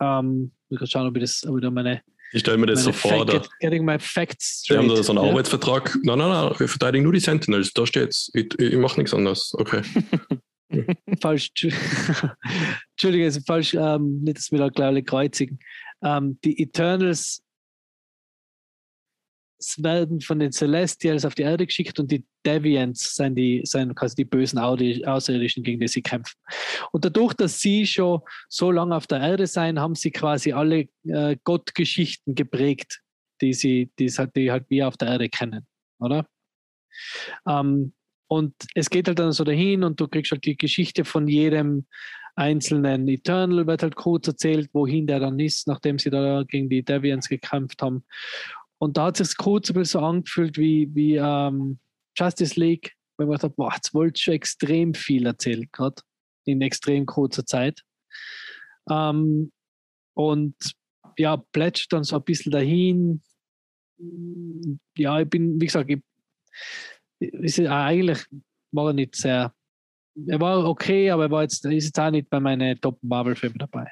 Ähm, 0.00 0.52
ich 0.68 0.78
kann 0.78 0.86
schauen, 0.86 1.06
ob 1.06 1.16
ich 1.16 1.22
das, 1.22 1.44
ob 1.46 1.56
ich 1.56 1.62
da 1.62 1.70
meine. 1.70 2.02
Ich 2.32 2.40
stelle 2.40 2.58
mir 2.58 2.66
das 2.66 2.82
so 2.82 2.92
vor. 2.92 3.24
Get, 3.24 3.48
getting 3.60 3.84
my 3.84 3.98
facts 3.98 4.62
straight. 4.62 4.82
Wir 4.82 4.88
haben 4.88 4.96
da 4.96 5.02
so 5.02 5.12
einen 5.12 5.24
ja? 5.24 5.30
Arbeitsvertrag. 5.30 5.96
Nein, 6.02 6.18
nein, 6.18 6.28
nein, 6.28 6.54
wir 6.58 6.68
verteidigen 6.68 7.04
nur 7.04 7.12
die 7.12 7.20
Sentinels. 7.20 7.72
Da 7.72 7.86
steht's. 7.86 8.30
Ich, 8.34 8.58
ich 8.58 8.76
mache 8.76 8.98
nichts 8.98 9.14
anderes. 9.14 9.54
Okay. 9.56 9.82
falsch. 11.20 11.50
Entschuldige, 12.92 13.24
also 13.24 13.40
falsch. 13.46 13.74
Ähm, 13.74 14.20
nicht, 14.22 14.38
dass 14.38 14.50
wir 14.50 14.58
da 14.58 14.68
gleich 14.68 15.04
kreuzigen. 15.04 15.60
Ähm, 16.02 16.38
die 16.44 16.60
Eternals 16.60 17.42
werden 19.78 20.20
von 20.20 20.38
den 20.38 20.52
Celestials 20.52 21.24
auf 21.24 21.34
die 21.34 21.42
Erde 21.42 21.66
geschickt 21.66 21.98
und 21.98 22.10
die 22.10 22.24
Deviants 22.44 23.14
sind, 23.14 23.36
die, 23.36 23.62
sind 23.64 23.94
quasi 23.94 24.16
die 24.16 24.24
bösen 24.24 24.58
Außerirdischen, 24.58 25.62
gegen 25.62 25.80
die 25.80 25.88
sie 25.88 26.02
kämpfen. 26.02 26.36
Und 26.92 27.04
dadurch, 27.04 27.34
dass 27.34 27.58
sie 27.60 27.86
schon 27.86 28.20
so 28.48 28.70
lange 28.70 28.94
auf 28.94 29.06
der 29.06 29.20
Erde 29.20 29.46
sein, 29.46 29.80
haben 29.80 29.94
sie 29.94 30.10
quasi 30.10 30.52
alle 30.52 30.88
äh, 31.04 31.36
Gottgeschichten 31.44 32.34
geprägt, 32.34 33.00
die 33.40 33.52
sie, 33.52 33.90
die, 33.98 34.12
die 34.34 34.50
halt 34.50 34.64
wir 34.68 34.88
auf 34.88 34.96
der 34.96 35.08
Erde 35.08 35.28
kennen, 35.28 35.66
oder? 35.98 36.26
Ähm, 37.48 37.92
und 38.28 38.54
es 38.74 38.90
geht 38.90 39.08
halt 39.08 39.18
dann 39.18 39.32
so 39.32 39.44
dahin 39.44 39.84
und 39.84 40.00
du 40.00 40.08
kriegst 40.08 40.32
halt 40.32 40.44
die 40.44 40.56
Geschichte 40.56 41.04
von 41.04 41.28
jedem 41.28 41.86
einzelnen 42.34 43.08
Eternal, 43.08 43.66
wird 43.66 43.82
halt 43.82 43.96
kurz 43.96 44.28
erzählt, 44.28 44.68
wohin 44.72 45.06
der 45.06 45.20
dann 45.20 45.38
ist, 45.40 45.66
nachdem 45.66 45.98
sie 45.98 46.10
da 46.10 46.42
gegen 46.46 46.68
die 46.68 46.84
Deviants 46.84 47.28
gekämpft 47.28 47.80
haben. 47.82 48.04
Und 48.78 48.96
da 48.96 49.06
hat 49.06 49.20
es 49.20 49.28
sich 49.28 49.36
kurz 49.36 49.70
ein 49.70 49.84
so 49.84 50.00
angefühlt 50.00 50.58
wie, 50.58 50.94
wie 50.94 51.16
ähm, 51.16 51.78
Justice 52.16 52.58
League, 52.58 52.94
weil 53.16 53.26
man 53.26 53.36
dachte, 53.36 53.54
boah, 53.56 53.72
jetzt 53.74 53.94
wollte 53.94 54.20
schon 54.20 54.34
extrem 54.34 54.94
viel 54.94 55.26
erzählen, 55.26 55.66
gerade 55.72 56.02
in 56.44 56.60
extrem 56.60 57.06
kurzer 57.06 57.46
Zeit. 57.46 57.82
Ähm, 58.90 59.52
und 60.14 60.54
ja, 61.18 61.36
plätscht 61.36 61.92
dann 61.92 62.04
so 62.04 62.16
ein 62.16 62.24
bisschen 62.24 62.52
dahin. 62.52 63.22
Ja, 64.96 65.20
ich 65.20 65.28
bin, 65.28 65.60
wie 65.60 65.66
gesagt, 65.66 65.90
ich, 65.90 66.02
ist 67.18 67.58
eigentlich 67.60 68.24
war 68.72 68.88
er 68.88 68.92
nicht 68.92 69.16
sehr. 69.16 69.54
Er 70.26 70.40
war 70.40 70.64
okay, 70.66 71.10
aber 71.10 71.24
er 71.24 71.30
war 71.30 71.42
jetzt, 71.42 71.64
ist 71.64 71.84
jetzt 71.84 71.98
auch 71.98 72.10
nicht 72.10 72.30
bei 72.30 72.40
meinen 72.40 72.80
Top 72.80 72.98
Marvel-Filmen 73.02 73.58
dabei. 73.58 73.90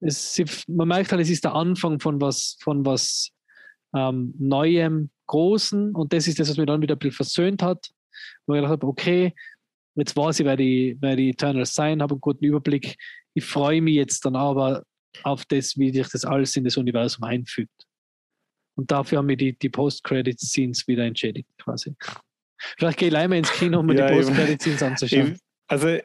Es, 0.00 0.40
man 0.68 0.88
merkt 0.88 1.12
halt, 1.12 1.20
es 1.20 1.30
ist 1.30 1.44
der 1.44 1.54
Anfang 1.54 2.00
von 2.00 2.20
was, 2.20 2.56
von 2.60 2.86
was 2.86 3.30
ähm, 3.94 4.34
Neuem, 4.38 5.10
Großen 5.26 5.94
und 5.94 6.12
das 6.12 6.26
ist 6.26 6.40
das, 6.40 6.50
was 6.50 6.56
mich 6.56 6.66
dann 6.66 6.82
wieder 6.82 6.96
ein 6.96 6.98
bisschen 6.98 7.14
versöhnt 7.14 7.62
hat, 7.62 7.90
wo 8.46 8.54
ich 8.54 8.58
gedacht 8.58 8.72
habe, 8.72 8.86
okay, 8.86 9.32
jetzt 9.94 10.16
weiß 10.16 10.40
ich, 10.40 10.46
wer 10.46 10.56
die, 10.56 10.96
wer 11.00 11.16
die 11.16 11.30
Eternals 11.30 11.74
sein, 11.74 12.02
habe 12.02 12.14
einen 12.14 12.20
guten 12.20 12.44
Überblick. 12.44 12.96
Ich 13.34 13.44
freue 13.44 13.80
mich 13.80 13.94
jetzt 13.94 14.24
dann 14.24 14.34
aber 14.36 14.84
auf 15.22 15.44
das, 15.44 15.76
wie 15.76 15.92
sich 15.92 16.08
das 16.08 16.24
alles 16.24 16.56
in 16.56 16.64
das 16.64 16.76
Universum 16.76 17.24
einfügt. 17.24 17.86
Und 18.76 18.90
dafür 18.90 19.18
haben 19.18 19.28
wir 19.28 19.36
die, 19.36 19.56
die 19.58 19.68
Post-Credit-Scenes 19.68 20.88
wieder 20.88 21.04
entschädigt, 21.04 21.48
quasi. 21.58 21.94
Vielleicht 22.78 22.98
gehe 22.98 23.08
ich 23.08 23.16
einmal 23.16 23.38
ins 23.38 23.52
Kino, 23.52 23.80
um 23.80 23.86
mir 23.86 23.96
ja, 23.96 24.06
die 24.06 24.14
Post-Credit-Scenes 24.14 24.82
anzuschauen. 24.82 25.38
Also 25.68 25.98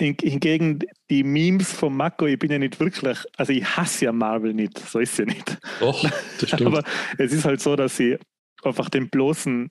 hingegen 0.00 0.80
die 1.10 1.22
Memes 1.22 1.72
von 1.72 1.96
Mako, 1.96 2.26
ich 2.26 2.38
bin 2.38 2.50
ja 2.50 2.58
nicht 2.58 2.80
wirklich, 2.80 3.18
also 3.36 3.52
ich 3.52 3.64
hasse 3.64 4.06
ja 4.06 4.12
Marvel 4.12 4.52
nicht, 4.52 4.78
so 4.78 4.98
ist 4.98 5.18
ja 5.18 5.24
nicht. 5.24 5.58
Doch, 5.80 6.02
das 6.40 6.48
stimmt. 6.48 6.66
Aber 6.66 6.82
es 7.18 7.32
ist 7.32 7.44
halt 7.44 7.60
so, 7.60 7.76
dass 7.76 7.98
ich 8.00 8.18
einfach 8.64 8.88
den 8.88 9.08
bloßen, 9.08 9.70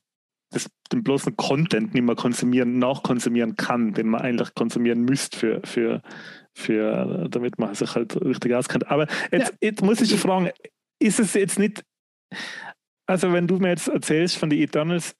das, 0.51 0.69
den 0.91 1.03
bloßen 1.03 1.35
Content 1.35 1.93
nicht 1.93 2.03
mehr 2.03 2.15
konsumieren, 2.15 2.79
nachkonsumieren 2.79 3.55
kann, 3.55 3.93
den 3.93 4.07
man 4.07 4.21
eigentlich 4.21 4.53
konsumieren 4.55 5.01
müsste 5.01 5.37
für, 5.37 5.61
für, 5.65 6.01
für 6.53 7.27
damit 7.29 7.59
man 7.59 7.75
sich 7.75 7.93
halt 7.95 8.15
richtig 8.23 8.53
auskennt. 8.53 8.87
Aber 8.87 9.07
jetzt, 9.31 9.51
ja. 9.51 9.57
jetzt 9.61 9.81
muss 9.81 9.99
ich 9.99 10.09
dich 10.09 10.19
fragen, 10.19 10.51
ist 10.99 11.19
es 11.19 11.33
jetzt 11.33 11.59
nicht, 11.59 11.83
also 13.07 13.33
wenn 13.33 13.47
du 13.47 13.57
mir 13.57 13.69
jetzt 13.69 13.89
erzählst 13.89 14.37
von 14.37 14.49
den 14.49 14.61
Eternals, 14.61 15.15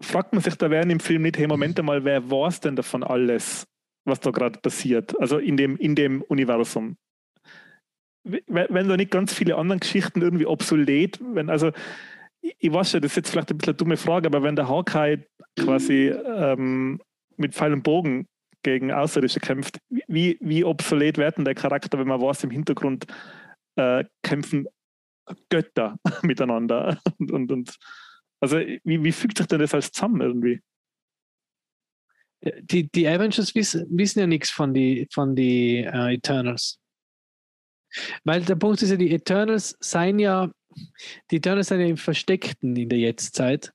fragt 0.00 0.32
man 0.32 0.42
sich 0.42 0.56
da 0.56 0.70
während 0.70 0.92
im 0.92 1.00
Film 1.00 1.22
nicht, 1.22 1.38
hey, 1.38 1.46
Moment 1.46 1.78
einmal, 1.78 2.04
wer 2.04 2.30
war 2.30 2.48
es 2.48 2.60
denn 2.60 2.76
davon 2.76 3.02
alles, 3.02 3.66
was 4.04 4.20
da 4.20 4.30
gerade 4.30 4.58
passiert? 4.58 5.18
Also 5.20 5.38
in 5.38 5.56
dem, 5.56 5.76
in 5.76 5.94
dem 5.94 6.22
Universum. 6.22 6.96
Wenn 8.24 8.88
da 8.88 8.96
nicht 8.96 9.12
ganz 9.12 9.32
viele 9.32 9.56
andere 9.56 9.78
Geschichten 9.78 10.20
irgendwie 10.20 10.46
obsolet, 10.46 11.20
wenn, 11.22 11.48
also 11.48 11.70
ich 12.40 12.72
weiß 12.72 12.94
ja, 12.94 13.00
das 13.00 13.12
ist 13.12 13.16
jetzt 13.16 13.30
vielleicht 13.30 13.50
ein 13.50 13.58
bisschen 13.58 13.72
eine 13.72 13.76
dumme 13.76 13.96
Frage, 13.96 14.26
aber 14.26 14.42
wenn 14.42 14.56
der 14.56 14.68
Hawkeye 14.68 15.24
quasi 15.58 16.08
ähm, 16.08 17.00
mit 17.36 17.54
Pfeil 17.54 17.72
und 17.72 17.82
Bogen 17.82 18.26
gegen 18.62 18.92
Außerirdische 18.92 19.40
kämpft, 19.40 19.78
wie, 19.88 20.38
wie 20.40 20.64
obsolet 20.64 21.18
wird 21.18 21.38
denn 21.38 21.44
der 21.44 21.54
Charakter, 21.54 21.98
wenn 21.98 22.08
man 22.08 22.20
weiß, 22.20 22.44
im 22.44 22.50
Hintergrund 22.50 23.06
äh, 23.76 24.04
kämpfen 24.22 24.66
Götter 25.50 25.98
miteinander 26.22 26.98
und, 27.18 27.30
und, 27.30 27.52
und 27.52 27.76
also 28.46 28.58
wie, 28.84 29.02
wie 29.02 29.12
fügt 29.12 29.38
sich 29.38 29.46
denn 29.46 29.60
das 29.60 29.74
alles 29.74 29.92
zusammen 29.92 30.20
irgendwie? 30.20 30.60
Die, 32.42 32.88
die 32.90 33.08
Avengers 33.08 33.54
wissen, 33.54 33.86
wissen 33.90 34.20
ja 34.20 34.26
nichts 34.26 34.50
von 34.50 34.72
den 34.72 35.06
von 35.10 35.34
die 35.34 35.84
uh, 35.86 36.08
Eternals. 36.08 36.78
Weil 38.24 38.42
der 38.42 38.56
Punkt 38.56 38.82
ist 38.82 38.90
ja, 38.90 38.96
die 38.96 39.12
Eternals 39.12 39.76
seien 39.80 40.18
ja, 40.18 40.50
die 41.30 41.36
Eternals 41.36 41.68
sind 41.68 41.80
ja 41.80 41.86
im 41.86 41.96
Versteckten 41.96 42.76
in 42.76 42.88
der 42.88 42.98
Jetztzeit. 42.98 43.72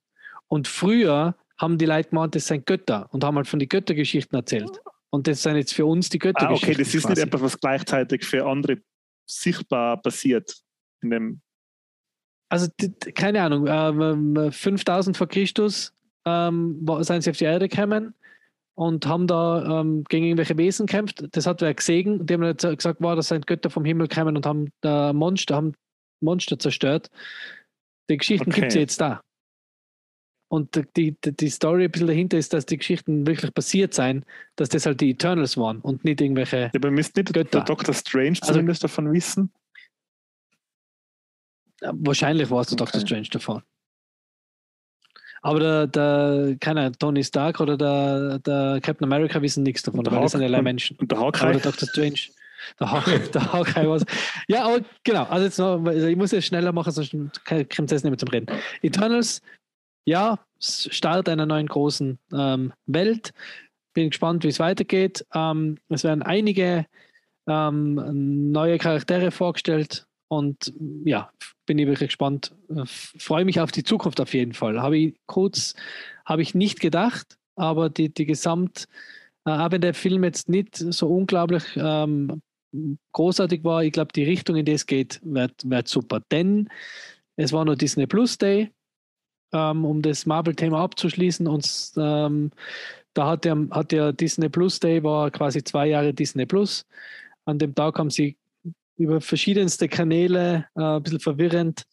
Und 0.48 0.68
früher 0.68 1.36
haben 1.58 1.78
die 1.78 1.86
Leute 1.86 2.10
gemeint, 2.10 2.34
das 2.34 2.46
sind 2.46 2.66
Götter 2.66 3.08
und 3.12 3.24
haben 3.24 3.36
halt 3.36 3.48
von 3.48 3.58
den 3.58 3.68
Göttergeschichten 3.68 4.36
erzählt. 4.36 4.80
Und 5.10 5.26
das 5.26 5.42
sind 5.42 5.56
jetzt 5.56 5.74
für 5.74 5.84
uns 5.84 6.08
die 6.08 6.18
Göttergeschichten. 6.18 6.68
Ah, 6.68 6.72
okay, 6.72 6.82
das 6.82 6.94
ist 6.94 7.02
quasi. 7.02 7.20
nicht 7.20 7.26
etwas, 7.26 7.42
was 7.42 7.60
gleichzeitig 7.60 8.24
für 8.24 8.46
andere 8.46 8.78
sichtbar 9.26 10.00
passiert 10.00 10.62
in 11.02 11.10
dem 11.10 11.42
also 12.52 12.68
keine 13.14 13.42
Ahnung, 13.42 13.66
ähm, 13.66 14.52
5000 14.52 15.16
vor 15.16 15.26
Christus 15.26 15.94
ähm, 16.26 16.86
sind 17.00 17.22
sie 17.22 17.30
auf 17.30 17.38
die 17.38 17.44
Erde 17.44 17.66
gekommen 17.66 18.14
und 18.74 19.06
haben 19.06 19.26
da 19.26 19.80
ähm, 19.80 20.04
gegen 20.04 20.26
irgendwelche 20.26 20.58
Wesen 20.58 20.84
gekämpft. 20.86 21.24
Das 21.32 21.46
hat 21.46 21.62
wer 21.62 21.72
gesehen. 21.72 22.26
Die 22.26 22.34
haben 22.34 22.54
gesagt, 22.54 22.98
wow, 23.00 23.16
das 23.16 23.28
sind 23.28 23.46
Götter 23.46 23.70
vom 23.70 23.86
Himmel 23.86 24.06
gekommen 24.06 24.36
und 24.36 24.44
haben 24.44 24.70
äh, 24.84 25.14
Monster, 25.14 25.56
haben 25.56 25.72
Monster 26.20 26.58
zerstört. 26.58 27.08
Die 28.10 28.18
Geschichten 28.18 28.50
okay. 28.50 28.60
gibt 28.60 28.72
es 28.72 28.78
jetzt 28.78 29.00
da. 29.00 29.22
und 30.48 30.76
die, 30.98 31.16
die, 31.24 31.34
die 31.34 31.48
Story 31.48 31.84
ein 31.84 31.90
bisschen 31.90 32.08
dahinter 32.08 32.36
ist, 32.36 32.52
dass 32.52 32.66
die 32.66 32.76
Geschichten 32.76 33.26
wirklich 33.26 33.54
passiert 33.54 33.94
sein, 33.94 34.26
dass 34.56 34.68
das 34.68 34.84
halt 34.84 35.00
die 35.00 35.12
Eternals 35.12 35.56
waren 35.56 35.80
und 35.80 36.04
nicht 36.04 36.20
irgendwelche. 36.20 36.64
Ja, 36.64 36.70
aber 36.74 36.90
müsste 36.90 37.20
nicht 37.20 37.32
Götter. 37.32 37.60
der 37.60 37.64
Dr. 37.64 37.94
Strange 37.94 38.36
Also- 38.42 38.52
zumindest 38.52 38.84
davon 38.84 39.10
wissen? 39.10 39.50
Wahrscheinlich 41.92 42.50
war 42.50 42.60
es 42.60 42.68
der 42.68 42.76
Doctor 42.76 43.00
Okay. 43.00 43.06
Strange 43.06 43.28
davon. 43.30 43.62
Aber 45.44 45.58
der, 45.58 45.86
der 45.88 46.56
keine 46.60 46.80
Ahnung, 46.82 46.98
Tony 46.98 47.24
Stark 47.24 47.58
oder 47.60 47.76
der, 47.76 48.38
der 48.38 48.80
Captain 48.80 49.04
America 49.04 49.42
wissen 49.42 49.64
nichts 49.64 49.82
davon, 49.82 50.04
der 50.04 50.12
das 50.12 50.32
sind 50.32 50.42
und- 50.44 50.62
Menschen. 50.62 50.96
Und 50.98 51.10
der 51.10 51.18
Aber 51.18 51.26
Hawkeye? 51.26 51.52
der 51.60 51.72
Dr. 51.72 51.88
Strange, 51.88 52.18
der, 52.78 52.92
Haw 52.92 53.18
der 53.34 53.52
Hawkeye 53.52 53.88
was. 53.88 54.04
Ja, 54.46 54.64
aber 54.64 54.82
genau, 55.02 55.24
also 55.24 55.44
jetzt 55.44 55.58
noch, 55.58 55.84
also 55.84 56.06
ich 56.06 56.16
muss 56.16 56.32
es 56.32 56.46
schneller 56.46 56.70
machen, 56.72 56.92
sonst 56.92 57.10
kommt 57.44 57.90
es 57.92 58.04
nicht 58.04 58.10
mehr 58.10 58.18
zum 58.18 58.28
Reden. 58.28 58.46
Eternals, 58.82 59.42
ja, 60.04 60.38
Start 60.60 61.28
einer 61.28 61.46
neuen 61.46 61.66
großen 61.66 62.18
ähm, 62.32 62.72
Welt. 62.86 63.32
Bin 63.94 64.10
gespannt, 64.10 64.44
wie 64.44 64.48
es 64.48 64.60
weitergeht. 64.60 65.26
Ähm, 65.34 65.78
es 65.88 66.04
werden 66.04 66.22
einige 66.22 66.86
ähm, 67.48 68.52
neue 68.52 68.78
Charaktere 68.78 69.32
vorgestellt 69.32 70.06
und 70.32 70.72
ja, 71.04 71.30
bin 71.66 71.78
ich 71.78 71.86
wirklich 71.86 72.08
gespannt. 72.08 72.54
Freue 72.86 73.44
mich 73.44 73.60
auf 73.60 73.70
die 73.70 73.84
Zukunft 73.84 74.18
auf 74.18 74.32
jeden 74.32 74.54
Fall. 74.54 74.80
Habe 74.80 74.96
ich 74.96 75.14
kurz, 75.26 75.74
habe 76.24 76.40
ich 76.40 76.54
nicht 76.54 76.80
gedacht, 76.80 77.36
aber 77.54 77.90
die, 77.90 78.08
die 78.08 78.24
Gesamt, 78.24 78.88
äh, 79.44 79.50
auch 79.50 79.68
der 79.68 79.92
Film 79.92 80.24
jetzt 80.24 80.48
nicht 80.48 80.76
so 80.76 81.08
unglaublich 81.08 81.64
ähm, 81.76 82.40
großartig 83.12 83.62
war, 83.62 83.84
ich 83.84 83.92
glaube, 83.92 84.12
die 84.14 84.24
Richtung, 84.24 84.56
in 84.56 84.64
die 84.64 84.72
es 84.72 84.86
geht, 84.86 85.20
wird, 85.22 85.52
wird 85.68 85.86
super. 85.86 86.22
Denn 86.32 86.70
es 87.36 87.52
war 87.52 87.66
nur 87.66 87.76
Disney 87.76 88.06
Plus 88.06 88.38
Day, 88.38 88.70
ähm, 89.52 89.84
um 89.84 90.00
das 90.00 90.24
Marvel-Thema 90.24 90.80
abzuschließen. 90.80 91.46
Und 91.46 91.92
ähm, 91.98 92.52
da 93.12 93.28
hat 93.28 93.44
der, 93.44 93.66
hat 93.70 93.92
der 93.92 94.14
Disney 94.14 94.48
Plus 94.48 94.80
Day, 94.80 95.02
war 95.04 95.30
quasi 95.30 95.62
zwei 95.62 95.88
Jahre 95.88 96.14
Disney 96.14 96.46
Plus. 96.46 96.86
An 97.44 97.58
dem 97.58 97.74
Tag 97.74 97.98
haben 97.98 98.08
sie 98.08 98.38
über 99.02 99.20
verschiedenste 99.20 99.88
Kanäle, 99.88 100.66
äh, 100.76 100.82
ein 100.82 101.02
bisschen 101.02 101.20
verwirrend, 101.20 101.84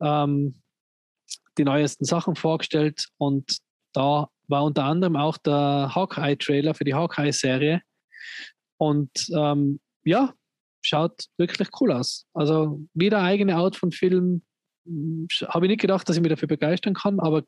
ähm, 0.00 0.60
die 1.56 1.64
neuesten 1.64 2.04
Sachen 2.04 2.36
vorgestellt. 2.36 3.08
Und 3.18 3.58
da 3.92 4.28
war 4.48 4.64
unter 4.64 4.84
anderem 4.84 5.16
auch 5.16 5.36
der 5.38 5.92
Hawkeye-Trailer 5.94 6.74
für 6.74 6.84
die 6.84 6.94
Hawkeye-Serie. 6.94 7.82
Und 8.78 9.10
ähm, 9.34 9.80
ja, 10.04 10.32
schaut 10.82 11.26
wirklich 11.36 11.68
cool 11.80 11.92
aus. 11.92 12.26
Also 12.32 12.80
wieder 12.94 13.22
eigene 13.22 13.56
Art 13.56 13.76
von 13.76 13.92
Film. 13.92 14.42
Habe 14.86 15.66
ich 15.66 15.70
nicht 15.70 15.80
gedacht, 15.80 16.08
dass 16.08 16.16
ich 16.16 16.22
mich 16.22 16.30
dafür 16.30 16.48
begeistern 16.48 16.94
kann, 16.94 17.20
aber 17.20 17.42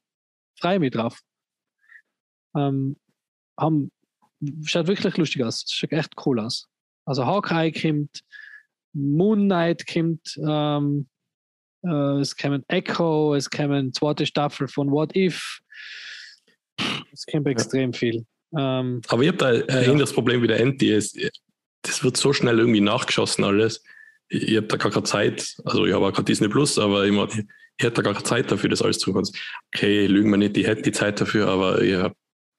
freue 0.59 0.79
mich 0.79 0.91
drauf. 0.91 1.21
Ähm, 2.55 2.97
haben, 3.59 3.91
schaut 4.65 4.89
wirklich 4.89 5.17
lustig 5.17 5.43
aus. 5.45 5.65
Schaut 5.69 5.93
echt 5.93 6.15
cool 6.27 6.41
aus. 6.41 6.69
Also 7.07 7.25
Hawkeye 7.27 7.73
kommt, 7.73 8.23
Moon 8.93 9.45
Knight 9.47 9.87
kommt, 9.87 10.37
ähm, 10.47 11.09
äh, 11.85 12.21
es 12.21 12.37
kommen 12.37 12.65
Echo, 12.69 13.35
es 13.35 13.49
kommen 13.51 13.93
zweite 13.93 14.27
Staffel 14.27 14.69
von 14.69 14.91
What 14.91 15.15
If. 15.17 15.61
Es 17.13 17.27
kommt 17.31 17.47
extrem 17.47 17.93
viel. 17.93 18.25
Ähm, 18.57 19.01
Aber 19.09 19.23
ich 19.23 19.29
habe 19.29 19.39
da 19.39 19.49
ein 19.49 19.99
Ja. 19.99 20.05
Problem 20.07 20.43
wie 20.43 20.47
der 20.49 20.61
Anti. 20.61 20.93
Es- 20.93 21.15
Das 21.83 22.05
wird 22.05 22.17
so 22.19 22.33
schnell 22.35 22.59
irgendwie 22.59 22.81
nachgeschossen 22.83 23.43
alles. 23.45 23.83
Ich, 24.29 24.49
ich 24.49 24.57
habe 24.57 24.67
da 24.67 24.77
gar 24.77 24.91
keine 24.93 25.05
Zeit. 25.05 25.57
Also 25.65 25.87
ich 25.87 25.95
habe 25.95 26.07
auch 26.07 26.13
kein 26.13 26.27
Disney 26.27 26.49
Plus, 26.49 26.79
aber 26.79 27.07
ich, 27.07 27.13
mein, 27.13 27.29
ich, 27.29 27.45
hätte 27.83 27.95
da 27.97 28.03
gar 28.03 28.13
keine 28.13 28.25
Zeit 28.25 28.51
dafür, 28.51 28.69
das 28.69 28.83
alles 28.83 28.99
zu 28.99 29.13
können. 29.15 29.27
Okay, 29.75 30.07
lügen 30.07 30.31
wir 30.31 30.37
nicht, 30.37 30.57
ich 30.59 30.67
hätte 30.67 30.83
die 30.83 30.93
Zeit 30.93 31.19
dafür, 31.21 31.49
aber 31.49 31.81
ich 31.81 31.95
habe 31.95 32.15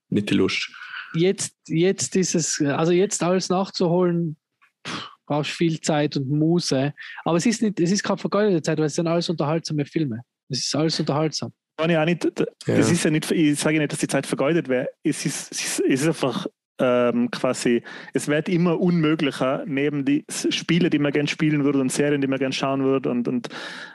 nicht 0.10 0.30
die 0.32 0.34
Lust. 0.34 0.72
jetzt, 1.14 1.56
jetzt 1.68 2.16
ist 2.16 2.34
es, 2.34 2.60
also 2.62 2.92
jetzt 2.94 3.22
alles 3.22 3.50
nachzuholen, 3.50 4.38
pff, 4.88 5.11
brauchst 5.32 5.52
viel 5.52 5.80
Zeit 5.80 6.18
und 6.18 6.30
Muße. 6.30 6.94
Aber 7.24 7.38
es 7.38 7.46
ist 7.46 7.62
nicht, 7.62 7.80
es 7.80 7.92
ist 7.92 8.04
keine 8.04 8.18
vergeudete 8.18 8.62
Zeit, 8.62 8.78
weil 8.78 8.86
es 8.86 8.96
sind 8.96 9.08
alles 9.08 9.30
unterhaltsame 9.30 9.86
Filme. 9.86 10.22
Es 10.50 10.66
ist 10.66 10.76
alles 10.76 11.00
unterhaltsam. 11.00 11.54
Kann 11.78 11.90
ich 11.90 11.98
auch 11.98 12.06
nicht, 12.06 12.26
Ja. 12.68 12.76
Es 12.76 12.92
ist 12.92 13.06
ja 13.06 13.12
nicht, 13.12 13.32
ich 13.32 13.58
sage 13.58 13.80
nicht, 13.80 13.94
dass 13.94 14.00
die 14.00 14.08
Zeit 14.08 14.28
vergeudet 14.28 14.68
wäre. 14.68 14.90
Es 15.04 15.26
ist, 15.26 15.52
es 15.54 15.62
ist, 15.62 15.80
es 15.80 16.02
ist 16.02 16.08
einfach 16.08 16.48
ähm, 16.80 17.32
quasi, 17.32 17.82
es 18.14 18.28
wird 18.28 18.50
immer 18.50 18.80
unmöglicher, 18.82 19.64
neben 19.66 20.04
die 20.04 20.26
Spiele, 20.30 20.90
die 20.90 21.00
man 21.00 21.14
gerne 21.14 21.30
spielen 21.30 21.64
würde 21.64 21.80
und 21.80 21.92
Serien, 21.92 22.20
die 22.20 22.28
man 22.28 22.40
gerne 22.40 22.54
schauen 22.54 22.84
würde 22.84 23.10
und, 23.10 23.28
und 23.30 23.48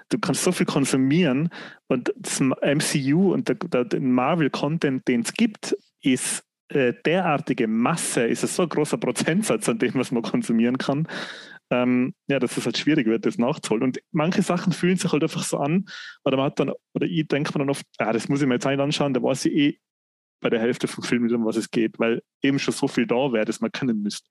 du 0.08 0.18
kannst 0.18 0.42
so 0.42 0.52
viel 0.52 0.66
konsumieren 0.66 1.50
und 1.88 2.14
das 2.16 2.40
MCU 2.40 3.34
und 3.34 3.48
der, 3.48 3.56
der, 3.56 3.84
den 3.84 4.10
Marvel-Content, 4.12 5.06
den 5.06 5.20
es 5.20 5.34
gibt, 5.34 5.76
ist 6.00 6.44
äh, 6.68 6.94
derartige 7.04 7.68
Masse, 7.68 8.26
ist 8.26 8.44
es 8.44 8.56
so 8.56 8.62
ein 8.62 8.68
großer 8.68 8.98
Prozentsatz, 8.98 9.68
an 9.68 9.78
dem 9.78 9.94
was 9.94 10.10
man 10.10 10.22
konsumieren 10.22 10.78
kann, 10.78 11.08
ähm, 11.70 12.14
ja, 12.28 12.38
dass 12.38 12.56
es 12.56 12.64
halt 12.64 12.78
schwierig 12.78 13.06
wird, 13.06 13.26
das 13.26 13.38
nachzuholen. 13.38 13.84
Und 13.84 14.00
manche 14.12 14.42
Sachen 14.42 14.72
fühlen 14.72 14.96
sich 14.96 15.12
halt 15.12 15.22
einfach 15.22 15.42
so 15.42 15.58
an, 15.58 15.86
oder 16.24 16.36
man 16.36 16.46
hat 16.46 16.60
dann, 16.60 16.72
oder 16.94 17.06
ich 17.06 17.26
denke 17.28 17.52
mir 17.52 17.60
dann 17.60 17.70
oft, 17.70 17.86
ja, 18.00 18.12
das 18.12 18.28
muss 18.28 18.40
ich 18.40 18.46
mir 18.46 18.54
jetzt 18.54 18.66
nicht 18.66 18.80
anschauen, 18.80 19.14
da 19.14 19.22
weiß 19.22 19.46
ich 19.46 19.52
eh 19.52 19.80
bei 20.40 20.50
der 20.50 20.60
Hälfte 20.60 20.86
vom 20.86 21.02
Film 21.02 21.24
nicht, 21.24 21.34
um 21.34 21.44
was 21.44 21.56
es 21.56 21.70
geht, 21.70 21.98
weil 21.98 22.22
eben 22.42 22.58
schon 22.58 22.74
so 22.74 22.88
viel 22.88 23.06
da 23.06 23.32
wäre, 23.32 23.44
dass 23.44 23.60
man 23.60 23.72
kennen 23.72 24.02
müsste. 24.02 24.28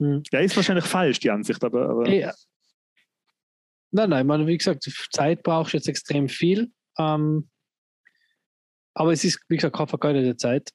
Hm. 0.00 0.22
Ja, 0.32 0.40
ist 0.40 0.56
wahrscheinlich 0.56 0.84
falsch, 0.84 1.20
die 1.20 1.30
Ansicht, 1.30 1.62
aber, 1.64 1.88
aber 1.88 2.08
Ja. 2.08 2.32
Nein, 3.90 4.10
nein, 4.10 4.22
ich 4.22 4.26
meine, 4.26 4.46
wie 4.46 4.58
gesagt, 4.58 4.82
Zeit 5.12 5.42
brauchst 5.44 5.72
du 5.72 5.76
jetzt 5.76 5.88
extrem 5.88 6.28
viel. 6.28 6.72
Ähm, 6.98 7.48
aber 8.94 9.12
es 9.12 9.24
ist, 9.24 9.40
wie 9.48 9.56
gesagt, 9.56 9.76
keine 9.76 9.88
vergeudete 9.88 10.36
Zeit. 10.36 10.70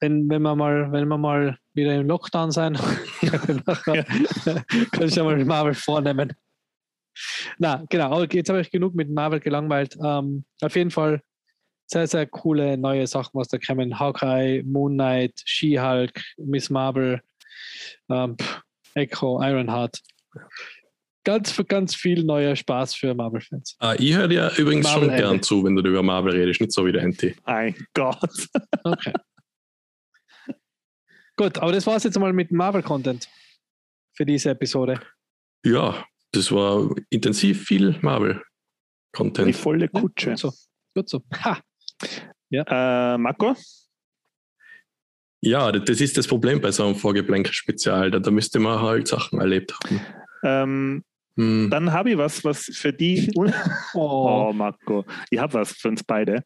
Wenn, 0.00 0.28
wenn, 0.28 0.42
wir 0.42 0.56
mal, 0.56 0.90
wenn 0.90 1.06
wir 1.06 1.18
mal 1.18 1.58
wieder 1.74 1.94
im 1.94 2.08
Lockdown 2.08 2.50
sein, 2.50 2.74
kann 3.22 4.02
ich 5.00 5.14
ja 5.14 5.24
mal 5.24 5.44
Marvel 5.44 5.74
vornehmen. 5.74 6.32
Na, 7.58 7.84
genau, 7.88 8.12
aber 8.12 8.32
jetzt 8.32 8.48
habe 8.48 8.60
ich 8.60 8.70
genug 8.70 8.94
mit 8.94 9.10
Marvel 9.10 9.40
gelangweilt. 9.40 9.96
Ähm, 10.02 10.44
auf 10.60 10.74
jeden 10.74 10.90
Fall 10.90 11.22
sehr, 11.86 12.06
sehr 12.06 12.26
coole 12.26 12.76
neue 12.78 13.06
Sachen, 13.06 13.32
was 13.34 13.48
da 13.48 13.58
kommen. 13.58 13.98
Hawkeye, 13.98 14.62
Moon 14.64 14.94
Knight, 14.94 15.40
She-Hulk, 15.44 16.20
Miss 16.38 16.70
Marvel, 16.70 17.20
ähm, 18.10 18.36
Echo, 18.94 19.42
Ironheart. 19.42 20.00
Ganz, 21.24 21.56
ganz 21.68 21.94
viel 21.94 22.24
neuer 22.24 22.56
Spaß 22.56 22.94
für 22.94 23.14
Marvel-Fans. 23.14 23.76
Ah, 23.78 23.94
ich 23.96 24.14
höre 24.14 24.26
dir 24.28 24.52
übrigens 24.56 24.84
Marvel 24.86 25.08
schon 25.08 25.16
gern 25.16 25.42
zu, 25.42 25.62
wenn 25.64 25.76
du 25.76 25.82
über 25.88 26.02
Marvel 26.02 26.32
redest, 26.32 26.60
nicht 26.60 26.72
so 26.72 26.84
wie 26.84 26.92
der 26.92 27.02
Anti. 27.04 27.34
mein 27.46 27.74
Gott. 27.94 28.18
Okay. 28.84 29.12
Gut, 31.36 31.58
aber 31.58 31.72
das 31.72 31.86
war 31.86 31.96
es 31.96 32.04
jetzt 32.04 32.18
mal 32.18 32.32
mit 32.32 32.50
Marvel-Content 32.50 33.28
für 34.14 34.26
diese 34.26 34.50
Episode. 34.50 35.00
Ja, 35.64 36.04
das 36.32 36.50
war 36.52 36.90
intensiv 37.10 37.64
viel 37.64 37.92
Die 37.92 37.98
Marvel-Content. 38.04 39.56
volle 39.56 39.88
Kutsche. 39.88 40.30
Gut 40.30 40.38
so. 40.38 40.52
Gut 40.94 41.08
so. 41.08 41.22
Ha. 41.44 41.60
Äh, 42.50 43.16
Marco? 43.18 43.56
Ja, 45.40 45.72
das 45.72 46.00
ist 46.00 46.16
das 46.18 46.26
Problem 46.26 46.60
bei 46.60 46.70
so 46.70 46.84
einem 46.84 46.96
Vorgeplänkel-Spezial. 46.96 48.10
Da, 48.10 48.18
da 48.18 48.30
müsste 48.30 48.58
man 48.58 48.80
halt 48.80 49.08
Sachen 49.08 49.40
erlebt 49.40 49.72
haben. 49.74 50.00
Ähm, 50.44 51.04
Hm. 51.36 51.70
dann 51.70 51.92
habe 51.92 52.10
ich 52.10 52.18
was, 52.18 52.44
was 52.44 52.64
für 52.64 52.92
die. 52.92 53.30
Oh. 53.94 54.48
Oh, 54.48 54.52
Marco. 54.52 55.04
Ich 55.30 55.38
habe 55.38 55.54
was 55.54 55.72
für 55.72 55.88
uns 55.88 56.02
beide. 56.02 56.44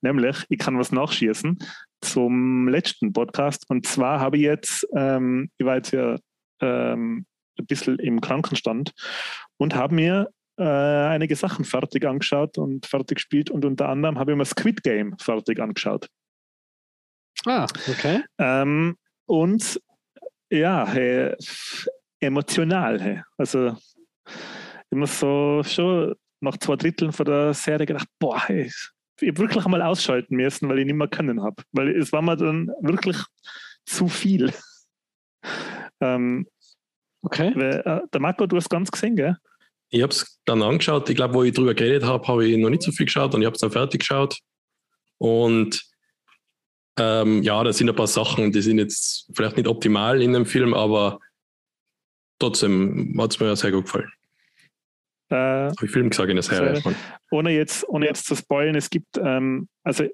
Nämlich, 0.00 0.44
ich 0.48 0.58
kann 0.58 0.78
was 0.78 0.92
nachschießen 0.92 1.58
zum 2.00 2.68
letzten 2.68 3.12
Podcast. 3.12 3.64
Und 3.68 3.86
zwar 3.86 4.20
habe 4.20 4.36
ich 4.36 4.42
jetzt, 4.44 4.86
ähm, 4.94 5.50
ich 5.58 5.66
war 5.66 5.76
jetzt 5.76 5.92
ja 5.92 6.16
ähm, 6.60 7.26
ein 7.58 7.66
bisschen 7.66 7.98
im 7.98 8.20
Krankenstand 8.20 8.92
und 9.58 9.74
habe 9.74 9.94
mir 9.94 10.28
äh, 10.58 10.64
einige 10.64 11.36
Sachen 11.36 11.64
fertig 11.64 12.06
angeschaut 12.06 12.58
und 12.58 12.86
fertig 12.86 13.16
gespielt. 13.16 13.50
Und 13.50 13.64
unter 13.64 13.88
anderem 13.88 14.18
habe 14.18 14.32
ich 14.32 14.38
mir 14.38 14.44
Squid 14.44 14.82
Game 14.82 15.16
fertig 15.18 15.60
angeschaut. 15.60 16.08
Ah, 17.46 17.66
okay. 17.88 18.22
Ähm, 18.38 18.96
und 19.26 19.80
ja, 20.50 20.86
hey, 20.86 21.34
emotional. 22.20 23.00
Hey. 23.00 23.22
Also 23.36 23.76
immer 24.90 25.06
so 25.06 25.62
schon 25.64 26.14
nach 26.40 26.56
zwei 26.58 26.76
Dritteln 26.76 27.12
von 27.12 27.26
der 27.26 27.54
Serie 27.54 27.86
gedacht, 27.86 28.08
boah, 28.18 28.40
hey, 28.46 28.70
ich 29.20 29.28
habe 29.28 29.38
wirklich 29.38 29.64
einmal 29.64 29.82
ausschalten 29.82 30.36
müssen, 30.36 30.68
weil 30.68 30.78
ich 30.78 30.86
nicht 30.86 30.94
mehr 30.94 31.08
können 31.08 31.42
habe. 31.42 31.62
Weil 31.72 31.88
es 31.96 32.12
war 32.12 32.22
mir 32.22 32.36
dann 32.36 32.70
wirklich 32.80 33.16
zu 33.84 34.08
viel. 34.08 34.52
ähm, 36.00 36.46
Okay. 37.22 37.52
weil, 37.54 37.82
äh, 37.84 38.00
der 38.12 38.20
Marco, 38.20 38.46
du 38.46 38.56
hast 38.56 38.70
ganz 38.70 38.90
gesehen, 38.90 39.16
gell? 39.16 39.36
Ich 39.90 40.02
habe 40.02 40.12
es 40.12 40.38
dann 40.44 40.62
angeschaut. 40.62 41.08
Ich 41.08 41.16
glaube, 41.16 41.34
wo 41.34 41.42
ich 41.42 41.52
drüber 41.52 41.74
geredet 41.74 42.04
habe, 42.04 42.26
habe 42.28 42.46
ich 42.46 42.56
noch 42.58 42.70
nicht 42.70 42.82
so 42.82 42.92
viel 42.92 43.06
geschaut 43.06 43.34
und 43.34 43.40
ich 43.40 43.46
habe 43.46 43.54
es 43.54 43.60
dann 43.60 43.70
fertig 43.70 44.00
geschaut. 44.00 44.38
Und 45.18 45.82
ähm, 46.98 47.42
ja, 47.42 47.62
da 47.64 47.72
sind 47.72 47.88
ein 47.88 47.96
paar 47.96 48.06
Sachen, 48.06 48.52
die 48.52 48.62
sind 48.62 48.78
jetzt 48.78 49.30
vielleicht 49.34 49.56
nicht 49.56 49.68
optimal 49.68 50.22
in 50.22 50.32
dem 50.32 50.46
Film, 50.46 50.74
aber 50.74 51.18
trotzdem 52.38 53.16
hat 53.18 53.32
es 53.32 53.40
mir 53.40 53.56
sehr 53.56 53.72
gut 53.72 53.84
gefallen. 53.84 54.10
Äh, 55.30 55.34
Habe 55.34 55.74
ich 55.84 55.90
Film 55.90 56.10
gesagt 56.10 56.30
in 56.30 56.36
der 56.36 56.42
Serie. 56.42 56.76
Serie. 56.76 56.96
ohne 57.30 57.50
jetzt, 57.50 57.86
ohne 57.88 58.06
jetzt 58.06 58.26
zu 58.26 58.34
spoilen, 58.34 58.74
es 58.74 58.88
gibt, 58.88 59.18
ähm, 59.18 59.68
also 59.82 60.04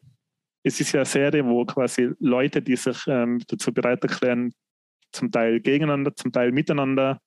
es 0.65 0.81
ist 0.81 0.93
ja 0.93 1.01
eine 1.01 1.07
Serie, 1.07 1.45
wo 1.45 1.65
quasi 1.65 2.11
Leute, 2.19 2.63
die 2.63 2.77
sich 2.77 3.07
ähm, 3.07 3.41
dazu 3.47 3.73
bereit 3.73 4.03
erklären, 4.03 4.53
zum 5.13 5.31
Teil 5.31 5.61
gegeneinander, 5.61 6.17
zum 6.17 6.33
Teil 6.33 6.51
miteinander 6.51 7.21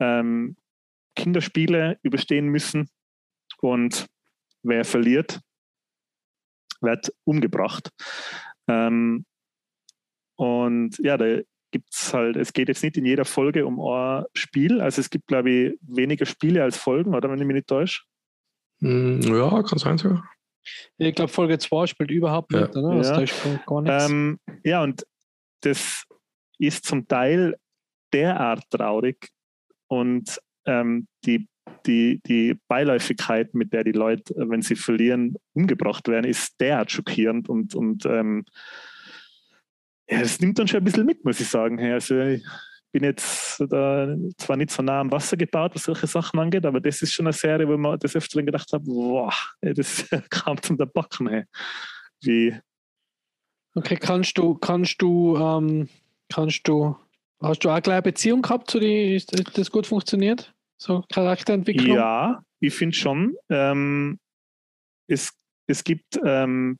ähm, 0.00 0.56
Kinderspiele 1.14 1.98
überstehen 2.02 2.48
müssen. 2.48 2.88
Und 3.60 4.06
wer 4.62 4.84
verliert, 4.84 5.40
wird 6.80 7.12
umgebracht. 7.24 7.90
Ähm, 8.68 9.24
und 10.36 10.98
ja, 10.98 11.16
da 11.16 11.38
gibt 11.74 11.92
es 11.92 12.14
halt, 12.14 12.36
es 12.36 12.52
geht 12.52 12.68
jetzt 12.68 12.84
nicht 12.84 12.96
in 12.96 13.04
jeder 13.04 13.24
Folge 13.24 13.66
um 13.66 13.80
ein 13.80 14.24
Spiel. 14.36 14.80
Also 14.80 15.00
es 15.00 15.10
gibt, 15.10 15.26
glaube 15.26 15.50
ich, 15.50 15.78
weniger 15.82 16.24
Spiele 16.24 16.62
als 16.62 16.76
Folgen, 16.76 17.16
oder 17.16 17.28
wenn 17.28 17.40
ich 17.40 17.44
mich 17.46 17.54
nicht 17.56 17.66
täusche? 17.66 18.02
Hm, 18.80 19.20
Ja, 19.22 19.60
kann 19.64 19.78
sein 19.80 19.98
sogar. 19.98 20.22
Ich 20.98 21.14
glaube, 21.16 21.32
Folge 21.32 21.58
2 21.58 21.86
spielt 21.88 22.12
überhaupt 22.12 22.52
Ja. 22.52 22.60
nicht, 22.62 22.76
oder? 22.76 22.96
Das 22.96 23.08
Ja. 23.08 23.20
ist 23.20 23.66
gar- 23.66 23.82
nichts. 23.82 24.08
Ähm, 24.08 24.38
ja, 24.62 24.84
und 24.84 25.04
das 25.62 26.04
ist 26.60 26.84
zum 26.84 27.08
Teil 27.08 27.56
derart 28.12 28.62
traurig 28.70 29.30
und 29.88 30.38
ähm, 30.66 31.08
die, 31.24 31.48
die, 31.86 32.20
die 32.24 32.56
Beiläufigkeit, 32.68 33.52
mit 33.52 33.72
der 33.72 33.82
die 33.82 33.92
Leute, 33.92 34.32
wenn 34.36 34.62
sie 34.62 34.76
verlieren, 34.76 35.34
umgebracht 35.54 36.06
werden, 36.06 36.24
ist 36.30 36.54
derart 36.60 36.92
schockierend 36.92 37.48
und, 37.48 37.74
und 37.74 38.06
ähm, 38.06 38.44
ja, 40.08 40.20
das 40.20 40.40
nimmt 40.40 40.58
dann 40.58 40.68
schon 40.68 40.78
ein 40.78 40.84
bisschen 40.84 41.06
mit, 41.06 41.24
muss 41.24 41.40
ich 41.40 41.48
sagen. 41.48 41.80
Also 41.80 42.18
ich 42.18 42.44
bin 42.92 43.04
jetzt 43.04 43.60
da 43.68 44.14
zwar 44.36 44.56
nicht 44.56 44.70
so 44.70 44.82
nah 44.82 45.00
am 45.00 45.10
Wasser 45.10 45.36
gebaut, 45.36 45.74
was 45.74 45.84
solche 45.84 46.06
Sachen 46.06 46.38
angeht, 46.38 46.64
aber 46.64 46.80
das 46.80 47.02
ist 47.02 47.12
schon 47.12 47.26
eine 47.26 47.32
Serie, 47.32 47.68
wo 47.68 47.76
man 47.76 47.98
das 47.98 48.14
öfter 48.14 48.42
gedacht 48.42 48.72
hat, 48.72 48.84
boah, 48.84 49.32
das 49.60 50.08
kam 50.30 50.60
zum 50.62 50.76
Backen. 50.76 51.44
Wie, 52.22 52.54
Okay, 53.74 53.96
kannst 53.96 54.38
du, 54.38 54.54
kannst 54.54 55.02
du, 55.02 55.36
ähm, 55.36 55.88
kannst 56.28 56.68
du, 56.68 56.96
hast 57.40 57.64
du 57.64 57.70
auch 57.70 57.82
gleich 57.82 57.96
eine 57.96 58.02
Beziehung 58.02 58.40
gehabt 58.40 58.70
zu 58.70 58.78
die, 58.78 59.16
ist 59.16 59.32
ist 59.32 59.58
das 59.58 59.70
gut 59.70 59.86
funktioniert? 59.86 60.54
So 60.76 61.04
Charakterentwicklung? 61.12 61.96
Ja, 61.96 62.44
ich 62.60 62.72
finde 62.72 62.94
schon. 62.94 63.34
Ähm, 63.50 64.18
es, 65.08 65.32
es 65.66 65.82
gibt 65.82 66.20
ähm, 66.24 66.78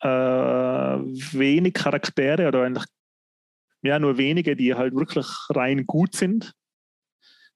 äh, 0.00 0.08
wenig 0.08 1.74
Charaktere 1.74 2.48
oder 2.48 2.62
eigentlich 2.62 2.84
ja, 3.82 3.98
nur 3.98 4.18
wenige, 4.18 4.56
die 4.56 4.74
halt 4.74 4.94
wirklich 4.94 5.26
rein 5.50 5.86
gut 5.86 6.14
sind. 6.14 6.52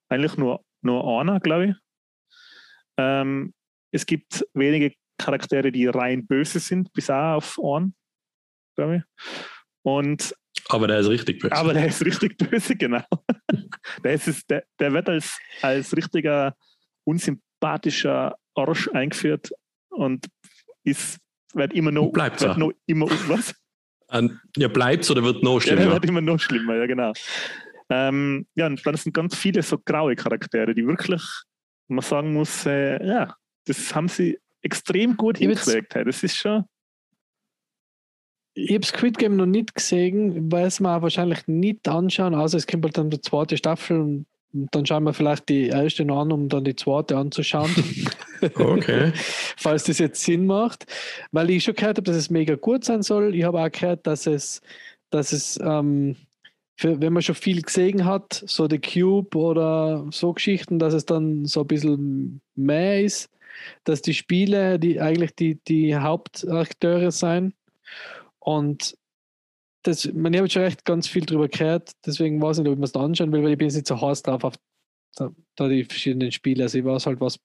Eigentlich 0.09 0.37
nur, 0.37 0.65
nur 0.83 1.21
einer, 1.21 1.41
glaube 1.41 1.67
ich. 1.67 1.77
Ähm, 2.97 3.55
es 3.93 4.07
gibt 4.07 4.45
wenige 4.55 4.95
Charaktere, 5.19 5.73
die 5.73 5.87
rein 5.87 6.27
böse 6.27 6.59
sind, 6.59 6.93
bis 6.93 7.11
auch 7.11 7.37
auf 7.37 7.59
einen, 7.63 7.95
glaube 8.77 8.97
ich. 8.97 9.03
Und 9.83 10.35
Aber 10.69 10.87
der 10.87 11.01
ist 11.01 11.09
richtig 11.09 11.41
böse. 11.41 11.55
aber 11.55 11.75
der 11.75 11.87
ist 11.87 12.05
richtig 12.05 12.37
böse, 12.39 12.77
genau. 12.77 13.05
der, 14.05 14.15
ist, 14.15 14.49
der, 14.51 14.65
der 14.79 14.93
wird 14.93 15.09
als, 15.09 15.39
als 15.61 15.97
richtiger 15.97 16.57
unsympathischer 17.05 18.37
Arsch 18.55 18.89
eingeführt 18.89 19.51
und 19.91 20.27
ist, 20.85 21.19
wird 21.55 21.73
immer 21.73 21.91
noch, 21.91 22.07
Und 22.07 22.13
bleibt's 22.13 22.43
wird 22.43 22.59
noch 22.59 22.73
immer, 22.87 23.07
was? 23.29 23.55
Ja, 24.57 24.69
bleibt's 24.69 25.11
oder 25.11 25.23
wird 25.23 25.43
noch 25.43 25.55
Ja, 25.65 25.75
schlimmer? 25.77 25.93
wird 25.93 26.05
immer 26.05 26.21
noch 26.21 26.39
schlimmer, 26.39 26.77
ja, 26.77 26.87
genau. 26.87 27.13
Ähm, 27.89 28.47
ja, 28.55 28.67
und 28.67 28.85
dann 28.87 28.97
sind 28.97 29.13
ganz 29.13 29.37
viele 29.37 29.63
so 29.63 29.79
graue 29.79 30.15
Charaktere, 30.17 30.75
die 30.75 30.87
wirklich, 30.87 31.23
man 31.89 32.03
sagen 32.03 32.33
muss, 32.33 32.65
äh, 32.67 33.05
ja, 33.07 33.35
das 33.67 33.95
haben 33.95 34.09
sie 34.09 34.39
extrem 34.63 35.17
gut 35.17 35.39
hingekriegt. 35.39 35.95
hey. 35.95 36.05
Das 36.05 36.23
ist 36.23 36.37
schon, 36.37 36.65
Ich 38.55 38.73
habe 38.75 38.85
Squid 38.85 39.19
Game 39.19 39.37
noch 39.37 39.47
nicht 39.47 39.75
gesehen, 39.75 40.51
weil 40.53 40.67
es 40.67 40.79
mir 40.81 40.95
auch 40.97 41.03
wahrscheinlich 41.03 41.47
nicht 41.47 41.89
anschauen, 41.89 42.35
außer 42.35 42.59
es 42.59 42.67
kommt 42.67 42.85
halt 42.85 42.99
dann 42.99 43.11
die 43.11 43.21
zweite 43.21 43.57
Staffel 43.57 43.99
und 44.01 44.27
dann 44.53 44.85
schauen 44.87 45.05
wir 45.05 45.15
vielleicht 45.15 45.49
die 45.49 45.69
erste 45.69 46.03
an, 46.05 46.33
um 46.33 46.49
dann 46.49 46.65
die 46.65 46.77
zweite 46.77 47.17
anzuschauen, 47.17 47.71
Okay. 48.55 49.13
falls 49.57 49.85
das 49.85 49.99
jetzt 49.99 50.23
Sinn 50.23 50.47
macht. 50.47 50.85
Weil 51.31 51.51
ich 51.51 51.65
schon 51.65 51.75
gehört 51.75 51.99
habe, 51.99 52.03
dass 52.03 52.17
es 52.17 52.31
mega 52.31 52.57
gut 52.57 52.85
sein 52.85 53.03
soll. 53.03 53.35
Ich 53.35 53.45
habe 53.45 53.61
auch 53.61 53.71
gehört, 53.71 54.07
dass 54.07 54.27
es, 54.27 54.61
dass 55.11 55.33
es 55.33 55.59
ähm, 55.63 56.17
für, 56.77 57.01
wenn 57.01 57.13
man 57.13 57.23
schon 57.23 57.35
viel 57.35 57.63
gesehen 57.63 58.05
hat, 58.05 58.43
so 58.47 58.69
The 58.69 58.79
Cube 58.79 59.37
oder 59.37 60.07
so 60.11 60.33
Geschichten, 60.33 60.79
dass 60.79 60.95
es 60.95 61.07
dann 61.07 61.47
so 61.47 61.61
ein 61.61 61.67
bisschen 61.67 62.41
mehr 62.55 63.03
ist, 63.03 63.31
dass 63.85 64.03
die 64.03 64.15
Spiele, 64.15 64.79
die 64.79 65.01
eigentlich 65.01 65.35
die, 65.35 65.61
die 65.69 65.97
Hauptakteure 65.97 67.13
sein. 67.13 67.55
Und 68.39 68.97
das, 69.83 70.13
man, 70.13 70.33
ich 70.33 70.39
habe 70.39 70.51
schon 70.51 70.63
recht 70.63 70.85
ganz 70.85 71.09
viel 71.09 71.25
drüber 71.25 71.49
gehört, 71.49 71.93
deswegen 72.07 72.41
weiß 72.41 72.59
ich 72.59 72.63
nicht, 72.65 72.71
ob 72.71 72.75
ich 72.75 72.81
mir 72.81 72.87
das 72.87 72.95
anschauen 72.95 73.33
will, 73.33 73.43
weil 73.43 73.53
ich 73.53 73.59
bin 73.59 73.69
jetzt 73.69 73.77
nicht 73.77 73.87
so 73.87 74.01
heiß 74.01 74.23
drauf 74.23 74.45
auf 74.45 74.55
da, 75.17 75.31
da 75.57 75.69
die 75.69 75.85
verschiedenen 75.85 76.33
Spiele. 76.33 76.65
Also 76.65 76.79
ich 76.79 76.85
weiß 76.85 77.07
halt, 77.07 77.21
was 77.21 77.39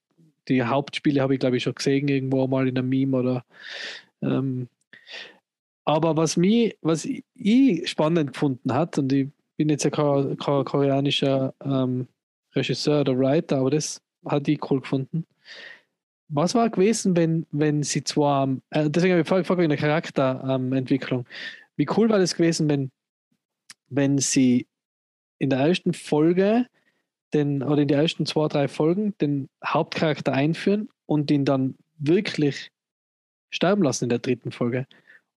die 0.48 0.64
Hauptspiele 0.64 1.22
habe 1.22 1.34
ich, 1.34 1.40
glaube 1.40 1.58
ich, 1.58 1.64
schon 1.64 1.76
gesehen, 1.76 2.08
irgendwo 2.08 2.48
mal 2.48 2.68
in 2.68 2.78
einem 2.78 2.90
Meme 2.90 3.18
oder 3.18 3.46
ähm, 4.22 4.68
aber 5.86 6.18
was 6.18 6.36
mich, 6.36 6.78
was 6.82 7.06
ich 7.06 7.90
spannend 7.90 8.34
gefunden 8.34 8.74
hat, 8.74 8.98
und 8.98 9.12
ich 9.14 9.30
bin 9.56 9.70
jetzt 9.70 9.86
ja 9.86 9.90
kein, 9.90 10.38
koreanischer 10.38 11.54
ähm, 11.64 12.08
Regisseur 12.54 13.02
oder 13.02 13.18
Writer, 13.18 13.60
aber 13.60 13.70
das 13.70 14.02
hat 14.26 14.50
ich 14.50 14.60
cool 14.70 14.82
gefunden. 14.82 15.26
Was 16.30 16.56
war 16.56 16.70
gewesen, 16.70 17.16
wenn, 17.16 17.46
wenn 17.52 17.84
sie 17.84 18.04
zwar, 18.04 18.44
ähm, 18.44 18.62
äh, 18.72 18.90
deswegen 18.90 19.14
habe 19.14 19.22
ich 19.22 19.28
vorher 19.28 19.44
gefragt 19.44 19.62
wegen 19.62 19.70
der 19.70 19.78
Charakterentwicklung, 19.78 21.26
wie 21.78 21.88
cool 21.96 22.10
war 22.10 22.20
das 22.20 22.36
gewesen, 22.36 22.68
wenn, 22.70 22.92
wenn 23.90 24.18
sie 24.18 24.68
in 25.40 25.50
der 25.50 25.60
ersten 25.60 25.94
Folge 25.94 26.68
den, 27.34 27.64
oder 27.64 27.82
in 27.82 27.88
den 27.88 28.00
ersten 28.00 28.26
zwei, 28.26 28.48
drei 28.48 28.68
Folgen 28.68 29.18
den 29.20 29.50
Hauptcharakter 29.66 30.34
einführen 30.34 30.90
und 31.06 31.32
ihn 31.32 31.46
dann 31.46 31.76
wirklich 31.98 32.72
sterben 33.50 33.84
lassen 33.84 34.06
in 34.06 34.10
der 34.10 34.20
dritten 34.20 34.52
Folge 34.52 34.88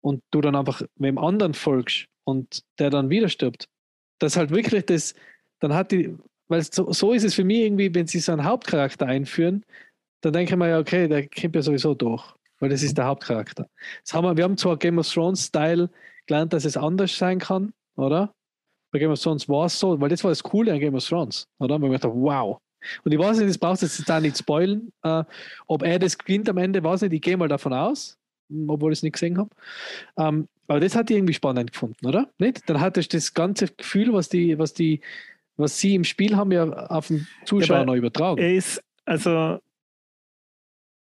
und 0.01 0.23
du 0.31 0.41
dann 0.41 0.57
einfach 0.57 0.81
mit 0.97 1.09
dem 1.09 1.19
anderen 1.19 1.55
folgst 1.55 2.07
und 2.25 2.65
der 2.79 2.91
dann 2.91 3.11
wieder 3.11 3.29
stirbt. 3.29 3.69
Das 4.19 4.37
halt 4.37 4.51
wirklich 4.51 4.87
das, 4.87 5.15
dann 5.61 5.75
hat 5.75 5.93
die, 5.93 6.17
weil 6.49 6.63
so, 6.63 6.93
so 6.93 7.13
ist 7.13 7.25
es 7.25 7.35
für 7.35 7.45
mich 7.45 7.61
irgendwie, 7.61 7.95
wenn 7.95 8.07
sie 8.07 8.19
so 8.19 8.33
einen 8.33 8.45
Hauptcharakter 8.45 9.07
einführen, 9.07 9.65
dann 10.21 10.33
denke 10.33 10.53
ich 10.53 10.59
mir 10.59 10.69
ja, 10.69 10.79
okay, 10.79 11.09
der 11.09 11.29
kommt 11.29 11.55
ja 11.55 11.63
sowieso 11.63 11.95
durch, 11.95 12.25
weil 12.59 12.71
das 12.71 12.83
ist 12.83 12.99
der 12.99 13.07
Hauptcharakter. 13.07 13.69
Das 14.03 14.15
haben 14.15 14.25
wir, 14.25 14.37
wir 14.37 14.45
haben 14.45 14.57
zwar 14.57 14.77
Game 14.77 14.99
of 14.99 15.09
Thrones-Style 15.09 15.91
gelernt, 16.27 16.53
dass 16.53 16.65
es 16.65 16.77
anders 16.77 17.17
sein 17.17 17.39
kann, 17.39 17.73
oder? 17.97 18.33
Bei 18.93 18.99
Game 18.99 19.11
of 19.11 19.21
Thrones 19.21 19.49
war 19.49 19.67
es 19.67 19.79
so, 19.79 20.01
weil 20.01 20.09
das 20.09 20.25
war 20.25 20.31
das 20.31 20.43
Coole 20.43 20.73
an 20.73 20.81
Game 20.81 20.95
of 20.95 21.07
Thrones, 21.07 21.47
oder? 21.59 21.81
Weil 21.81 21.95
ich 21.95 22.01
dachte, 22.01 22.15
wow. 22.15 22.59
Und 23.05 23.13
ich 23.13 23.19
weiß 23.19 23.39
nicht, 23.39 23.51
das 23.51 23.59
brauchst 23.59 23.83
du 23.83 23.87
jetzt 23.87 24.09
da 24.09 24.21
nicht 24.21 24.39
spoilen. 24.39 24.93
Äh, 25.03 25.25
ob 25.67 25.83
er 25.83 25.99
das 25.99 26.17
gewinnt 26.17 26.49
am 26.49 26.57
Ende, 26.57 26.83
weiß 26.83 27.03
nicht, 27.03 27.13
ich 27.13 27.21
gehe 27.21 27.37
mal 27.37 27.49
davon 27.49 27.73
aus, 27.73 28.19
obwohl 28.67 28.93
ich 28.93 28.99
es 28.99 29.03
nicht 29.03 29.13
gesehen 29.13 29.39
habe. 29.39 29.51
Ähm, 30.17 30.49
aber 30.67 30.81
das 30.81 30.95
hat 30.95 31.11
ich 31.11 31.17
irgendwie 31.17 31.35
spannend 31.35 31.73
gefunden, 31.73 32.07
oder? 32.07 32.31
Nicht? 32.39 32.69
Dann 32.69 32.81
hattest 32.81 33.13
du 33.13 33.17
das 33.17 33.35
ganze 33.35 33.67
Gefühl, 33.69 34.13
was 34.13 34.29
die, 34.29 34.59
was 34.59 34.73
die, 34.73 35.01
was 35.57 35.79
sie 35.79 35.95
im 35.95 36.05
Spiel 36.05 36.37
haben, 36.37 36.53
ja 36.53 36.65
auf 36.89 37.09
den 37.09 37.27
Zuschauer 37.45 37.79
Ja, 37.79 37.85
noch 37.85 37.95
übertragen. 37.95 38.39
Er 38.39 38.55
ist, 38.55 38.83
also, 39.05 39.59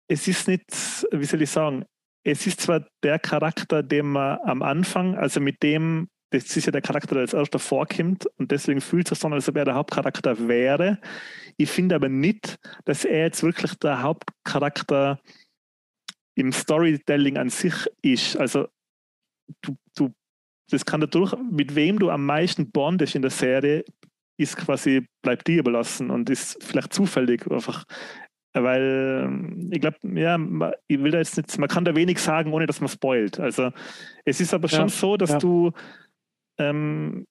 es 0.06 0.28
ist 0.28 0.48
nicht, 0.48 0.64
wie 1.10 1.24
soll 1.24 1.42
ich 1.42 1.50
sagen, 1.50 1.84
es 2.24 2.46
ist 2.46 2.60
zwar 2.62 2.86
der 3.02 3.18
Charakter, 3.18 3.82
den 3.82 4.06
man 4.06 4.38
am 4.44 4.62
Anfang, 4.62 5.14
also 5.14 5.40
mit 5.40 5.62
dem, 5.62 6.08
das 6.30 6.56
ist 6.56 6.64
ja 6.64 6.72
der 6.72 6.80
Charakter, 6.80 7.14
der 7.14 7.22
als 7.22 7.34
erster 7.34 7.58
vorkommt 7.58 8.26
und 8.38 8.50
deswegen 8.50 8.80
fühlt 8.80 9.06
es 9.06 9.10
sich 9.10 9.18
so 9.18 9.28
an, 9.28 9.34
als 9.34 9.48
ob 9.48 9.56
er 9.56 9.66
der 9.66 9.74
Hauptcharakter 9.74 10.48
wäre. 10.48 10.98
Ich 11.58 11.70
finde 11.70 11.94
aber 11.94 12.08
nicht, 12.08 12.58
dass 12.86 13.04
er 13.04 13.24
jetzt 13.24 13.42
wirklich 13.42 13.74
der 13.74 14.02
Hauptcharakter 14.02 15.20
im 16.34 16.50
Storytelling 16.50 17.36
an 17.36 17.50
sich 17.50 17.74
ist. 18.02 18.36
Also, 18.36 18.66
du, 19.60 19.76
du, 19.94 20.12
das 20.70 20.84
kann 20.84 21.00
dadurch, 21.00 21.34
mit 21.50 21.74
wem 21.74 21.98
du 21.98 22.10
am 22.10 22.24
meisten 22.26 22.70
bondest 22.70 23.14
in 23.14 23.22
der 23.22 23.30
Serie, 23.30 23.84
ist 24.36 24.56
quasi, 24.56 25.06
bleibt 25.22 25.46
dir 25.46 25.60
überlassen 25.60 26.10
und 26.10 26.28
ist 26.30 26.62
vielleicht 26.64 26.92
zufällig 26.92 27.48
einfach. 27.50 27.84
Weil 28.54 29.24
ähm, 29.24 29.68
ich 29.72 29.80
glaube, 29.80 29.98
ja, 30.02 30.38
ich 30.86 31.02
will 31.02 31.10
da 31.10 31.18
jetzt 31.18 31.36
nicht, 31.36 31.58
man 31.58 31.68
kann 31.68 31.84
da 31.84 31.96
wenig 31.96 32.20
sagen, 32.20 32.52
ohne 32.52 32.66
dass 32.66 32.80
man 32.80 32.88
spoilt. 32.88 33.40
Also 33.40 33.72
es 34.24 34.40
ist 34.40 34.54
aber 34.54 34.68
schon 34.68 34.82
Ja, 34.82 34.88
so, 34.88 35.16
dass 35.16 35.30
ja. 35.30 35.38
du 35.38 35.72
ähm, 36.58 37.26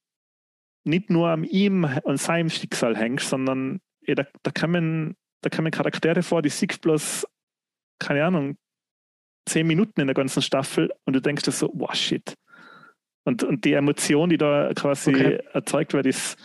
nicht 0.86 1.10
nur 1.10 1.30
an 1.30 1.46
ihm 1.46 1.88
und 2.04 2.18
seinem 2.18 2.50
Schicksal 2.50 2.98
hängst, 2.98 3.30
sondern 3.30 3.80
ja, 4.06 4.16
da, 4.16 4.28
da, 4.44 4.52
kommen, 4.52 5.16
da 5.42 5.50
kommen 5.50 5.72
Charaktere 5.72 6.24
vor, 6.24 6.42
die 6.42 6.50
siehst 6.50 6.82
bloß, 6.82 7.26
keine 8.00 8.26
Ahnung, 8.26 8.58
zehn 9.48 9.66
Minuten 9.66 10.02
in 10.02 10.08
der 10.08 10.14
ganzen 10.14 10.42
Staffel 10.42 10.92
und 11.06 11.14
du 11.14 11.22
denkst 11.22 11.44
dir 11.44 11.52
so, 11.52 11.72
wow, 11.74 11.94
shit. 11.96 12.34
Und, 13.26 13.44
und 13.44 13.64
die 13.64 13.74
Emotion, 13.74 14.30
die 14.30 14.38
da 14.38 14.74
quasi 14.74 15.12
Okay. 15.12 15.40
erzeugt 15.54 15.94
wird, 15.94 16.06
ist, 16.06 16.38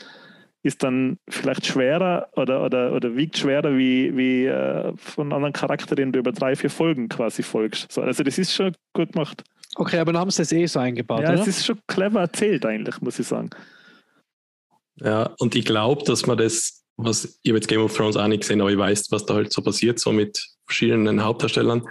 ist 0.63 0.83
dann 0.83 1.19
vielleicht 1.29 1.67
schwerer 1.67 2.29
oder, 2.33 2.65
oder, 2.65 2.93
oder 2.93 3.17
wiegt 3.17 3.39
schwerer 3.39 3.77
wie, 3.77 4.17
wie 4.17 4.47
äh, 4.47 4.93
von 4.97 5.33
anderen 5.33 5.53
Charakter, 5.53 5.95
den 5.95 6.13
du 6.13 6.19
über 6.19 6.33
drei, 6.33 6.57
vier 6.57 6.71
Folgen 6.71 7.09
quasi 7.09 7.43
folgst. 7.43 7.93
So, 7.93 8.03
also 8.03 8.23
das 8.23 8.39
ist 8.39 8.55
schon 8.55 8.73
gut 8.93 9.13
gemacht. 9.13 9.45
Okay, 9.77 9.99
aber 9.99 10.13
dann 10.13 10.21
haben 10.21 10.31
sie 10.31 10.39
das 10.43 10.53
eh 10.53 10.67
so 10.67 10.81
eingebaut, 10.81 11.23
Ja, 11.23 11.33
oder? 11.33 11.41
es 11.41 11.47
ist 11.47 11.67
schon 11.67 11.79
clever 11.87 12.21
erzählt 12.21 12.67
eigentlich, 12.67 13.01
muss 13.01 13.19
ich 13.19 13.27
sagen. 13.27 13.51
Ja, 14.97 15.35
und 15.39 15.55
ich 15.55 15.65
glaube, 15.65 16.05
dass 16.05 16.27
man 16.27 16.37
das, 16.39 16.85
was 16.97 17.39
ich 17.43 17.51
habe 17.51 17.59
jetzt 17.59 17.69
Game 17.69 17.81
of 17.81 17.97
Thrones 17.97 18.17
auch 18.17 18.27
nicht 18.27 18.41
gesehen, 18.41 18.61
aber 18.61 18.71
ich 18.71 18.79
weiß, 18.79 19.13
was 19.13 19.25
da 19.27 19.35
halt 19.35 19.53
so 19.53 19.63
passiert, 19.63 20.01
so 20.01 20.11
mit 20.11 20.45
verschiedenen 20.67 21.23
Hauptdarstellern. 21.23 21.87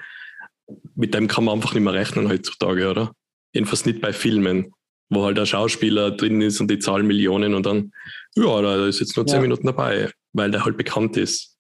Mit 0.96 1.14
dem 1.14 1.30
kann 1.30 1.46
man 1.46 1.56
einfach 1.56 1.74
nicht 1.74 1.84
mehr 1.84 1.94
rechnen 1.94 2.28
heutzutage, 2.28 2.90
oder? 2.90 3.14
Jedenfalls 3.54 3.86
nicht 3.86 4.02
bei 4.02 4.12
Filmen, 4.12 4.74
wo 5.10 5.24
halt 5.24 5.38
der 5.38 5.46
Schauspieler 5.46 6.12
drin 6.12 6.42
ist 6.42 6.60
und 6.60 6.70
die 6.70 6.80
zahlen 6.80 7.08
Millionen 7.08 7.54
und 7.56 7.66
dann, 7.66 7.92
ja, 8.36 8.62
da 8.62 8.86
ist 8.88 9.00
jetzt 9.00 9.16
nur 9.16 9.26
zehn 9.26 9.36
Ja. 9.38 9.42
Minuten 9.42 9.66
dabei, 9.68 10.12
weil 10.34 10.52
der 10.52 10.66
halt 10.66 10.78
bekannt 10.78 11.16
ist. 11.18 11.56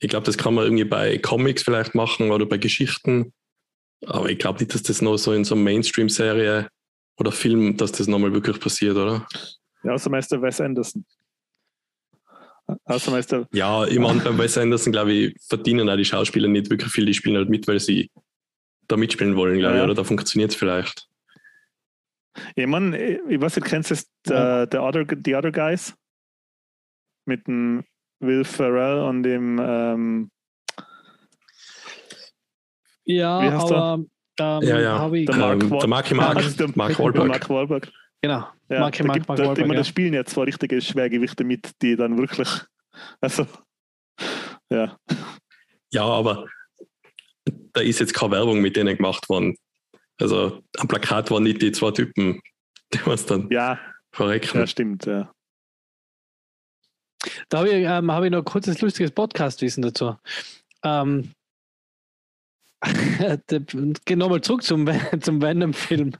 Ich 0.00 0.08
glaube, 0.08 0.26
das 0.26 0.36
kann 0.36 0.54
man 0.54 0.64
irgendwie 0.64 0.84
bei 0.84 1.18
Comics 1.18 1.62
vielleicht 1.62 1.94
machen 1.94 2.30
oder 2.30 2.44
bei 2.46 2.58
Geschichten, 2.58 3.32
aber 4.06 4.28
ich 4.28 4.38
glaube 4.38 4.58
nicht, 4.58 4.74
dass 4.74 4.82
das 4.82 5.00
noch 5.00 5.16
so 5.16 5.32
in 5.32 5.44
so 5.44 5.54
einer 5.54 5.64
Mainstream-Serie 5.64 6.68
oder 7.18 7.32
Film, 7.32 7.76
dass 7.76 7.92
das 7.92 8.06
nochmal 8.06 8.32
wirklich 8.34 8.60
passiert, 8.60 8.96
oder? 8.96 9.26
Ja, 9.82 9.92
außer 9.92 10.10
Meister 10.10 10.40
Wes 10.42 10.60
Anderson. 10.60 11.04
Außer 12.86 13.10
Meister, 13.10 13.46
Ja, 13.52 13.86
ich 13.86 13.98
meine, 13.98 14.20
beim 14.20 14.38
Wes 14.38 14.56
Anderson, 14.56 14.92
glaube 14.92 15.12
ich, 15.12 15.36
verdienen 15.48 15.88
auch 15.88 15.96
die 15.96 16.04
Schauspieler 16.04 16.48
nicht 16.48 16.70
wirklich 16.70 16.90
viel. 16.90 17.04
Die 17.04 17.12
spielen 17.14 17.36
halt 17.36 17.50
mit, 17.50 17.68
weil 17.68 17.78
sie 17.78 18.10
da 18.88 18.96
mitspielen 18.96 19.36
wollen, 19.36 19.58
glaube 19.58 19.74
Ja. 19.76 19.80
ich, 19.80 19.84
oder? 19.84 19.94
Da 19.94 20.04
funktioniert 20.04 20.50
es 20.50 20.56
vielleicht. 20.56 21.06
Ich 22.54 22.66
meine, 22.66 22.98
ich 22.98 23.40
weiß 23.40 23.56
nicht, 23.56 23.66
kennst 23.66 23.90
du 23.90 23.94
das, 23.94 24.06
der, 24.26 24.66
der 24.66 24.82
other, 24.82 25.04
The 25.24 25.34
Other 25.36 25.52
Guys? 25.52 25.94
Mit 27.26 27.46
dem 27.46 27.84
Will 28.20 28.44
Ferrell 28.44 29.00
und 29.00 29.22
dem, 29.22 29.58
ähm, 29.62 30.30
Ja, 33.04 33.38
aber 33.38 33.94
ähm, 34.40 34.62
Ja, 34.62 34.80
ja. 34.80 34.98
habe 34.98 35.18
ich, 35.20 35.26
Der 35.26 35.36
Mark 35.36 35.62
ähm, 35.62 35.70
der 35.78 35.88
Marky 35.88 36.14
Mark, 36.14 36.36
also 36.36 36.56
der- 36.56 36.76
Mark 36.76 36.98
Wahlberg. 36.98 37.28
Mark 37.28 37.50
Wahlberg. 37.50 37.92
genau. 38.22 38.48
Ja, 38.68 38.80
Marky 38.80 38.98
da 39.02 39.06
Mark, 39.08 39.16
gibt, 39.16 39.28
Mark 39.28 39.38
da, 39.38 39.46
Wahlberg, 39.46 39.64
immer, 39.64 39.74
ja. 39.74 39.80
da 39.80 39.84
spielen 39.84 40.14
ja 40.14 40.24
zwei 40.24 40.44
richtige 40.44 40.80
Schwergewichte 40.80 41.44
mit, 41.44 41.70
die 41.82 41.96
dann 41.96 42.16
wirklich, 42.18 42.48
also, 43.20 43.46
ja, 44.70 44.96
Ja, 45.92 46.04
aber 46.04 46.46
da 47.72 47.80
ist 47.80 48.00
jetzt 48.00 48.14
keine 48.14 48.32
Werbung 48.32 48.60
mit 48.60 48.76
denen 48.76 48.96
gemacht 48.96 49.28
worden. 49.28 49.56
Also 50.20 50.62
am 50.78 50.88
Plakat 50.88 51.30
waren 51.30 51.42
nicht 51.42 51.60
die 51.62 51.72
zwei 51.72 51.90
Typen, 51.90 52.40
die 52.92 53.00
was 53.04 53.26
dann 53.26 53.48
ja, 53.50 53.78
verrecken. 54.12 54.58
ja, 54.58 54.66
stimmt, 54.66 55.06
ja. 55.06 55.32
Da 57.48 57.58
habe 57.58 57.70
ich, 57.70 57.86
ähm, 57.86 58.12
habe 58.12 58.26
ich 58.26 58.32
noch 58.32 58.38
ein 58.38 58.44
kurzes 58.44 58.80
lustiges 58.80 59.10
Podcast-Wissen 59.10 59.82
dazu. 59.82 60.16
Ähm, 60.82 61.30
Geh 64.04 64.16
nochmal 64.16 64.42
zurück 64.42 64.62
zum, 64.62 64.86
zum 65.20 65.40
Venom-Film. 65.40 66.12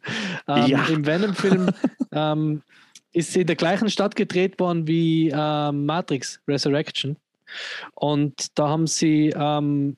Ähm, 0.48 0.66
Ja. 0.66 0.86
Im 0.86 1.06
Venom-Film 1.06 1.70
ähm, 2.12 2.62
ist 3.12 3.32
sie 3.32 3.42
in 3.42 3.46
der 3.46 3.56
gleichen 3.56 3.90
Stadt 3.90 4.16
gedreht 4.16 4.58
worden 4.58 4.86
wie 4.88 5.30
ähm, 5.34 5.86
Matrix 5.86 6.40
Resurrection. 6.48 7.16
Und 7.94 8.58
da 8.58 8.68
haben 8.68 8.86
sie, 8.86 9.32
ähm, 9.36 9.96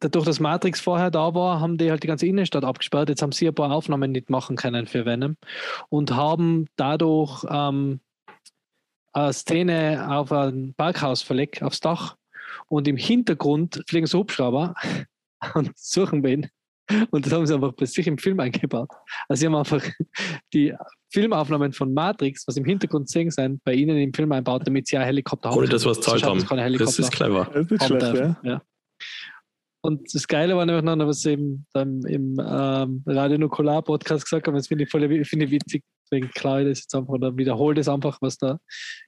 dadurch, 0.00 0.24
dass 0.24 0.40
Matrix 0.40 0.80
vorher 0.80 1.10
da 1.10 1.34
war, 1.34 1.60
haben 1.60 1.78
die 1.78 1.90
halt 1.90 2.02
die 2.02 2.06
ganze 2.06 2.26
Innenstadt 2.26 2.64
abgesperrt. 2.64 3.08
Jetzt 3.08 3.22
haben 3.22 3.32
sie 3.32 3.48
ein 3.48 3.54
paar 3.54 3.70
Aufnahmen 3.70 4.12
nicht 4.12 4.30
machen 4.30 4.56
können 4.56 4.86
für 4.86 5.04
Venom 5.04 5.36
und 5.88 6.14
haben 6.14 6.66
dadurch 6.76 7.44
ähm, 7.48 8.00
eine 9.12 9.32
Szene 9.32 10.06
auf 10.10 10.32
ein 10.32 10.74
Parkhaus 10.76 11.22
verlegt, 11.22 11.62
aufs 11.62 11.80
Dach. 11.80 12.16
Und 12.68 12.88
im 12.88 12.96
Hintergrund 12.96 13.82
fliegen 13.86 14.06
so 14.06 14.20
Hubschrauber 14.20 14.74
und 15.54 15.76
suchen 15.76 16.22
wen. 16.22 16.48
Und 17.10 17.24
das 17.24 17.32
haben 17.32 17.46
sie 17.46 17.54
einfach 17.54 17.72
bei 17.72 17.86
sich 17.86 18.06
im 18.06 18.18
Film 18.18 18.40
eingebaut. 18.40 18.90
Also 19.28 19.40
sie 19.40 19.46
haben 19.46 19.54
einfach 19.54 19.82
die 20.52 20.74
Filmaufnahmen 21.10 21.72
von 21.72 21.94
Matrix, 21.94 22.46
was 22.46 22.56
im 22.56 22.64
Hintergrund 22.64 23.08
sehen 23.08 23.30
sein, 23.30 23.60
bei 23.64 23.72
ihnen 23.72 23.96
im 23.96 24.12
Film 24.12 24.32
einbaut, 24.32 24.66
damit 24.66 24.86
sie 24.86 24.98
ein 24.98 25.04
Helikopter 25.04 25.56
Ohne 25.56 25.68
das, 25.68 25.86
was 25.86 26.00
zahlt 26.00 26.22
haben. 26.22 26.40
Das 26.40 26.50
Helikopter 26.50 26.98
ist 26.98 27.10
clever. 27.10 27.48
Das 27.54 27.70
ist 27.70 27.90
haben 27.90 28.00
schlecht, 28.00 28.36
ja. 28.42 28.62
Und 29.84 30.14
das 30.14 30.26
Geile 30.26 30.56
war 30.56 30.64
nämlich 30.64 30.82
noch, 30.82 30.96
was 31.06 31.20
sie 31.20 31.34
im, 31.34 31.66
dann 31.74 32.00
im 32.06 32.40
ähm, 32.40 33.02
Radio 33.04 33.36
Nukular 33.36 33.82
Podcast 33.82 34.24
gesagt 34.24 34.46
haben, 34.46 34.54
das 34.54 34.68
finde 34.68 34.84
ich 34.84 34.90
voll 34.90 35.02
finde 35.26 35.44
ich 35.44 35.50
witzig, 35.50 35.84
deswegen 36.04 36.30
klar 36.30 36.62
ich 36.62 36.68
das 36.68 36.80
jetzt 36.80 36.94
einfach 36.94 37.12
oder 37.12 37.36
wiederhole 37.36 37.74
das 37.74 37.86
einfach, 37.86 38.16
was 38.22 38.38
der 38.38 38.60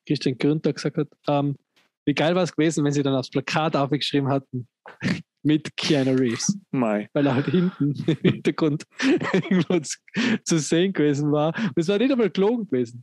Christian 0.07 0.37
Gründer 0.37 0.75
gesagt 0.75 0.99
hat. 0.99 1.09
Ähm, 1.29 1.57
wie 2.05 2.13
geil 2.13 2.35
war 2.35 2.43
es 2.43 2.55
gewesen, 2.55 2.85
wenn 2.85 2.93
sie 2.93 3.03
dann 3.03 3.15
aufs 3.15 3.31
Plakat 3.31 3.75
aufgeschrieben 3.75 4.29
hatten 4.29 4.69
mit 5.43 5.75
Keanu 5.79 6.13
Reeves, 6.13 6.59
Mei. 6.73 7.09
weil 7.15 7.27
er 7.27 7.37
halt 7.37 7.47
hinten 7.47 7.95
im 8.07 8.33
Hintergrund 8.33 8.85
irgendwo 9.33 9.81
zu, 9.81 9.97
zu 10.45 10.59
sehen 10.59 10.93
gewesen 10.93 11.33
war. 11.33 11.57
Und 11.57 11.79
es 11.79 11.89
war 11.89 11.97
nicht 11.97 12.13
einmal 12.13 12.29
gelogen 12.29 12.67
gewesen. 12.67 13.03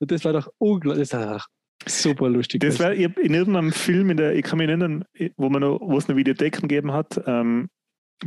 Und 0.00 0.10
das 0.10 0.24
war 0.24 0.32
doch 0.32 0.48
unglaublich, 0.58 1.08
das 1.08 1.16
war 1.16 1.38
doch 1.38 1.46
super 1.86 2.28
lustig. 2.28 2.60
Das 2.60 2.78
war 2.80 2.92
in 2.92 3.12
irgendeinem 3.34 3.72
Film, 3.72 4.10
in 4.10 4.16
der, 4.16 4.34
ich 4.34 4.42
kann 4.44 4.58
mich 4.58 4.68
erinnern, 4.68 5.04
wo, 5.36 5.48
man 5.50 5.60
noch, 5.62 5.80
wo 5.80 5.96
es 5.98 6.08
eine 6.08 6.16
Videothek 6.16 6.60
gegeben 6.60 6.92
hat, 6.92 7.20
ähm, 7.26 7.68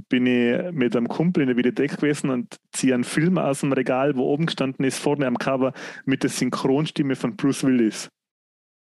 bin 0.10 0.26
ich 0.28 0.72
mit 0.74 0.96
einem 0.96 1.08
Kumpel 1.08 1.42
in 1.42 1.48
der 1.48 1.58
Videothek 1.58 1.96
gewesen 1.98 2.30
und 2.30 2.58
ziehe 2.72 2.94
einen 2.94 3.04
Film 3.04 3.38
aus 3.38 3.62
dem 3.62 3.72
Regal, 3.74 4.16
wo 4.16 4.24
oben 4.26 4.46
gestanden 4.46 4.86
ist, 4.86 5.00
vorne 5.00 5.26
am 5.26 5.38
Cover, 5.38 5.74
mit 6.06 6.24
der 6.24 6.30
Synchronstimme 6.30 7.16
von 7.16 7.36
Bruce 7.36 7.64
Willis. 7.64 8.10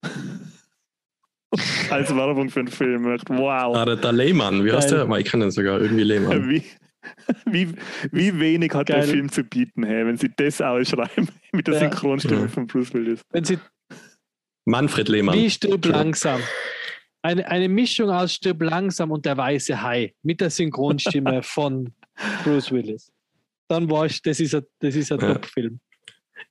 Als 1.89 2.15
Werbung 2.15 2.49
für 2.49 2.59
einen 2.61 2.69
Film. 2.69 3.03
Wow. 3.27 3.75
Ah, 3.75 3.83
der, 3.85 3.97
der 3.97 4.13
Lehmann, 4.13 4.63
wie 4.63 4.71
heißt 4.71 4.89
Geil. 4.89 4.99
der? 4.99 5.07
Mal, 5.07 5.19
Ich 5.19 5.29
kenne 5.29 5.45
ihn 5.45 5.51
sogar, 5.51 5.81
irgendwie 5.81 6.03
Lehmann. 6.03 6.49
Wie, 6.49 6.63
wie, 7.45 7.73
wie 8.11 8.39
wenig 8.39 8.73
hat 8.73 8.87
der 8.87 8.99
Geil. 8.99 9.07
Film 9.07 9.29
zu 9.31 9.43
bieten, 9.43 9.83
hey, 9.83 10.05
wenn 10.05 10.15
sie 10.17 10.31
das 10.33 10.61
ausschreiben 10.61 11.27
mit 11.51 11.67
der 11.67 11.73
Ja. 11.73 11.79
Synchronstimme 11.81 12.41
Ja. 12.43 12.47
von 12.47 12.67
Bruce 12.67 12.93
Willis. 12.93 13.21
Wenn 13.31 13.43
sie 13.43 13.57
Manfred 14.71 15.09
Lehmann. 15.09 15.35
Wie 15.37 15.49
stirb 15.49 15.85
langsam. 15.85 16.41
Eine, 17.21 17.47
eine 17.47 17.69
Mischung 17.69 18.09
aus 18.09 18.33
Stirb 18.33 18.63
langsam 18.63 19.11
und 19.11 19.25
der 19.25 19.37
weiße 19.37 19.79
Hai 19.83 20.15
mit 20.23 20.41
der 20.41 20.49
Synchronstimme 20.49 21.43
von 21.43 21.93
Bruce 22.43 22.71
Willis. 22.71 23.11
Dann 23.67 23.89
war 23.91 24.07
ich, 24.07 24.21
das 24.23 24.39
ist 24.39 24.55
ein, 24.55 24.63
das 24.79 24.95
ist 24.95 25.11
ein 25.11 25.19
Ja. 25.19 25.33
Top-Film. 25.33 25.79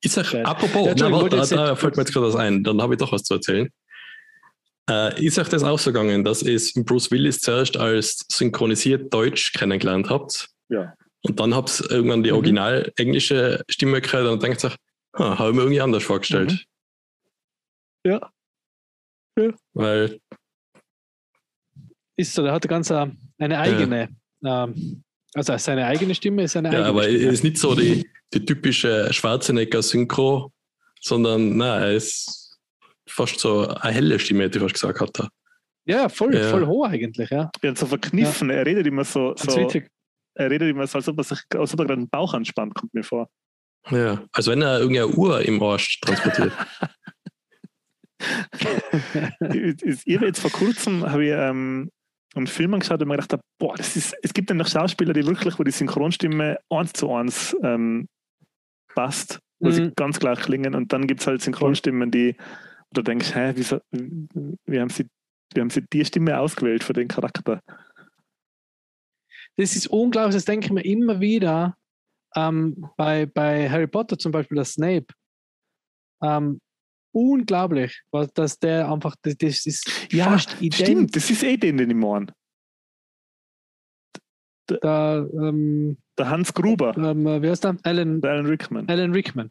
Ist 0.02 0.14
Geil. 0.30 0.44
apropos, 0.46 0.86
Ja, 0.86 0.94
na, 0.96 1.10
warte, 1.12 1.36
da, 1.36 1.44
da 1.66 1.76
fällt 1.76 1.96
mir 1.96 2.02
jetzt 2.02 2.12
gerade 2.12 2.26
was 2.28 2.36
ein, 2.36 2.62
dann 2.62 2.80
habe 2.80 2.94
ich 2.94 2.98
doch 3.00 3.10
was 3.10 3.24
zu 3.24 3.34
erzählen. 3.34 3.68
Äh, 4.88 5.24
ist 5.24 5.38
euch 5.38 5.48
das 5.48 5.62
auch 5.64 5.78
so 5.78 5.92
gegangen, 5.92 6.24
dass 6.24 6.42
ihr 6.42 6.60
Bruce 6.84 7.10
Willis 7.10 7.40
zuerst 7.40 7.76
als 7.76 8.24
synchronisiert 8.30 9.12
Deutsch 9.12 9.52
kennengelernt 9.52 10.08
habt? 10.08 10.48
Ja. 10.68 10.94
Und 11.22 11.38
dann 11.40 11.54
habt 11.54 11.80
ihr 11.80 11.90
irgendwann 11.90 12.22
die 12.22 12.30
Mhm. 12.30 12.36
original 12.36 12.92
englische 12.96 13.62
Stimme 13.68 14.00
gehört 14.00 14.26
und 14.28 14.42
denkt 14.42 14.64
euch, 14.64 14.76
ha, 15.18 15.38
habe 15.38 15.50
ich 15.50 15.56
mir 15.56 15.62
irgendwie 15.62 15.80
anders 15.80 16.02
vorgestellt. 16.04 16.52
Mhm. 16.52 16.58
Ja. 18.04 18.30
Ja. 19.38 19.50
Weil, 19.74 20.20
Ist 22.16 22.34
so, 22.34 22.42
der 22.42 22.52
hat 22.52 22.68
ganz 22.68 22.90
eine, 22.90 23.16
eine 23.38 23.58
eigene, 23.58 24.08
ähm, 24.44 25.02
also 25.34 25.56
seine 25.56 25.86
eigene 25.86 26.14
Stimme 26.14 26.42
ist 26.44 26.56
eine 26.56 26.68
ja, 26.68 26.74
eigene 26.74 26.88
aber 26.88 27.08
es 27.08 27.14
Stimme. 27.14 27.32
ist 27.32 27.44
nicht 27.44 27.58
so 27.58 27.74
die, 27.74 28.10
die 28.34 28.44
typische 28.44 29.12
Schwarzenegger-Synchro, 29.12 30.52
sondern 31.00 31.56
na, 31.56 31.78
er 31.80 31.92
ist 31.92 32.58
fast 33.08 33.38
so 33.40 33.68
eine 33.68 33.92
helle 33.92 34.18
Stimme, 34.18 34.44
hätte 34.44 34.58
ich 34.58 34.62
fast 34.62 34.74
gesagt. 34.74 35.00
Hat 35.00 35.20
er. 35.20 35.28
Ja, 35.86 36.08
voll, 36.08 36.34
Ja. 36.34 36.48
voll 36.50 36.66
hoch 36.66 36.86
eigentlich, 36.86 37.30
ja. 37.30 37.50
Ja, 37.62 37.76
so 37.76 37.86
verkniffen. 37.86 38.50
Er 38.50 38.66
redet 38.66 38.86
immer 38.86 39.04
so, 39.04 39.34
so 39.36 39.68
er 40.34 40.50
redet 40.50 40.70
immer 40.70 40.86
so, 40.86 40.98
als 40.98 41.08
ob 41.08 41.18
er 41.18 41.24
sich 41.24 41.40
als 41.54 41.72
ob 41.74 41.80
er 41.80 41.86
gerade 41.86 42.02
den 42.02 42.08
Bauch 42.08 42.34
anspannt, 42.34 42.74
kommt 42.74 42.94
mir 42.94 43.02
vor. 43.02 43.28
Ja, 43.90 44.22
als 44.32 44.46
wenn 44.46 44.62
er 44.62 44.80
irgendeine 44.80 45.08
Uhr 45.08 45.40
im 45.42 45.62
Arsch 45.62 46.00
transportiert. 46.00 46.52
ich, 50.06 50.16
habe 50.16 50.26
jetzt 50.26 50.40
vor 50.40 50.50
kurzem 50.50 51.08
habe 51.08 51.24
ich 51.24 51.32
ähm, 51.32 51.90
einen 52.34 52.46
Film 52.46 52.74
angeschaut 52.74 53.00
und 53.02 53.08
mir 53.08 53.16
gedacht, 53.16 53.40
boah, 53.58 53.74
das 53.76 53.96
ist, 53.96 54.14
es 54.22 54.32
gibt 54.32 54.50
nämlich 54.50 54.68
Schauspieler, 54.68 55.12
die 55.12 55.26
wirklich, 55.26 55.58
wo 55.58 55.64
die 55.64 55.70
Synchronstimme 55.70 56.58
eins 56.70 56.92
zu 56.92 57.12
eins 57.12 57.56
ähm, 57.62 58.08
passt, 58.94 59.40
wo 59.58 59.70
sie 59.70 59.82
Mhm. 59.82 59.92
ganz 59.96 60.18
gleich 60.18 60.40
klingen 60.40 60.74
und 60.74 60.92
dann 60.92 61.06
gibt 61.06 61.20
es 61.20 61.26
halt 61.26 61.42
Synchronstimmen, 61.42 62.10
die 62.10 62.36
wo 62.90 62.94
du 62.94 63.02
denkst, 63.02 63.34
hä, 63.34 63.52
wieso, 63.54 63.80
wie 63.92 64.80
haben 64.80 64.90
sie 64.90 65.06
wie 65.54 65.60
haben 65.60 65.70
sie 65.70 65.84
die 65.92 66.04
Stimme 66.04 66.38
ausgewählt 66.38 66.84
für 66.84 66.92
den 66.92 67.08
Charakter? 67.08 67.60
Das 69.56 69.74
ist 69.74 69.88
unglaublich, 69.88 70.34
das 70.34 70.44
denke 70.44 70.66
ich 70.66 70.72
mir 70.72 70.84
immer 70.84 71.20
wieder 71.20 71.76
ähm, 72.36 72.86
bei, 72.96 73.26
bei 73.26 73.68
Harry 73.68 73.86
Potter 73.86 74.18
zum 74.18 74.32
Beispiel, 74.32 74.56
der 74.56 74.64
Snape. 74.64 75.06
Ähm, 76.22 76.60
unglaublich, 77.12 78.00
was, 78.10 78.32
dass 78.32 78.58
der 78.58 78.90
einfach, 78.90 79.16
das, 79.22 79.36
das 79.36 79.66
ist 79.66 80.12
Ja, 80.12 80.24
fast 80.24 80.60
ident. 80.60 80.74
Stimmt, 80.74 81.16
das 81.16 81.30
ist 81.30 81.42
eh 81.42 81.56
den, 81.56 81.76
den 81.76 81.90
ich 81.90 81.96
meine. 81.96 82.26
Der, 84.68 85.26
ähm, 85.34 85.96
Der 86.16 86.30
Hans 86.30 86.54
Gruber, 86.54 86.96
ähm, 86.96 87.24
wie 87.42 87.48
heißt 87.50 87.64
der? 87.64 87.76
Alan, 87.82 88.20
der 88.20 88.30
Alan 88.32 88.46
Rickman. 88.46 88.88
Alan 88.88 89.12
Rickman. 89.12 89.50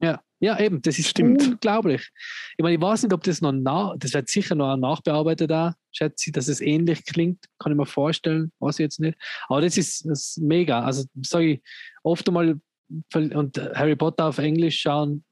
Ja, 0.00 0.20
Ja, 0.38 0.58
eben, 0.60 0.80
das 0.82 0.98
ist 0.98 1.08
Stimmt. 1.08 1.42
unglaublich. 1.42 2.08
Ich 2.56 2.62
meine, 2.62 2.76
ich 2.76 2.80
weiß 2.80 3.02
nicht, 3.02 3.12
ob 3.12 3.22
das 3.24 3.40
noch 3.40 3.52
nach, 3.52 3.94
das 3.98 4.14
wird 4.14 4.28
sicher 4.28 4.54
noch 4.54 4.76
nachbearbeitet 4.76 5.50
da, 5.50 5.74
schätze 5.92 6.28
ich, 6.30 6.32
dass 6.32 6.46
es 6.48 6.60
ähnlich 6.60 7.04
klingt, 7.04 7.44
kann 7.58 7.72
ich 7.72 7.78
mir 7.78 7.86
vorstellen, 7.86 8.52
weiß 8.60 8.78
ich 8.78 8.84
jetzt 8.84 9.00
nicht. 9.00 9.18
Aber 9.48 9.60
das 9.60 9.76
ist, 9.76 10.04
das 10.08 10.28
ist 10.36 10.38
mega. 10.40 10.80
Also 10.82 11.04
sage 11.22 11.54
ich, 11.54 11.62
oft 12.04 12.26
einmal 12.28 12.60
und 13.14 13.56
Harry 13.74 13.96
Potter 13.96 14.26
auf 14.26 14.38
Englisch 14.38 14.80
schauen, 14.80 15.24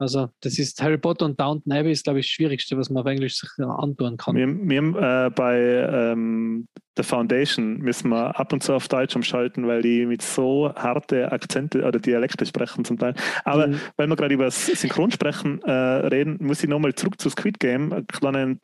also 0.00 0.30
das 0.40 0.58
ist 0.58 0.82
Harry 0.82 0.98
Potter 0.98 1.26
und 1.26 1.38
Downton 1.38 1.72
Abbey 1.72 1.92
ist, 1.92 2.04
glaube 2.04 2.20
ich, 2.20 2.26
das 2.26 2.30
Schwierigste, 2.30 2.76
was 2.78 2.88
man 2.90 3.02
auf 3.02 3.06
Englisch 3.06 3.36
sich 3.36 3.50
antun 3.58 4.16
kann. 4.16 4.34
Wir, 4.34 4.48
wir 4.48 4.78
haben, 4.78 4.96
äh, 4.96 5.30
bei 5.30 5.58
ähm, 5.58 6.66
The 6.96 7.02
Foundation 7.02 7.78
müssen 7.78 8.08
wir 8.08 8.38
ab 8.38 8.52
und 8.52 8.62
zu 8.62 8.72
auf 8.72 8.88
Deutsch 8.88 9.14
umschalten, 9.14 9.66
weil 9.66 9.82
die 9.82 10.06
mit 10.06 10.22
so 10.22 10.72
harte 10.74 11.30
Akzente 11.30 11.84
oder 11.84 11.98
Dialekte 11.98 12.46
sprechen 12.46 12.84
zum 12.84 12.98
Teil. 12.98 13.14
Aber 13.44 13.68
Mhm. 13.68 13.80
weil 13.96 14.06
wir 14.06 14.16
gerade 14.16 14.34
über 14.34 14.44
das 14.46 14.66
Synchronsprechen 14.66 15.62
äh, 15.62 15.70
reden, 15.70 16.38
muss 16.40 16.62
ich 16.62 16.68
nochmal 16.68 16.94
zurück 16.94 17.20
zu 17.20 17.28
Squid 17.30 17.60
Game, 17.60 17.92
einen 17.92 18.06
kleinen 18.06 18.60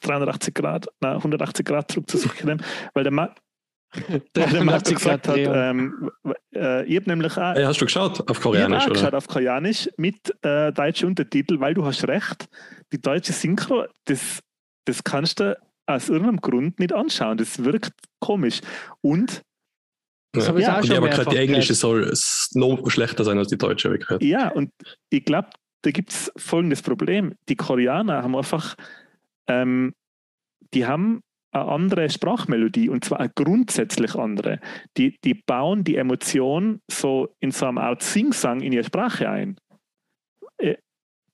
380 0.00 0.54
Grad, 0.54 0.86
nein, 1.00 1.16
180 1.16 1.64
Grad 1.64 1.90
zurück 1.90 2.10
zu 2.10 2.18
Squid 2.18 2.44
Game, 2.46 2.60
weil 2.94 3.04
der, 3.04 3.12
Ma 3.12 3.34
der 4.34 4.46
Marco 4.64 4.64
380 4.64 4.94
gesagt 4.96 5.28
hat, 5.28 5.38
ähm, 5.38 6.10
äh, 6.54 6.84
ich 6.86 6.96
habe 6.96 7.10
nämlich 7.10 7.32
auch 7.36 7.54
Hey, 7.54 7.64
hast 7.64 7.80
du 7.80 7.84
geschaut 7.84 8.20
auf 8.20 8.20
ich 8.22 8.28
habe 8.28 8.40
Koreanisch, 8.40 8.82
auch 8.82 8.86
oder? 8.86 8.94
geschaut 8.94 9.14
auf 9.14 9.28
Koreanisch 9.28 9.88
mit 9.96 10.16
äh, 10.42 10.72
deutschen 10.72 11.08
Untertitel, 11.08 11.60
weil 11.60 11.74
du 11.74 11.84
hast 11.84 12.06
recht, 12.08 12.46
die 12.92 13.00
deutsche 13.00 13.32
Synchro, 13.32 13.84
das, 14.06 14.40
das 14.86 15.04
kannst 15.04 15.40
du 15.40 15.56
aus 15.86 16.08
irgendeinem 16.08 16.40
Grund 16.40 16.78
nicht 16.78 16.92
anschauen. 16.92 17.36
Das 17.36 17.62
wirkt 17.64 17.92
komisch. 18.20 18.60
Und 19.00 19.42
Das 20.32 20.48
ich 20.48 20.58
Ja, 20.58 20.78
auch 20.78 20.84
schon 20.84 20.90
ich 20.90 20.96
habe 20.96 21.10
gehört, 21.10 21.32
die 21.32 21.36
englische 21.36 21.74
soll 21.74 22.12
noch 22.54 22.90
schlechter 22.90 23.24
sein 23.24 23.38
als 23.38 23.48
die 23.48 23.58
deutsche, 23.58 23.88
habe 23.88 23.98
ich 23.98 24.06
gehört. 24.06 24.22
ja, 24.22 24.48
und 24.48 24.70
ich 25.10 25.24
glaube, 25.24 25.50
da 25.82 25.90
gibt 25.90 26.10
es 26.12 26.32
folgendes 26.36 26.82
Problem. 26.82 27.34
Die 27.48 27.56
Koreaner 27.56 28.22
haben 28.22 28.36
einfach, 28.36 28.76
ähm, 29.48 29.94
die 30.72 30.86
haben 30.86 31.22
eine 31.52 31.64
andere 31.68 32.08
Sprachmelodie 32.10 32.88
und 32.88 33.04
zwar 33.04 33.20
eine 33.20 33.30
grundsätzlich 33.34 34.14
andere. 34.14 34.58
Die, 34.96 35.18
die 35.24 35.34
bauen 35.34 35.84
die 35.84 35.96
Emotion 35.96 36.80
so 36.90 37.34
in 37.40 37.50
so 37.50 37.66
einer 37.66 37.82
Art 37.82 38.02
Singsang 38.02 38.60
in 38.60 38.72
ihre 38.72 38.84
Sprache 38.84 39.28
ein. 39.28 39.56
Äh, 40.58 40.76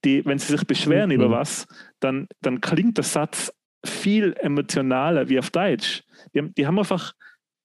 Die, 0.04 0.24
wenn 0.24 0.38
sie 0.38 0.52
sich 0.52 0.64
beschweren 0.64 1.08
Mhm. 1.10 1.16
über 1.16 1.30
was, 1.30 1.66
dann, 1.98 2.28
dann 2.40 2.60
klingt 2.60 2.96
der 2.98 3.04
Satz 3.04 3.52
viel 3.84 4.32
emotionaler 4.38 5.28
wie 5.28 5.38
auf 5.40 5.50
Deutsch. 5.50 6.04
Die, 6.32 6.38
haben- 6.38 6.54
die 6.54 6.66
haben 6.66 6.78
einfach, 6.78 7.12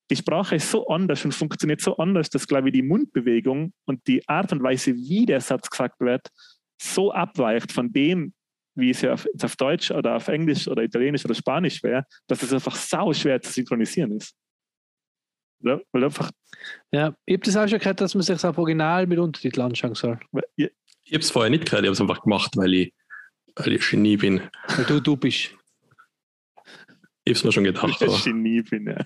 die 0.09 0.15
Sprache 0.15 0.55
ist 0.55 0.71
so 0.71 0.87
anders 0.87 1.23
und 1.25 1.33
funktioniert 1.33 1.81
so 1.81 1.95
anders, 1.97 2.29
dass, 2.31 2.47
glaube 2.47 2.69
ich, 2.69 2.73
die 2.73 2.81
Mundbewegung 2.81 3.71
und 3.85 4.07
die 4.07 4.27
Art 4.27 4.51
und 4.51 4.63
Weise, 4.63 4.95
wie 4.95 5.25
der 5.27 5.41
Satz 5.41 5.69
gesagt 5.69 5.99
wird, 5.99 6.27
so 6.81 7.11
abweicht 7.11 7.71
von 7.71 7.91
dem, 7.93 8.33
wie 8.75 8.89
es 8.89 9.01
ja 9.01 9.13
auf, 9.13 9.27
auf 9.41 9.55
Deutsch 9.55 9.91
oder 9.91 10.15
auf 10.15 10.27
Englisch 10.27 10.67
oder 10.67 10.83
Italienisch 10.83 11.23
oder 11.25 11.35
Spanisch 11.35 11.81
wäre, 11.83 12.05
dass 12.27 12.41
es 12.43 12.53
einfach 12.53 12.75
sau 12.75 13.13
schwer 13.13 13.41
zu 13.41 13.51
synchronisieren 13.51 14.11
ist. 14.17 14.35
Ja, 15.59 15.79
weil 15.91 16.03
einfach, 16.03 16.29
Ja, 16.91 17.15
ich 17.25 17.35
habe 17.35 17.45
das 17.45 17.55
auch 17.55 17.67
schon 17.67 17.79
gehört, 17.79 18.01
dass 18.01 18.15
man 18.15 18.21
sich 18.23 18.35
das 18.35 18.43
auf 18.45 18.57
Original 18.57 19.07
mit 19.07 19.19
Untertitel 19.19 19.61
anschauen 19.61 19.95
soll. 19.95 20.19
weil 20.31 20.43
ihr- 20.57 20.71
Ich 21.03 21.13
habe 21.13 21.21
es 21.21 21.31
vorher 21.31 21.49
nicht 21.49 21.65
gehört, 21.65 21.83
ich 21.83 21.87
habe 21.87 21.93
es 21.93 22.01
einfach 22.01 22.21
gemacht, 22.21 22.51
weil 22.57 22.73
ich, 22.73 22.93
weil 23.55 23.73
ich 23.73 23.89
Genie 23.89 24.17
bin. 24.17 24.41
Weil 24.75 24.85
du 24.85 24.99
du 25.01 25.15
bist. 25.15 25.55
Ich 27.25 27.31
habe 27.31 27.31
es 27.31 27.43
mir 27.43 27.51
schon 27.53 27.65
ich 27.65 27.73
gedacht. 27.73 28.01
ein 28.01 28.09
Aber. 28.09 28.19
Genie 28.23 28.61
bin. 28.63 28.87
Ja. 28.87 29.05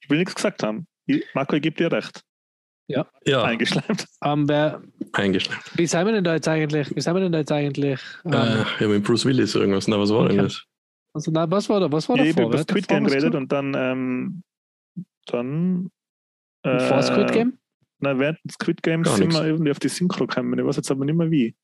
Ich 0.00 0.10
will 0.10 0.18
nichts 0.18 0.34
gesagt 0.34 0.62
haben. 0.62 0.86
Ich, 1.06 1.24
Marco, 1.34 1.56
ich 1.56 1.62
gebe 1.62 1.76
dir 1.76 1.92
recht. 1.92 2.22
Ja, 2.86 3.06
Eingeschleimt. 3.42 4.06
Ähm, 4.22 4.48
wer, 4.48 4.82
eingeschnappt. 5.12 5.78
wie 5.78 5.86
sind 5.86 6.04
wir 6.04 6.12
denn 6.12 6.24
da 6.24 6.34
jetzt 6.34 6.48
eigentlich? 6.48 6.94
Wie 6.94 7.00
sind 7.00 7.14
wir 7.14 7.20
denn 7.20 7.32
da 7.32 7.38
jetzt 7.38 7.52
eigentlich? 7.52 8.00
Ähm, 8.26 8.32
Äh, 8.32 8.62
ich 8.62 8.80
habe 8.80 8.88
mit 8.88 9.04
Bruce 9.04 9.24
Willis 9.24 9.54
irgendwas. 9.54 9.88
Na, 9.88 9.98
was 9.98 10.10
war 10.10 10.28
denn 10.28 10.38
das? 10.38 10.62
also, 11.14 11.30
nein, 11.30 11.50
was 11.50 11.68
war 11.68 11.80
da? 11.80 11.90
Was 11.90 12.08
war 12.08 12.16
Ja, 12.16 12.24
da 12.24 12.28
ich 12.28 12.36
habe 12.36 12.46
über 12.46 12.58
Squid 12.58 12.88
Game 12.88 13.04
geredet 13.04 13.34
und 13.34 13.50
dann, 13.50 13.74
ähm, 13.74 14.42
dann 15.26 15.90
vor 16.62 17.02
Squid 17.02 17.30
äh, 17.30 17.32
Game? 17.32 17.58
Na, 18.00 18.18
während 18.18 18.38
des 18.44 18.54
Squid 18.54 18.82
Games 18.82 19.08
Gar 19.08 19.16
sind 19.16 19.32
wir 19.32 19.46
irgendwie 19.46 19.70
auf 19.70 19.78
die 19.78 19.88
Synchro 19.88 20.26
gekommen. 20.26 20.58
Ich 20.58 20.64
weiß 20.64 20.76
jetzt 20.76 20.90
aber 20.90 21.04
nicht 21.04 21.16
mehr 21.16 21.30
wie. 21.30 21.54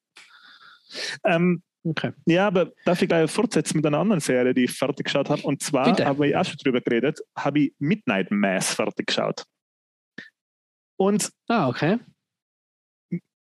Ähm, 1.25 1.63
Okay. 1.83 2.13
ja, 2.27 2.47
aber 2.47 2.73
darf 2.85 3.01
ich 3.01 3.09
gleich 3.09 3.31
fortsetzen 3.31 3.79
mit 3.79 3.87
einer 3.87 3.99
anderen 3.99 4.21
Serie, 4.21 4.53
die 4.53 4.65
ich 4.65 4.73
fertig 4.73 5.07
geschaut 5.07 5.31
habe? 5.31 5.41
Und 5.43 5.63
zwar 5.63 5.97
habe 5.99 6.29
ich 6.29 6.37
auch 6.37 6.45
schon 6.45 6.59
drüber 6.63 6.83
geredet, 6.83 7.21
habe 7.35 7.61
ich 7.61 7.75
Midnight 7.79 8.31
Mass 8.31 8.75
fertig 8.75 9.07
geschaut. 9.07 9.45
Und 11.01 11.33
Ah, 11.49 11.67
okay. 11.67 11.99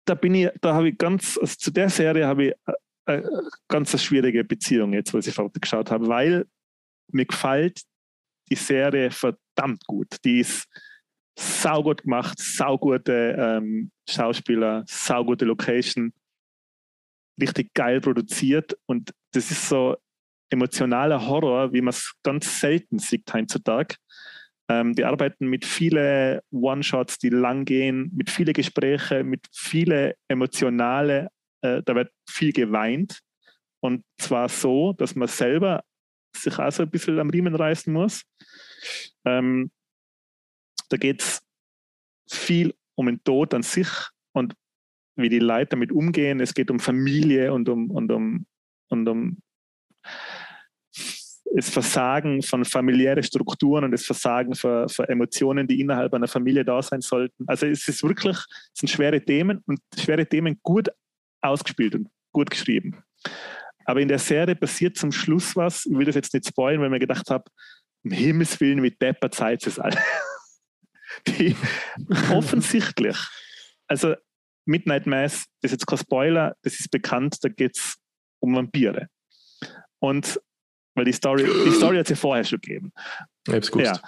da 0.05 0.15
bin 0.15 0.35
ich, 0.35 0.51
da 0.61 0.75
habe 0.75 0.91
ich 0.91 0.99
ganz, 0.99 1.39
also 1.39 1.57
zu 1.57 1.71
der 1.71 1.89
Serie 1.89 2.27
habe 2.27 2.45
ich 2.49 2.55
äh, 3.07 3.17
äh, 3.17 3.23
ganz 3.69 3.95
eine 3.95 4.01
schwierige 4.01 4.45
Beziehung 4.45 4.93
jetzt, 4.93 5.15
was 5.15 5.27
ich 5.27 5.35
geschaut 5.55 5.91
habe, 5.91 6.09
weil 6.09 6.47
mir 7.11 7.25
gefällt 7.25 7.81
die 8.51 8.55
Serie 8.55 9.11
verdammt 9.11 9.87
gut. 9.87 10.17
Die 10.27 10.41
ist 10.41 10.67
saugut 11.39 12.03
gemacht, 12.03 12.39
saugute 12.39 13.35
ähm, 13.39 13.93
Schauspieler, 14.07 14.85
saugute 14.87 15.47
Location, 15.47 16.13
richtig 17.41 17.73
geil 17.73 18.03
produziert 18.03 18.77
und 18.85 19.15
das 19.33 19.51
ist 19.51 19.71
so 19.71 19.97
emotionaler 20.51 21.27
Horror, 21.27 21.73
wie 21.73 21.81
man 21.81 21.91
es 21.93 22.13
ganz 22.23 22.61
selten 22.61 22.99
sieht 22.99 23.33
heutzutage. 23.33 23.97
Ähm, 24.71 24.95
die 24.95 25.05
arbeiten 25.05 25.49
mit 25.49 25.65
vielen 25.65 26.41
One-Shots, 26.51 27.19
die 27.19 27.31
lang 27.31 27.65
gehen, 27.65 28.11
mit 28.15 28.31
vielen 28.31 28.53
Gespräche, 28.53 29.25
mit 29.25 29.47
vielen 29.53 30.13
emotionale, 30.29 31.29
äh, 31.63 31.83
da 31.85 31.95
wird 31.95 32.13
viel 32.29 32.53
geweint 32.53 33.21
und 33.81 34.05
zwar 34.19 34.49
so, 34.49 34.93
dass 34.93 35.15
man 35.15 35.29
selber 35.29 35.85
sich 36.37 36.55
so 36.55 36.83
ein 36.83 36.91
bisschen 36.91 37.19
am 37.19 37.31
Riemen 37.31 37.55
reißen 37.55 37.93
muss. 37.93 38.23
Ähm, 39.25 39.71
da 40.89 40.97
geht 40.97 41.23
es 41.23 41.43
viel 42.31 42.75
um 42.97 43.07
den 43.07 43.23
Tod 43.25 43.55
an 43.55 43.63
sich 43.63 43.89
und 44.33 44.55
wie 45.17 45.29
die 45.29 45.39
Leute 45.39 45.71
damit 45.71 45.93
umgehen. 45.93 46.41
Es 46.41 46.55
geht 46.55 46.71
um 46.71 46.81
Familie 46.81 47.53
und 47.53 47.69
um, 47.69 47.91
und 47.91 48.11
um, 48.13 48.47
und 48.89 49.09
um 49.09 49.39
das 51.55 51.71
Versagen 51.71 52.43
von 52.43 52.65
familiären 52.65 53.23
Strukturen 53.23 53.85
und 53.85 53.93
das 53.93 54.05
Versagen 54.05 54.55
von, 54.55 54.89
von 54.89 55.07
Emotionen, 55.07 55.67
die 55.67 55.81
innerhalb 55.81 56.13
einer 56.15 56.29
Familie 56.29 56.65
da 56.65 56.83
sein 56.83 57.01
sollten. 57.01 57.45
Also 57.47 57.67
es 57.67 57.87
ist 57.89 58.03
wirklich, 58.03 58.37
es 58.37 58.81
sind 58.81 58.89
schwere 58.89 59.25
Themen 59.25 59.63
und 59.67 59.81
schwere 59.99 60.27
Themen 60.27 60.59
gut 60.63 60.89
ausgespielt 61.41 61.95
und 61.95 62.09
gut 62.33 62.51
geschrieben. 62.51 63.03
Aber 63.85 64.01
in 64.01 64.09
der 64.09 64.19
Serie 64.19 64.55
passiert 64.55 64.97
zum 64.97 65.13
Schluss 65.13 65.57
was, 65.57 65.87
ich 65.87 65.97
will 65.97 66.05
das 66.05 66.15
jetzt 66.15 66.35
nicht 66.35 66.47
spoilen, 66.47 66.81
weil 66.81 66.91
mir 66.91 66.99
gedacht 66.99 67.31
habe, 67.31 67.45
um 68.05 68.11
Himmels 68.11 68.61
Willen, 68.61 68.83
wie 68.83 68.91
depper 68.91 69.31
Zeit 69.31 69.67
es 69.67 69.79
alle. 69.79 69.99
Die 71.27 71.57
offensichtlich, 72.31 73.17
also 73.87 74.15
Midnight 74.67 75.07
Mass, 75.07 75.47
das 75.63 75.73
ist 75.73 75.81
jetzt 75.81 75.87
kein 75.87 75.99
Spoiler, 75.99 76.55
das 76.63 76.79
ist 76.79 76.91
bekannt, 76.91 77.39
da 77.43 77.49
geht 77.49 77.77
es 77.77 77.97
um 78.41 78.55
Vampire. 78.55 79.09
Und 80.01 80.39
weil 80.95 81.05
die 81.05 81.13
Story, 81.13 81.45
die 81.45 81.71
Story 81.71 81.97
hat 81.97 82.07
es 82.07 82.11
ja 82.11 82.17
vorher 82.17 82.45
schon 82.45 82.61
gegeben. 82.61 82.93
Ich 83.47 83.71
gewusst. 83.71 83.87
Ja. 83.87 84.01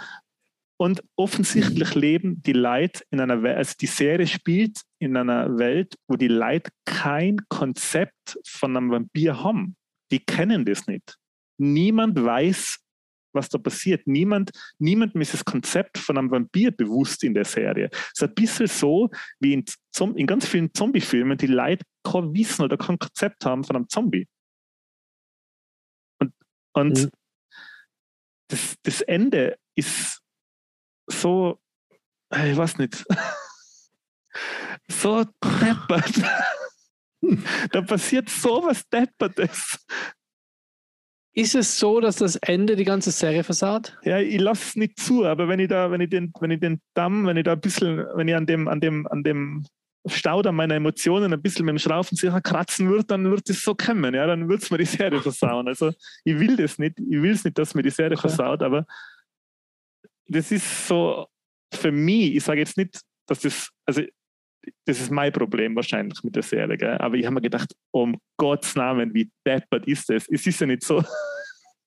Und 0.81 1.03
offensichtlich 1.17 1.95
leben 1.95 2.43
die 2.43 2.55
Leute 2.55 3.05
in 3.11 3.21
einer 3.21 3.43
Welt, 3.43 3.59
also 3.59 3.75
die 3.79 3.87
Serie 3.87 4.27
spielt 4.27 4.81
in 4.99 5.15
einer 5.15 5.59
Welt, 5.59 5.95
wo 6.09 6.17
die 6.17 6.29
Leute 6.29 6.71
kein 6.87 7.37
Konzept 7.51 8.39
von 8.47 8.75
einem 8.75 8.91
Vampir 8.91 9.43
haben. 9.43 9.77
Die 10.11 10.21
kennen 10.21 10.65
das 10.65 10.87
nicht. 10.87 11.19
Niemand 11.59 12.23
weiß, 12.23 12.79
was 13.35 13.49
da 13.49 13.59
passiert. 13.59 14.07
Niemand, 14.07 14.53
niemandem 14.79 15.21
ist 15.21 15.35
das 15.35 15.45
Konzept 15.45 15.99
von 15.99 16.17
einem 16.17 16.31
Vampir 16.31 16.71
bewusst 16.71 17.23
in 17.25 17.35
der 17.35 17.45
Serie. 17.45 17.91
Es 17.93 18.23
ist 18.23 18.23
ein 18.23 18.35
bisschen 18.35 18.67
so, 18.67 19.11
wie 19.39 19.53
in, 19.53 19.65
in 20.17 20.27
ganz 20.27 20.47
vielen 20.47 20.73
Zombie-Filmen, 20.73 21.37
die 21.37 21.47
Leute 21.47 21.85
kein 22.03 22.33
Wissen 22.35 22.63
oder 22.63 22.77
kein 22.77 22.99
Konzept 22.99 23.45
haben 23.45 23.65
von 23.65 23.77
einem 23.77 23.89
Zombie. 23.89 24.27
Und, 26.73 27.05
Mhm. 27.05 27.11
das, 28.49 28.75
das 28.83 29.01
Ende 29.03 29.59
ist 29.75 30.21
so, 31.09 31.61
ich 32.33 32.57
weiß 32.57 32.79
nicht, 32.79 33.05
so 34.89 35.25
deppert. 35.43 36.23
da 37.73 37.83
passiert 37.83 38.29
sowas 38.29 38.89
Deppertes. 38.89 39.79
Ist 41.33 41.55
es 41.55 41.79
so, 41.79 42.01
dass 42.01 42.17
das 42.17 42.37
Ende 42.37 42.75
die 42.75 42.85
ganze 42.85 43.13
Serie 43.13 43.45
versaut? 43.45 43.97
Ja, 44.03 44.19
ich 44.19 44.41
lasse 44.41 44.71
es 44.71 44.77
nicht 44.77 44.99
zu, 44.99 45.25
aber 45.25 45.47
wenn 45.49 45.61
ich 45.61 45.69
da, 45.69 45.91
wenn 45.91 46.01
ich 46.01 46.11
den, 46.11 46.33
wenn 46.41 46.51
ich 46.51 46.61
den 46.61 46.81
Damm, 46.95 47.27
wenn 47.27 47.37
ich 47.37 47.45
da 47.45 47.53
ein 47.53 47.61
bisschen, 47.61 48.05
wenn 48.15 48.27
ich 48.27 48.35
an 48.35 48.47
dem, 48.47 48.67
an 48.67 48.81
dem, 48.81 49.07
an 49.07 49.23
dem 49.23 49.65
Staudamm 50.07 50.57
meiner 50.57 50.77
Emotionen 50.77 51.33
ein 51.33 51.43
bisschen 51.43 51.67
mit 51.67 51.73
dem 51.75 51.79
Schraubenzieher 51.79 52.41
kratzen 52.41 52.89
würde, 52.89 53.05
dann 53.05 53.31
wird 53.31 53.49
es 53.51 53.63
so 53.63 53.75
kommen, 53.75 54.15
ja, 54.15 54.27
dann 54.27 54.49
wird 54.49 54.63
es 54.63 54.71
mir 54.71 54.79
die 54.79 54.87
Serie 54.87 55.21
versauen. 55.23 55.69
Also 55.69 55.93
ich 56.25 56.39
will 56.39 56.57
das 56.57 56.79
nicht, 56.79 56.99
ich 56.99 57.23
will 57.23 57.33
es 57.33 57.45
nicht, 57.45 57.59
dass 57.59 57.75
mir 57.75 57.83
die 57.83 57.91
Serie 57.91 58.17
Okay. 58.17 58.29
versaut, 58.29 58.63
aber 58.63 58.87
das 60.27 60.51
ist 60.53 60.87
so 60.87 61.27
für 61.73 61.93
mich, 61.93 62.37
ich 62.37 62.45
sage 62.45 62.61
jetzt 62.61 62.77
nicht, 62.77 63.01
dass 63.27 63.41
das, 63.41 63.71
also 63.87 64.03
das 64.85 65.01
ist 65.01 65.11
mein 65.11 65.33
Problem 65.33 65.75
wahrscheinlich 65.77 66.23
mit 66.23 66.37
der 66.37 66.43
Serie, 66.43 66.77
gell? 66.77 66.99
aber 66.99 67.17
ich 67.17 67.25
habe 67.25 67.35
mir 67.35 67.41
gedacht, 67.41 67.75
um 67.91 68.19
Gottes 68.37 68.75
Namen, 68.75 69.13
wie 69.15 69.31
deppert 69.47 69.87
ist 69.87 70.09
das? 70.09 70.27
Es 70.29 70.47
ist 70.47 70.61
ja 70.61 70.67
nicht 70.67 70.83
so, 70.83 71.03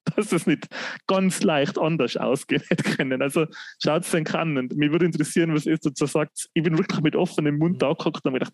dass 0.15 0.31
es 0.31 0.47
nicht 0.47 0.67
ganz 1.07 1.43
leicht 1.43 1.77
anders 1.77 2.17
ausgehen 2.17 2.63
hätte 2.67 2.83
können. 2.83 3.21
Also 3.21 3.45
schaut 3.81 4.03
es 4.03 4.11
dann 4.11 4.23
kann. 4.23 4.57
Und 4.57 4.75
mich 4.75 4.91
würde 4.91 5.05
interessieren, 5.05 5.53
was 5.53 5.65
ihr 5.65 5.77
dazu 5.77 6.05
sagt. 6.05 6.49
Ich 6.53 6.63
bin 6.63 6.77
wirklich 6.77 7.01
mit 7.01 7.15
offenem 7.15 7.57
Mund 7.57 7.81
da 7.81 7.89
geguckt 7.89 8.25
und 8.25 8.33
habe 8.33 8.39
gedacht, 8.39 8.53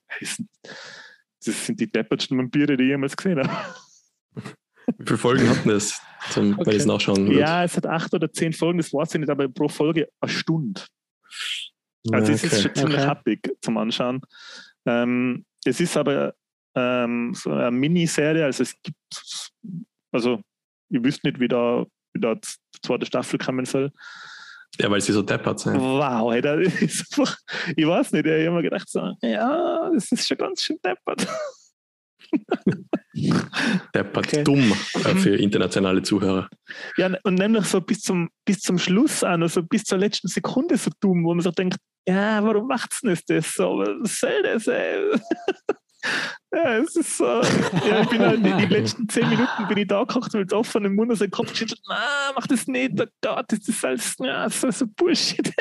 das 1.46 1.66
sind 1.66 1.80
die 1.80 1.92
deppertsten 1.92 2.38
Vampire, 2.38 2.78
die 2.78 2.84
ich 2.84 2.90
jemals 2.90 3.16
gesehen 3.16 3.40
habe. 3.40 3.76
Wie 4.98 5.06
viele 5.06 5.18
Folgen 5.18 5.50
hatten 5.50 5.70
es, 5.70 6.02
zum, 6.32 6.54
okay. 6.54 6.66
weil 6.66 6.74
ich 6.76 6.82
es 6.82 6.86
nachschauen 6.86 7.28
würde? 7.28 7.40
Ja, 7.40 7.64
es 7.64 7.78
hat 7.78 7.86
acht 7.86 8.14
oder 8.14 8.32
zehn 8.32 8.54
Folgen, 8.54 8.80
das 8.80 8.92
weiß 8.92 9.14
ich 9.14 9.20
nicht, 9.22 9.30
aber 9.30 9.48
pro 9.48 9.70
Folge 9.70 10.10
eine 10.20 10.32
Stunde. 10.32 10.82
Also 12.12 12.34
okay. 12.34 12.34
es 12.34 12.44
ist 12.44 12.62
schon 12.64 12.76
ziemlich 12.76 12.98
okay. 12.98 13.08
happig 13.08 13.52
zum 13.62 13.78
Anschauen. 13.78 14.22
Ähm, 14.88 15.46
es 15.64 15.80
ist 15.80 15.96
aber 15.96 16.34
ähm, 16.76 17.34
so 17.36 17.52
eine 17.52 17.70
Miniserie, 17.70 18.46
also 18.46 18.64
es 18.64 18.74
gibt, 18.82 18.98
also 20.12 20.42
ich 20.90 21.04
wüsste 21.04 21.28
nicht, 21.28 21.40
wie 21.40 21.48
da, 21.48 21.86
wie 22.14 22.20
da 22.20 22.36
die 22.36 22.82
zweite 22.82 23.06
Staffel 23.06 23.40
kommen 23.40 23.66
soll. 23.66 23.92
Ja, 24.80 24.90
weil 24.90 25.02
sie 25.02 25.12
so 25.12 25.22
deppert 25.22 25.60
sind. 25.60 25.80
Wow, 25.80 26.32
hey, 26.32 26.42
das 26.42 26.82
ist 26.82 27.18
einfach, 27.18 27.38
ich 27.76 27.88
weiß 27.88 28.12
nicht, 28.12 28.26
ich 28.26 28.46
habe 28.46 28.56
mir 28.56 28.62
gedacht, 28.64 28.88
so, 28.88 29.14
ja, 29.22 29.90
das 29.94 30.12
ist 30.12 30.28
schon 30.28 30.38
ganz 30.38 30.64
schön 30.64 30.78
deppert. 30.84 31.28
deppert 33.94 34.28
okay. 34.28 34.44
dumm 34.44 34.72
äh, 34.94 35.16
für 35.16 35.36
internationale 35.36 36.02
Zuhörer. 36.02 36.48
Ja, 36.98 37.10
und 37.24 37.36
nämlich 37.36 37.66
so 37.66 37.82
bis 37.82 38.02
zum, 38.02 38.30
bis 38.46 38.60
zum 38.60 38.78
Schluss 38.78 39.24
an, 39.24 39.42
also 39.42 39.64
bis 39.64 39.84
zur 39.84 39.98
letzten 39.98 40.28
Sekunde 40.28 40.78
so 40.78 40.92
dumm, 41.00 41.26
wo 41.26 41.34
man 41.34 41.42
so 41.42 41.52
denkt, 41.52 41.78
ja, 42.08 42.44
warum 42.44 42.68
macht 42.68 42.94
es 43.04 43.26
das 43.26 43.54
so? 43.54 43.80
Was 43.80 44.20
soll 44.20 44.42
das, 44.44 44.68
ey? 44.68 45.20
Ja, 46.54 46.78
es 46.78 46.96
ist 46.96 47.18
so. 47.18 47.26
Ja, 47.26 48.02
ich 48.02 48.10
bin 48.10 48.20
halt 48.22 48.44
die, 48.44 48.74
letzten 48.74 49.08
zehn 49.10 49.30
Minuten 49.30 49.68
bin 49.68 49.78
ich 49.78 49.88
da 49.88 50.04
gekocht 50.04 50.34
mit 50.34 50.54
offenem 50.54 50.96
Mund 50.96 51.12
und 51.12 51.20
den 51.20 51.30
Kopf 51.30 51.52
geschüttelt. 51.52 51.82
Nein, 51.88 52.34
mach 52.36 52.48
das 52.48 52.68
nicht. 52.68 53.00
Oh 53.00 53.06
Gott, 53.22 53.46
das 53.50 53.68
ist 53.68 53.86
alles 53.86 54.16
ja, 54.20 54.50
so, 54.50 54.72
so 54.72 54.88
Bullshit. 54.88 55.54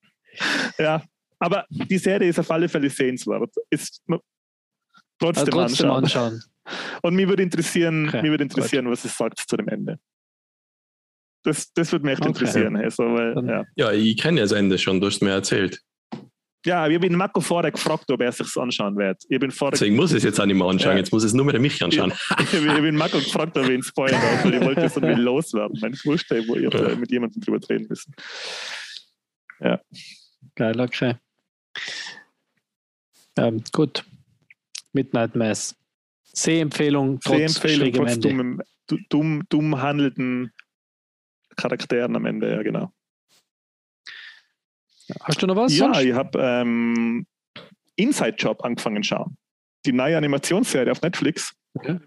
ja, 0.78 1.02
aber 1.38 1.66
die 1.70 1.98
Serie 1.98 2.28
ist 2.28 2.38
auf 2.38 2.50
alle 2.50 2.68
Fälle 2.68 2.90
sehenswert. 2.90 3.50
Ist 3.70 4.02
trotzdem, 5.18 5.46
ja, 5.46 5.50
trotzdem 5.50 5.90
anschauen. 5.90 6.04
anschauen. 6.04 6.42
Und 7.02 7.14
mich 7.14 7.26
würde 7.26 7.42
interessieren, 7.42 8.08
okay, 8.08 8.22
mich 8.22 8.30
würde 8.30 8.44
interessieren 8.44 8.88
was 8.90 9.04
es 9.04 9.16
sagt 9.16 9.38
zu 9.38 9.56
dem 9.56 9.68
Ende. 9.68 9.98
Das, 11.44 11.72
das 11.72 11.90
würde 11.90 12.04
mich 12.04 12.12
echt 12.12 12.22
okay. 12.22 12.28
interessieren. 12.28 12.76
Also, 12.76 13.02
weil, 13.02 13.44
ja. 13.48 13.64
ja, 13.74 13.92
ich 13.92 14.16
kenne 14.16 14.38
ja 14.38 14.44
das 14.44 14.52
Ende 14.52 14.78
schon, 14.78 15.00
du 15.00 15.08
hast 15.08 15.22
mir 15.22 15.32
erzählt. 15.32 15.82
Ja, 16.64 16.86
ich 16.86 16.94
habe 16.94 17.06
ihn 17.06 17.16
Marco 17.16 17.40
vorher 17.40 17.72
gefragt, 17.72 18.10
ob 18.10 18.20
er 18.20 18.30
sich 18.30 18.56
anschauen 18.56 18.96
wird. 18.96 19.24
Ich 19.28 19.40
bin 19.40 19.50
vorher 19.50 19.72
Deswegen 19.72 19.96
muss 19.96 20.12
ich 20.12 20.18
es 20.18 20.22
jetzt 20.22 20.40
auch 20.40 20.46
nicht 20.46 20.56
mehr 20.56 20.66
anschauen, 20.66 20.92
ja. 20.92 20.98
jetzt 20.98 21.12
muss 21.12 21.24
es 21.24 21.32
nur 21.32 21.44
mit 21.44 21.60
mich 21.60 21.82
anschauen. 21.82 22.12
ich, 22.38 22.54
ich, 22.54 22.64
ich 22.64 22.80
bin 22.80 22.94
Marco 22.94 23.18
gefragt, 23.18 23.56
ob 23.58 23.64
er 23.64 23.70
ihn 23.70 23.82
spoilern 23.82 24.20
darf, 24.20 24.44
weil 24.44 24.54
ich 24.54 24.60
wollte 24.60 24.82
es 24.82 24.96
irgendwie 24.96 25.20
loswerden. 25.20 25.78
Mein 25.80 25.94
Vorstell, 25.94 26.46
wo 26.46 26.54
ihr 26.54 26.70
ja. 26.70 26.94
mit 26.94 27.10
jemandem 27.10 27.42
drüber 27.42 27.58
reden 27.68 27.86
müssen. 27.88 28.14
Ja. 29.60 29.80
Geil, 30.54 30.80
okay. 30.80 31.16
Ähm, 33.36 33.62
gut. 33.72 34.04
Midnight 34.92 35.34
Mass. 35.34 35.74
Sehempfehlung 36.34 37.20
trotz, 37.20 37.36
Sehempfehlung 37.36 37.92
trotz 37.92 38.18
dumm, 38.18 38.62
dumm, 39.08 39.42
dumm 39.48 39.82
handelnden 39.82 40.52
Charakteren 41.56 42.16
am 42.16 42.24
Ende, 42.24 42.50
ja 42.50 42.62
genau. 42.62 42.92
Hast 45.22 45.42
du 45.42 45.46
noch 45.46 45.56
was? 45.56 45.76
Ja, 45.76 45.86
sonst? 45.86 46.04
ich 46.04 46.12
habe 46.12 46.38
ähm, 46.40 47.26
Inside 47.96 48.36
Job 48.38 48.64
angefangen 48.64 49.02
zu 49.02 49.08
schauen. 49.08 49.36
Die 49.84 49.92
neue 49.92 50.16
Animationsserie 50.16 50.90
auf 50.90 51.02
Netflix. 51.02 51.52
Okay. 51.74 51.98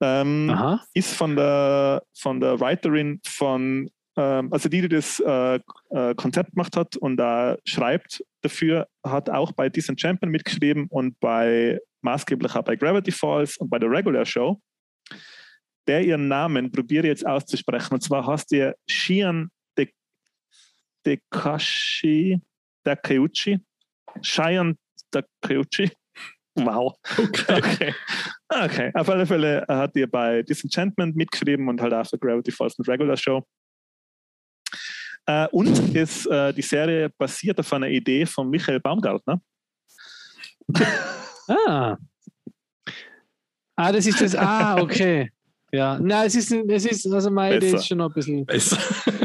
Ähm, 0.00 0.78
ist 0.94 1.14
von 1.14 1.34
der, 1.34 2.02
von 2.16 2.40
der 2.40 2.60
Writerin 2.60 3.20
von, 3.26 3.90
ähm, 4.16 4.52
also 4.52 4.68
die, 4.68 4.82
die 4.82 4.88
das 4.88 5.20
äh, 5.20 5.56
äh, 5.90 6.14
Konzept 6.14 6.52
gemacht 6.52 6.76
hat 6.76 6.96
und 6.96 7.16
da 7.16 7.56
schreibt 7.64 8.24
dafür, 8.42 8.86
hat 9.04 9.28
auch 9.28 9.50
bei 9.52 9.68
Disenchantment 9.68 10.30
mitgeschrieben 10.30 10.86
und 10.88 11.18
bei 11.18 11.80
maßgeblich 12.02 12.54
auch 12.54 12.62
bei 12.62 12.76
Gravity 12.76 13.10
Falls 13.10 13.56
und 13.56 13.70
bei 13.70 13.78
der 13.78 13.90
Regular 13.90 14.24
Show. 14.24 14.60
Der 15.88 16.04
ihren 16.04 16.28
Namen 16.28 16.70
probiere 16.70 17.06
jetzt 17.06 17.26
auszusprechen. 17.26 17.94
Und 17.94 18.02
zwar 18.02 18.26
heißt 18.26 18.52
ihr 18.52 18.76
Shian 18.88 19.50
Tekashi 21.08 22.40
Takeuchi. 22.84 23.60
Cheyenne 24.22 24.76
Takeuchi. 25.12 25.90
Wow. 26.56 26.96
Okay. 27.16 27.54
okay. 27.56 27.94
okay. 28.48 28.90
Auf 28.94 29.08
alle 29.08 29.24
Fälle 29.26 29.64
hat 29.68 29.94
ihr 29.94 30.10
bei 30.10 30.42
Disenchantment 30.42 31.14
mitgeschrieben 31.14 31.68
und 31.68 31.80
halt 31.80 31.94
auch 31.94 32.04
für 32.04 32.18
Gravity 32.18 32.50
Falls 32.50 32.76
und 32.80 32.88
Regular 32.88 33.16
Show. 33.16 33.46
Äh, 35.26 35.46
und 35.52 35.94
ist, 35.94 36.26
äh, 36.26 36.52
die 36.52 36.62
Serie 36.62 37.10
basiert 37.16 37.60
auf 37.60 37.72
einer 37.72 37.86
Idee 37.86 38.26
von 38.26 38.50
Michael 38.50 38.80
Baumgartner. 38.80 39.40
ah. 41.48 41.96
Ah, 43.76 43.92
das 43.92 44.06
ist 44.06 44.20
das. 44.20 44.34
Ah, 44.34 44.80
okay. 44.80 45.30
Ja, 45.70 45.96
na, 46.02 46.24
es 46.24 46.34
ist, 46.34 46.50
es 46.50 46.86
ist, 46.86 47.06
also 47.06 47.30
meine 47.30 47.58
Idee 47.58 47.70
ist 47.74 47.86
schon 47.86 47.98
noch 47.98 48.08
ein 48.08 48.14
bisschen 48.14 48.44
besser. 48.44 48.78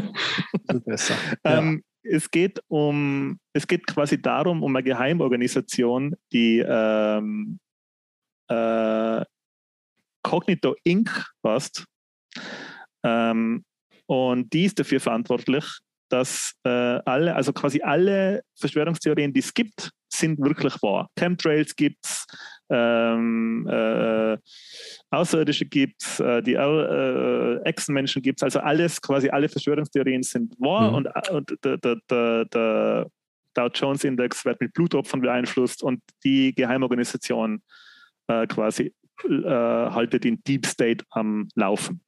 besser. 0.66 1.14
Ja. 1.44 1.58
Ähm, 1.58 1.82
es 2.02 2.30
geht 2.30 2.60
um, 2.68 3.38
es 3.54 3.66
geht 3.66 3.86
quasi 3.86 4.20
darum, 4.20 4.62
um 4.62 4.76
eine 4.76 4.82
Geheimorganisation, 4.82 6.14
die 6.32 6.58
ähm, 6.58 7.58
äh, 8.48 9.24
Cognito 10.22 10.74
Inc. 10.84 11.10
passt. 11.42 11.84
Ähm, 13.02 13.64
und 14.06 14.52
die 14.52 14.64
ist 14.64 14.78
dafür 14.78 15.00
verantwortlich, 15.00 15.64
dass 16.10 16.54
äh, 16.64 16.68
alle, 16.68 17.34
also 17.34 17.52
quasi 17.52 17.80
alle 17.82 18.42
Verschwörungstheorien, 18.58 19.32
die 19.32 19.40
es 19.40 19.54
gibt, 19.54 19.90
sind 20.18 20.38
wirklich 20.40 20.74
wahr. 20.82 21.10
Chemtrails 21.18 21.76
gibt 21.76 22.04
es, 22.04 22.26
ähm, 22.70 23.66
äh, 23.68 24.36
Außerirdische 25.10 25.66
gibt 25.66 26.02
es, 26.02 26.20
äh, 26.20 26.42
die 26.42 26.54
äh, 26.54 27.60
Echsenmenschen 27.64 28.22
gibt 28.22 28.40
es, 28.40 28.42
also 28.42 28.60
alles, 28.60 29.00
quasi 29.00 29.28
alle 29.28 29.48
Verschwörungstheorien 29.48 30.22
sind 30.22 30.54
wahr 30.58 30.90
mhm. 30.90 30.96
und, 30.96 31.06
äh, 31.06 31.30
und 31.32 31.58
der, 31.64 31.76
der, 31.78 31.96
der, 32.08 32.44
der 32.46 33.06
Dow 33.54 33.68
Jones 33.72 34.04
Index 34.04 34.44
wird 34.44 34.60
mit 34.60 34.72
Blutopfern 34.72 35.20
beeinflusst 35.20 35.82
und 35.82 36.00
die 36.24 36.54
Geheimorganisation 36.54 37.62
äh, 38.26 38.46
quasi 38.46 38.92
äh, 39.24 39.48
haltet 39.48 40.24
den 40.24 40.42
Deep 40.44 40.66
State 40.66 41.04
am 41.10 41.48
Laufen. 41.54 42.00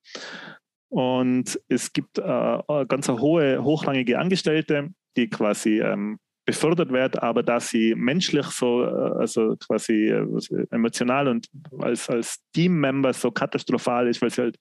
Und 0.89 1.61
es 1.69 1.93
gibt 1.93 2.19
äh, 2.19 2.59
ganz 2.89 3.09
hohe, 3.09 3.63
hochrangige 3.63 4.19
Angestellte, 4.19 4.91
die 5.17 5.29
quasi 5.29 5.81
ähm, 5.81 6.19
befördert 6.47 6.93
wird, 6.93 7.23
aber 7.23 7.43
dass 7.43 7.69
sie 7.69 7.95
menschlich 7.95 8.47
so, 8.47 8.85
äh, 8.85 9.19
also 9.19 9.57
quasi 9.57 10.09
äh, 10.09 10.67
emotional 10.71 11.29
und 11.29 11.49
als, 11.79 12.09
als 12.09 12.39
Teammember 12.53 13.13
so 13.13 13.31
katastrophal 13.31 14.09
ist, 14.09 14.23
weil 14.23 14.31
sie 14.31 14.43
halt 14.43 14.59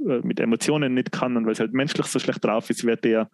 äh, 0.00 0.20
mit 0.22 0.40
Emotionen 0.40 0.94
nicht 0.94 1.12
kann 1.12 1.36
und 1.36 1.46
weil 1.46 1.54
sie 1.54 1.62
halt 1.62 1.72
menschlich 1.72 2.06
so 2.06 2.18
schlecht 2.18 2.44
drauf 2.44 2.68
ist, 2.70 2.84
wird 2.84 3.04
der 3.04 3.30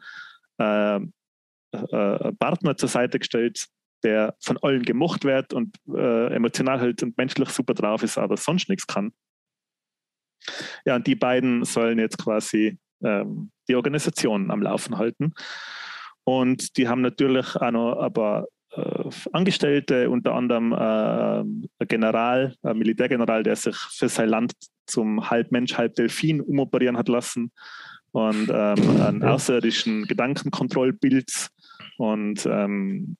äh, 0.58 0.96
äh, 0.96 2.32
Partner 2.38 2.76
zur 2.76 2.90
Seite 2.90 3.18
gestellt, 3.18 3.66
der 4.04 4.36
von 4.40 4.58
allen 4.58 4.82
gemocht 4.82 5.24
wird 5.24 5.54
und 5.54 5.76
äh, 5.94 6.34
emotional 6.34 6.80
halt 6.80 7.02
und 7.02 7.16
menschlich 7.16 7.48
super 7.48 7.72
drauf 7.72 8.02
ist, 8.02 8.18
aber 8.18 8.36
sonst 8.36 8.68
nichts 8.68 8.86
kann. 8.86 9.12
Ja, 10.84 10.96
und 10.96 11.06
die 11.06 11.16
beiden 11.16 11.64
sollen 11.64 11.98
jetzt 11.98 12.18
quasi 12.18 12.78
ähm, 13.02 13.50
die 13.68 13.74
Organisation 13.74 14.50
am 14.50 14.62
Laufen 14.62 14.98
halten. 14.98 15.32
Und 16.28 16.76
die 16.76 16.88
haben 16.88 17.02
natürlich 17.02 17.54
auch 17.54 17.70
noch 17.70 17.98
aber 18.00 18.48
äh, 18.72 19.10
Angestellte, 19.32 20.10
unter 20.10 20.34
anderem 20.34 20.72
äh, 20.72 20.76
ein 20.76 21.68
General, 21.86 22.52
ein 22.62 22.78
Militärgeneral, 22.78 23.44
der 23.44 23.54
sich 23.54 23.76
für 23.76 24.08
sein 24.08 24.28
Land 24.28 24.52
zum 24.86 25.30
halb 25.30 25.52
Mensch, 25.52 25.74
halb 25.78 25.94
Delfin 25.94 26.40
umoperieren 26.40 26.96
hat 26.96 27.08
lassen. 27.08 27.52
Und 28.10 28.48
ähm, 28.48 29.00
einen 29.02 29.22
außerirdischen 29.22 30.06
Gedankenkontrollbild 30.06 31.48
und 31.98 32.44
ähm, 32.46 33.16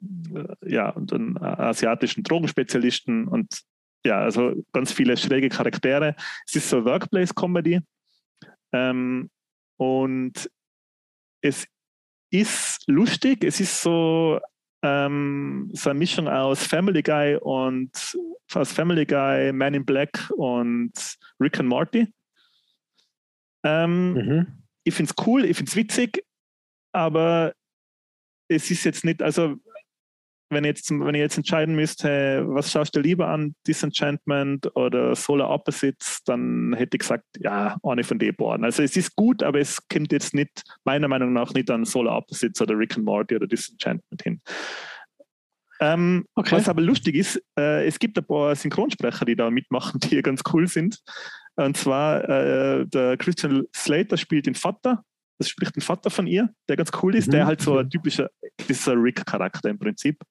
ja 0.65 0.91
und 0.91 1.13
einen 1.13 1.39
asiatischen 1.39 2.25
Drogenspezialisten 2.25 3.29
und 3.29 3.63
ja 4.05 4.19
also 4.19 4.55
ganz 4.73 4.93
viele 4.93 5.17
schräge 5.17 5.51
Charaktere. 5.51 6.17
Es 6.47 6.57
ist 6.57 6.71
so 6.71 6.85
Workplace 6.85 7.35
Comedy 7.35 7.81
ähm, 8.73 9.29
und 9.77 10.51
es 11.43 11.67
ist 12.31 12.83
lustig. 12.87 13.45
Es 13.45 13.61
ist 13.61 13.83
so, 13.83 14.41
ähm, 14.83 15.71
so 15.73 15.91
eine 15.91 15.99
Mischung 15.99 16.29
aus 16.29 16.67
Family 16.67 17.03
Guy 17.03 17.37
und 17.37 17.91
aus 18.55 18.73
Family 18.73 19.07
Guy, 19.07 19.53
Man 19.53 19.75
in 19.75 19.85
Black 19.85 20.31
und 20.37 20.93
Rick 21.41 21.59
and 21.59 21.69
Morty. 21.69 22.13
Ähm, 23.65 24.13
mhm. 24.13 24.47
Ich 24.85 24.95
finde 24.95 25.13
es 25.17 25.27
cool, 25.27 25.45
ich 25.45 25.57
finde 25.57 25.71
es 25.71 25.77
witzig, 25.77 26.25
aber 26.93 27.53
es 28.49 28.71
ist 28.71 28.85
jetzt 28.85 29.05
nicht, 29.05 29.23
also 29.23 29.57
wenn 30.49 30.65
ich, 30.65 30.69
jetzt, 30.69 30.91
wenn 30.91 31.15
ich 31.15 31.21
jetzt 31.21 31.37
entscheiden 31.37 31.75
müsste, 31.75 32.45
was 32.47 32.71
schaust 32.71 32.95
du 32.95 33.01
lieber 33.01 33.29
an, 33.29 33.55
Disenchantment 33.67 34.75
oder 34.77 35.15
Solar 35.17 35.51
Opposites, 35.51 36.23
dann 36.25 36.75
hätte 36.75 36.97
ich 36.97 37.01
gesagt, 37.01 37.25
ja, 37.39 37.77
eine 37.83 38.05
von 38.05 38.19
den 38.19 38.35
beiden. 38.35 38.65
Also 38.65 38.83
es 38.83 38.97
ist 38.97 39.17
gut, 39.17 39.43
aber 39.43 39.61
es 39.61 39.79
kommt 39.89 40.13
jetzt 40.13 40.35
nicht, 40.35 40.63
meiner 40.85 41.09
Meinung 41.09 41.33
nach, 41.33 41.53
nicht 41.53 41.71
an 41.71 41.85
Solar 41.85 42.17
Opposites 42.17 42.61
oder 42.61 42.79
Rick 42.79 42.97
and 42.97 43.05
Morty 43.05 43.37
oder 43.37 43.47
Disenchantment 43.47 44.23
hin. 44.23 44.41
Ähm, 45.81 46.25
okay. 46.35 46.53
Was 46.53 46.69
aber 46.69 46.81
lustig 46.81 47.17
ist, 47.17 47.43
äh, 47.59 47.87
es 47.87 47.99
gibt 47.99 48.17
ein 48.17 48.25
paar 48.25 48.55
Synchronsprecher, 48.55 49.25
die 49.25 49.37
da 49.37 49.51
mitmachen, 49.51 50.01
die 50.11 50.23
ganz 50.23 50.43
cool 50.53 50.67
sind. 50.69 51.01
Und 51.57 51.77
zwar 51.77 52.29
äh, 52.29 52.87
der 52.87 53.17
Christian 53.17 53.65
Slater 53.75 54.17
spielt 54.17 54.47
den 54.47 54.55
Vater 54.55 55.03
das 55.39 55.49
spricht 55.49 55.77
ein 55.77 55.81
Vater 55.81 56.11
von 56.11 56.27
ihr, 56.27 56.49
der 56.69 56.77
ganz 56.77 56.91
cool 57.03 57.15
ist, 57.15 57.29
mhm. 57.29 57.33
der 57.33 57.47
halt 57.47 57.61
so 57.61 57.79
ein 57.79 57.91
typischer, 57.91 58.31
dieser 58.69 58.95
Rick-Charakter 58.95 59.71
im 59.71 59.79
Prinzip. 59.79 60.23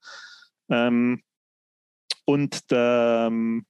Ähm, 0.70 1.22
und 2.26 2.72
der 2.72 3.28
ähm, 3.30 3.66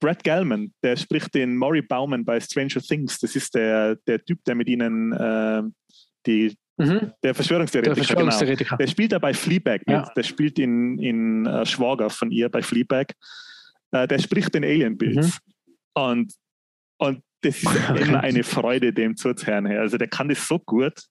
Brad 0.00 0.22
Gellman, 0.22 0.72
der 0.82 0.96
spricht 0.96 1.34
den 1.34 1.56
Maury 1.56 1.82
Bauman 1.82 2.24
bei 2.24 2.38
Stranger 2.40 2.80
Things. 2.80 3.18
Das 3.18 3.34
ist 3.34 3.54
der, 3.54 3.96
der 4.06 4.24
Typ, 4.24 4.44
der 4.44 4.54
mit 4.54 4.68
ihnen 4.68 5.12
äh, 5.12 5.62
die 6.26 6.56
Mhm. 6.78 7.12
Der 7.24 7.34
Verschwörungstheoretiker, 7.34 7.94
der 7.94 8.04
Verschwörungstheoretiker. 8.04 8.76
Genau. 8.76 8.78
Der 8.78 8.86
spielt 8.86 9.12
da 9.12 9.18
bei 9.18 9.34
Fleabag 9.34 9.80
mit. 9.86 9.96
Ja. 9.96 10.12
Der 10.16 10.22
spielt 10.22 10.58
in, 10.58 10.98
in 10.98 11.46
uh, 11.46 11.64
Schwager 11.64 12.08
von 12.08 12.30
ihr 12.30 12.48
bei 12.48 12.62
Fleabag. 12.62 13.14
Uh, 13.92 14.06
der 14.06 14.18
spricht 14.20 14.54
den 14.54 14.64
Alien-Bilds. 14.64 15.40
Mhm. 15.44 15.72
Und, 15.94 16.34
und 16.98 17.22
das 17.40 17.56
ist 17.56 17.64
immer 18.00 18.20
eine 18.20 18.42
Freude, 18.42 18.92
dem 18.92 19.16
zuzuhören. 19.16 19.66
Also 19.66 19.98
der 19.98 20.08
kann 20.08 20.28
das 20.28 20.46
so 20.46 20.58
gut. 20.58 21.04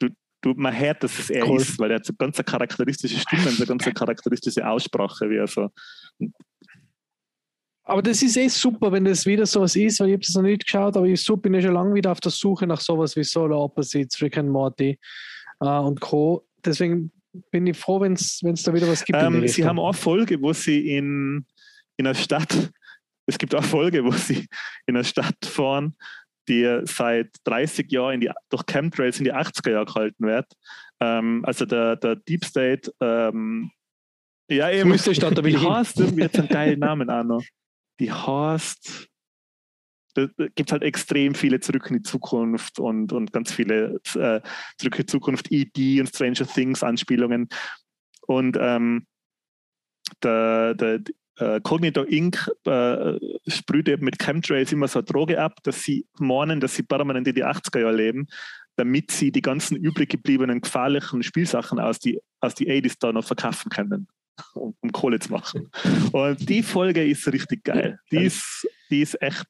Du, 0.00 0.08
du, 0.42 0.54
man 0.56 0.76
hört, 0.76 1.02
dass 1.02 1.18
es 1.18 1.30
er 1.30 1.48
cool. 1.48 1.60
ist, 1.60 1.78
weil 1.78 1.90
er 1.90 1.96
hat 1.96 2.06
so 2.06 2.14
ganz 2.14 2.38
eine 2.38 2.44
charakteristische 2.44 3.18
Stimme 3.18 3.48
und 3.48 3.56
so 3.56 3.66
ganz 3.66 3.84
eine 3.84 3.94
charakteristische 3.94 4.68
Aussprache, 4.68 5.30
wie 5.30 5.36
er 5.36 5.46
so. 5.46 5.70
Aber 7.84 8.02
das 8.02 8.20
ist 8.20 8.36
eh 8.36 8.48
super, 8.48 8.90
wenn 8.90 9.04
das 9.04 9.26
wieder 9.26 9.46
sowas 9.46 9.76
ist, 9.76 10.00
weil 10.00 10.08
ich 10.08 10.14
habe 10.14 10.24
das 10.24 10.34
noch 10.34 10.42
nicht 10.42 10.66
geschaut, 10.66 10.96
aber 10.96 11.06
ich 11.06 11.24
bin 11.40 11.54
ja 11.54 11.62
schon 11.62 11.74
lange 11.74 11.94
wieder 11.94 12.10
auf 12.10 12.18
der 12.18 12.32
Suche 12.32 12.66
nach 12.66 12.80
sowas 12.80 13.14
wie 13.14 13.22
Solar 13.22 13.60
Opposites, 13.60 14.20
Rick 14.20 14.38
and 14.38 14.50
Morty 14.50 14.98
uh, 15.62 15.86
und 15.86 16.00
Co. 16.00 16.44
Deswegen 16.64 17.12
bin 17.52 17.64
ich 17.68 17.76
froh, 17.76 18.00
wenn 18.00 18.14
es 18.14 18.40
da 18.40 18.74
wieder 18.74 18.88
was 18.88 19.04
gibt. 19.04 19.16
Ähm, 19.22 19.46
sie 19.46 19.64
haben 19.64 19.78
auch 19.78 19.94
Folge, 19.94 20.42
wo 20.42 20.52
sie 20.52 20.96
in, 20.96 21.46
in 21.96 22.06
einer 22.06 22.16
Stadt 22.16 22.72
es 23.26 23.38
gibt 23.38 23.54
auch 23.54 23.64
Folge, 23.64 24.04
wo 24.04 24.12
sie 24.12 24.46
in 24.86 24.96
einer 24.96 25.04
Stadt 25.04 25.44
fahren, 25.44 25.96
die 26.48 26.80
seit 26.84 27.30
30 27.44 27.90
Jahren 27.90 28.20
die, 28.20 28.30
durch 28.50 28.64
Chemtrails 28.66 29.18
in 29.18 29.24
die 29.24 29.34
80er 29.34 29.70
Jahre 29.70 29.86
gehalten 29.86 30.26
wird. 30.26 30.52
Ähm, 31.00 31.44
also 31.44 31.66
der, 31.66 31.96
der 31.96 32.16
Deep 32.16 32.44
State, 32.44 32.92
ähm, 33.00 33.70
ja 34.48 34.70
eben, 34.70 34.90
müsste 34.90 35.14
Stadt, 35.14 35.36
da 35.36 35.42
will 35.42 35.52
die 35.52 35.58
heißt 35.58 35.98
irgendwie 35.98 36.22
jetzt 36.22 36.38
einen 36.38 36.48
geilen 36.48 36.78
Namen 36.78 37.10
auch 37.10 37.24
noch. 37.24 37.42
Die 37.98 38.12
heißt, 38.12 39.08
da 40.14 40.26
gibt 40.54 40.68
es 40.68 40.72
halt 40.72 40.82
extrem 40.82 41.34
viele 41.34 41.60
Zurück 41.60 41.90
in 41.90 41.96
die 41.96 42.02
Zukunft 42.02 42.78
und, 42.78 43.12
und 43.12 43.32
ganz 43.32 43.52
viele 43.52 44.00
äh, 44.14 44.40
Zurück 44.78 44.94
in 44.94 45.02
die 45.02 45.06
Zukunft, 45.06 45.50
E.D. 45.50 46.00
und 46.00 46.08
Stranger 46.08 46.46
Things 46.46 46.82
Anspielungen. 46.82 47.48
Und 48.26 48.56
ähm, 48.60 49.06
der, 50.22 50.74
der, 50.74 51.00
äh, 51.38 51.60
Cognito 51.60 52.02
Inc. 52.02 52.50
Äh, 52.64 53.18
sprüht 53.46 53.88
eben 53.88 54.04
mit 54.04 54.18
Chemtrails 54.18 54.72
immer 54.72 54.88
so 54.88 55.00
eine 55.00 55.06
Droge 55.06 55.40
ab, 55.40 55.62
dass 55.62 55.82
sie 55.82 56.06
meinen, 56.18 56.60
dass 56.60 56.74
sie 56.74 56.82
permanent 56.82 57.28
in 57.28 57.34
die 57.34 57.44
80er 57.44 57.80
Jahre 57.80 57.94
leben, 57.94 58.26
damit 58.76 59.10
sie 59.10 59.32
die 59.32 59.42
ganzen 59.42 59.76
übrig 59.76 60.10
gebliebenen 60.10 60.60
gefährlichen 60.60 61.22
Spielsachen 61.22 61.78
aus 61.78 61.98
die, 61.98 62.20
aus 62.40 62.54
die 62.54 62.70
80s 62.70 62.96
da 62.98 63.12
noch 63.12 63.24
verkaufen 63.24 63.70
können, 63.70 64.08
um, 64.54 64.74
um 64.80 64.92
Kohle 64.92 65.18
zu 65.18 65.32
machen. 65.32 65.70
Und 66.12 66.48
die 66.48 66.62
Folge 66.62 67.04
ist 67.04 67.26
richtig 67.32 67.64
geil. 67.64 67.98
Die 68.10 68.24
ist, 68.24 68.66
die 68.90 69.02
ist 69.02 69.20
echt. 69.20 69.46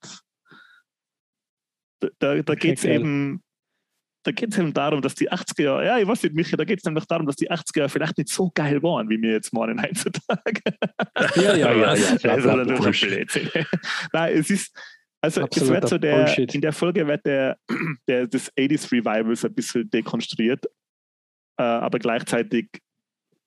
Da, 2.18 2.42
da 2.42 2.54
geht 2.54 2.78
es 2.78 2.84
eben 2.84 3.42
da 4.26 4.32
geht 4.32 4.52
es 4.52 4.58
eben 4.58 4.74
darum, 4.74 5.00
dass 5.00 5.14
die 5.14 5.30
80er 5.30 5.62
Jahre, 5.62 5.86
ja, 5.86 5.98
ich 5.98 6.06
weiß 6.06 6.24
nicht, 6.24 6.34
Michi, 6.34 6.56
da 6.56 6.64
geht 6.64 6.80
es 6.80 6.84
nämlich 6.84 7.04
darum, 7.06 7.26
dass 7.26 7.36
die 7.36 7.48
80er 7.48 7.78
Jahre 7.78 7.88
vielleicht 7.88 8.18
nicht 8.18 8.28
so 8.28 8.50
geil 8.52 8.82
waren, 8.82 9.08
wie 9.08 9.22
wir 9.22 9.30
jetzt 9.30 9.52
meinen 9.52 9.80
heutzutage. 9.80 10.62
Ja, 11.36 11.54
ja, 11.54 11.72
ja. 11.72 11.94
ja, 11.94 12.30
also, 12.30 12.48
Nein, 14.12 14.36
es 14.36 14.50
ist, 14.50 14.76
also 15.20 15.46
es 15.46 15.68
wird 15.68 15.88
so 15.88 15.98
der, 15.98 16.36
in 16.38 16.60
der 16.60 16.72
Folge 16.72 17.06
wird 17.06 17.24
der, 17.24 17.56
der 18.08 18.26
des 18.26 18.52
80s 18.56 18.90
Revivals 18.90 19.44
ein 19.44 19.54
bisschen 19.54 19.88
dekonstruiert, 19.90 20.66
äh, 21.56 21.62
aber 21.62 22.00
gleichzeitig 22.00 22.68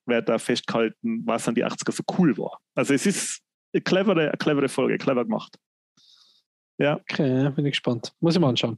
wird 0.06 0.30
da 0.30 0.38
festgehalten, 0.38 1.24
was 1.26 1.46
an 1.50 1.56
die 1.56 1.66
80er 1.66 1.92
so 1.92 2.04
cool 2.18 2.38
war. 2.38 2.58
Also 2.74 2.94
es 2.94 3.06
ist 3.06 3.42
eine 3.74 3.82
clevere, 3.82 4.30
eine 4.30 4.38
clevere 4.38 4.70
Folge, 4.70 4.98
clever 4.98 5.26
gemacht. 5.26 5.58
Ja. 6.78 6.96
Okay, 6.96 7.50
bin 7.50 7.66
ich 7.66 7.74
gespannt. 7.74 8.14
Muss 8.22 8.36
ich 8.36 8.40
mal 8.40 8.48
anschauen. 8.48 8.78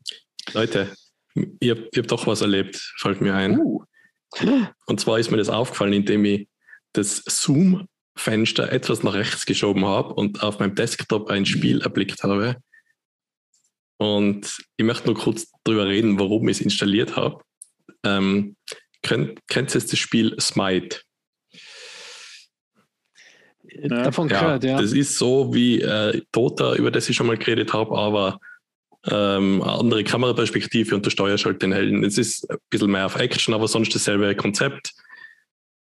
Leute, 0.53 0.91
ich 1.33 1.69
habe 1.69 1.89
hab 1.95 2.07
doch 2.07 2.27
was 2.27 2.41
erlebt, 2.41 2.75
fällt 2.97 3.21
mir 3.21 3.33
ein. 3.33 3.59
Uh. 3.59 3.83
Und 4.85 4.99
zwar 4.99 5.19
ist 5.19 5.31
mir 5.31 5.37
das 5.37 5.49
aufgefallen, 5.49 5.93
indem 5.93 6.25
ich 6.25 6.47
das 6.93 7.23
Zoom-Fenster 7.27 8.71
etwas 8.71 9.03
nach 9.03 9.13
rechts 9.13 9.45
geschoben 9.45 9.85
habe 9.85 10.13
und 10.13 10.41
auf 10.43 10.59
meinem 10.59 10.75
Desktop 10.75 11.29
ein 11.29 11.45
Spiel 11.45 11.81
erblickt 11.81 12.23
habe. 12.23 12.57
Und 13.97 14.57
ich 14.77 14.85
möchte 14.85 15.07
nur 15.07 15.15
kurz 15.15 15.51
darüber 15.63 15.85
reden, 15.85 16.19
warum 16.19 16.47
ich 16.49 16.57
es 16.57 16.61
installiert 16.63 17.15
habe. 17.15 17.43
Ähm, 18.03 18.55
kennt, 19.03 19.39
kennt 19.47 19.75
ihr 19.75 19.81
das 19.81 19.97
Spiel 19.97 20.35
Smite? 20.39 21.01
Davon 23.83 24.27
gehört, 24.27 24.63
ja. 24.63 24.81
Das 24.81 24.91
ist 24.91 25.17
so 25.17 25.53
wie 25.53 25.81
äh, 25.81 26.21
Dota, 26.31 26.75
über 26.75 26.91
das 26.91 27.09
ich 27.09 27.15
schon 27.15 27.27
mal 27.27 27.37
geredet 27.37 27.73
habe, 27.73 27.97
aber 27.97 28.39
ähm, 29.09 29.61
andere 29.61 30.03
Kameraperspektive 30.03 30.95
und 30.95 31.05
du 31.05 31.09
steuerst 31.09 31.45
halt 31.45 31.61
den 31.61 31.71
Helden. 31.71 32.03
Es 32.03 32.17
ist 32.17 32.49
ein 32.49 32.57
bisschen 32.69 32.91
mehr 32.91 33.05
auf 33.05 33.15
Action, 33.15 33.53
aber 33.53 33.67
sonst 33.67 33.93
dasselbe 33.95 34.35
Konzept. 34.35 34.93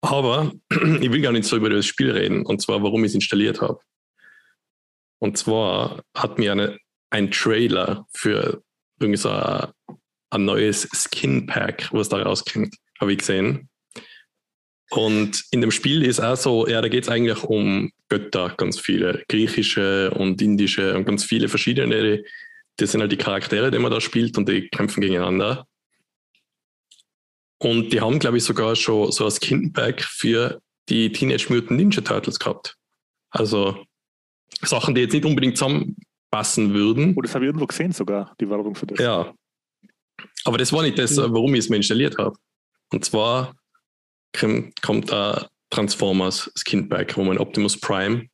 Aber 0.01 0.53
ich 0.71 1.13
will 1.13 1.21
gar 1.21 1.33
nicht 1.33 1.45
so 1.45 1.57
über 1.57 1.71
das 1.71 1.87
Spiel 1.87 2.11
reden, 2.11 2.45
und 2.45 2.61
zwar, 2.61 2.83
warum 2.83 3.05
ich 3.05 3.11
es 3.11 3.15
installiert 3.15 3.61
habe. 3.61 3.81
Und 5.19 5.39
zwar 5.39 6.03
hat 6.17 6.39
mir 6.39 6.53
eine, 6.53 6.79
ein 7.11 7.31
Trailer 7.31 8.07
für 8.13 8.63
irgendwie 8.99 9.19
so 9.19 9.31
ein, 9.31 9.69
ein 10.31 10.45
neues 10.45 10.89
Skin 10.93 11.47
Pack, 11.47 11.89
was 11.93 12.09
da 12.09 12.23
rauskommt, 12.23 12.75
habe 13.01 13.13
ich 13.13 13.19
gesehen. 13.19 13.69
Und 14.91 15.45
in 15.51 15.61
dem 15.61 15.71
Spiel 15.71 16.03
ist 16.03 16.21
auch 16.21 16.37
so, 16.37 16.67
ja, 16.67 16.83
da 16.83 16.89
geht 16.89 17.05
es 17.05 17.09
eigentlich 17.09 17.43
um 17.45 17.93
Götter, 18.09 18.55
ganz 18.57 18.79
viele, 18.79 19.23
griechische 19.29 20.11
und 20.11 20.43
indische 20.43 20.95
und 20.95 21.07
ganz 21.07 21.25
viele 21.25 21.49
verschiedene 21.49 22.23
das 22.77 22.93
sind 22.93 23.01
halt 23.01 23.13
die 23.13 23.17
Charaktere, 23.17 23.71
die 23.71 23.79
man 23.79 23.91
da 23.91 24.01
spielt 24.01 24.37
und 24.39 24.49
die 24.49 24.69
kämpfen 24.69 25.01
gegeneinander. 25.01 25.67
Und 27.59 27.93
die 27.93 28.01
haben, 28.01 28.19
glaube 28.19 28.39
ich, 28.39 28.45
sogar 28.45 28.75
schon 28.75 29.13
so 29.13 29.25
ein 29.25 29.31
Skin-Pack 29.31 30.03
für 30.03 30.61
die 30.89 31.13
Teenage 31.13 31.47
Mutant 31.49 31.79
Ninja 31.79 32.01
Turtles 32.01 32.39
gehabt. 32.39 32.77
Also 33.31 33.85
Sachen, 34.63 34.95
die 34.95 35.03
jetzt 35.03 35.13
nicht 35.13 35.25
unbedingt 35.25 35.57
zusammenpassen 35.57 36.75
würden. 36.75 37.15
Oh, 37.17 37.23
das 37.23 37.35
habe 37.35 37.45
ich 37.45 37.49
irgendwo 37.49 37.67
gesehen 37.67 37.93
sogar, 37.93 38.35
die 38.41 38.49
Werbung 38.49 38.75
für 38.75 38.87
das. 38.87 38.99
Ja. 38.99 39.33
Aber 40.45 40.59
das 40.59 40.73
war 40.73 40.83
nicht 40.83 40.99
das, 40.99 41.17
warum 41.17 41.55
ich 41.55 41.61
es 41.61 41.69
mir 41.69 41.77
installiert 41.77 42.19
habe. 42.19 42.37
Und 42.91 43.05
zwar 43.05 43.55
kommt 44.33 45.13
ein 45.13 45.47
Transformers 45.71 46.51
Skin 46.57 46.89
Pack, 46.89 47.17
wo 47.17 47.25
man 47.25 47.39
Optimus 47.39 47.79
Prime 47.79 48.29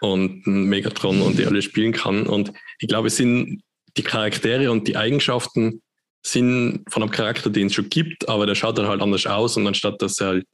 und 0.00 0.46
ein 0.46 0.64
Megatron 0.64 1.22
und 1.22 1.38
die 1.38 1.46
alle 1.46 1.62
spielen 1.62 1.92
kann. 1.92 2.26
Und 2.26 2.52
ich 2.78 2.88
glaube, 2.88 3.08
es 3.08 3.16
sind 3.16 3.62
die 3.96 4.02
Charaktere 4.02 4.70
und 4.70 4.88
die 4.88 4.96
Eigenschaften 4.96 5.82
sind 6.22 6.84
von 6.88 7.02
einem 7.02 7.12
Charakter, 7.12 7.50
den 7.50 7.68
es 7.68 7.74
schon 7.74 7.88
gibt, 7.88 8.28
aber 8.28 8.46
der 8.46 8.54
schaut 8.54 8.78
dann 8.78 8.88
halt 8.88 9.00
anders 9.00 9.26
aus 9.26 9.56
und 9.56 9.66
anstatt 9.66 10.02
dass 10.02 10.20
er 10.20 10.28
halt 10.28 10.46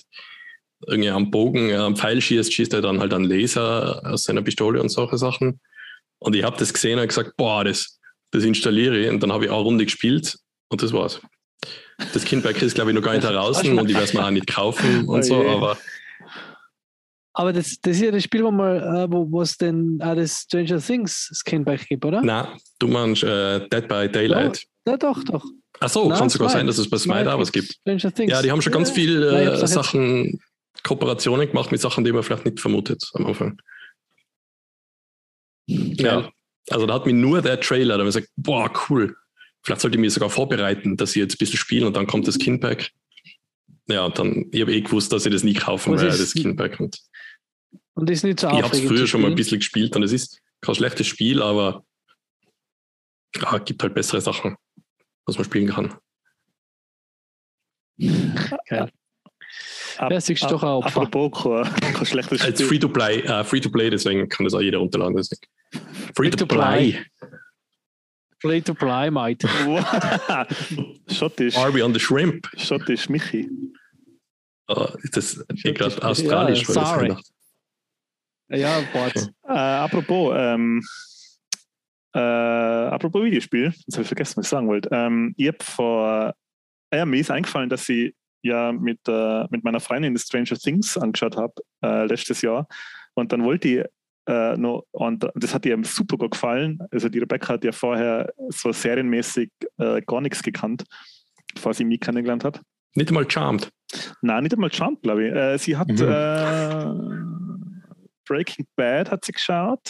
irgendwie 0.86 1.10
am 1.10 1.30
Bogen 1.30 1.70
äh, 1.70 1.76
am 1.76 1.96
Pfeil 1.96 2.20
schießt, 2.20 2.52
schießt 2.52 2.74
er 2.74 2.82
dann 2.82 3.00
halt 3.00 3.14
einen 3.14 3.24
Laser 3.24 4.02
aus 4.04 4.24
seiner 4.24 4.42
Pistole 4.42 4.82
und 4.82 4.88
solche 4.88 5.16
Sachen. 5.16 5.60
Und 6.18 6.36
ich 6.36 6.44
habe 6.44 6.56
das 6.58 6.72
gesehen 6.72 6.98
und 6.98 7.08
gesagt, 7.08 7.36
boah, 7.36 7.64
das, 7.64 8.00
das 8.30 8.44
installiere 8.44 8.98
ich. 8.98 9.08
Und 9.08 9.22
dann 9.22 9.32
habe 9.32 9.44
ich 9.44 9.50
auch 9.50 9.56
eine 9.56 9.64
Runde 9.64 9.84
gespielt 9.84 10.38
und 10.68 10.82
das 10.82 10.92
war's. 10.92 11.20
Das 12.12 12.24
Kindberg 12.24 12.60
ist, 12.62 12.74
glaube 12.74 12.90
ich, 12.90 12.94
noch 12.96 13.02
gar 13.02 13.14
nicht 13.14 13.24
heraus 13.28 13.62
und 13.62 13.88
ich 13.88 13.94
werde 13.94 14.04
es 14.04 14.14
mir 14.14 14.24
auch 14.24 14.30
nicht 14.30 14.46
kaufen 14.46 15.08
und 15.08 15.20
oh 15.20 15.22
so, 15.22 15.48
aber 15.48 15.78
aber 17.34 17.52
das, 17.52 17.78
das 17.80 17.96
ist 17.96 18.02
ja 18.02 18.10
das 18.10 18.24
Spiel, 18.24 18.44
wo 18.44 18.50
man, 18.50 18.76
äh, 18.76 19.06
wo 19.10 19.40
es 19.40 19.56
denn 19.56 19.98
auch 20.02 20.14
das 20.14 20.42
Stranger 20.42 20.80
Things 20.80 21.30
Skinback 21.32 21.88
gibt, 21.88 22.04
oder? 22.04 22.20
Nein, 22.22 22.46
du 22.78 22.88
meinst 22.88 23.22
äh, 23.22 23.66
Dead 23.68 23.88
by 23.88 24.08
Daylight. 24.08 24.64
Ja, 24.86 24.96
doch, 24.96 25.22
doch. 25.24 25.44
Ach 25.80 25.88
so, 25.88 26.08
kann 26.10 26.28
sogar 26.28 26.50
sein, 26.50 26.66
dass 26.66 26.78
es 26.78 26.88
bei 26.88 26.98
Smite 26.98 27.32
auch 27.32 27.38
was 27.38 27.50
gibt. 27.50 27.72
Stranger 27.80 28.12
Things. 28.12 28.30
Ja, 28.30 28.42
die 28.42 28.50
haben 28.50 28.60
schon 28.60 28.72
ganz 28.72 28.90
viele 28.90 29.60
äh, 29.62 29.66
Sachen, 29.66 30.40
Kooperationen 30.82 31.48
gemacht 31.48 31.72
mit 31.72 31.80
Sachen, 31.80 32.04
die 32.04 32.12
man 32.12 32.22
vielleicht 32.22 32.44
nicht 32.44 32.60
vermutet 32.60 33.02
am 33.14 33.26
Anfang. 33.26 33.60
Ja. 35.66 36.20
ja. 36.20 36.30
Also 36.70 36.86
da 36.86 36.94
hat 36.94 37.06
mir 37.06 37.14
nur 37.14 37.40
der 37.40 37.60
Trailer, 37.60 37.94
da 37.94 38.00
habe 38.00 38.10
ich 38.10 38.14
gesagt, 38.14 38.32
boah, 38.36 38.70
cool. 38.88 39.16
Vielleicht 39.62 39.80
sollte 39.80 39.96
ich 39.96 40.00
mich 40.00 40.12
sogar 40.12 40.30
vorbereiten, 40.30 40.96
dass 40.96 41.12
sie 41.12 41.20
jetzt 41.20 41.34
ein 41.34 41.38
bisschen 41.38 41.58
spielen 41.58 41.86
und 41.86 41.96
dann 41.96 42.06
kommt 42.06 42.26
das 42.26 42.38
Kinpack. 42.38 42.90
ja, 43.88 44.08
dann, 44.10 44.46
ich 44.50 44.60
habe 44.60 44.72
eh 44.72 44.80
gewusst, 44.80 45.12
dass 45.12 45.24
ich 45.24 45.32
das 45.32 45.44
nie 45.44 45.54
kaufen 45.54 45.94
Was 45.94 46.02
werde, 46.02 46.18
das 46.18 46.30
Skinpack. 46.30 46.80
Und 46.80 46.98
Und 47.94 48.08
ist 48.10 48.24
nicht 48.24 48.40
so 48.40 48.48
ich 48.48 48.62
habe 48.62 48.76
es 48.76 48.82
früher 48.82 49.06
schon 49.06 49.20
mal 49.20 49.28
ein 49.30 49.34
bisschen 49.34 49.58
gespielt 49.58 49.94
und 49.96 50.02
es 50.02 50.12
ist 50.12 50.40
kein 50.60 50.74
schlechtes 50.74 51.06
Spiel, 51.06 51.42
aber 51.42 51.84
ja, 53.36 53.56
es 53.56 53.64
gibt 53.64 53.82
halt 53.82 53.94
bessere 53.94 54.20
Sachen, 54.20 54.56
was 55.26 55.36
man 55.36 55.44
spielen 55.44 55.68
kann. 55.68 55.94
Geil. 57.98 58.90
Das 59.98 60.28
ist 60.28 60.42
doch 60.44 60.62
ein 60.62 60.68
Opfer. 60.68 61.02
Apropos 61.02 61.44
kein, 61.80 62.06
schlechtes 62.06 62.40
Spiel. 62.40 62.66
Free-to-Play, 62.66 63.20
äh, 63.20 63.44
Free-to-Play, 63.44 63.90
deswegen 63.90 64.28
kann 64.28 64.44
das 64.44 64.54
auch 64.54 64.60
jeder 64.60 64.78
runterladen. 64.78 65.16
Deswegen. 65.16 65.42
Free-to-play. 66.16 66.92
Free-to-Play. 66.92 67.06
Play 68.42 68.60
to 68.60 68.74
play, 68.74 69.08
mate. 69.08 69.46
Schottisch. 71.08 71.56
Arby 71.56 71.80
on 71.80 71.94
the 71.94 72.00
Shrimp. 72.00 72.48
Schottisch, 72.56 73.08
Michi. 73.08 73.48
Oh, 74.66 74.88
ist 75.02 75.16
das 75.16 75.44
ich 75.54 75.60
Schottisch. 75.60 75.78
gerade 75.78 76.02
australisch? 76.02 76.62
Ja, 76.62 76.68
weil 76.68 76.74
das 76.74 76.88
sorry. 76.88 77.08
gedacht. 77.08 77.31
Ja, 78.52 78.82
Bart. 78.92 79.32
Äh, 79.48 79.52
apropos, 79.52 80.34
ähm, 80.36 80.82
äh, 82.14 82.18
apropos 82.18 83.24
Videospiel, 83.24 83.72
jetzt 83.72 83.94
habe 83.94 84.02
ich 84.02 84.08
vergessen, 84.08 84.36
was 84.36 84.46
ich 84.46 84.50
sagen 84.50 84.68
wollte. 84.68 84.88
Ähm, 84.92 85.34
ich 85.36 85.48
habe 85.48 85.58
vor, 85.62 86.34
äh, 86.90 86.98
ja, 86.98 87.06
mir 87.06 87.20
ist 87.20 87.30
eingefallen, 87.30 87.70
dass 87.70 87.88
ich 87.88 88.14
ja 88.42 88.72
mit, 88.72 89.00
äh, 89.08 89.44
mit 89.50 89.64
meiner 89.64 89.80
Freundin 89.80 90.14
das 90.14 90.24
Stranger 90.24 90.56
Things 90.56 90.98
angeschaut 90.98 91.36
habe 91.36 91.54
äh, 91.82 92.04
letztes 92.06 92.42
Jahr. 92.42 92.66
Und 93.14 93.32
dann 93.32 93.44
wollte 93.44 93.68
ich 93.68 93.84
äh, 94.28 94.56
noch, 94.56 94.84
und 94.92 95.26
das 95.34 95.54
hat 95.54 95.64
ihr 95.66 95.78
super 95.84 96.16
gut 96.16 96.32
gefallen. 96.32 96.78
Also 96.90 97.08
die 97.08 97.18
Rebecca 97.18 97.54
hat 97.54 97.64
ja 97.64 97.72
vorher 97.72 98.32
so 98.50 98.72
serienmäßig 98.72 99.50
äh, 99.78 100.02
gar 100.02 100.20
nichts 100.20 100.42
gekannt, 100.42 100.84
bevor 101.54 101.72
sie 101.74 101.84
mich 101.84 102.00
kennengelernt 102.00 102.44
hat. 102.44 102.60
Nicht 102.94 103.08
einmal 103.08 103.30
Charmed. 103.30 103.70
Nein, 104.20 104.42
nicht 104.42 104.54
einmal 104.54 104.70
Trump, 104.70 105.02
glaube 105.02 105.26
ich. 105.26 105.34
Äh, 105.34 105.58
sie 105.58 105.76
hat 105.76 105.88
Mhm. 105.88 107.31
Breaking 108.26 108.66
Bad 108.76 109.10
hat 109.10 109.24
sie 109.24 109.32
geschaut. 109.32 109.80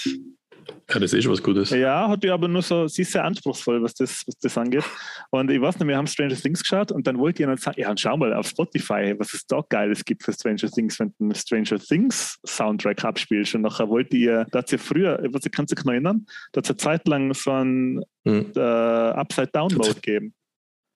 Ja, 0.89 1.01
das 1.01 1.13
ist 1.13 1.25
schon 1.25 1.33
was 1.33 1.43
Gutes. 1.43 1.71
Ja, 1.71 2.09
hat 2.09 2.23
die 2.23 2.31
aber 2.31 2.47
nur 2.47 2.63
so, 2.63 2.87
sie 2.87 3.03
ist 3.03 3.11
sehr 3.11 3.25
anspruchsvoll, 3.25 3.83
was 3.83 3.95
das, 3.95 4.23
was 4.27 4.39
das 4.39 4.57
angeht. 4.57 4.85
Und 5.31 5.51
ich 5.51 5.61
weiß 5.61 5.79
nicht, 5.81 5.89
wir 5.89 5.97
haben 5.97 6.07
Stranger 6.07 6.37
Things 6.37 6.61
geschaut 6.61 6.93
und 6.93 7.05
dann 7.05 7.19
wollte 7.19 7.43
ihnen 7.43 7.57
sagen, 7.57 7.81
ja, 7.81 7.91
und 7.91 7.99
schau 7.99 8.17
mal 8.17 8.33
auf 8.33 8.47
Spotify, 8.47 9.15
was 9.19 9.35
es 9.35 9.45
da 9.47 9.61
Geiles 9.69 10.05
gibt 10.05 10.23
für 10.23 10.33
Stranger 10.33 10.71
Things, 10.71 11.01
wenn 11.01 11.09
du 11.19 11.25
einen 11.25 11.35
Stranger 11.35 11.81
Things 11.81 12.39
Soundtrack 12.47 13.05
abspielst. 13.05 13.57
Und 13.57 13.63
nachher 13.63 13.89
wollte 13.89 14.17
ihr, 14.17 14.47
da 14.53 14.61
hat 14.61 14.69
sie 14.69 14.79
früher, 14.79 15.19
was 15.33 15.45
ich 15.45 15.51
kann 15.51 15.67
sich 15.67 15.83
noch 15.85 15.93
erinnern, 15.93 16.27
da 16.53 16.59
hat 16.59 16.65
es 16.67 16.71
eine 16.71 16.77
Zeit 16.77 17.09
lang 17.09 17.35
so 17.35 17.51
einen 17.51 18.03
Mhm. 18.25 18.53
äh, 18.55 18.61
Upside-Down-Mode 18.61 19.95
gegeben. 19.95 20.33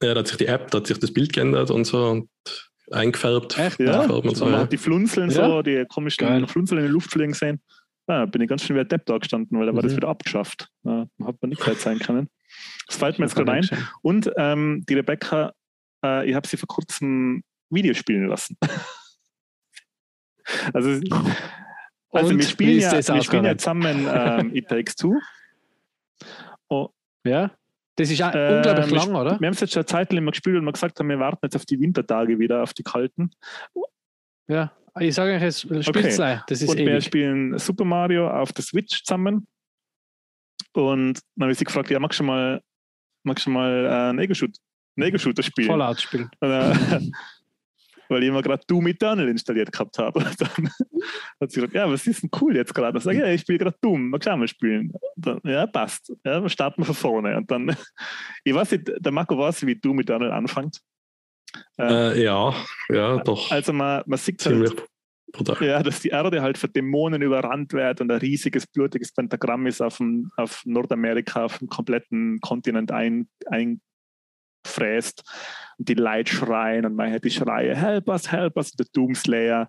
Ja, 0.01 0.15
da 0.15 0.21
hat 0.21 0.29
sich 0.29 0.37
die 0.37 0.47
App, 0.47 0.71
da 0.71 0.79
hat 0.79 0.87
sich 0.87 0.99
das 0.99 1.13
Bild 1.13 1.33
geändert 1.33 1.73
und 1.73 1.85
so 1.87 2.07
und 2.07 2.29
eingefärbt. 2.91 3.59
Echt? 3.59 3.81
Ja, 3.81 4.03
Eingefärbt 4.03 4.37
so, 4.37 4.49
ja. 4.49 4.59
hat 4.59 4.73
die 4.73 4.77
Flunzeln 4.79 5.31
Ja. 5.31 5.49
so, 5.49 5.63
die 5.63 5.85
komischen 5.89 6.27
Geil. 6.27 6.47
Flunzeln 6.47 6.81
in 6.81 6.87
die 6.87 6.93
Luft 6.93 7.11
fliegen 7.11 7.35
sehen. 7.35 7.61
Ja, 8.09 8.25
bin 8.27 8.41
ich 8.43 8.49
ganz 8.49 8.63
schön 8.63 8.77
wie 8.77 8.81
ein 8.81 8.89
Depp 8.89 9.05
da 9.07 9.19
gestanden, 9.19 9.59
weil 9.59 9.67
da 9.67 9.75
war 9.75 9.83
Mhm. 9.83 9.89
das 9.89 9.97
wieder 9.97 10.09
abgeschafft. 10.09 10.69
Ja, 10.85 11.07
hat 11.25 11.37
man 11.43 11.49
nicht 11.49 11.61
gleich 11.63 11.79
sein 11.79 11.99
können. 11.99 12.29
Das 12.87 12.97
fällt 12.97 13.19
mir 13.19 13.25
jetzt 13.27 13.35
gerade 13.35 13.53
ein. 13.53 13.69
Und 14.03 14.31
ähm, 14.37 14.85
die 14.89 14.95
Rebecca, 14.95 15.53
äh, 16.05 16.29
ich 16.29 16.35
habe 16.37 16.47
sie 16.47 16.57
vor 16.57 16.69
kurzem 16.69 17.43
Video 17.69 17.95
spielen 17.95 18.29
lassen. 18.29 18.57
also, 20.73 21.01
also 22.11 22.31
Und 22.33 22.39
wir 22.39 22.47
spielen, 22.47 22.79
ja, 22.79 22.93
wir 22.93 23.23
spielen 23.23 23.45
ja 23.45 23.59
zusammen 23.59 24.07
ähm, 24.09 24.55
It 24.55 24.69
Takes 24.69 24.95
Two. 24.97 25.19
Ja? 27.27 27.51
Das 27.97 28.11
ist 28.11 28.23
auch 28.23 28.35
Äh, 28.35 28.57
unglaublich 28.57 28.91
wir 28.91 28.97
lang, 28.97 29.15
oder? 29.15 29.41
Wir 29.41 29.47
haben 29.47 29.55
es 29.55 29.61
jetzt 29.61 29.73
schon 29.73 29.81
eine 29.81 29.87
Zeit 29.87 30.13
lang 30.13 30.23
immer 30.23 30.31
gespielt 30.31 30.57
und 30.57 30.65
wir 30.65 30.73
gesagt 30.73 30.99
haben, 31.01 31.09
wir 31.09 31.19
warten 31.19 31.41
jetzt 31.43 31.57
auf 31.57 31.65
die 31.65 31.81
Wintertage 31.81 32.39
wieder, 32.39 32.63
auf 32.63 32.75
die 32.75 32.83
kalten. 32.83 33.31
Ja. 34.49 34.73
Ich 34.99 35.15
sage 35.15 35.35
euch, 35.35 35.43
es 35.43 35.61
spielt 35.61 35.89
okay. 35.89 36.41
Das 36.47 36.63
ist 36.63 36.71
und 36.71 36.79
wir 36.79 36.89
ewig. 36.89 37.05
spielen 37.05 37.59
Super 37.59 37.85
Mario 37.85 38.31
auf 38.31 38.53
der 38.53 38.65
Switch 38.65 39.03
zusammen. 39.05 39.47
Und 40.73 41.21
dann 41.35 41.43
habe 41.43 41.53
ich 41.53 41.59
sie 41.59 41.65
gefragt, 41.65 41.91
ja, 41.91 41.99
magst 41.99 42.21
du 42.21 42.25
mal, 42.25 42.63
magst 43.23 43.47
du 43.47 43.51
mal 43.51 43.85
äh, 43.85 43.89
einen 44.11 44.19
Ego-Shooter 44.21 45.43
spielen? 45.43 45.69
Fallout 45.69 46.01
spielen. 46.01 46.31
Und, 46.41 46.51
äh, 46.51 47.01
weil 48.09 48.23
ich 48.23 48.29
immer 48.29 48.43
gerade 48.43 48.63
Doom 48.67 48.87
Eternal 48.89 49.29
installiert 49.29 49.73
gehabt 49.73 49.99
habe. 49.99 50.19
Und 50.25 50.41
dann 50.41 50.71
hat 51.41 51.51
sie 51.51 51.61
gesagt, 51.61 51.75
ja, 51.75 51.91
was 51.91 52.07
ist 52.07 52.23
denn 52.23 52.31
cool 52.41 52.57
jetzt 52.57 52.75
gerade? 52.75 52.95
Dann 52.95 53.03
sage 53.03 53.19
ich, 53.19 53.23
ja, 53.23 53.31
ich 53.31 53.41
spiele 53.43 53.59
gerade 53.59 53.77
Doom, 53.81 54.13
du 54.13 54.31
auch 54.31 54.37
mal 54.37 54.49
spielen? 54.49 54.93
Dann, 55.17 55.41
ja, 55.45 55.67
passt. 55.67 56.11
Ja, 56.25 56.41
dann 56.41 56.49
starten 56.49 56.83
wir 56.83 56.87
von 56.87 56.95
vorne. 56.95 57.37
Und 57.37 57.51
dann, 57.51 57.77
ich 58.45 58.55
weiß 58.55 58.73
nicht, 58.73 58.93
der 58.99 59.13
Marco 59.13 59.39
weiß, 59.39 59.67
wie 59.67 59.77
Doom 59.77 60.01
Eternal 60.01 60.33
anfängt. 60.33 60.81
Äh, 61.79 62.23
ja, 62.23 62.55
ja, 62.89 63.19
doch. 63.19 63.51
Also 63.51 63.73
man, 63.73 64.03
man 64.07 64.19
sieht 64.19 64.45
halt, 64.45 64.69
Ziemlich 64.69 64.87
brutal. 65.33 65.67
ja, 65.67 65.83
dass 65.83 66.01
die 66.01 66.09
Erde 66.09 66.43
halt 66.43 66.59
von 66.59 66.73
Dämonen 66.73 67.23
überrannt 67.23 67.73
wird 67.73 68.01
und 68.01 68.11
ein 68.11 68.19
riesiges, 68.19 68.67
blutiges 68.67 69.13
Pentagramm 69.13 69.67
ist 69.67 69.81
auf, 69.81 69.99
dem, 69.99 70.31
auf 70.37 70.63
Nordamerika, 70.65 71.45
auf 71.45 71.59
dem 71.59 71.69
kompletten 71.69 72.41
Kontinent 72.41 72.91
ein, 72.93 73.29
einfräst. 74.67 75.23
Und 75.79 75.89
die 75.89 75.95
Leute 75.95 76.33
schreien 76.33 76.87
und 76.87 76.97
man 76.97 77.11
hört 77.11 77.25
die 77.25 77.31
Schreie, 77.31 77.75
help 77.77 78.09
us, 78.09 78.31
help 78.31 78.57
us. 78.57 78.73
Der 78.73 78.87
Doomslayer 78.93 79.69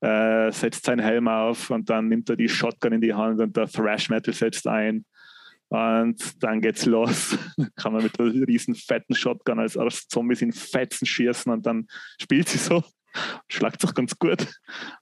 äh, 0.00 0.50
setzt 0.52 0.84
seinen 0.84 1.00
Helm 1.00 1.28
auf 1.28 1.70
und 1.70 1.90
dann 1.90 2.08
nimmt 2.08 2.30
er 2.30 2.36
die 2.36 2.48
Shotgun 2.48 2.92
in 2.92 3.00
die 3.00 3.14
Hand 3.14 3.40
und 3.40 3.56
der 3.56 3.66
Thrash 3.66 4.08
Metal 4.08 4.34
setzt 4.34 4.66
ein. 4.66 5.04
Und 5.68 6.42
dann 6.42 6.60
geht's 6.60 6.84
los. 6.86 7.38
Kann 7.76 7.92
man 7.92 8.02
mit 8.02 8.18
der 8.18 8.26
riesen 8.26 8.74
fetten 8.74 9.14
Shotgun 9.14 9.60
als, 9.60 9.76
als 9.76 10.08
Zombies 10.08 10.42
in 10.42 10.52
Fetzen 10.52 11.06
schießen 11.06 11.52
und 11.52 11.64
dann 11.64 11.86
spielt 12.18 12.48
sie 12.48 12.58
so 12.58 12.82
schlagt 13.48 13.80
sich 13.80 13.94
ganz 13.94 14.18
gut. 14.18 14.46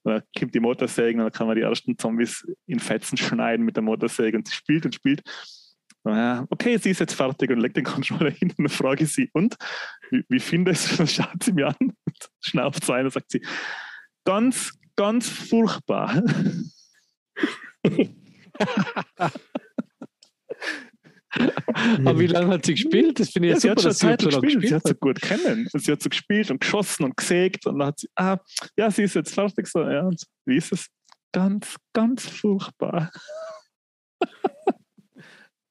Und 0.02 0.12
dann 0.12 0.22
kommt 0.38 0.54
die 0.54 0.60
Motorsäge 0.60 1.18
und 1.18 1.24
dann 1.24 1.32
kann 1.32 1.46
man 1.46 1.56
die 1.56 1.62
ersten 1.62 1.96
Zombies 1.98 2.46
in 2.66 2.80
Fetzen 2.80 3.16
schneiden 3.16 3.64
mit 3.64 3.76
der 3.76 3.82
Motorsäge 3.82 4.36
und 4.36 4.48
sie 4.48 4.54
spielt 4.54 4.84
und 4.84 4.94
spielt. 4.94 5.22
Und 6.04 6.16
ja, 6.16 6.46
okay, 6.50 6.76
sie 6.78 6.90
ist 6.90 7.00
jetzt 7.00 7.14
fertig 7.14 7.50
und 7.50 7.60
legt 7.60 7.76
den 7.76 7.84
Controller 7.84 8.30
hin 8.30 8.50
und 8.56 8.66
dann 8.66 8.68
frage 8.68 9.04
ich 9.04 9.12
sie, 9.12 9.30
und 9.32 9.56
wie, 10.10 10.24
wie 10.28 10.40
findest 10.40 10.92
du 10.92 10.96
Dann 10.98 11.08
schaut 11.08 11.42
sie 11.42 11.52
mir 11.52 11.68
an 11.68 11.76
und 11.80 12.30
schnauft 12.40 12.84
so 12.84 12.92
ein 12.92 13.04
und 13.04 13.12
sagt 13.12 13.30
sie, 13.30 13.42
ganz, 14.24 14.72
ganz 14.96 15.28
furchtbar. 15.28 16.22
Aber 22.04 22.18
wie 22.18 22.26
lange 22.26 22.54
hat 22.54 22.66
sie 22.66 22.74
gespielt? 22.74 23.20
Das 23.20 23.30
finde 23.30 23.48
ich 23.48 23.54
Ja, 23.54 23.60
super, 23.60 23.80
schon 23.80 23.88
dass 23.90 23.98
sie 23.98 24.16
so 24.18 24.30
lange 24.30 24.46
gespielt. 24.46 24.68
Sie 24.68 24.74
hat 24.74 24.86
so 24.86 24.94
gut 24.94 25.20
kennen. 25.20 25.68
Sie 25.72 25.92
hat 25.92 26.02
so 26.02 26.08
gespielt 26.08 26.50
und 26.50 26.60
geschossen 26.60 27.04
und 27.04 27.16
gesägt 27.16 27.66
und 27.66 27.78
dann 27.78 27.88
hat 27.88 28.00
sie, 28.00 28.08
ah, 28.16 28.38
ja, 28.76 28.90
sie 28.90 29.02
ist 29.02 29.14
jetzt 29.14 29.34
fertig. 29.34 29.66
So, 29.66 29.82
ja, 29.82 30.02
und 30.02 30.22
wie 30.46 30.56
ist 30.56 30.72
es? 30.72 30.88
Ganz, 31.32 31.76
ganz 31.92 32.26
furchtbar. 32.26 33.10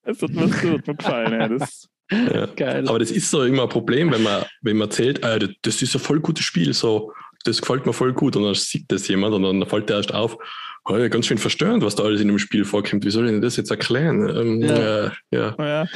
Es 0.08 0.22
hat 0.22 0.32
mir, 0.32 0.48
das 0.48 0.64
hat 0.64 0.88
mir 0.88 0.96
gefallen. 0.96 1.34
Ja. 1.40 1.48
Das, 1.50 1.88
Ja. 2.10 2.46
Geil. 2.56 2.88
Aber 2.88 3.00
das 3.00 3.12
ist 3.12 3.30
so 3.30 3.44
immer 3.44 3.64
ein 3.64 3.70
Problem, 3.70 4.12
wenn 4.12 4.24
man, 4.24 4.46
wenn 4.62 4.78
man 4.78 4.88
erzählt, 4.88 5.24
äh, 5.24 5.50
das- 5.62 5.82
ist 5.82 5.94
ein 5.96 6.00
voll 6.00 6.20
gutes 6.22 6.46
Spiel, 6.46 6.74
so, 6.74 7.12
das 7.44 7.60
gefällt 7.62 7.86
mir 7.86 7.92
voll 7.94 8.14
gut 8.14 8.36
und 8.38 8.44
dann 8.44 8.54
sieht 8.56 8.90
das 8.92 9.08
jemand 9.10 9.36
und 9.36 9.44
dann 9.44 9.66
fällt 9.68 9.90
der 9.90 9.98
erst 9.98 10.14
auf, 10.14 10.38
oh, 10.86 10.96
ja, 10.98 11.08
ganz 11.10 11.26
schön 11.28 11.38
verstörend, 11.38 11.84
was 11.84 11.96
da 11.96 12.04
alles 12.04 12.22
in 12.22 12.28
dem 12.30 12.40
Spiel 12.40 12.64
vorkommt. 12.64 13.04
Wie 13.06 13.10
soll 13.12 13.26
ich 13.26 13.32
denn 13.32 13.42
das 13.42 13.58
jetzt 13.58 13.72
erklären? 13.72 14.30
Ähm, 14.30 14.62
Ja. 14.62 15.08
äh, 15.08 15.12
ja. 15.32 15.88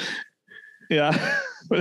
ja, 0.90 1.12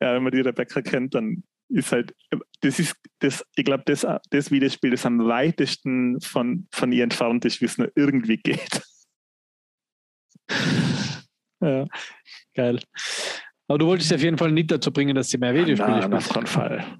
ja, 0.00 0.14
wenn 0.14 0.22
man 0.22 0.32
die 0.32 0.40
Rebecca 0.40 0.82
kennt, 0.82 1.14
dann 1.14 1.42
ist 1.68 1.92
halt, 1.92 2.14
das 2.60 2.78
ist, 2.78 2.94
das, 3.20 3.44
ich 3.56 3.64
glaube, 3.64 3.82
das, 3.86 4.06
das 4.30 4.50
Videospiel, 4.50 4.90
das 4.90 5.06
am 5.06 5.26
weitesten 5.26 6.20
von, 6.20 6.66
von 6.70 6.92
ihr 6.92 7.02
entfernt 7.04 7.44
ist, 7.44 7.60
wie 7.60 7.64
es 7.64 7.78
nur 7.78 7.90
irgendwie 7.96 8.36
geht. 8.36 8.82
Ja. 11.60 11.86
Geil. 12.54 12.80
Aber 13.66 13.78
du 13.78 13.86
wolltest 13.86 14.10
sie 14.10 14.14
auf 14.14 14.22
jeden 14.22 14.36
Fall 14.38 14.52
nicht 14.52 14.70
dazu 14.70 14.92
bringen, 14.92 15.14
dass 15.16 15.30
sie 15.30 15.38
mehr 15.38 15.54
Videospiele 15.54 16.00
Nein, 16.00 16.12
auf 16.14 16.28
keinen 16.28 16.46
Fall. 16.46 16.98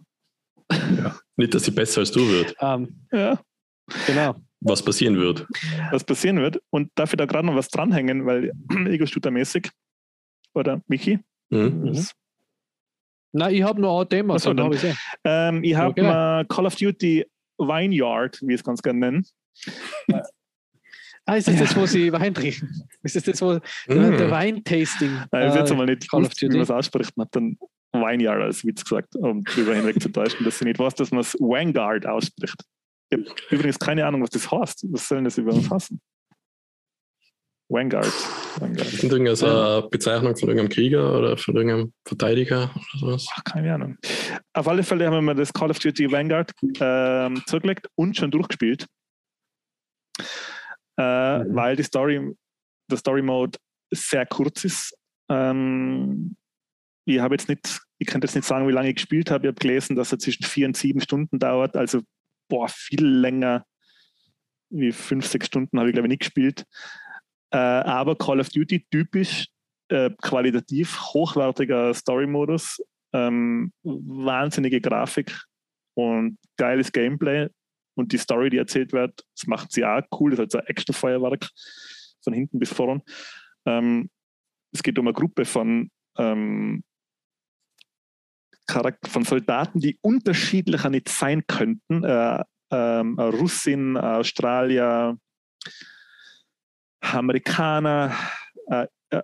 Nicht, 1.36 1.55
dass 1.55 1.64
sie 1.64 1.70
besser 1.70 2.01
als 2.01 2.10
du 2.10 2.27
wird, 2.27 2.56
Ähm, 2.60 3.06
Ja. 3.12 3.39
genau. 4.06 4.35
was 4.60 4.82
passieren 4.82 5.16
wird. 5.18 5.47
was 5.90 6.02
passieren 6.05 6.39
wird. 6.40 6.60
Und 6.70 6.90
darf 6.94 7.12
ich 7.12 7.18
da 7.18 7.27
gerade 7.27 7.47
noch 7.47 7.55
was 7.55 7.68
dranhängen, 7.68 8.24
weil 8.27 8.51
Ego-Shooter-mäßig, 8.70 9.70
oder 10.55 10.81
Michi? 10.89 11.18
Mhm. 11.51 11.82
Mhm. 11.93 12.06
Nein, 13.32 13.55
ich 13.55 13.62
habe 13.62 13.78
nur 13.81 14.01
ein 14.01 14.09
Thema, 14.09 14.35
Ach 14.36 14.40
so, 14.40 14.48
dann 14.55 14.56
dann- 14.56 14.64
habe 14.66 14.77
ich. 14.77 14.97
Ähm, 15.24 15.62
ich 15.62 15.74
habe 15.74 15.90
Okay. 15.90 16.02
mal 16.02 16.47
Call 16.47 16.64
of 16.66 16.74
Duty 16.77 17.27
Vineyard, 17.59 18.40
wie 18.40 18.55
ich 18.55 18.60
es 18.60 18.64
ganz 18.64 18.81
gerne 18.82 18.98
nennen. 18.98 19.27
Ah, 21.28 21.35
ist 21.35 21.48
das 21.48 21.59
das, 21.59 21.77
wo 21.77 21.86
sie 21.86 22.12
Wein 22.12 22.32
trinken? 22.32 22.85
Ist 23.03 23.16
das 23.16 23.24
das, 23.24 23.43
wo 23.43 23.55
Mhm. 23.89 24.16
der 24.16 24.31
Weintasting? 24.31 25.11
Nein, 25.32 25.43
ich 25.43 25.48
habe 25.48 25.59
jetzt 25.59 25.70
äh, 25.70 25.73
einmal 25.73 25.86
nicht 25.86 26.09
Call 26.09 26.20
of 26.23 26.28
gewusst, 26.28 26.43
wie 26.43 26.48
man 26.48 26.61
es 26.61 26.70
ausspricht 26.70 27.12
und 27.16 27.23
habe 27.23 27.31
dann 27.32 27.59
Vineyard 27.93 28.43
als 28.43 28.65
Witz 28.65 28.85
gesagt, 28.85 29.16
um 29.16 29.43
drüber 29.43 29.74
hinweg 29.74 30.01
zu 30.01 30.09
täuschen, 30.09 30.44
dass 30.44 30.61
ich 30.61 30.66
nicht 30.66 30.78
weiß, 30.78 30.94
dass 30.94 31.11
man 31.11 31.20
es 31.20 31.35
Vanguard 31.35 32.07
ausspricht. 32.07 32.62
Ich 33.11 33.19
habe 33.19 33.35
übrigens 33.51 33.78
keine 33.78 34.07
Ahnung, 34.07 34.23
was 34.23 34.31
das 34.31 34.51
heißt. 34.51 34.86
Was 34.90 35.09
soll 35.09 35.19
denn 35.19 35.24
das 35.24 35.39
über 35.39 35.53
uns 35.53 35.69
heißen? 35.69 36.01
Vanguard. 37.69 38.07
Vanguard. 38.61 38.93
Ist 38.93 39.03
das 39.03 39.39
so 39.40 39.47
eine 39.47 39.89
Bezeichnung 39.89 40.36
von 40.36 40.48
irgendeinem 40.48 40.69
Krieger 40.73 41.19
oder 41.19 41.36
von 41.36 41.57
irgendeinem 41.57 41.93
Verteidiger 42.07 42.70
oder 42.74 42.98
sowas? 43.01 43.27
Ach, 43.35 43.43
keine 43.44 43.74
Ahnung. 43.74 43.98
Auf 44.53 44.69
alle 44.69 44.85
Fälle 44.85 45.11
haben 45.11 45.24
wir 45.24 45.35
das 45.35 45.53
Call 45.53 45.70
of 45.70 45.78
Duty 45.81 46.11
Vanguard 46.12 46.53
ähm, 46.81 47.43
zurückgelegt 47.47 47.89
und 47.97 48.16
schon 48.16 48.31
durchgespielt. 48.31 48.86
Äh, 50.98 51.39
Mhm. 51.39 51.55
Weil 51.55 51.77
die 51.77 51.82
Story, 51.82 52.35
der 52.90 52.98
Story 52.98 53.23
Mode 53.23 53.59
sehr 53.93 54.27
kurz 54.27 54.64
ist. 54.64 54.97
Ähm, 55.31 56.36
ich 57.06 57.20
habe 57.20 57.35
jetzt 57.35 57.48
nicht, 57.48 57.81
ich 57.98 58.06
kann 58.06 58.20
jetzt 58.20 58.35
nicht 58.35 58.47
sagen, 58.47 58.66
wie 58.66 58.73
lange 58.73 58.89
ich 58.89 58.97
gespielt 58.97 59.31
habe. 59.31 59.47
Ich 59.47 59.48
habe 59.48 59.60
gelesen, 59.60 59.97
dass 59.97 60.12
er 60.12 60.18
zwischen 60.18 60.44
vier 60.44 60.66
und 60.66 60.77
sieben 60.77 61.01
Stunden 61.01 61.39
dauert. 61.39 61.77
Also, 61.77 62.01
boah, 62.48 62.68
viel 62.68 63.05
länger 63.05 63.64
wie 64.70 64.93
fünf, 64.93 65.27
sechs 65.27 65.47
Stunden 65.47 65.78
habe 65.78 65.89
ich, 65.89 65.94
glaube 65.94 66.09
ich, 66.09 66.10
nicht 66.10 66.23
gespielt. 66.23 66.64
Äh, 67.52 67.59
aber 67.59 68.16
Call 68.16 68.40
of 68.40 68.48
Duty 68.48 68.85
typisch 68.90 69.47
äh, 69.89 70.10
qualitativ 70.20 70.98
hochwertiger 71.14 71.94
Story-Modus, 71.94 72.82
ähm, 73.12 73.73
wahnsinnige 73.85 74.81
Grafik 74.81 75.44
und 75.94 76.39
geiles 76.56 76.90
Gameplay. 76.90 77.48
Und 77.97 78.12
die 78.12 78.18
Story, 78.18 78.51
die 78.51 78.59
erzählt 78.59 78.93
wird, 78.93 79.24
das 79.35 79.47
macht 79.47 79.73
sie 79.73 79.85
auch 79.85 80.02
cool. 80.20 80.31
Das 80.31 80.39
ist 80.39 80.40
halt 80.40 80.52
so 80.52 80.59
ein 80.59 80.66
Action-Feuerwerk 80.66 81.48
von 82.23 82.32
hinten 82.32 82.59
bis 82.59 82.73
vorn. 82.73 83.02
Ähm, 83.66 84.10
es 84.73 84.82
geht 84.82 84.98
um 84.98 85.06
eine 85.06 85.14
Gruppe 85.14 85.44
von, 85.44 85.90
ähm, 86.18 86.85
von 88.68 89.24
Soldaten, 89.24 89.81
die 89.81 89.98
unterschiedlicher 90.02 90.90
nicht 90.90 91.09
sein 91.09 91.47
könnten. 91.47 92.05
Äh, 92.05 92.44
ähm, 92.70 93.18
Russin, 93.18 93.97
Australier, 93.97 95.18
Amerikaner, 97.01 98.14
äh, 98.66 98.86
äh, 99.10 99.23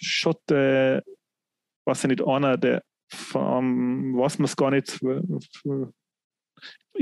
Schotte, 0.00 1.04
was 1.84 2.04
nicht 2.04 2.26
einer, 2.26 2.56
der 2.56 2.82
von, 3.08 4.16
was 4.16 4.38
man 4.38 4.46
es 4.46 4.56
gar 4.56 4.70
nicht, 4.70 5.00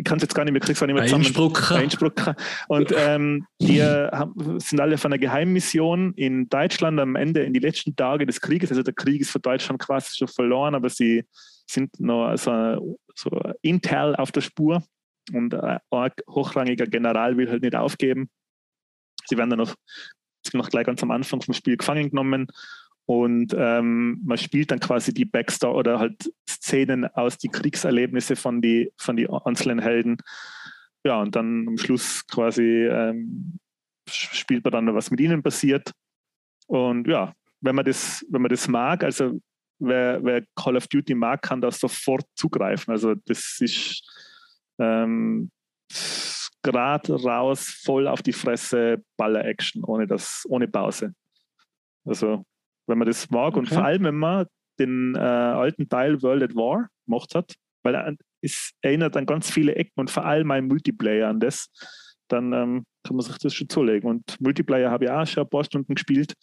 ich 0.01 0.05
kann 0.05 0.16
es 0.16 0.22
jetzt 0.22 0.35
gar 0.35 0.44
nicht 0.44 0.52
mehr, 0.52 0.62
krieg's 0.62 0.82
auch 0.82 0.86
nicht 0.86 0.94
mehr 0.94 1.05
zusammen. 1.05 1.27
Einspruch. 1.27 1.70
Einspruch. 1.72 2.12
Und 2.68 2.90
ähm, 2.97 3.47
die 3.60 3.82
haben, 3.82 4.59
sind 4.59 4.81
alle 4.81 4.97
von 4.97 5.12
einer 5.12 5.18
Geheimmission 5.18 6.14
in 6.14 6.48
Deutschland 6.48 6.98
am 6.98 7.16
Ende, 7.16 7.43
in 7.43 7.52
die 7.52 7.60
letzten 7.60 7.94
Tage 7.97 8.24
des 8.24 8.40
Krieges. 8.40 8.70
Also 8.70 8.82
der 8.82 8.94
Krieg 8.94 9.20
ist 9.20 9.31
für 9.31 9.40
Deutschland 9.40 9.78
quasi 9.78 10.16
schon 10.16 10.28
verloren, 10.28 10.74
aber 10.74 10.89
sie 10.89 11.24
sind 11.66 12.01
noch 12.01 12.35
so, 12.36 12.98
so 13.14 13.43
Intel 13.60 14.16
auf 14.16 14.32
der 14.32 14.40
Spur 14.40 14.82
und 15.35 15.52
äh, 15.52 15.78
ein 15.90 16.10
hochrangiger 16.31 16.86
General 16.86 17.36
will 17.36 17.51
halt 17.51 17.62
nicht 17.62 17.77
aufgeben. 17.77 18.31
Sie 19.27 19.36
werden 19.36 19.51
dann 19.51 19.59
noch, 19.59 19.74
noch 20.55 20.70
gleich 20.70 20.86
ganz 20.86 21.02
am 21.02 21.10
Anfang 21.10 21.43
vom 21.43 21.52
Spiel 21.52 21.77
gefangen 21.77 22.09
genommen 22.09 22.47
und 23.11 23.57
ähm, 23.59 24.20
man 24.24 24.39
spielt 24.39 24.70
dann 24.70 24.78
quasi 24.78 25.12
die 25.12 25.24
Backstory 25.24 25.77
oder 25.77 25.99
halt 25.99 26.32
Szenen 26.49 27.07
aus 27.07 27.39
die 27.39 27.49
Kriegserlebnisse 27.49 28.37
von 28.37 28.62
die, 28.62 28.93
von 28.97 29.16
die 29.16 29.28
einzelnen 29.28 29.81
Helden. 29.81 30.19
Ja, 31.05 31.20
und 31.20 31.35
dann 31.35 31.66
am 31.66 31.77
Schluss 31.77 32.24
quasi 32.28 32.62
ähm, 32.62 33.59
spielt 34.09 34.62
man 34.62 34.70
dann, 34.70 34.95
was 34.95 35.11
mit 35.11 35.19
ihnen 35.19 35.43
passiert. 35.43 35.91
Und 36.69 37.09
ja, 37.09 37.35
wenn 37.61 37.74
man 37.74 37.85
das, 37.85 38.24
wenn 38.31 38.43
man 38.43 38.49
das 38.49 38.69
mag, 38.69 39.03
also 39.03 39.41
wer, 39.81 40.23
wer 40.23 40.45
Call 40.55 40.77
of 40.77 40.87
Duty 40.87 41.16
mag, 41.16 41.43
kann 41.43 41.61
da 41.61 41.73
sofort 41.73 42.27
zugreifen. 42.37 42.93
Also 42.93 43.16
das 43.24 43.57
ist 43.59 44.05
ähm, 44.78 45.51
gerade 46.62 47.20
raus, 47.20 47.77
voll 47.85 48.07
auf 48.07 48.23
die 48.23 48.32
Fresse, 48.32 49.03
Baller-Action, 49.16 49.82
ohne, 49.82 50.07
ohne 50.47 50.69
Pause. 50.69 51.12
Also 52.05 52.45
wenn 52.91 52.99
man 52.99 53.09
das 53.09 53.31
mag 53.31 53.57
und 53.57 53.67
Okay. 53.67 53.75
vor 53.77 53.85
allem, 53.85 54.05
wenn 54.05 54.17
man 54.17 54.47
den 54.79 55.15
äh, 55.15 55.19
alten 55.19 55.89
Teil 55.89 56.23
World 56.23 56.43
at 56.43 56.55
War 56.55 56.89
gemacht 57.07 57.35
hat, 57.35 57.55
weil 57.83 57.95
er, 57.95 58.15
es 58.43 58.73
erinnert 58.83 59.17
an 59.17 59.27
ganz 59.27 59.51
viele 59.51 59.75
Ecken 59.75 59.99
und 60.01 60.11
vor 60.11 60.25
allem 60.25 60.51
ein 60.51 60.67
Multiplayer 60.67 61.29
an 61.29 61.41
das, 61.41 61.69
dann 62.29 62.53
ähm, 62.53 62.85
kann 63.05 63.17
man 63.17 63.25
sich 63.25 63.39
das 63.39 63.55
schon 63.55 63.69
zulegen. 63.69 64.09
Und 64.09 64.41
Multiplayer 64.41 64.91
habe 64.91 65.05
ich 65.05 65.11
auch 65.11 65.27
schon 65.27 65.45
ein 65.45 65.51
paar 65.51 65.65
Stunden 65.65 65.95
gespielt 65.95 66.35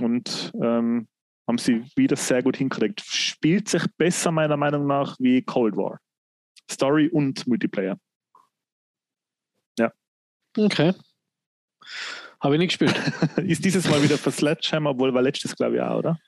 und 0.00 0.52
ähm, 0.62 1.08
haben 1.48 1.58
sie 1.58 1.84
wieder 1.96 2.16
sehr 2.16 2.42
gut 2.42 2.56
hingekriegt. 2.56 3.00
Spielt 3.00 3.68
sich 3.68 3.84
besser 3.96 4.30
meiner 4.30 4.56
Meinung 4.56 4.86
nach 4.86 5.16
wie 5.18 5.42
Cold 5.42 5.76
War. 5.76 5.98
Story 6.70 7.08
und 7.08 7.46
Multiplayer. 7.46 7.96
Okay. 10.58 10.92
Habe 12.42 12.54
ich 12.54 12.58
nicht 12.58 12.78
gespielt. 12.78 12.94
ist 13.48 13.64
dieses 13.64 13.88
Mal 13.88 14.02
wieder 14.02 14.16
für 14.16 14.30
Sledgehammer, 14.30 14.90
obwohl 14.90 15.12
war 15.12 15.22
letztes, 15.22 15.54
glaube 15.54 15.76
ich, 15.76 15.82
auch, 15.82 15.98
oder? 15.98 16.18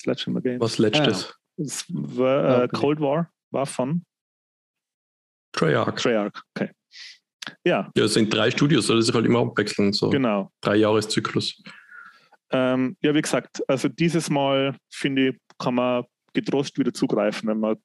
Sledgehammer 0.00 0.40
Game. 0.40 0.60
Was 0.60 0.78
letztes? 0.78 1.34
Das 1.56 1.84
war, 1.88 2.44
Ja, 2.44 2.60
äh, 2.62 2.64
okay. 2.64 2.76
Cold 2.76 3.00
War 3.00 3.30
war 3.50 3.66
von 3.66 4.04
Treyarch. 5.52 6.00
Treyarch. 6.00 6.40
Okay. 6.54 6.70
Ja, 7.64 7.90
Ja, 7.96 8.04
es 8.04 8.14
sind 8.14 8.32
drei 8.32 8.50
Studios, 8.50 8.86
soll 8.86 9.02
sich 9.02 9.14
halt 9.14 9.26
immer 9.26 9.40
abwechseln, 9.40 9.92
so 9.92 10.10
genau. 10.10 10.50
drei 10.60 10.76
Jahreszyklus. 10.76 11.62
Ähm, 12.50 12.96
ja, 13.02 13.14
wie 13.14 13.22
gesagt, 13.22 13.62
also 13.68 13.88
dieses 13.88 14.30
Mal 14.30 14.76
finde 14.90 15.30
ich, 15.30 15.38
kann 15.58 15.74
man 15.74 16.04
getrost 16.32 16.78
wieder 16.78 16.92
zugreifen, 16.92 17.48
wenn 17.48 17.60
man, 17.60 17.76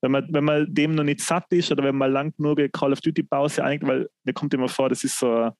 wenn 0.00 0.12
man, 0.12 0.26
wenn 0.30 0.44
man 0.44 0.72
dem 0.72 0.94
noch 0.94 1.04
nicht 1.04 1.20
satt 1.20 1.46
ist 1.50 1.70
oder 1.72 1.84
wenn 1.84 1.96
man 1.96 2.12
lang 2.12 2.32
eine 2.38 2.68
Call 2.68 2.92
of 2.92 3.00
Duty 3.00 3.22
Pause 3.22 3.64
eigentlich, 3.64 3.88
weil 3.88 4.08
mir 4.24 4.32
kommt 4.32 4.54
immer 4.54 4.68
vor, 4.68 4.88
das 4.88 5.04
ist 5.04 5.18
so 5.18 5.30
eine 5.30 5.56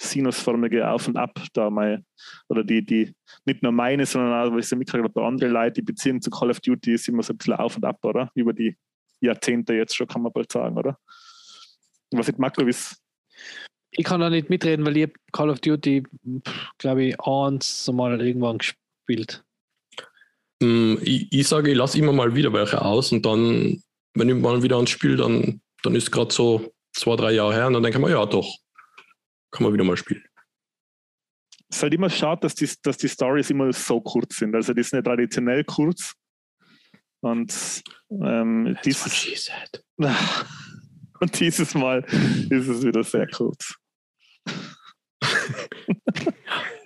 sinusförmige 0.00 0.88
Auf 0.88 1.08
und 1.08 1.16
Ab 1.16 1.40
da 1.52 1.70
mal, 1.70 2.04
oder 2.48 2.62
die, 2.64 2.84
die, 2.84 3.14
nicht 3.44 3.62
nur 3.62 3.72
meine, 3.72 4.06
sondern 4.06 4.32
auch, 4.32 4.52
weil 4.52 4.60
ich 4.60 4.68
so 4.68 4.76
mitgekriegt 4.76 5.04
habe, 5.04 5.12
bei 5.12 5.26
anderen 5.26 5.52
Leuten, 5.52 5.74
die 5.74 5.82
Beziehung 5.82 6.20
zu 6.20 6.30
Call 6.30 6.50
of 6.50 6.60
Duty 6.60 6.94
ist 6.94 7.08
immer 7.08 7.22
so 7.22 7.32
ein 7.32 7.38
bisschen 7.38 7.54
auf 7.54 7.76
und 7.76 7.84
ab, 7.84 7.98
oder? 8.02 8.30
Über 8.34 8.52
die 8.52 8.76
Jahrzehnte 9.20 9.74
jetzt 9.74 9.96
schon, 9.96 10.06
kann 10.06 10.22
man 10.22 10.32
bald 10.32 10.50
sagen, 10.52 10.76
oder? 10.76 10.98
Was 12.12 12.28
ich 12.28 12.38
mag, 12.38 12.56
ist, 12.58 13.02
Ich 13.90 14.04
kann 14.04 14.20
da 14.20 14.30
nicht 14.30 14.50
mitreden, 14.50 14.86
weil 14.86 14.96
ich 14.96 15.12
Call 15.32 15.50
of 15.50 15.60
Duty, 15.60 16.04
glaube 16.78 17.04
ich, 17.04 17.20
eins 17.20 17.90
mal 17.92 18.20
irgendwann 18.20 18.58
gespielt. 18.58 19.44
Hm, 20.62 20.98
Ich, 21.02 21.32
ich 21.32 21.48
sage, 21.48 21.70
ich 21.70 21.76
lasse 21.76 21.98
immer 21.98 22.12
mal 22.12 22.34
wieder 22.34 22.52
welche 22.52 22.82
aus 22.82 23.12
und 23.12 23.24
dann, 23.24 23.82
wenn 24.14 24.28
ich 24.28 24.34
mal 24.36 24.62
wieder 24.62 24.76
ans 24.76 24.90
Spiel, 24.90 25.16
dann, 25.16 25.60
dann 25.82 25.94
ist 25.94 26.10
gerade 26.10 26.32
so 26.32 26.72
zwei, 26.92 27.16
drei 27.16 27.32
Jahre 27.32 27.54
her 27.54 27.66
und 27.68 27.74
dann 27.74 27.82
denke 27.82 27.98
ich 27.98 28.04
mir, 28.04 28.10
ja 28.10 28.26
doch, 28.26 28.56
kann 29.50 29.64
man 29.64 29.72
wieder 29.72 29.84
mal 29.84 29.96
spielen. 29.96 30.24
es 31.68 31.76
ist 31.76 31.82
halt 31.82 31.94
immer 31.94 32.10
schade, 32.10 32.40
dass 32.42 32.54
die, 32.54 32.68
dass 32.82 32.96
die 32.96 33.08
Stories 33.08 33.50
immer 33.50 33.72
so 33.72 34.00
kurz 34.00 34.36
sind. 34.38 34.54
Also 34.54 34.72
die 34.74 34.82
sind 34.82 34.98
ja 34.98 35.02
traditionell 35.02 35.64
kurz. 35.64 36.14
Und 37.20 37.82
ähm, 38.10 38.76
dieses, 38.84 39.50
und 41.20 41.40
dieses 41.40 41.74
Mal 41.74 42.04
ist 42.50 42.68
es 42.68 42.82
wieder 42.82 43.02
sehr 43.04 43.26
kurz. 43.28 43.74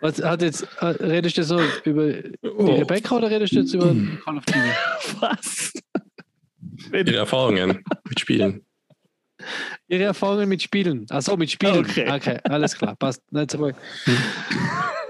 Was 0.00 0.22
hat 0.22 0.42
jetzt, 0.42 0.66
äh, 0.80 0.86
redest 0.86 1.38
du 1.38 1.44
so 1.44 1.60
über 1.84 2.12
die 2.12 2.32
Oh, 2.42 2.76
Rebecca 2.76 3.16
oder 3.16 3.30
redest 3.30 3.52
du 3.52 3.60
jetzt 3.60 3.74
über 3.74 3.94
Call 4.24 4.36
of 4.38 4.44
Duty? 4.44 4.60
Was? 5.20 5.72
ihre 6.92 7.16
Erfahrungen 7.16 7.82
mit 8.08 8.20
Spielen. 8.20 8.64
Ihre 9.88 10.04
Erfahrungen 10.04 10.48
mit 10.48 10.62
Spielen. 10.62 11.06
Achso, 11.10 11.36
mit 11.36 11.50
Spielen. 11.50 11.78
Okay. 11.78 12.10
Okay. 12.10 12.38
alles 12.44 12.76
klar. 12.76 12.94
Passt. 12.96 13.22
Nicht 13.32 13.50
so 13.50 13.72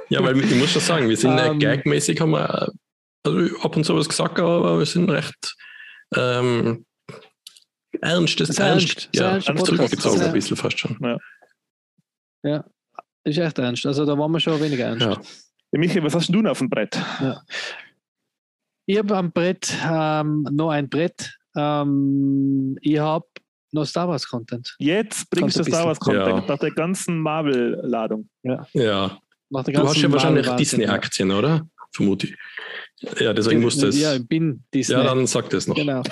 Ja, 0.08 0.22
weil 0.22 0.42
ich 0.42 0.54
muss 0.54 0.72
schon 0.72 0.82
sagen, 0.82 1.08
wir 1.08 1.16
sind 1.16 1.36
äh, 1.38 1.48
Ähm. 1.48 1.58
gagmäßig, 1.58 2.20
haben 2.20 2.30
wir 2.30 2.72
also 3.24 3.58
ab 3.60 3.76
und 3.76 3.84
zu 3.84 3.94
was 3.96 4.08
gesagt, 4.08 4.38
aber 4.38 4.78
wir 4.78 4.86
sind 4.86 5.10
recht 5.10 5.54
ähm, 6.14 6.86
ernst, 8.00 8.40
das 8.40 8.58
ernst, 8.58 8.60
ernst, 8.60 9.08
ja, 9.14 9.30
ernst 9.32 9.46
Podcast. 9.48 9.66
zurückgezogen 9.66 10.20
ein 10.22 10.32
bisschen 10.32 10.56
fast 10.56 10.78
schon. 10.78 11.18
Ist 13.28 13.38
echt 13.38 13.58
ernst. 13.58 13.84
Also 13.86 14.04
da 14.06 14.16
waren 14.18 14.30
wir 14.32 14.40
schon 14.40 14.60
weniger 14.60 14.86
ernst. 14.86 15.04
Ja. 15.06 15.12
Ja, 15.72 15.78
Michi, 15.78 16.02
was 16.02 16.14
hast 16.14 16.28
du 16.28 16.32
denn 16.34 16.46
auf 16.46 16.58
dem 16.58 16.70
Brett? 16.70 16.98
Ich 18.86 18.96
habe 18.98 19.16
am 19.16 19.30
Brett 19.32 19.74
ähm, 19.86 20.46
noch 20.50 20.70
ein 20.70 20.88
Brett. 20.88 21.36
Ähm, 21.56 22.78
ich 22.80 22.98
habe 22.98 23.26
noch 23.72 23.84
Star 23.84 24.08
Wars 24.08 24.26
Content. 24.26 24.74
Jetzt 24.78 25.28
bringst 25.30 25.58
du 25.58 25.64
Star 25.64 25.84
Wars 25.86 26.00
Content 26.00 26.26
Ja. 26.26 26.44
nach 26.46 26.58
der 26.58 26.70
ganzen 26.70 27.18
Marvel-Ladung. 27.20 28.28
Ja, 28.42 28.66
Nach 29.50 29.64
der 29.64 29.74
du 29.74 29.86
hast 29.88 29.98
ja 29.98 30.10
wahrscheinlich 30.10 30.48
Disney-Aktien, 30.48 31.30
oder? 31.32 31.68
Vermute 31.92 32.28
ich. 32.28 32.36
Ja, 33.20 33.32
deswegen 33.34 33.60
musste 33.60 33.88
es. 33.88 34.00
Ja, 34.00 34.12
Ja, 34.14 34.16
ich 34.20 34.26
bin 34.26 34.64
Disney. 34.72 34.94
dann 34.94 35.26
sagt 35.26 35.52
es 35.52 35.66
noch. 35.68 35.76
Genau. 35.76 36.02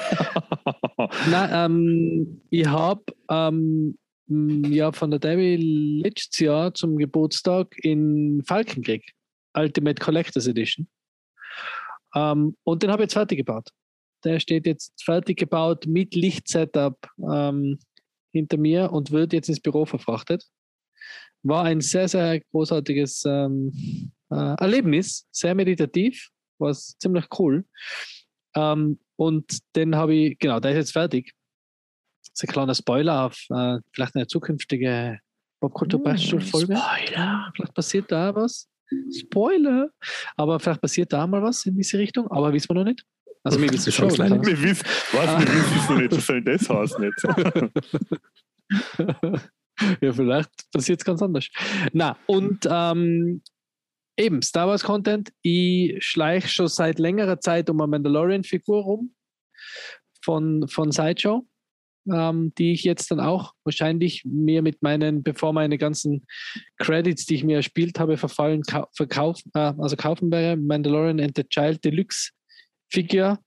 Nein, 1.30 1.50
ähm, 1.52 2.40
ich 2.50 2.66
habe 2.66 3.02
ähm, 3.30 3.96
ja, 4.28 4.92
von 4.92 5.10
der 5.10 5.20
Debbie 5.20 5.56
letztes 6.02 6.40
Jahr 6.40 6.74
zum 6.74 6.96
Geburtstag 6.96 7.76
in 7.84 8.42
Falkenkrieg 8.46 9.12
Ultimate 9.54 10.02
Collectors 10.02 10.46
Edition. 10.46 10.88
Ähm, 12.14 12.56
und 12.64 12.82
den 12.82 12.90
habe 12.90 13.02
ich 13.02 13.06
jetzt 13.06 13.14
fertig 13.14 13.38
gebaut. 13.38 13.70
Der 14.24 14.40
steht 14.40 14.66
jetzt 14.66 15.02
fertig 15.04 15.38
gebaut 15.38 15.86
mit 15.86 16.14
Lichtsetup 16.14 17.08
ähm, 17.30 17.78
hinter 18.32 18.56
mir 18.56 18.92
und 18.92 19.10
wird 19.10 19.32
jetzt 19.32 19.48
ins 19.48 19.60
Büro 19.60 19.84
verfrachtet. 19.84 20.44
war 21.42 21.64
ein 21.64 21.80
sehr, 21.80 22.08
sehr 22.08 22.40
großartiges 22.50 23.24
ähm, 23.26 24.12
äh, 24.30 24.54
Erlebnis, 24.58 25.26
sehr 25.30 25.54
meditativ, 25.54 26.30
war 26.58 26.72
ziemlich 26.72 27.26
cool. 27.38 27.64
Ähm, 28.56 28.98
und 29.16 29.58
den 29.76 29.94
habe 29.94 30.14
ich, 30.14 30.38
genau, 30.38 30.58
der 30.60 30.72
ist 30.72 30.76
jetzt 30.76 30.92
fertig. 30.92 31.32
Das 32.36 32.42
ist 32.42 32.50
ein 32.50 32.52
kleiner 32.52 32.74
Spoiler 32.74 33.24
auf 33.24 33.46
äh, 33.48 33.78
vielleicht 33.92 34.14
eine 34.14 34.26
zukünftige 34.26 35.20
Popkultur 35.58 36.02
Bachelor 36.02 36.42
Folge. 36.42 36.76
Spoiler. 36.76 37.50
Vielleicht 37.56 37.72
passiert 37.72 38.12
da 38.12 38.34
was. 38.34 38.68
Spoiler. 39.18 39.88
Aber 40.36 40.60
vielleicht 40.60 40.82
passiert 40.82 41.14
da 41.14 41.26
mal 41.26 41.42
was 41.42 41.64
in 41.64 41.74
diese 41.78 41.96
Richtung, 41.98 42.30
aber 42.30 42.52
wissen 42.52 42.68
wir 42.68 42.74
noch 42.74 42.84
nicht. 42.84 43.06
Also 43.42 43.58
wir 43.58 43.72
wissen 43.72 43.90
schon. 43.90 44.10
Wir 44.10 44.62
wissen, 44.62 44.84
was, 45.12 45.40
wir 45.40 45.48
wissen 45.48 45.78
es 45.78 45.88
noch 45.88 45.96
nicht, 45.96 46.12
das 46.12 46.26
soll 46.26 46.42
das 46.42 46.68
heißt 46.68 46.98
nicht. 46.98 47.22
ja, 50.02 50.12
vielleicht 50.12 50.70
passiert 50.70 51.00
es 51.00 51.06
ganz 51.06 51.22
anders. 51.22 51.48
Na, 51.94 52.18
und 52.26 52.68
ähm, 52.70 53.40
eben, 54.18 54.42
Star 54.42 54.68
Wars 54.68 54.84
Content. 54.84 55.32
Ich 55.40 56.04
schleiche 56.04 56.48
schon 56.48 56.68
seit 56.68 56.98
längerer 56.98 57.40
Zeit 57.40 57.70
um 57.70 57.80
eine 57.80 57.88
Mandalorian-Figur 57.92 58.82
rum 58.82 59.14
von, 60.22 60.68
von 60.68 60.92
Sideshow, 60.92 61.46
ähm, 62.12 62.52
die 62.58 62.72
ich 62.72 62.84
jetzt 62.84 63.10
dann 63.10 63.20
auch 63.20 63.52
wahrscheinlich 63.64 64.24
mir 64.24 64.62
mit 64.62 64.82
meinen, 64.82 65.22
bevor 65.22 65.52
meine 65.52 65.78
ganzen 65.78 66.26
Credits, 66.78 67.26
die 67.26 67.36
ich 67.36 67.44
mir 67.44 67.56
erspielt 67.56 67.98
habe, 67.98 68.16
verfallen, 68.16 68.62
verkaufen, 68.94 69.50
äh, 69.54 69.72
also 69.78 69.96
kaufen 69.96 70.30
werde. 70.30 70.60
Mandalorian 70.60 71.20
and 71.20 71.36
the 71.36 71.44
Child 71.44 71.84
Deluxe 71.84 72.30
Figure. 72.90 73.38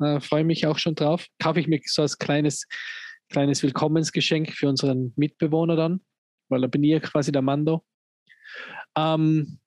Äh, 0.00 0.20
Freue 0.20 0.44
mich 0.44 0.66
auch 0.66 0.78
schon 0.78 0.94
drauf. 0.94 1.26
Kaufe 1.38 1.60
ich 1.60 1.66
mir 1.66 1.80
so 1.84 2.02
als 2.02 2.18
kleines 2.18 2.66
kleines 3.28 3.62
Willkommensgeschenk 3.62 4.52
für 4.52 4.68
unseren 4.68 5.12
Mitbewohner 5.16 5.76
dann, 5.76 6.00
weil 6.48 6.62
er 6.62 6.68
bin 6.68 6.84
ich 6.84 7.02
quasi 7.02 7.32
der 7.32 7.42
Mando. 7.42 7.84
Ähm, 8.96 9.58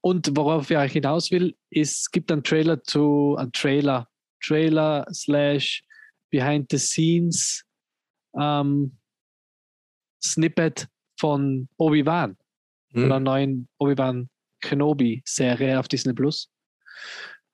und 0.00 0.36
worauf 0.36 0.70
ich 0.70 0.92
hinaus 0.92 1.30
will, 1.30 1.56
ist, 1.70 2.00
es 2.00 2.10
gibt 2.10 2.32
einen 2.32 2.42
Trailer 2.42 2.82
zu, 2.82 3.36
ein 3.38 3.52
Trailer, 3.52 4.08
Trailer 4.44 5.06
slash 5.12 5.84
Behind 6.32 6.66
the 6.70 6.78
Scenes 6.78 7.64
ähm, 8.36 8.98
Snippet 10.20 10.88
von 11.18 11.68
Obi-Wan, 11.76 12.36
hm. 12.92 13.04
einer 13.04 13.20
neuen 13.20 13.68
Obi-Wan 13.78 14.28
Kenobi-Serie 14.60 15.78
auf 15.78 15.86
Disney 15.86 16.14
Plus. 16.14 16.50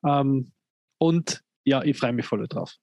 Ähm, 0.06 0.52
und 0.98 1.42
ja, 1.64 1.82
ich 1.82 1.98
freue 1.98 2.12
mich 2.14 2.26
voll 2.26 2.46
drauf. 2.48 2.74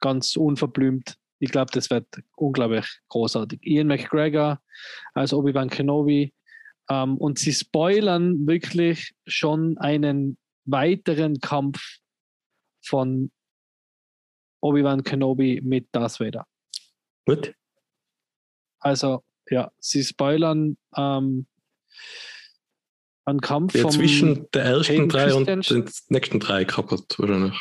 Ganz 0.00 0.36
unverblümt 0.36 1.16
ich 1.40 1.50
glaube, 1.50 1.70
das 1.72 1.90
wird 1.90 2.06
unglaublich 2.36 2.86
großartig. 3.08 3.60
Ian 3.62 3.86
McGregor 3.86 4.60
als 5.14 5.32
Obi-Wan 5.32 5.70
Kenobi. 5.70 6.34
Ähm, 6.90 7.16
und 7.18 7.38
sie 7.38 7.52
spoilern 7.52 8.46
wirklich 8.46 9.14
schon 9.26 9.78
einen 9.78 10.38
weiteren 10.64 11.40
Kampf 11.40 11.80
von 12.84 13.30
Obi-Wan 14.60 15.02
Kenobi 15.02 15.60
mit 15.62 15.88
Darth 15.92 16.20
Vader. 16.20 16.46
Gut. 17.26 17.54
Also, 18.80 19.22
ja, 19.50 19.70
sie 19.78 20.02
spoilern 20.04 20.76
ähm, 20.96 21.46
einen 23.24 23.40
Kampf 23.40 23.74
ja, 23.74 23.88
zwischen 23.88 24.46
der 24.54 24.64
ersten 24.64 24.92
Hayden 24.92 25.08
drei 25.08 25.34
und 25.34 25.46
den 25.46 25.90
nächsten 26.08 26.40
drei 26.40 26.64
kaputt, 26.64 27.18
wahrscheinlich. 27.18 27.58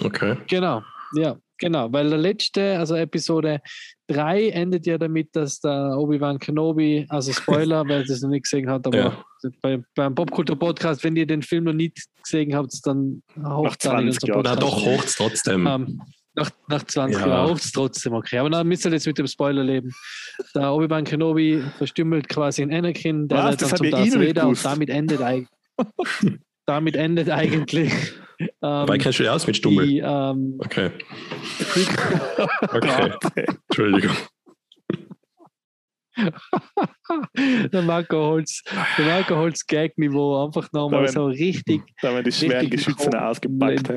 Okay. 0.00 0.36
Genau, 0.48 0.82
ja. 1.14 1.38
Genau, 1.58 1.90
weil 1.90 2.10
der 2.10 2.18
letzte, 2.18 2.78
also 2.78 2.96
Episode 2.96 3.60
3 4.08 4.50
endet 4.50 4.86
ja 4.86 4.98
damit, 4.98 5.34
dass 5.34 5.60
der 5.60 5.96
Obi-Wan 5.96 6.38
Kenobi, 6.38 7.06
also 7.08 7.32
Spoiler, 7.32 7.82
wer 7.88 8.04
das 8.04 8.20
noch 8.20 8.28
nicht 8.28 8.42
gesehen 8.42 8.68
hat, 8.68 8.86
aber 8.86 8.98
ja. 8.98 9.24
bei, 9.62 9.82
beim 9.94 10.14
Popkultur-Podcast, 10.14 11.02
wenn 11.02 11.16
ihr 11.16 11.26
den 11.26 11.42
Film 11.42 11.64
noch 11.64 11.72
nicht 11.72 11.98
gesehen 12.22 12.54
habt, 12.54 12.72
dann 12.84 13.22
hocht 13.42 13.84
es 13.84 13.90
unser 13.90 14.26
Podcast. 14.26 14.44
Na 14.44 14.56
doch, 14.56 14.84
hocht 14.84 15.06
es 15.06 15.16
trotzdem. 15.16 15.66
Ähm, 15.66 16.02
nach, 16.36 16.50
nach 16.68 16.84
20 16.84 17.20
ja. 17.20 17.26
Jahren 17.26 17.56
es 17.56 17.72
trotzdem, 17.72 18.12
okay. 18.12 18.38
Aber 18.38 18.50
dann 18.50 18.66
müsst 18.66 18.84
ihr 18.86 18.92
jetzt 18.92 19.06
mit 19.06 19.18
dem 19.18 19.26
Spoiler 19.26 19.64
leben. 19.64 19.90
Der 20.54 20.72
Obi-Wan 20.72 21.04
Kenobi 21.04 21.62
verstümmelt 21.78 22.28
quasi 22.28 22.62
in 22.62 22.72
Anakin, 22.72 23.26
der 23.26 23.38
Was, 23.38 23.56
dann 23.56 23.76
zum 23.76 23.90
Darth 23.90 24.14
Vader 24.14 24.48
und 24.48 24.64
damit 24.64 24.90
endet, 24.90 25.20
damit 26.66 26.96
endet 26.96 27.30
eigentlich 27.30 27.92
ähm, 28.38 28.48
Weil 28.60 28.98
kennst 28.98 29.18
du 29.18 29.22
dich 29.22 29.30
aus 29.30 29.46
mit 29.46 29.56
Stummel? 29.56 29.86
Die, 29.86 29.98
ähm, 29.98 30.58
okay. 30.58 30.90
okay. 32.72 33.12
Entschuldigung. 33.68 34.16
Der 37.72 37.82
Marco 37.82 38.16
Holz, 38.16 38.62
der 38.98 39.04
Marco 39.06 39.36
Holz 39.36 39.66
Gag-Niveau 39.66 40.46
einfach 40.46 40.70
nochmal 40.72 41.08
so 41.08 41.26
richtig. 41.26 41.82
Da 42.00 42.14
haben 42.14 42.24
die 42.24 42.32
schweren 42.32 42.70
Geschütze 42.70 43.10
ausgepackt. 43.22 43.90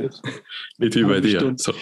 Nicht 0.77 0.95
wie 0.95 1.03
bei 1.03 1.19
dir. 1.19 1.53
So. 1.57 1.73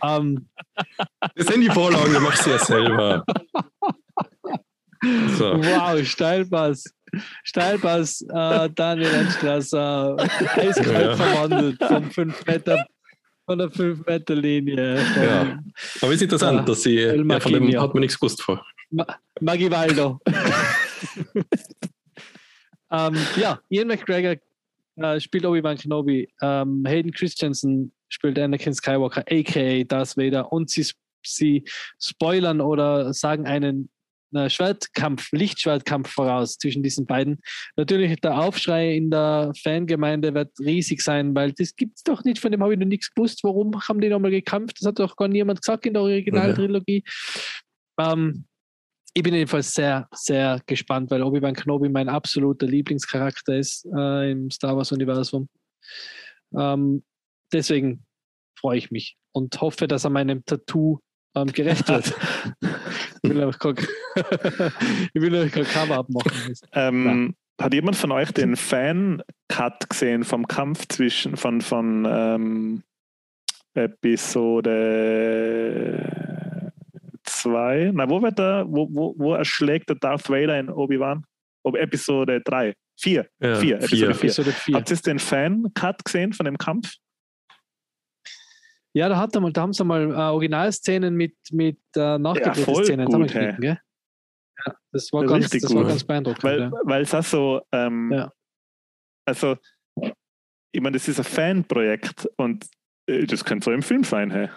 Um, 0.00 0.48
das 1.34 1.46
sind 1.46 1.60
die 1.60 1.70
Vorlagen, 1.70 2.12
du 2.12 2.20
machst 2.20 2.44
sie 2.44 2.50
ja 2.50 2.58
selber. 2.58 3.24
So. 5.36 5.58
Wow, 5.62 6.04
Steilpass. 6.04 6.84
Steilpass, 7.44 8.22
äh, 8.22 8.70
Daniel 8.74 9.12
Enstrasser, 9.14 10.16
eiskalt 10.56 10.88
ja. 10.88 11.16
verwandelt 11.16 11.78
von 11.84 12.10
5 12.10 12.46
Meter 12.46 12.84
von 13.46 13.58
der 13.58 13.70
5 13.70 14.06
Meter 14.06 14.34
Linie. 14.34 14.96
Ja. 15.16 15.58
Aber 16.00 16.10
es 16.10 16.16
ist 16.16 16.22
interessant, 16.22 16.60
äh, 16.60 16.64
dass 16.64 16.82
sie 16.82 16.98
ja, 16.98 17.40
von 17.40 17.52
dem 17.52 17.80
hat 17.80 17.94
man 17.94 18.00
nichts 18.00 18.18
gewusst 18.18 18.42
vor. 18.42 18.64
Ma 18.94 19.06
Magivaldo. 19.40 20.20
ähm, 22.90 23.16
ja, 23.36 23.60
Ian 23.68 23.88
McGregor 23.88 24.36
äh, 24.96 25.20
spielt 25.20 25.44
Obi-Wan 25.44 25.76
Kenobi. 25.76 26.28
Ähm, 26.40 26.84
Hayden 26.86 27.10
Christensen 27.12 27.92
spielt 28.08 28.38
Anakin 28.38 28.72
Skywalker, 28.72 29.24
aka 29.28 29.84
Darth 29.84 30.16
Vader. 30.16 30.52
Und 30.52 30.70
sie, 30.70 30.86
sie 31.24 31.64
spoilern 31.98 32.60
oder 32.60 33.12
sagen 33.12 33.46
einen 33.46 33.90
Schwertkampf, 34.48 35.30
Lichtschwertkampf 35.30 36.10
voraus 36.10 36.58
zwischen 36.58 36.82
diesen 36.82 37.06
beiden. 37.06 37.40
Natürlich, 37.76 38.20
der 38.20 38.40
Aufschrei 38.40 38.96
in 38.96 39.10
der 39.10 39.52
Fangemeinde 39.62 40.34
wird 40.34 40.58
riesig 40.58 41.02
sein, 41.02 41.34
weil 41.36 41.52
das 41.52 41.76
gibt 41.76 41.98
es 41.98 42.02
doch 42.02 42.24
nicht, 42.24 42.40
von 42.40 42.50
dem 42.50 42.60
habe 42.62 42.72
ich 42.72 42.80
noch 42.80 42.86
nichts 42.86 43.14
gewusst. 43.14 43.44
Warum 43.44 43.80
haben 43.88 44.00
die 44.00 44.08
nochmal 44.08 44.32
gekämpft? 44.32 44.80
Das 44.80 44.88
hat 44.88 44.98
doch 44.98 45.14
gar 45.14 45.28
niemand 45.28 45.62
gesagt 45.62 45.86
in 45.86 45.94
der 45.94 46.02
Originaltrilogie. 46.02 47.04
Mhm. 47.96 48.04
Ähm, 48.04 48.44
ich 49.14 49.22
bin 49.22 49.32
jedenfalls 49.32 49.72
sehr, 49.72 50.08
sehr 50.12 50.60
gespannt, 50.66 51.10
weil 51.10 51.22
Obi-Wan 51.22 51.54
Kenobi 51.54 51.88
mein 51.88 52.08
absoluter 52.08 52.66
Lieblingscharakter 52.66 53.56
ist 53.56 53.86
äh, 53.96 54.32
im 54.32 54.50
Star 54.50 54.76
Wars-Universum. 54.76 55.48
Ähm, 56.58 57.04
deswegen 57.52 58.04
freue 58.58 58.78
ich 58.78 58.90
mich 58.90 59.16
und 59.32 59.60
hoffe, 59.60 59.86
dass 59.86 60.02
er 60.04 60.10
meinem 60.10 60.44
Tattoo 60.44 60.98
ähm, 61.36 61.46
gerecht 61.46 61.88
wird. 61.88 62.06
ich 63.22 63.30
will 63.30 63.44
euch 65.36 65.52
kein 65.52 65.64
Cover 65.64 65.98
abmachen. 65.98 66.54
Ähm, 66.72 67.36
ja. 67.58 67.64
Hat 67.64 67.72
jemand 67.72 67.94
von 67.96 68.10
euch 68.10 68.32
den 68.32 68.56
Fan-Cut 68.56 69.90
gesehen 69.90 70.24
vom 70.24 70.48
Kampf 70.48 70.88
zwischen 70.88 71.36
von, 71.36 71.60
von 71.60 72.04
ähm, 72.04 72.82
Episode 73.74 74.74
2? 77.44 77.92
Na, 77.94 78.08
wo 78.08 78.22
wird 78.22 78.38
der, 78.38 78.64
wo, 78.66 78.88
wo, 78.90 79.14
wo 79.18 79.34
erschlägt 79.34 79.88
der 79.90 79.96
Darth 79.96 80.28
Vader 80.28 80.58
in 80.58 80.70
Obi-Wan? 80.70 81.24
Episode 81.64 82.40
3. 82.42 82.74
4. 83.00 83.26
Ja, 83.40 83.56
4. 83.56 83.80
Episode 84.10 84.52
4. 84.52 84.74
Habt 84.76 84.90
ihr 84.90 84.96
den 84.96 85.18
Fan-Cut 85.18 86.04
gesehen 86.04 86.32
von 86.32 86.44
dem 86.44 86.58
Kampf? 86.58 86.94
Ja, 88.96 89.08
da, 89.08 89.16
hat 89.16 89.34
er 89.34 89.40
mal, 89.40 89.52
da 89.52 89.62
haben 89.62 89.72
sie 89.72 89.84
mal 89.84 90.12
äh, 90.12 90.14
Originalszenen 90.14 91.14
mit, 91.14 91.34
mit 91.50 91.78
äh, 91.96 92.16
nachgedrehten 92.16 93.00
ja. 93.00 93.04
Gut, 93.06 93.34
hey. 93.34 93.56
ja, 93.60 93.78
das 94.92 95.12
war, 95.12 95.26
ganz, 95.26 95.50
das 95.50 95.62
gut. 95.62 95.76
war 95.76 95.84
ganz 95.84 96.04
beeindruckend. 96.04 96.44
Weil, 96.44 96.60
ja. 96.60 96.70
weil 96.84 97.02
es 97.02 97.12
auch 97.12 97.24
so, 97.24 97.62
ähm, 97.72 98.12
ja. 98.12 98.32
also, 99.26 99.56
ich 100.72 100.80
meine, 100.80 100.92
das 100.92 101.08
ist 101.08 101.18
ein 101.18 101.24
Fanprojekt 101.24 102.28
und 102.36 102.66
äh, 103.06 103.26
das 103.26 103.44
könnte 103.44 103.64
so 103.64 103.72
im 103.72 103.82
Film 103.82 104.04
sein, 104.04 104.30
hey. 104.30 104.48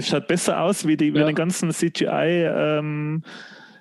Das 0.00 0.08
schaut 0.08 0.28
besser 0.28 0.62
aus, 0.62 0.86
wie, 0.86 0.96
die, 0.96 1.12
wie 1.12 1.18
den 1.18 1.34
ganzen 1.34 1.70
CGI, 1.72 2.46
ähm, 2.48 3.22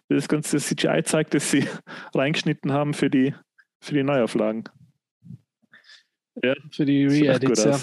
wie 0.10 0.16
das 0.16 0.28
ganze 0.28 0.58
CGI 0.58 1.02
zeigt, 1.06 1.34
das 1.34 1.50
sie 1.50 1.66
reingeschnitten 2.14 2.74
haben 2.74 2.94
für 2.94 3.10
die, 3.10 3.34
für 3.80 3.94
die 3.94 4.04
Neuauflagen. 4.04 4.66
Ja, 6.44 6.56
für 6.74 6.86
die 6.86 7.06
Re-Edits, 7.06 7.64
ja. 7.64 7.80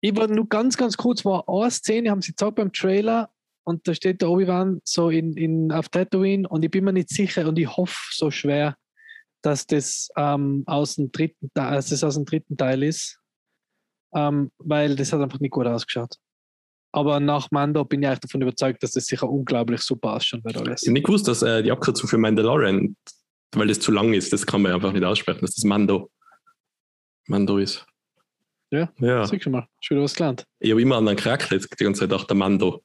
Ich 0.00 0.16
war 0.16 0.26
nur 0.28 0.48
ganz, 0.48 0.78
ganz 0.78 0.96
kurz, 0.96 1.26
war 1.26 1.46
eine 1.46 1.70
Szene, 1.70 2.10
haben 2.10 2.22
sie 2.22 2.30
gezeigt 2.30 2.54
beim 2.54 2.72
Trailer 2.72 3.28
und 3.64 3.86
da 3.86 3.92
steht 3.92 4.22
der 4.22 4.30
Obi-Wan 4.30 4.80
so 4.82 5.10
in, 5.10 5.36
in, 5.36 5.72
auf 5.72 5.90
Tatooine 5.90 6.48
und 6.48 6.64
ich 6.64 6.70
bin 6.70 6.84
mir 6.84 6.94
nicht 6.94 7.10
sicher 7.10 7.46
und 7.46 7.58
ich 7.58 7.76
hoffe 7.76 7.98
so 8.12 8.30
schwer, 8.30 8.78
dass 9.42 9.66
das, 9.66 10.08
ähm, 10.16 10.62
aus, 10.64 10.94
dem 10.94 11.12
dritten, 11.12 11.50
dass 11.52 11.90
das 11.90 12.02
aus 12.02 12.14
dem 12.14 12.24
dritten 12.24 12.56
Teil 12.56 12.82
ist, 12.82 13.20
ähm, 14.14 14.50
weil 14.58 14.96
das 14.96 15.12
hat 15.12 15.20
einfach 15.20 15.40
nicht 15.40 15.52
gut 15.52 15.66
ausgeschaut. 15.66 16.14
aber 16.92 17.18
nach 17.20 17.50
Mando 17.50 17.84
bin 17.84 18.02
ich 18.02 18.08
eigentlich 18.08 18.20
davon 18.20 18.42
überzeugt, 18.42 18.82
dass 18.82 18.92
das 18.92 19.06
sicher 19.06 19.28
unglaublich 19.28 19.80
super 19.80 20.14
ausschauen 20.14 20.44
wird 20.44 20.56
alles. 20.56 20.82
Ich 20.82 20.88
habe 20.88 20.94
nicht 20.94 21.06
gewusst, 21.06 21.26
dass 21.28 21.42
äh, 21.42 21.62
die 21.62 21.72
Abkürzung 21.72 22.08
für 22.08 22.18
Mandalorian, 22.18 22.96
weil 23.56 23.66
das 23.68 23.80
zu 23.80 23.90
lang 23.92 24.12
ist, 24.14 24.32
das 24.32 24.46
kann 24.46 24.62
man 24.62 24.72
einfach 24.72 24.92
nicht 24.92 25.04
aussprechen, 25.04 25.40
dass 25.40 25.54
das 25.54 25.64
Mando. 25.64 26.10
Mando 27.26 27.58
ist. 27.58 27.84
Ja, 28.70 28.90
Ja. 28.98 29.26
Siehst 29.26 29.46
du 29.46 29.50
mal, 29.50 29.66
schon 29.80 29.96
wieder 29.96 30.04
was 30.04 30.14
gelernt. 30.14 30.44
Ich 30.58 30.70
habe 30.70 30.82
immer 30.82 30.96
an 30.96 31.06
einen 31.08 31.16
Charakter 31.16 31.54
jetzt 31.54 31.68
die 31.78 31.84
ganze 31.84 32.00
Zeit 32.00 32.10
gedacht, 32.10 32.28
der 32.28 32.36
Mando. 32.36 32.82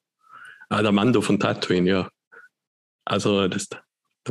Ah, 0.70 0.82
der 0.82 0.92
Mando 0.92 1.22
von 1.22 1.40
Tatooine, 1.40 1.90
ja. 1.90 2.10
Also, 3.06 3.48
das 3.48 3.68
der 3.70 3.82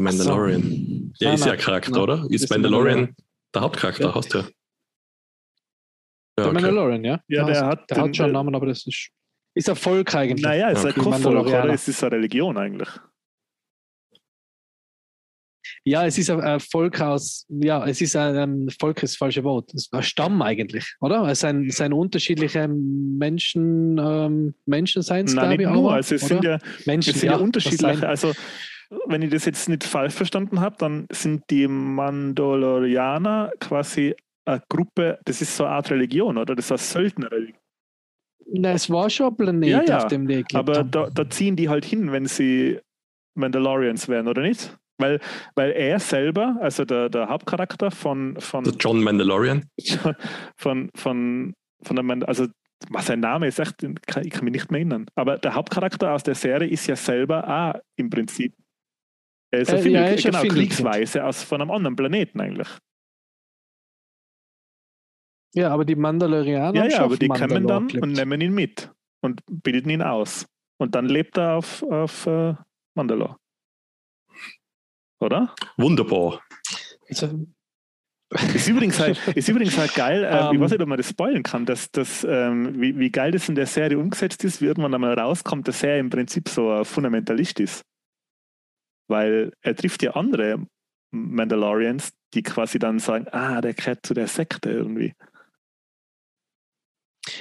Mandalorian. 0.02 1.12
Ja, 1.18 1.28
Nein, 1.30 1.34
ist 1.34 1.40
ja 1.44 1.46
nein, 1.46 1.50
ein 1.50 1.58
Charakter, 1.58 1.90
nein. 1.92 2.00
oder? 2.00 2.24
Ist, 2.30 2.44
Ist 2.44 2.50
Mandalorian. 2.50 3.16
der 3.54 3.62
Hauptcharakter, 3.62 4.04
Ja. 4.04 4.14
hast 4.14 4.32
du 4.34 4.38
ja. 4.38 4.48
Ja, 6.38 6.44
Der 6.44 6.52
okay. 6.52 6.62
Mandalorian, 6.62 7.04
ja? 7.04 7.20
Ja, 7.28 7.44
der 7.44 7.54
hast- 7.54 7.62
hat 7.64 7.90
der 7.90 7.96
den- 7.96 8.04
hat 8.04 8.16
schon 8.16 8.24
einen 8.26 8.32
Namen, 8.34 8.54
aber 8.54 8.66
das 8.66 8.86
ist, 8.86 9.10
ist 9.54 9.68
ein 9.68 9.76
Volk 9.76 10.14
eigentlich. 10.14 10.42
Naja, 10.44 10.70
es 10.70 10.78
ist 10.78 10.84
Okay. 10.86 11.00
ein 11.00 11.02
Volk, 11.02 11.10
Mandalorianer. 11.10 11.64
oder? 11.64 11.74
Es 11.74 11.88
ist 11.88 12.02
eine 12.04 12.12
Religion 12.16 12.56
eigentlich. 12.56 12.88
Ja, 15.84 16.06
es 16.06 16.18
ist 16.18 16.30
ein, 16.30 16.60
Volk 16.60 17.00
aus, 17.00 17.46
ja, 17.48 17.86
es 17.86 18.00
ist 18.00 18.14
ein, 18.16 18.36
ein 18.36 18.70
Volk 18.78 19.02
ist 19.02 19.12
das 19.14 19.16
falsche 19.18 19.44
Wort. 19.44 19.72
Es 19.74 19.84
ist 19.86 19.94
ein 19.94 20.02
Stamm 20.02 20.40
eigentlich, 20.42 20.94
oder? 21.00 21.22
Es 21.28 21.40
sind, 21.40 21.66
es 21.66 21.76
sind 21.76 21.92
unterschiedliche 21.92 22.68
Menschen, 22.68 23.98
ähm, 23.98 24.54
Menschenseins, 24.66 25.34
Nein, 25.34 25.44
glaube 25.44 25.56
nicht 25.58 25.66
ich. 25.66 25.72
nur. 25.74 25.88
aber, 25.88 25.94
Also 25.96 26.14
es 26.14 26.22
oder? 26.24 26.28
sind 26.34 26.44
ja, 26.44 26.58
Menschen, 26.86 27.10
es 27.14 27.20
sind 27.20 27.28
ja, 27.30 27.34
was 27.34 27.42
unterschiedliche. 27.42 28.08
Also 28.08 28.32
wenn 29.06 29.22
ich 29.22 29.30
das 29.30 29.44
jetzt 29.44 29.68
nicht 29.68 29.84
falsch 29.84 30.14
verstanden 30.14 30.60
habe, 30.60 30.76
dann 30.78 31.06
sind 31.12 31.44
die 31.50 31.68
Mandalorianer 31.68 33.52
quasi 33.60 34.14
eine 34.48 34.62
Gruppe, 34.68 35.18
das 35.24 35.40
ist 35.42 35.56
so 35.56 35.64
eine 35.64 35.74
Art 35.74 35.90
Religion, 35.90 36.36
oder? 36.38 36.54
Das 36.56 36.66
ist 36.66 36.72
eine 36.72 36.78
Söldnerreligion. 36.78 37.58
Na, 38.52 38.72
es 38.72 38.88
war 38.88 39.10
schon 39.10 39.28
ein 39.28 39.36
Planet, 39.36 39.68
Ja, 39.68 39.82
ja, 39.84 39.96
auf 39.98 40.06
dem 40.06 40.26
gelebt 40.26 40.54
Aber 40.54 40.78
haben. 40.78 40.90
da, 40.90 41.10
da 41.10 41.28
ziehen 41.30 41.54
die 41.56 41.68
halt 41.68 41.84
hin, 41.84 42.12
wenn 42.12 42.26
sie 42.26 42.78
Mandalorians 43.34 44.08
werden, 44.08 44.26
oder 44.28 44.42
nicht? 44.42 44.76
Weil, 45.00 45.20
weil 45.54 45.70
er 45.72 46.00
selber, 46.00 46.56
also 46.60 46.84
der, 46.84 47.08
der 47.08 47.28
Hauptcharakter 47.28 47.90
von, 47.90 48.36
von, 48.40 48.64
Der 48.64 48.72
John 48.74 49.02
Mandalorian. 49.02 49.64
von, 50.56 50.90
von, 50.96 51.54
von 51.82 51.96
der 51.96 52.02
Mand 52.02 52.26
also 52.26 52.46
was 52.90 53.06
sein 53.06 53.20
Name 53.20 53.48
ist, 53.48 53.58
echt, 53.58 53.82
ich 53.82 53.94
kann, 54.06 54.24
ich 54.24 54.30
kann 54.30 54.44
mich 54.44 54.52
nicht 54.52 54.70
mehr 54.70 54.78
erinnern. 54.78 55.06
Aber 55.16 55.36
der 55.36 55.54
Hauptcharakter 55.54 56.12
aus 56.14 56.22
der 56.22 56.36
Serie 56.36 56.68
ist 56.68 56.86
ja 56.86 56.94
selber 56.96 57.46
auch 57.76 57.80
im 57.96 58.08
Prinzip 58.08 58.54
er 59.50 59.60
ist 59.60 59.72
Äh, 59.72 59.76
ein 59.78 59.90
ja, 59.90 60.00
er 60.02 60.14
ist 60.14 60.24
genau, 60.24 60.42
kriegsweise 60.42 61.24
aus 61.24 61.42
von 61.42 61.60
einem 61.60 61.70
anderen 61.70 61.96
Planeten 61.96 62.40
eigentlich. 62.40 62.68
Ja, 65.54 65.70
aber 65.70 65.84
die 65.84 65.96
Mandalorianer 65.96 66.74
Ja, 66.74 66.86
ja, 66.86 67.00
aber 67.04 67.16
die 67.16 67.28
Mandalore 67.28 67.54
kommen 67.54 67.66
dann 67.66 67.88
gelebt. 67.88 68.02
und 68.04 68.12
nehmen 68.12 68.40
ihn 68.40 68.54
mit 68.54 68.92
und 69.22 69.40
bilden 69.50 69.90
ihn 69.90 70.02
aus. 70.02 70.46
Und 70.78 70.94
dann 70.94 71.06
lebt 71.06 71.36
er 71.38 71.54
auf, 71.56 71.82
auf 71.82 72.26
äh, 72.26 72.54
Mandalore. 72.94 73.36
Oder? 75.20 75.54
Wunderbar. 75.76 76.40
Also, 77.08 77.46
Ist 78.54 78.68
übrigens 78.68 79.00
halt, 79.00 79.18
ist 79.34 79.48
übrigens 79.48 79.76
halt 79.78 79.94
geil, 79.94 80.22
äh, 80.22 80.28
ich 80.28 80.52
Ähm. 80.52 80.60
weiß 80.60 80.70
nicht, 80.72 80.82
ob 80.82 80.88
man 80.88 80.98
das 80.98 81.08
spoilen 81.08 81.42
kann, 81.42 81.64
dass 81.66 81.90
das, 81.90 82.24
ähm, 82.28 82.80
wie, 82.80 82.96
wie 82.98 83.10
geil 83.10 83.32
das 83.32 83.48
in 83.48 83.54
der 83.54 83.66
Serie 83.66 83.98
umgesetzt 83.98 84.44
ist, 84.44 84.60
wie 84.60 84.66
irgendwann 84.66 84.94
einmal 84.94 85.18
rauskommt, 85.18 85.66
dass 85.66 85.82
er 85.82 85.98
im 85.98 86.10
Prinzip 86.10 86.48
so 86.48 86.70
ein 86.70 86.84
Fundamentalist 86.84 87.58
ist. 87.58 87.82
Weil 89.08 89.52
er 89.62 89.74
trifft 89.74 90.02
ja 90.02 90.12
andere 90.12 90.66
Mandalorians, 91.10 92.12
die 92.34 92.42
quasi 92.42 92.78
dann 92.78 92.98
sagen, 92.98 93.26
ah, 93.32 93.60
der 93.62 93.72
gehört 93.72 94.04
zu 94.04 94.12
der 94.12 94.26
Sekte 94.28 94.70
irgendwie. 94.70 95.14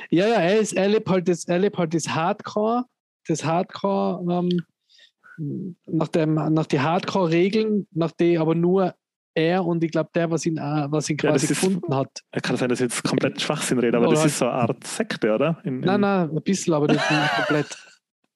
Ja, 0.10 0.28
ja, 0.28 0.36
er, 0.36 0.60
ist, 0.60 0.74
er, 0.74 0.88
lebt 0.88 1.10
halt 1.10 1.28
das, 1.28 1.46
er 1.46 1.60
lebt 1.60 1.78
halt 1.78 1.94
das 1.94 2.08
Hardcore, 2.10 2.86
das 3.28 3.44
Hardcore, 3.44 4.24
ähm, 4.32 5.76
nach, 5.86 6.08
dem, 6.08 6.34
nach 6.34 6.66
die 6.66 6.80
Hardcore-Regeln, 6.80 7.88
nach 7.92 8.12
die 8.12 8.38
aber 8.38 8.56
nur 8.56 8.96
er 9.36 9.64
und 9.66 9.84
ich 9.84 9.92
glaube, 9.92 10.10
der, 10.16 10.32
was 10.32 10.46
ihn, 10.48 10.56
was 10.56 11.10
ihn 11.12 11.18
Ja, 11.22 11.32
das 11.32 11.42
quasi 11.44 11.54
ist- 11.54 11.62
gefunden 11.62 11.94
hat. 11.96 12.10
Er 12.32 12.42
kann 12.42 12.58
sein, 12.58 12.70
dass 12.70 12.80
ich 12.80 12.86
jetzt 12.86 13.04
komplett 13.04 13.40
Schwachsinn 13.40 13.78
rede, 13.78 13.98
aber 13.98 14.08
Oder 14.08 14.16
das 14.16 14.22
halt- 14.22 14.32
ist 14.32 14.40
so 14.40 14.46
eine 14.46 14.54
Art 14.56 14.84
Sekte, 14.84 15.34
oder? 15.36 15.60
In, 15.64 15.76
in, 15.76 15.80
Nein, 15.82 16.02
nein, 16.02 16.30
ein 16.32 16.42
bisschen, 16.42 16.74
aber 16.74 16.88
nicht 16.88 17.04
komplett. 17.36 17.78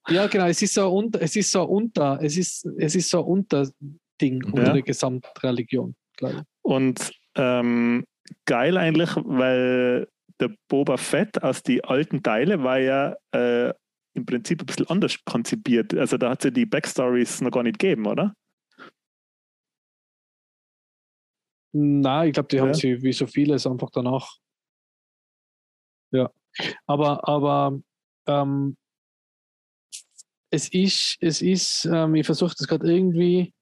Ja, 0.10 0.28
genau, 0.28 0.45
es 0.45 0.61
ist 0.61 0.73
so 0.76 0.82
ein 0.88 1.06
unter, 1.06 1.22
es 1.22 1.36
ist 1.36 1.49
so 1.52 1.64
unter, 1.64 2.19
es 2.22 2.38
ist, 2.38 2.65
es 2.78 2.95
ist 2.95 3.10
so 3.10 3.19
ein 3.19 3.26
Unterding 3.26 4.44
unter 4.45 4.64
Ja. 4.68 4.73
der 4.73 4.82
Gesamtreligion, 4.84 5.95
glaube 6.18 6.36
ich. 6.38 6.41
Und 6.64 7.11
ähm, 7.36 8.06
geil 8.45 8.78
eigentlich, 8.78 9.10
weil 9.15 10.07
der 10.41 10.53
Boba 10.68 10.97
Fett 10.97 11.41
aus 11.43 11.63
die 11.63 11.84
alten 11.84 12.23
Teile 12.23 12.63
war 12.63 12.80
ja 12.80 13.15
äh, 13.34 13.73
im 14.13 14.26
Prinzip 14.26 14.61
ein 14.61 14.65
bisschen 14.65 14.89
anders 14.89 15.23
konzipiert. 15.23 15.93
Also 15.93 16.18
da 16.18 16.31
hat 16.31 16.39
es 16.39 16.45
ja 16.45 16.51
die 16.51 16.65
Backstories 16.65 17.41
noch 17.41 17.51
gar 17.51 17.63
nicht 17.63 17.80
gegeben, 17.80 18.07
oder? 18.07 18.34
Nein, 21.73 22.27
ich 22.27 22.34
glaube, 22.34 22.49
die 22.49 22.57
Ja. 22.57 22.63
haben 22.63 22.73
sie 22.73 23.01
wie 23.01 23.13
so 23.13 23.27
vieles 23.27 23.65
einfach 23.65 23.89
danach. 23.91 24.38
Ja. 26.11 26.30
Aber, 26.85 27.27
aber 27.27 27.80
ähm, 28.27 28.76
es 30.49 30.68
ist, 30.73 31.18
es 31.22 31.41
ist, 31.41 31.85
ähm, 31.85 32.15
ich 32.15 32.26
versuche 32.26 32.53
das 32.57 32.68
gerade 32.68 32.91
irgendwie. 32.93 33.53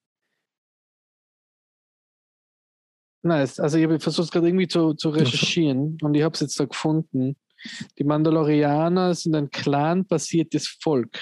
Nein, 3.21 3.41
es- 3.41 3.59
also 3.59 3.77
ich 3.77 4.01
versuche 4.01 4.23
es 4.23 4.31
gerade 4.31 4.47
irgendwie 4.47 4.67
zu, 4.67 4.93
zu 4.93 5.09
recherchieren 5.09 5.97
und 6.01 6.13
ich 6.15 6.23
habe 6.23 6.33
es 6.33 6.39
jetzt 6.41 6.59
da 6.59 6.65
gefunden. 6.65 7.35
Die 7.97 8.05
Mandalorianer 8.05 9.13
sind 9.13 9.35
ein 9.35 9.49
clan-basiertes 9.49 10.77
Volk. 10.81 11.19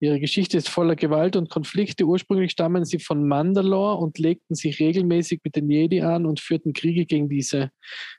Ihre 0.00 0.20
Geschichte 0.20 0.58
ist 0.58 0.68
voller 0.68 0.96
Gewalt 0.96 1.36
und 1.36 1.48
Konflikte. 1.48 2.04
Ursprünglich 2.04 2.50
stammen 2.52 2.84
sie 2.84 2.98
von 2.98 3.26
Mandalore 3.26 3.96
und 3.96 4.18
legten 4.18 4.54
sich 4.54 4.78
regelmäßig 4.80 5.40
mit 5.44 5.56
den 5.56 5.70
Jedi 5.70 6.02
an 6.02 6.26
und 6.26 6.40
führten 6.40 6.72
Kriege 6.74 7.06
gegen 7.06 7.28
diese. 7.28 7.70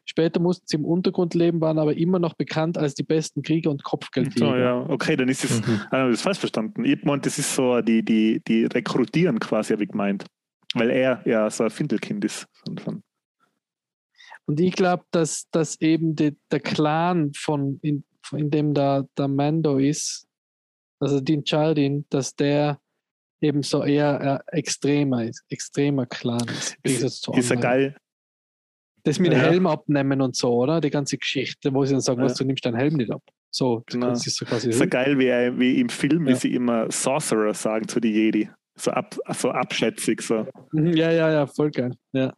Später 0.05 0.39
mussten 0.39 0.65
sie 0.67 0.77
im 0.77 0.85
Untergrund 0.85 1.35
leben, 1.35 1.61
waren 1.61 1.77
aber 1.77 1.95
immer 1.95 2.17
noch 2.17 2.33
bekannt 2.33 2.77
als 2.77 2.95
die 2.95 3.03
besten 3.03 3.41
Krieger 3.43 3.69
und 3.69 3.83
Kopfgeldjäger. 3.83 4.47
So, 4.51 4.55
ja, 4.55 4.85
okay, 4.89 5.15
dann 5.15 5.29
ist 5.29 5.43
es, 5.43 5.61
Mhm. 5.67 5.81
habe 5.91 6.09
ich 6.09 6.15
das 6.15 6.21
falsch 6.23 6.39
verstanden. 6.39 6.85
Ich 6.85 7.03
meinte, 7.03 7.27
das 7.29 7.37
ist 7.37 7.53
so, 7.53 7.81
die, 7.81 8.03
die, 8.03 8.41
die 8.47 8.65
rekrutieren 8.65 9.39
quasi, 9.39 9.73
habe 9.73 9.83
ich 9.83 9.89
gemeint. 9.89 10.25
Weil 10.75 10.91
er 10.91 11.21
ja 11.25 11.49
so 11.49 11.63
ein 11.63 11.69
Findelkind 11.69 12.23
ist. 12.25 12.47
Und 14.45 14.59
ich 14.59 14.73
glaube, 14.73 15.03
dass, 15.11 15.49
dass 15.51 15.79
eben 15.81 16.15
die, 16.15 16.37
der 16.51 16.59
Clan, 16.59 17.31
von 17.33 17.79
in, 17.81 18.03
in 18.31 18.51
dem 18.51 18.73
da 18.73 19.05
der 19.17 19.27
Mando 19.27 19.77
ist, 19.79 20.27
also 20.99 21.19
Din 21.19 21.43
Djarin, 21.43 22.05
dass 22.09 22.35
der 22.35 22.79
eben 23.41 23.63
so 23.63 23.83
eher 23.83 24.43
äh, 24.51 24.57
extremer 24.57 25.25
ist, 25.25 25.43
extremer 25.49 26.05
Clan 26.05 26.45
ist. 26.83 27.21
zu 27.21 27.33
ist 27.33 27.49
ja 27.49 27.55
geil. 27.55 27.95
Das 29.03 29.19
mit 29.19 29.33
Ja. 29.33 29.39
Helm 29.39 29.67
abnehmen 29.67 30.21
und 30.21 30.35
so, 30.35 30.51
oder? 30.53 30.81
Die 30.81 30.89
ganze 30.89 31.17
Geschichte, 31.17 31.73
wo 31.73 31.85
sie 31.85 31.91
dann 31.93 32.01
sagen, 32.01 32.19
Ja. 32.21 32.25
was, 32.25 32.35
du 32.35 32.43
nimmst 32.43 32.65
deinen 32.65 32.75
Helm 32.75 32.95
nicht 32.95 33.11
ab. 33.11 33.21
So, 33.51 33.83
Genau. 33.87 34.09
das 34.09 34.25
ist 34.25 34.37
so 34.37 34.45
quasi. 34.45 34.69
Ist 34.69 34.79
ja 34.79 34.85
geil, 34.87 35.17
wie, 35.19 35.59
wie 35.59 35.79
im 35.79 35.89
Film, 35.89 36.25
wie 36.25 36.31
Ja. 36.31 36.35
sie 36.35 36.53
immer 36.53 36.89
Sorcerer 36.91 37.53
sagen 37.53 37.87
zu 37.87 37.99
den 37.99 38.13
Jedi. 38.13 38.49
So, 38.77 38.91
ab, 38.91 39.15
so 39.33 39.51
abschätzig. 39.51 40.21
So. 40.21 40.47
Mhm, 40.71 40.93
Ja, 40.95 41.11
ja, 41.11 41.31
ja, 41.31 41.47
voll 41.47 41.71
geil. 41.71 41.95
Ja. 42.11 42.33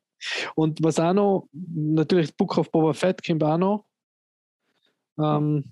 Und 0.55 0.84
was 0.84 0.99
auch 0.99 1.14
noch, 1.14 1.49
natürlich 1.51 2.35
Book 2.35 2.57
of 2.57 2.72
Boba 2.72 2.93
Fett 2.93 3.26
kommt 3.26 3.43
auch 3.43 3.57
noch. 3.57 3.85
Ähm, 5.19 5.65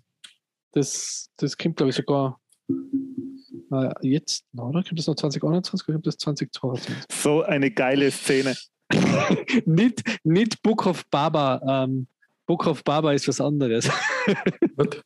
das, 0.72 1.30
das 1.38 1.58
kommt, 1.58 1.78
glaube 1.78 1.90
ich, 1.92 1.96
sogar 1.96 2.40
äh, 3.72 3.94
jetzt, 4.02 4.46
oder? 4.54 4.84
Kommt 4.84 5.00
das 5.00 5.08
noch 5.08 5.16
2021 5.16 5.88
oder 5.88 5.96
kommt 5.96 6.08
das 6.08 6.18
2022? 6.18 6.96
so 7.12 7.44
eine 7.44 7.72
geile 7.72 8.12
Szene. 8.12 8.56
nicht, 9.66 10.04
nicht 10.24 10.62
Book 10.62 10.86
of 10.86 11.06
Baba. 11.10 11.86
Ähm, 11.86 12.08
Book 12.46 12.68
of 12.68 12.84
Baba 12.84 13.14
ist 13.14 13.28
was 13.28 13.42
anderes. 13.42 13.90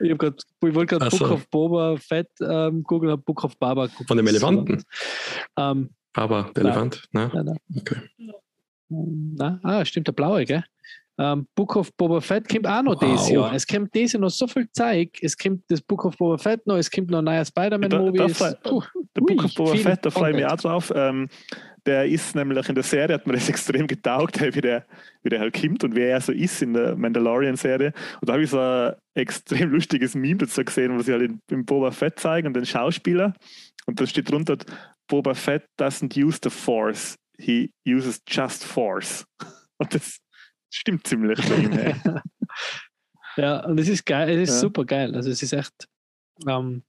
Ich, 0.00 0.10
hab 0.10 0.18
grad, 0.18 0.42
ich 0.66 0.74
wollte 0.74 0.96
gerade 0.98 1.06
Ach 1.12 1.18
Book 1.18 1.30
of 1.30 1.48
Boba 1.50 1.96
Fett 1.96 2.28
ähm, 2.40 2.82
googeln, 2.82 3.12
habe 3.12 3.22
Book 3.22 3.44
of 3.44 3.56
Baba 3.58 3.86
geguckt. 3.86 4.08
Von 4.08 4.16
dem 4.16 4.26
Elefanten. 4.26 4.82
Ähm, 5.56 5.90
Aber 6.14 6.50
der 6.54 6.64
Nein. 6.64 6.72
Elefant? 6.72 7.08
Nein. 7.12 7.30
nein, 7.32 7.44
nein. 7.44 7.58
Okay. 7.78 7.96
Na, 8.88 9.60
ah, 9.62 9.84
stimmt, 9.84 10.08
der 10.08 10.12
blaue, 10.12 10.44
gell? 10.44 10.64
Ähm, 11.16 11.46
Book 11.54 11.76
of 11.76 11.92
Boba 11.96 12.20
Fett 12.20 12.48
kommt 12.48 12.66
auch 12.66 12.82
noch 12.82 13.00
Wow. 13.00 13.10
dieses 13.10 13.30
Jahr. 13.30 13.54
Es 13.54 13.66
kommt 13.66 13.94
dieses 13.94 14.14
Jahr 14.14 14.20
noch 14.20 14.30
so 14.30 14.48
viel 14.48 14.68
Zeug. 14.72 15.10
Es 15.22 15.38
kommt 15.38 15.62
das 15.68 15.80
Book 15.80 16.04
of 16.04 16.16
Boba 16.16 16.38
Fett 16.38 16.66
noch, 16.66 16.76
es 16.76 16.90
kommt 16.90 17.08
noch 17.10 17.18
ein 17.18 17.24
neuer 17.24 17.44
Spider-Man-Movie. 17.44 18.18
Der 18.18 18.58
Book 19.14 19.44
of 19.44 19.54
Boba 19.54 19.76
Fett, 19.76 20.00
da 20.04 20.10
freue 20.10 20.30
ich 20.30 20.36
mich 20.36 20.46
auch 20.46 20.56
drauf. 20.56 20.92
Ähm, 20.94 21.28
der 21.86 22.06
ist 22.06 22.34
nämlich 22.34 22.68
in 22.68 22.74
der 22.74 22.84
Serie, 22.84 23.14
hat 23.14 23.26
mir 23.26 23.34
das 23.34 23.48
extrem 23.50 23.86
getaugt, 23.86 24.40
wie 24.40 24.60
der, 24.60 24.86
wie 25.22 25.28
der 25.28 25.40
halt 25.40 25.54
kommt 25.60 25.84
und 25.84 25.94
wer 25.94 26.10
er 26.10 26.20
so 26.20 26.32
ist 26.32 26.62
in 26.62 26.74
der 26.74 26.96
Mandalorian-Serie. 26.96 27.92
Und 28.20 28.28
da 28.28 28.34
habe 28.34 28.42
ich 28.44 28.50
so 28.50 28.58
ein 28.58 28.94
extrem 29.14 29.70
lustiges 29.70 30.14
Meme 30.14 30.36
dazu 30.38 30.64
gesehen, 30.64 30.96
wo 30.96 31.02
sie 31.02 31.12
halt 31.12 31.32
in 31.50 31.64
Boba 31.64 31.90
Fett 31.90 32.18
zeigen 32.18 32.46
und 32.46 32.54
den 32.54 32.66
Schauspieler. 32.66 33.34
Und 33.86 34.00
da 34.00 34.06
steht 34.06 34.30
drunter, 34.30 34.56
Boba 35.08 35.34
Fett 35.34 35.64
doesn't 35.78 36.16
use 36.16 36.38
the 36.42 36.50
Force, 36.50 37.16
he 37.38 37.70
uses 37.86 38.22
just 38.26 38.64
Force. 38.64 39.26
Und 39.78 39.92
das 39.92 40.18
stimmt 40.72 41.04
ziemlich 41.06 41.38
bei 41.48 41.56
ihm. 41.56 41.72
Hey. 41.72 41.94
Ja, 43.36 43.64
und 43.64 43.80
es 43.80 43.88
ist 43.88 44.06
geil, 44.06 44.28
es 44.38 44.48
ist 44.48 44.54
Ja. 44.54 44.60
super 44.60 44.84
geil. 44.84 45.14
Also 45.14 45.28
es 45.30 45.42
ist 45.42 45.52
echt 45.52 45.88
ähm, 46.46 46.84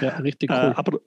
ja, 0.00 0.16
richtig 0.16 0.50
cool. 0.50 0.56
Äh, 0.56 0.72
aber 0.74 1.00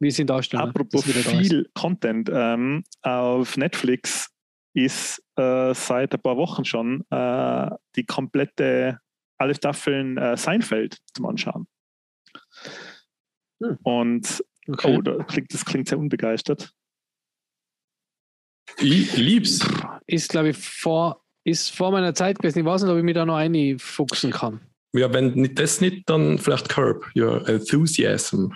Wie 0.00 0.10
sind 0.10 0.30
apropos 0.30 1.04
das 1.04 1.24
da 1.24 1.30
ist. 1.30 1.38
viel 1.38 1.70
Content, 1.74 2.30
ähm, 2.32 2.84
auf 3.02 3.56
Netflix 3.56 4.30
ist 4.74 5.22
äh, 5.36 5.72
seit 5.72 6.12
ein 6.14 6.20
paar 6.20 6.36
Wochen 6.36 6.64
schon 6.64 7.04
äh, 7.10 7.70
die 7.96 8.04
komplette, 8.04 8.98
alle 9.38 9.54
Staffeln 9.54 10.18
äh, 10.18 10.36
Seinfeld 10.36 10.98
zum 11.14 11.26
Anschauen. 11.26 11.66
Hm. 13.62 13.78
Und 13.84 14.44
Okay. 14.68 14.96
oh, 14.96 15.02
da 15.02 15.22
klingt, 15.24 15.52
das 15.52 15.64
klingt 15.64 15.88
sehr 15.88 15.98
unbegeistert. 15.98 16.72
Ich 18.78 19.16
lieb's. 19.16 19.60
Ist, 20.06 20.30
glaube 20.30 20.50
ich, 20.50 20.56
vor, 20.56 21.22
ist 21.44 21.74
vor 21.74 21.90
meiner 21.90 22.14
Zeit 22.14 22.38
gewesen. 22.38 22.60
Ich 22.60 22.64
weiß 22.64 22.82
nicht, 22.82 22.90
ob 22.90 22.96
ich 22.96 23.04
mich 23.04 23.14
da 23.14 23.26
noch 23.26 23.36
einfuchsen 23.36 24.30
kann. 24.30 24.60
Ja, 24.92 25.12
wenn 25.12 25.34
nicht 25.34 25.58
das 25.58 25.80
nicht, 25.80 26.08
dann 26.08 26.38
vielleicht 26.38 26.68
Curb, 26.68 27.10
Your 27.16 27.46
Enthusiasm. 27.48 28.52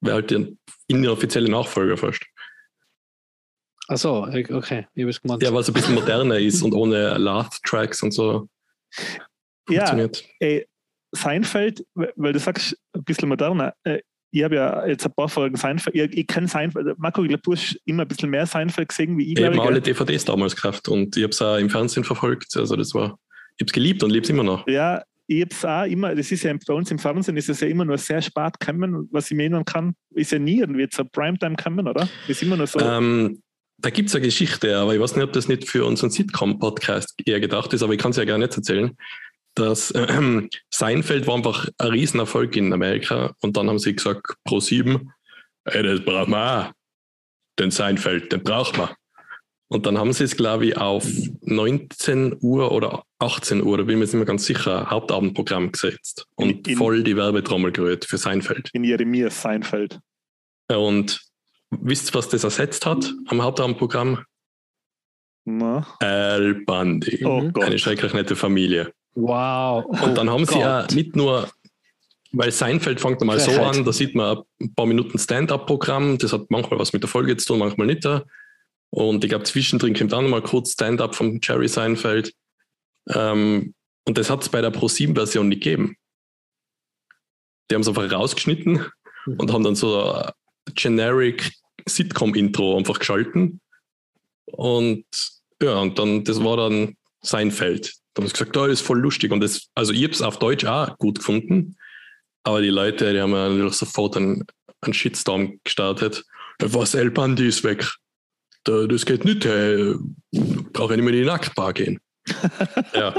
Wäre 0.00 0.16
halt 0.16 0.30
der 0.30 0.48
inoffizielle 0.88 1.50
Nachfolger 1.50 1.96
fast. 1.96 2.24
Achso, 3.88 4.22
okay, 4.24 4.86
ich 4.94 5.02
habe 5.02 5.10
es 5.10 5.20
gemeint. 5.20 5.42
Ja, 5.42 5.52
was 5.52 5.68
ein 5.68 5.74
bisschen 5.74 5.94
moderner 5.94 6.38
ist 6.38 6.62
und 6.62 6.72
ohne 6.74 7.18
Laugh-Tracks 7.18 8.02
und 8.04 8.12
so 8.12 8.48
Ja, 9.68 9.80
funktioniert. 9.86 10.24
ey, 10.38 10.66
Seinfeld, 11.12 11.84
weil 11.94 12.32
du 12.32 12.38
sagst, 12.38 12.76
ein 12.92 13.02
bisschen 13.02 13.28
moderner. 13.28 13.74
Äh, 13.82 14.00
ich 14.32 14.44
habe 14.44 14.54
ja 14.54 14.86
jetzt 14.86 15.04
ein 15.04 15.12
paar 15.12 15.28
Folgen 15.28 15.56
Seinfeld, 15.56 15.96
ich, 15.96 16.18
ich 16.18 16.26
kenne 16.28 16.46
Seinfeld, 16.46 16.96
Marco, 17.00 17.22
ich 17.22 17.28
glaube, 17.30 17.42
du 17.42 17.52
hast 17.52 17.76
immer 17.84 18.02
ein 18.02 18.08
bisschen 18.08 18.30
mehr 18.30 18.46
Seinfeld 18.46 18.88
gesehen 18.90 19.18
wie 19.18 19.32
ich, 19.32 19.38
Ich 19.38 19.44
habe 19.44 19.60
alle? 19.60 19.80
DVDs 19.80 20.24
damals 20.24 20.54
gekauft 20.54 20.86
und 20.86 21.16
ich 21.16 21.24
habe 21.24 21.32
es 21.32 21.42
auch 21.42 21.56
im 21.56 21.68
Fernsehen 21.68 22.04
verfolgt. 22.04 22.56
Also 22.56 22.76
das 22.76 22.94
war, 22.94 23.18
ich 23.56 23.62
habe 23.62 23.66
es 23.66 23.72
geliebt 23.72 24.04
und 24.04 24.10
liebe 24.10 24.22
es 24.22 24.30
immer 24.30 24.44
noch. 24.44 24.68
Ja, 24.68 25.02
ich 25.30 25.42
habe 25.42 25.54
es 25.54 25.64
auch 25.64 25.84
immer, 25.84 26.14
das 26.14 26.32
ist 26.32 26.42
ja 26.42 26.52
bei 26.66 26.74
uns 26.74 26.90
im 26.90 26.98
Fernsehen, 26.98 27.36
ist 27.36 27.48
es 27.48 27.60
ja 27.60 27.68
immer 27.68 27.84
nur 27.84 27.98
sehr 27.98 28.20
spät 28.20 28.58
gekommen, 28.58 29.08
was 29.12 29.30
ich 29.30 29.36
mir 29.36 29.44
erinnern 29.44 29.64
kann, 29.64 29.94
ist 30.10 30.32
ja 30.32 30.40
nie 30.40 30.58
irgendwie 30.58 30.88
zur 30.88 31.04
Primetime 31.08 31.54
gekommen, 31.54 31.86
oder? 31.86 32.08
Ist 32.26 32.42
immer 32.42 32.56
nur 32.56 32.66
so. 32.66 32.80
Ähm, 32.80 33.40
da 33.78 33.90
gibt 33.90 34.08
es 34.08 34.14
eine 34.16 34.24
Geschichte, 34.24 34.76
aber 34.76 34.92
ich 34.92 35.00
weiß 35.00 35.14
nicht, 35.14 35.24
ob 35.24 35.32
das 35.32 35.46
nicht 35.46 35.68
für 35.68 35.84
unseren 35.84 36.10
Sitcom-Podcast 36.10 37.14
eher 37.24 37.38
gedacht 37.38 37.72
ist, 37.72 37.84
aber 37.84 37.92
ich 37.92 38.00
kann 38.00 38.10
es 38.10 38.16
ja 38.16 38.24
gerne 38.24 38.46
nicht 38.46 38.56
erzählen. 38.56 38.96
Dass 39.54 39.94
ähm, 39.94 40.50
Seinfeld 40.70 41.28
war 41.28 41.36
einfach 41.36 41.68
ein 41.78 41.90
Riesenerfolg 41.90 42.56
in 42.56 42.72
Amerika 42.72 43.32
und 43.40 43.56
dann 43.56 43.68
haben 43.68 43.78
sie 43.78 43.94
gesagt, 43.94 44.34
pro 44.44 44.58
sieben, 44.58 45.12
ey, 45.64 45.84
das 45.84 46.04
brauchen 46.04 46.32
wir 46.32 46.66
auch. 46.66 46.72
Den 47.60 47.70
Seinfeld, 47.70 48.32
den 48.32 48.42
braucht 48.42 48.76
man. 48.76 48.88
Und 49.72 49.86
dann 49.86 49.98
haben 49.98 50.12
sie 50.12 50.24
es, 50.24 50.36
glaube 50.36 50.66
ich, 50.66 50.76
auf 50.76 51.06
19 51.42 52.38
Uhr 52.40 52.72
oder 52.72 53.04
18 53.20 53.62
Uhr, 53.62 53.78
da 53.78 53.84
bin 53.84 53.92
ich 53.94 53.98
mir 53.98 54.04
jetzt 54.04 54.12
nicht 54.12 54.18
mehr 54.18 54.26
ganz 54.26 54.44
sicher, 54.44 54.90
Hauptabendprogramm 54.90 55.70
gesetzt 55.70 56.26
und 56.34 56.66
In- 56.66 56.72
in- 56.72 56.76
voll 56.76 57.04
die 57.04 57.16
Werbetrommel 57.16 57.70
gerührt 57.70 58.04
für 58.04 58.18
Seinfeld. 58.18 58.70
in 58.72 58.82
Jeremias 58.82 59.40
Seinfeld. 59.40 60.00
Und 60.68 61.20
wisst 61.70 62.10
ihr, 62.10 62.14
was 62.14 62.28
das 62.28 62.42
ersetzt 62.42 62.84
hat 62.84 63.14
am 63.28 63.42
Hauptabendprogramm? 63.42 64.24
Na? 65.44 65.86
Al 66.00 66.54
Bundy. 66.66 67.24
Oh 67.24 67.40
Mhm. 67.40 67.52
Gott. 67.52 67.64
Eine 67.64 67.78
schrecklich 67.78 68.12
nette 68.12 68.34
Familie. 68.36 68.92
Wow. 69.14 69.84
Und 70.02 70.16
dann 70.18 70.28
haben 70.30 70.46
sie 70.46 70.58
ja 70.58 70.86
nicht 70.92 71.14
nur, 71.16 71.48
weil 72.32 72.50
Seinfeld 72.52 73.00
fängt 73.00 73.20
einmal 73.20 73.38
so 73.40 73.52
an, 73.62 73.84
da 73.84 73.92
sieht 73.92 74.14
man 74.16 74.38
ein 74.60 74.74
paar 74.74 74.86
Minuten 74.86 75.18
Stand-up-Programm, 75.18 76.18
das 76.18 76.32
hat 76.32 76.50
manchmal 76.50 76.78
was 76.80 76.92
mit 76.92 77.02
der 77.02 77.08
Folge 77.08 77.36
zu 77.36 77.46
tun, 77.48 77.58
manchmal 77.60 77.86
nicht. 77.86 78.04
Und 78.90 79.24
ich 79.24 79.30
glaube, 79.30 79.44
zwischendrin 79.44 79.94
kommt 79.94 80.12
dann 80.12 80.28
mal 80.28 80.42
kurz 80.42 80.72
Stand-up 80.72 81.14
von 81.14 81.40
Jerry 81.42 81.68
Seinfeld. 81.68 82.34
Ähm, 83.08 83.74
und 84.06 84.18
das 84.18 84.30
hat 84.30 84.42
es 84.42 84.48
bei 84.48 84.60
der 84.60 84.72
Pro7-Version 84.72 85.48
nicht 85.48 85.62
gegeben. 85.62 85.96
Die 87.70 87.74
haben 87.74 87.82
es 87.82 87.88
einfach 87.88 88.10
rausgeschnitten 88.10 88.84
Mhm. 89.26 89.34
und 89.38 89.52
haben 89.52 89.64
dann 89.64 89.74
so 89.74 90.12
ein 90.12 90.32
generic 90.74 91.52
Sitcom-Intro 91.88 92.76
einfach 92.76 92.98
geschalten. 92.98 93.60
Und 94.46 95.04
ja, 95.62 95.78
und 95.78 95.98
dann, 95.98 96.24
das 96.24 96.42
war 96.42 96.56
dann 96.56 96.96
Seinfeld. 97.22 97.94
Da 98.14 98.22
haben 98.22 98.28
sie 98.28 98.32
gesagt, 98.32 98.56
da 98.56 98.66
ist 98.66 98.80
voll 98.80 99.00
lustig. 99.00 99.30
Und 99.30 99.40
das, 99.40 99.68
also 99.74 99.92
ich 99.92 100.02
habe 100.02 100.12
es 100.12 100.22
auf 100.22 100.38
Deutsch 100.38 100.64
auch 100.64 100.96
gut 100.98 101.18
gefunden, 101.18 101.76
aber 102.42 102.60
die 102.62 102.68
Leute, 102.68 103.12
die 103.12 103.20
haben 103.20 103.32
ja 103.32 103.48
natürlich 103.48 103.74
sofort 103.74 104.16
einen, 104.16 104.44
einen 104.80 104.94
Shitstorm 104.94 105.60
gestartet. 105.64 106.24
Was, 106.60 106.94
El 106.94 107.10
Bandi 107.10 107.46
ist 107.46 107.64
weg. 107.64 107.86
Da, 108.64 108.86
das 108.86 109.06
geht 109.06 109.24
nicht, 109.24 109.44
hey. 109.44 109.94
brauche 110.72 110.92
ich 110.94 110.96
nicht 111.00 111.04
mehr 111.04 111.14
in 111.14 111.20
die 111.20 111.24
Nacktbar 111.24 111.72
gehen. 111.72 111.98
ja, 112.94 113.14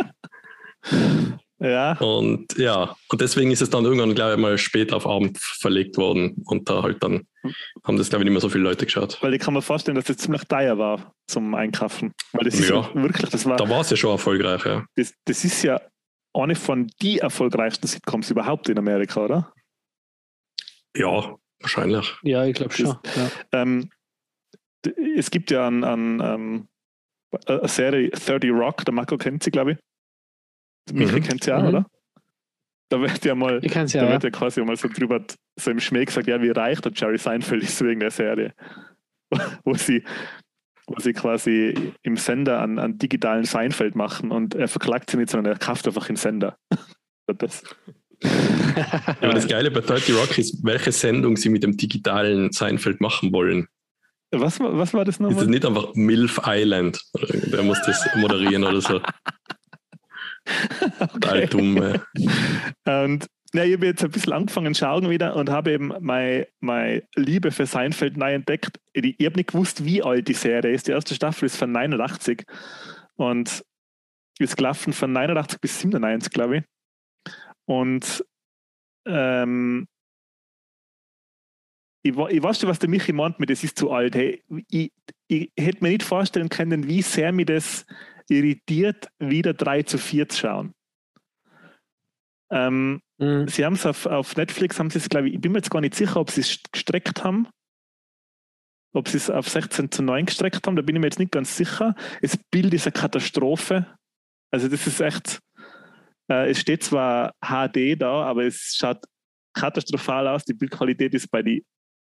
Ja, 1.59 1.93
und 1.99 2.57
ja, 2.57 2.95
und 3.09 3.21
deswegen 3.21 3.51
ist 3.51 3.61
es 3.61 3.69
dann 3.69 3.85
irgendwann, 3.85 4.15
glaube 4.15 4.33
ich, 4.33 4.39
mal 4.39 4.57
spät 4.57 4.91
auf 4.93 5.05
Abend 5.05 5.37
verlegt 5.39 5.95
worden. 5.97 6.41
Und 6.45 6.67
da 6.67 6.81
halt 6.81 7.03
dann 7.03 7.27
haben 7.83 7.97
das, 7.97 8.09
glaube 8.09 8.23
ich, 8.23 8.25
nicht 8.25 8.33
mehr 8.33 8.41
so 8.41 8.49
viele 8.49 8.63
Leute 8.63 8.85
geschaut. 8.85 9.19
weil 9.21 9.35
ich 9.35 9.39
kann 9.41 9.53
mir 9.53 9.61
vorstellen, 9.61 9.93
dass 9.95 10.05
das 10.05 10.17
ziemlich 10.17 10.43
teuer 10.45 10.77
war 10.79 11.13
zum 11.27 11.53
Einkaufen. 11.53 12.13
Weil 12.33 12.45
das 12.45 12.55
ist 12.55 12.67
Ja. 12.69 12.89
wirklich, 12.95 13.29
das 13.29 13.45
war, 13.45 13.57
Da 13.57 13.69
war 13.69 13.81
es 13.81 13.91
ja 13.91 13.97
schon 13.97 14.09
erfolgreich, 14.09 14.65
ja. 14.65 14.85
das, 14.95 15.13
das 15.25 15.43
ist 15.45 15.61
ja 15.61 15.79
eine 16.33 16.55
von 16.55 16.89
die 17.01 17.19
erfolgreichsten 17.19 17.85
Sitcoms 17.87 18.31
überhaupt 18.31 18.67
in 18.69 18.79
Amerika, 18.79 19.21
oder? 19.25 19.53
Ja, 20.95 21.35
wahrscheinlich. 21.59 22.11
Ja, 22.23 22.43
ich 22.45 22.55
glaube 22.55 22.73
schon. 22.73 22.87
Ja. 23.15 23.31
Ähm, 23.51 23.91
es 25.15 25.31
gibt 25.31 25.51
ja 25.51 25.67
an, 25.67 25.83
an 25.83 26.19
ähm, 26.23 26.67
eine 27.45 27.67
Serie 27.67 28.09
30 28.09 28.51
Rock, 28.51 28.85
der 28.85 28.93
Marco 28.93 29.17
kennt 29.17 29.43
sie, 29.43 29.51
glaube 29.51 29.73
ich. 29.73 29.77
Michi 30.93 31.19
Mhm. 31.19 31.23
kennt 31.23 31.43
sie 31.43 31.53
auch, 31.55 31.61
Mhm. 31.61 31.67
oder? 31.69 31.85
Da 32.89 32.99
wird 32.99 33.23
ja 33.23 33.35
mal, 33.35 33.61
da 33.61 33.67
ja. 33.67 33.85
ja. 34.03 34.09
wird 34.09 34.23
ja 34.23 34.29
quasi 34.31 34.61
mal 34.63 34.75
so 34.75 34.89
drüber, 34.89 35.23
so 35.55 35.71
im 35.71 35.79
Schmäh 35.79 36.03
gesagt, 36.03 36.27
ja, 36.27 36.41
wie 36.41 36.49
reich 36.49 36.81
der 36.81 36.91
Jerry 36.93 37.17
Seinfeld 37.17 37.63
ist 37.63 37.81
wegen 37.83 38.01
der 38.01 38.11
Serie. 38.11 38.53
wo 39.63 39.73
sie, 39.75 40.03
wo 40.87 40.99
sie 40.99 41.13
quasi 41.13 41.93
im 42.01 42.17
Sender 42.17 42.59
an, 42.59 42.79
an 42.79 42.97
digitalen 42.97 43.45
Seinfeld 43.45 43.95
machen 43.95 44.29
und 44.31 44.55
er 44.55 44.67
verklagt 44.67 45.09
sie 45.09 45.17
nicht, 45.17 45.29
sondern 45.29 45.53
er 45.53 45.59
kauft 45.59 45.87
einfach 45.87 46.07
den 46.07 46.17
Sender. 46.17 46.57
das, 47.37 47.63
Ja, 48.21 49.15
aber 49.21 49.33
das 49.33 49.47
Geile 49.47 49.71
bei 49.71 49.79
30 49.79 50.13
Rock 50.15 50.37
ist, 50.37 50.63
welche 50.63 50.91
Sendung 50.91 51.37
sie 51.37 51.49
mit 51.49 51.63
dem 51.63 51.77
digitalen 51.77 52.51
Seinfeld 52.51 52.99
machen 52.99 53.31
wollen. 53.31 53.67
Was, 54.31 54.59
war- 54.59 54.77
was 54.77 54.93
war 54.93 55.05
das 55.05 55.15
Ist 55.15 55.21
das 55.21 55.29
nochmal? 55.31 55.47
nicht 55.47 55.65
einfach 55.65 55.93
MILF 55.95 56.39
Island? 56.45 56.99
Der 57.51 57.63
muss 57.63 57.79
das 57.85 58.07
moderieren 58.15 58.63
oder 58.63 58.81
so. 58.81 59.01
Total 61.13 61.47
dumm. 61.47 61.77
ey. 61.77 61.99
Und 62.85 63.27
ja, 63.53 63.63
ich 63.65 63.73
habe 63.75 63.85
jetzt 63.85 64.03
ein 64.03 64.11
bisschen 64.11 64.33
angefangen 64.33 64.73
zu 64.73 64.79
schauen 64.79 65.09
wieder 65.09 65.35
und 65.35 65.49
habe 65.49 65.71
eben 65.73 65.93
meine, 65.99 66.47
meine 66.61 67.03
Liebe 67.15 67.51
für 67.51 67.65
Seinfeld 67.65 68.15
neu 68.17 68.33
entdeckt. 68.33 68.79
Ich, 68.93 69.15
ich 69.19 69.25
habe 69.25 69.35
nicht 69.35 69.51
gewusst, 69.51 69.83
wie 69.85 70.01
alt 70.01 70.27
die 70.27 70.33
Serie 70.33 70.71
ist. 70.73 70.87
Die 70.87 70.91
erste 70.91 71.13
Staffel 71.15 71.45
ist 71.45 71.57
von 71.57 71.71
89 71.71 72.43
und 73.15 73.63
ist 74.39 74.57
gelaufen 74.57 74.93
von 74.93 75.11
89 75.11 75.59
bis 75.59 75.79
97, 75.81 76.31
glaube 76.31 76.57
ich. 76.59 76.63
Und 77.65 78.25
ähm, 79.05 79.87
ich, 82.03 82.17
ich 82.17 82.43
weiß 82.43 82.59
schon, 82.59 82.69
was 82.69 82.79
der 82.79 82.89
Michi 82.89 83.13
meint 83.13 83.39
mit, 83.39 83.49
das 83.49 83.63
ist 83.63 83.77
zu 83.77 83.91
alt. 83.91 84.15
Hey, 84.15 84.43
ich, 84.69 84.91
ich 85.27 85.51
hätte 85.57 85.83
mir 85.83 85.89
nicht 85.89 86.03
vorstellen 86.03 86.49
können, 86.49 86.87
wie 86.87 87.01
sehr 87.01 87.31
mich 87.31 87.45
das 87.45 87.85
irritiert, 88.29 89.09
wieder 89.19 89.53
3 89.53 89.83
zu 89.83 89.97
4 89.97 90.29
zu 90.29 90.39
schauen. 90.39 90.73
Ähm, 92.49 93.01
Mhm. 93.21 93.47
Sie 93.47 93.63
haben 93.63 93.73
es 93.73 93.85
auf, 93.85 94.07
auf 94.07 94.35
Netflix, 94.35 94.79
haben 94.79 94.89
sie 94.89 94.97
es, 94.97 95.07
glaube 95.07 95.29
ich, 95.29 95.35
ich 95.35 95.41
bin 95.41 95.51
mir 95.51 95.59
jetzt 95.59 95.69
gar 95.69 95.79
nicht 95.79 95.93
sicher, 95.93 96.19
ob 96.19 96.31
sie 96.31 96.41
es 96.41 96.59
gestreckt 96.71 97.23
haben, 97.23 97.47
ob 98.93 99.07
sie 99.07 99.17
es 99.17 99.29
auf 99.29 99.47
16 99.47 99.91
zu 99.91 100.01
9 100.01 100.25
gestreckt 100.25 100.65
haben, 100.65 100.75
da 100.75 100.81
bin 100.81 100.95
ich 100.95 100.99
mir 100.99 101.07
jetzt 101.07 101.19
nicht 101.19 101.31
ganz 101.31 101.55
sicher. 101.55 101.95
Das 102.21 102.35
Bild 102.49 102.73
ist 102.73 102.87
eine 102.87 102.93
Katastrophe. 102.93 103.85
Also 104.51 104.67
das 104.67 104.87
ist 104.87 104.99
echt, 104.99 105.39
äh, 106.29 106.49
es 106.49 106.59
steht 106.59 106.83
zwar 106.83 107.35
HD 107.41 107.95
da, 108.01 108.23
aber 108.23 108.43
es 108.43 108.75
schaut 108.75 109.05
katastrophal 109.53 110.27
aus. 110.27 110.43
Die 110.43 110.53
Bildqualität 110.53 111.13
ist 111.13 111.29
bei 111.29 111.43
die, 111.43 111.63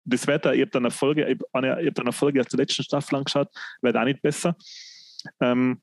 das 0.05 0.27
Wetter, 0.27 0.53
ich 0.53 0.61
habe 0.61 0.71
dann 0.71 0.85
eine 0.85 0.91
Folge, 0.91 1.27
ich 1.27 1.39
habe 1.53 1.91
dann 1.91 2.05
eine 2.05 2.11
Folge 2.11 2.39
aus 2.39 2.47
der 2.47 2.59
letzten 2.59 2.83
Staffel 2.83 3.15
angeschaut, 3.15 3.49
wird 3.81 3.97
auch 3.97 4.03
nicht 4.03 4.21
besser. 4.21 4.55
Ähm, 5.41 5.81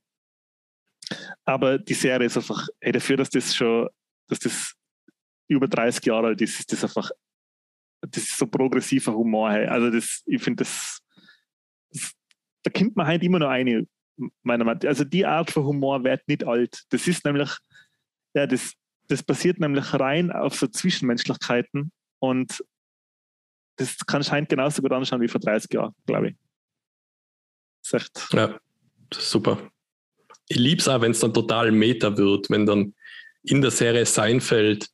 aber 1.44 1.78
die 1.78 1.94
Serie 1.94 2.27
ist 2.27 2.36
einfach, 2.36 2.66
ey, 2.81 2.93
dafür, 2.93 3.16
dass 3.16 3.31
das 3.31 3.55
schon, 3.55 3.89
dass 4.28 4.39
das 4.39 4.74
über 5.49 5.69
30 5.69 6.05
Jahre 6.07 6.28
alt 6.28 6.40
ist, 6.40 6.61
ist 6.61 6.73
das 6.73 6.85
einfach, 6.85 7.11
das 8.01 8.23
ist 8.23 8.39
so 8.39 8.47
progressiver 8.47 9.12
Humor. 9.12 9.53
Hey. 9.53 9.66
Also 9.66 9.90
das, 9.90 10.23
ich 10.27 10.43
finde 10.43 10.65
das, 10.65 11.01
das, 11.90 12.12
da 12.62 12.70
kommt 12.70 12.97
man 12.97 13.07
halt 13.07 13.23
immer 13.23 13.39
noch 13.39 13.49
eine, 13.49 13.86
meiner 14.43 14.65
Meinung 14.65 14.82
Also 14.85 15.05
die 15.05 15.27
Art 15.27 15.51
von 15.51 15.65
Humor 15.65 16.05
wird 16.05 16.27
nicht 16.28 16.44
alt. 16.44 16.85
Das 16.90 17.07
ist 17.07 17.24
nämlich, 17.24 17.51
ja, 18.35 18.47
das, 18.47 18.73
das 19.09 19.23
basiert 19.23 19.61
nämlich 19.61 19.93
rein 19.94 20.31
auf 20.31 20.55
so 20.55 20.66
Zwischenmenschlichkeiten 20.66 21.93
und 22.19 22.65
das 23.77 23.97
kann 24.07 24.23
scheint 24.23 24.49
genauso 24.49 24.82
gut 24.82 24.93
anschauen 24.93 25.20
wie 25.20 25.28
vor 25.28 25.40
30 25.40 25.73
Jahren, 25.73 25.94
glaube 26.07 26.31
ich. 26.31 26.36
Das 27.82 28.03
echt, 28.03 28.28
Ja, 28.32 28.59
das 29.11 29.23
ist 29.23 29.31
super. 29.31 29.59
Ich 30.49 30.59
liebe 30.59 30.81
es 30.81 30.89
auch, 30.89 31.01
wenn 31.01 31.12
es 31.12 31.20
dann 31.20 31.35
total 31.35 31.73
meta 31.73 32.16
wird, 32.16 32.51
wenn 32.51 32.66
dann 32.66 32.94
in 33.43 33.61
der 33.61 33.70
Serie 33.70 34.07
Seinfeld 34.07 34.89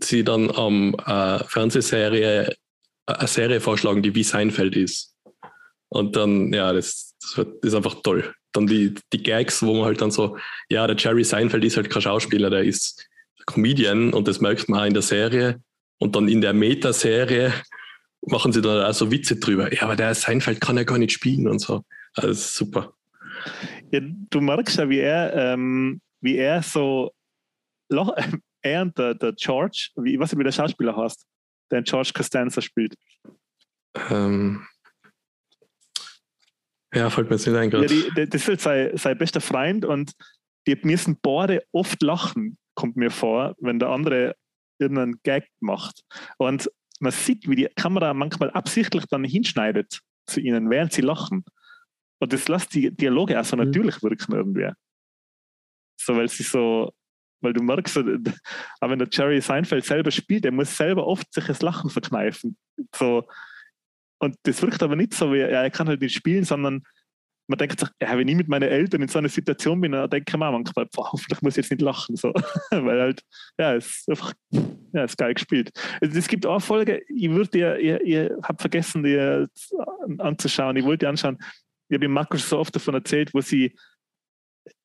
sie 0.00 0.24
dann 0.24 0.50
am 0.50 0.94
äh, 1.06 1.44
Fernsehserie 1.44 2.46
äh, 2.46 2.54
eine 3.06 3.28
Serie 3.28 3.60
vorschlagen, 3.60 4.02
die 4.02 4.14
wie 4.14 4.22
Seinfeld 4.22 4.76
ist. 4.76 5.14
Und 5.88 6.16
dann, 6.16 6.52
ja, 6.52 6.72
das, 6.72 7.14
das, 7.20 7.36
wird, 7.36 7.64
ist 7.64 7.74
einfach 7.74 7.96
toll. 8.02 8.34
Dann 8.52 8.66
die, 8.66 8.94
die 9.12 9.22
Gags, 9.22 9.62
wo 9.62 9.74
man 9.74 9.84
halt 9.84 10.00
dann 10.00 10.10
so, 10.10 10.38
ja, 10.68 10.86
der 10.86 10.96
Jerry 10.96 11.24
Seinfeld 11.24 11.64
ist 11.64 11.76
halt 11.76 11.90
kein 11.90 12.02
Schauspieler, 12.02 12.48
der 12.48 12.64
ist 12.64 13.06
Comedian 13.46 14.12
und 14.14 14.28
das 14.28 14.40
merkt 14.40 14.68
man 14.68 14.80
auch 14.80 14.86
in 14.86 14.94
der 14.94 15.02
Serie. 15.02 15.60
Und 15.98 16.16
dann 16.16 16.28
in 16.28 16.40
der 16.40 16.52
Meta-Serie 16.52 17.52
machen 18.22 18.52
sie 18.52 18.62
dann 18.62 18.84
auch 18.84 18.94
so 18.94 19.10
Witze 19.10 19.36
drüber. 19.36 19.72
Ja, 19.72 19.82
aber 19.82 19.96
der 19.96 20.14
Seinfeld 20.14 20.60
kann 20.60 20.76
ja 20.76 20.84
gar 20.84 20.98
nicht 20.98 21.12
spielen 21.12 21.48
und 21.48 21.58
so. 21.58 21.84
Also 22.14 22.34
super. 22.34 22.94
Ja, 23.90 24.00
du 24.02 24.40
merkst 24.40 24.78
ja, 24.78 24.88
wie 24.88 25.00
er, 25.00 25.34
ähm, 25.34 26.00
wie 26.20 26.36
er 26.36 26.62
so, 26.62 27.12
er 27.90 28.82
und 28.82 28.96
der, 28.96 29.14
der 29.14 29.32
George, 29.32 29.88
wie, 29.96 30.16
nicht, 30.16 30.38
wie 30.38 30.44
der 30.44 30.52
Schauspieler 30.52 30.96
heißt, 30.96 31.24
der 31.70 31.82
George 31.82 32.12
Costanza 32.14 32.60
spielt. 32.60 32.94
Ähm, 34.10 34.66
ja, 36.94 37.10
fällt 37.10 37.30
mir 37.30 37.36
jetzt 37.36 37.46
nicht 37.46 37.56
ein 37.56 37.70
ja, 37.70 37.84
die, 37.86 38.28
Das 38.28 38.42
ist 38.42 38.48
halt 38.48 38.60
sein, 38.60 38.96
sein 38.96 39.18
bester 39.18 39.40
Freund 39.40 39.84
und 39.84 40.12
die 40.66 40.78
müssen 40.82 41.18
beide 41.20 41.64
oft 41.72 42.02
lachen, 42.02 42.58
kommt 42.74 42.96
mir 42.96 43.10
vor, 43.10 43.56
wenn 43.58 43.78
der 43.78 43.88
andere 43.88 44.36
irgendeinen 44.78 45.20
Gag 45.22 45.48
macht. 45.60 46.02
Und 46.38 46.70
man 47.02 47.12
sieht, 47.12 47.48
wie 47.48 47.56
die 47.56 47.68
Kamera 47.76 48.14
manchmal 48.14 48.50
absichtlich 48.50 49.04
dann 49.06 49.24
hinschneidet 49.24 50.00
zu 50.26 50.40
ihnen, 50.40 50.70
während 50.70 50.92
sie 50.92 51.02
lachen. 51.02 51.44
Und 52.20 52.32
das 52.32 52.48
lässt 52.48 52.74
die 52.74 52.90
Dialoge 52.90 53.38
auch 53.38 53.44
so 53.44 53.56
mhm. 53.56 53.64
natürlich 53.64 54.02
wirken 54.02 54.32
irgendwie. 54.32 54.70
So, 56.00 56.16
weil 56.16 56.28
sie 56.28 56.44
so, 56.44 56.92
weil 57.40 57.52
du 57.52 57.62
merkst, 57.62 57.98
auch 57.98 58.88
wenn 58.88 58.98
der 58.98 59.08
Jerry 59.10 59.40
Seinfeld 59.40 59.84
selber 59.84 60.10
spielt, 60.10 60.44
der 60.44 60.52
muss 60.52 60.76
selber 60.76 61.06
oft 61.06 61.32
sich 61.32 61.44
das 61.44 61.62
Lachen 61.62 61.90
verkneifen. 61.90 62.56
So, 62.94 63.28
und 64.18 64.36
das 64.44 64.62
wirkt 64.62 64.82
aber 64.82 64.94
nicht 64.94 65.14
so, 65.14 65.32
wie 65.32 65.38
ja, 65.38 65.46
er 65.46 65.70
kann 65.70 65.88
halt 65.88 66.00
nicht 66.00 66.14
spielen, 66.14 66.44
sondern 66.44 66.84
man 67.48 67.58
denkt 67.58 67.80
sich, 67.80 67.88
ja, 68.00 68.16
wenn 68.16 68.28
ich 68.28 68.36
mit 68.36 68.48
meinen 68.48 68.68
Eltern 68.68 69.02
in 69.02 69.08
so 69.08 69.18
einer 69.18 69.28
Situation 69.28 69.80
bin, 69.80 69.92
dann 69.92 70.08
denke 70.08 70.30
ich 70.30 70.36
mir 70.36 70.50
manchmal, 70.50 70.86
boah, 70.86 71.12
hoffentlich 71.12 71.42
muss 71.42 71.54
ich 71.54 71.64
jetzt 71.64 71.70
nicht 71.70 71.82
lachen. 71.82 72.16
So. 72.16 72.32
Weil 72.70 73.00
halt, 73.00 73.22
ja, 73.58 73.74
es 73.74 73.86
ist 73.86 74.08
einfach, 74.08 74.32
ja, 74.92 75.04
ist 75.04 75.18
geil 75.18 75.34
gespielt. 75.34 75.70
Also, 76.00 76.18
es 76.18 76.28
gibt 76.28 76.46
auch 76.46 76.60
Folge, 76.60 77.02
ich 77.08 77.30
würde 77.30 77.58
ihr, 77.58 77.78
ihr, 77.78 78.04
ihr 78.04 78.38
habt 78.42 78.60
vergessen, 78.60 79.02
die 79.02 79.46
anzuschauen, 80.18 80.76
ich 80.76 80.84
wollte 80.84 81.04
die 81.04 81.08
anschauen. 81.08 81.38
Ich 81.88 81.96
habe 81.96 82.08
Markus 82.08 82.48
so 82.48 82.58
oft 82.58 82.74
davon 82.74 82.94
erzählt, 82.94 83.34
wo 83.34 83.40
sie, 83.40 83.76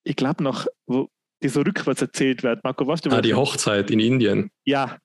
ich 0.04 0.16
glaube 0.16 0.44
noch, 0.44 0.68
wo 0.88 1.10
die 1.44 1.50
so 1.50 1.62
rückwärts 1.62 2.02
erzählt 2.02 2.44
wird. 2.44 2.64
Marco, 2.64 2.88
was 2.88 3.02
du 3.02 3.12
Ah, 3.12 3.22
die 3.22 3.34
Hochzeit 3.34 3.92
in 3.92 4.00
Indien. 4.00 4.50
Ja. 4.66 4.98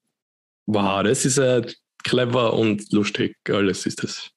Wow, 0.66 1.02
das 1.02 1.24
ist 1.24 1.38
äh, 1.38 1.62
clever 2.02 2.54
und 2.54 2.90
lustig. 2.92 3.36
Alles 3.48 3.84
ist 3.86 4.02
das. 4.02 4.30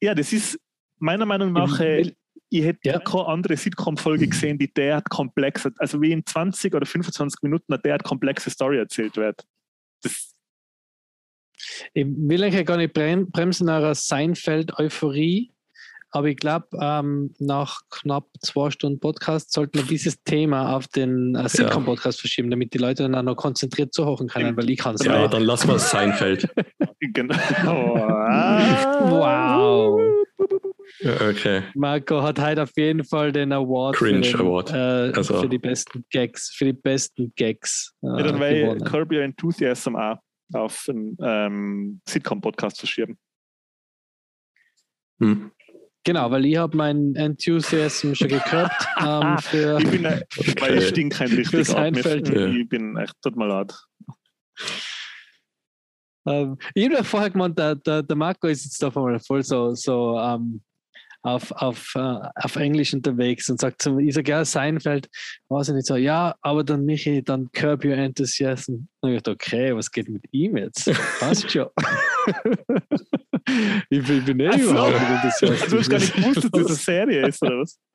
Ja, 0.00 0.14
das 0.14 0.32
ist 0.32 0.58
meiner 0.98 1.26
Meinung 1.26 1.52
nach 1.52 1.78
äh, 1.80 2.12
ich 2.50 2.64
hätte 2.64 2.80
ja. 2.84 2.98
keine 2.98 3.26
andere 3.26 3.56
Sitcom-Folge 3.56 4.28
gesehen, 4.28 4.58
die 4.58 4.72
derart 4.72 5.08
komplex, 5.08 5.66
also 5.78 6.02
wie 6.02 6.12
in 6.12 6.26
20 6.26 6.74
oder 6.74 6.84
25 6.84 7.42
Minuten 7.42 7.72
eine 7.72 7.80
derart 7.80 8.02
komplexe 8.02 8.50
Story 8.50 8.78
erzählt 8.78 9.16
wird. 9.16 9.46
Das 10.02 10.34
ich 11.92 12.06
will 12.06 12.42
euch 12.42 12.54
ja 12.54 12.62
gar 12.62 12.78
nicht 12.78 12.94
bremsen 12.94 13.68
eurer 13.68 13.94
Seinfeld-Euphorie, 13.94 15.52
aber 16.12 16.28
ich 16.28 16.36
glaube, 16.36 16.66
ähm, 16.80 17.34
nach 17.38 17.80
knapp 17.90 18.26
zwei 18.40 18.70
Stunden 18.70 18.98
Podcast 18.98 19.52
sollten 19.52 19.78
wir 19.78 19.84
dieses 19.84 20.22
Thema 20.22 20.74
auf 20.74 20.88
den 20.88 21.34
äh, 21.34 21.48
Sitcom-Podcast 21.48 22.18
ja. 22.18 22.22
verschieben, 22.22 22.50
damit 22.50 22.74
die 22.74 22.78
Leute 22.78 23.04
dann 23.04 23.14
auch 23.14 23.22
noch 23.22 23.36
konzentriert 23.36 23.94
zuhören 23.94 24.28
können, 24.28 24.56
weil 24.56 24.68
ich 24.70 24.78
kann 24.78 24.96
es 24.96 25.04
Ja, 25.04 25.28
dann 25.28 25.44
lassen 25.44 25.68
wir 25.68 25.76
es 25.76 25.90
Seinfeld. 25.90 26.48
genau. 27.00 27.34
wow. 29.10 30.00
Okay. 31.02 31.62
Marco 31.74 32.22
hat 32.22 32.40
heute 32.40 32.64
auf 32.64 32.72
jeden 32.76 33.04
Fall 33.04 33.32
den 33.32 33.52
Award, 33.52 33.96
Cringe 33.96 34.24
für, 34.24 34.36
den, 34.36 34.46
Award. 34.46 34.72
Äh, 34.72 35.16
also. 35.16 35.40
für 35.40 35.48
die 35.48 35.58
besten 35.58 36.04
Gags, 36.10 36.50
für 36.50 36.66
die 36.66 36.72
besten 36.72 37.32
Gags. 37.36 37.94
Äh, 38.02 38.06
ja, 38.06 38.22
dann 38.24 38.40
wäre 38.40 38.76
Curb 38.78 39.12
Your 39.12 39.22
Enthusiasm 39.22 39.96
auch 39.96 40.18
auf 40.52 40.86
einen 40.88 41.16
ähm, 41.22 42.00
Sitcom-Podcast 42.08 42.78
verschieben. 42.78 43.16
Hm. 45.20 45.52
Genau, 46.04 46.30
weil 46.30 46.46
ich 46.46 46.56
habe 46.56 46.76
meinen 46.76 47.14
Enthusiasm 47.14 48.14
schon 48.14 48.28
gekürbt. 48.28 48.72
ähm, 49.00 49.38
für, 49.38 49.78
ich 49.80 49.90
bin, 49.90 50.06
ein, 50.06 50.22
okay. 50.38 50.78
ich 50.78 50.88
stink 50.88 51.12
kein 51.12 51.28
richtig 51.28 51.68
Ja. 51.68 52.46
Ich 52.46 52.68
bin 52.68 52.96
echt, 52.96 53.14
tut 53.22 53.36
mir 53.36 53.46
leid. 53.46 53.74
Ähm, 56.26 56.58
ich 56.74 56.84
habe 56.86 56.94
ja 56.96 57.02
vorher 57.02 57.30
gemeint, 57.30 57.58
der, 57.58 57.74
der, 57.74 58.02
der 58.02 58.16
Marco 58.16 58.46
ist 58.46 58.64
jetzt 58.64 58.82
da 58.82 58.90
voll 58.90 59.42
so, 59.42 59.74
so 59.74 60.18
ähm, 60.18 60.62
auf, 61.22 61.52
auf, 61.52 61.92
uh, 61.96 62.20
auf 62.34 62.56
Englisch 62.56 62.94
unterwegs 62.94 63.48
und 63.50 63.60
sagt 63.60 63.82
zum, 63.82 63.98
ich 63.98 64.14
sage, 64.14 64.30
ja, 64.30 64.44
Seinfeld, 64.44 65.08
weiß 65.48 65.68
ich 65.68 65.74
nicht 65.74 65.86
so, 65.86 65.96
ja, 65.96 66.34
aber 66.40 66.64
dann 66.64 66.84
Michi, 66.84 67.22
dann 67.22 67.50
Curb 67.52 67.84
Your 67.84 67.96
Enthusiasm. 67.96 68.88
Und 69.00 69.10
ich 69.10 69.22
dachte, 69.22 69.32
okay, 69.32 69.74
was 69.74 69.90
geht 69.90 70.08
mit 70.08 70.24
ihm 70.32 70.56
jetzt? 70.56 70.90
Passt 71.20 71.50
schon. 71.50 71.68
ich 73.90 74.06
bin, 74.06 74.24
bin 74.24 74.40
eh 74.40 74.60
überhaupt 74.60 74.92
nicht 74.92 75.10
enthusiastisch. 75.10 75.68
Du 75.70 75.78
hast 75.78 75.90
gar 75.90 75.98
nicht 75.98 76.14
gewusst, 76.14 76.44
dass 76.44 76.50
das 76.50 76.66
eine 76.66 76.74
Serie 76.76 77.26
ist, 77.28 77.42
oder 77.42 77.60
was? 77.60 77.78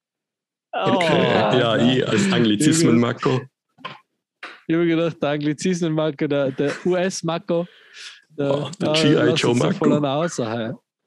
Okay, 0.78 1.08
oh, 1.10 1.58
ja, 1.58 1.78
ich 1.78 2.06
als 2.06 2.34
Anglizismen 2.34 3.00
Marco. 3.00 3.40
Ich 4.68 4.76
habe 4.76 4.86
gedacht, 4.86 5.24
der 5.24 5.30
Anglizismen 5.30 5.94
Marco, 5.94 6.28
der, 6.28 6.52
der 6.52 6.74
US-Marco, 6.86 7.66
der, 8.28 8.54
oh, 8.54 8.70
der 8.82 8.92
G.I. 8.92 9.34
Joe 9.36 9.56
Marco. 9.56 9.86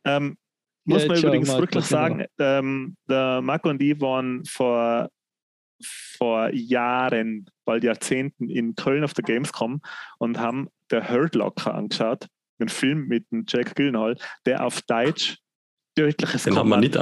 Ähm, 0.07 0.39
muss 0.87 1.07
man 1.07 1.19
übrigens 1.19 1.49
wirklich 1.49 1.87
genau. 1.87 2.01
sagen, 2.01 2.25
ähm, 2.39 2.97
der 3.11 3.43
Marco 3.43 3.69
und 3.69 3.83
ich 3.83 4.01
waren 4.01 4.43
vor, 4.47 5.11
vor 5.83 6.49
Jahren, 6.55 7.45
bald 7.67 7.85
Jahrzehnten 7.85 8.49
in 8.49 8.75
Köln 8.75 9.05
auf 9.05 9.13
der 9.13 9.25
Gamescom 9.25 9.83
und 10.17 10.39
haben 10.39 10.71
der 10.91 11.11
Hurt 11.11 11.35
Locker 11.35 11.75
angeschaut, 11.75 12.27
einen 12.59 12.69
Film 12.69 13.07
mit 13.09 13.31
dem 13.31 13.45
Jack 13.47 13.75
Gyllenhaal, 13.75 14.17
der 14.47 14.65
auf 14.65 14.83
Deutsch 14.83 15.39
tödliches 15.97 16.45
Den 16.45 16.57
haben 16.57 16.69
wir 16.69 16.77
nicht 16.77 16.97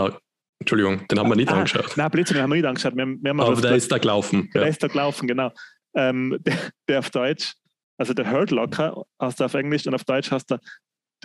Entschuldigung, 0.59 1.07
den 1.09 1.19
haben 1.19 1.29
wir 1.29 1.37
nicht 1.37 1.51
ah, 1.51 1.57
angeschaut. 1.59 1.97
Nein, 1.97 2.11
Blödsinn, 2.11 2.37
den 2.37 2.43
haben 2.43 2.51
wir 2.51 2.57
nicht 2.57 2.67
angeschaut. 2.67 2.97
Wir, 2.97 3.07
wir 3.07 3.31
Aber 3.31 3.61
der 3.61 3.77
ist 3.77 3.93
da 3.93 3.99
gelaufen. 3.99 4.49
Der 4.55 4.63
ja. 4.63 4.69
ist 4.69 4.83
da 4.83 4.89
gelaufen, 4.89 5.29
genau. 5.29 5.53
Ähm, 5.95 6.39
der, 6.41 6.57
der, 6.89 6.99
auf 7.01 7.11
Deutsch, 7.11 7.55
also 7.99 8.15
der 8.15 8.31
Hurt 8.31 8.51
Locker, 8.51 9.05
hast 9.19 9.41
du 9.41 9.45
auf 9.45 9.53
Englisch 9.53 9.87
und 9.87 9.95
auf 9.95 10.05
Deutsch 10.05 10.31
hast 10.31 10.51
du 10.51 10.59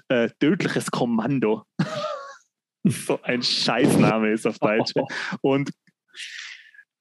äh, 0.10 0.30
tödliches 0.40 0.92
Kommando. 0.92 1.64
so 2.84 3.22
ein 3.24 3.42
Scheißname 3.42 4.32
ist 4.32 4.46
auf 4.46 4.60
Deutsch. 4.60 4.92
Und 5.42 5.72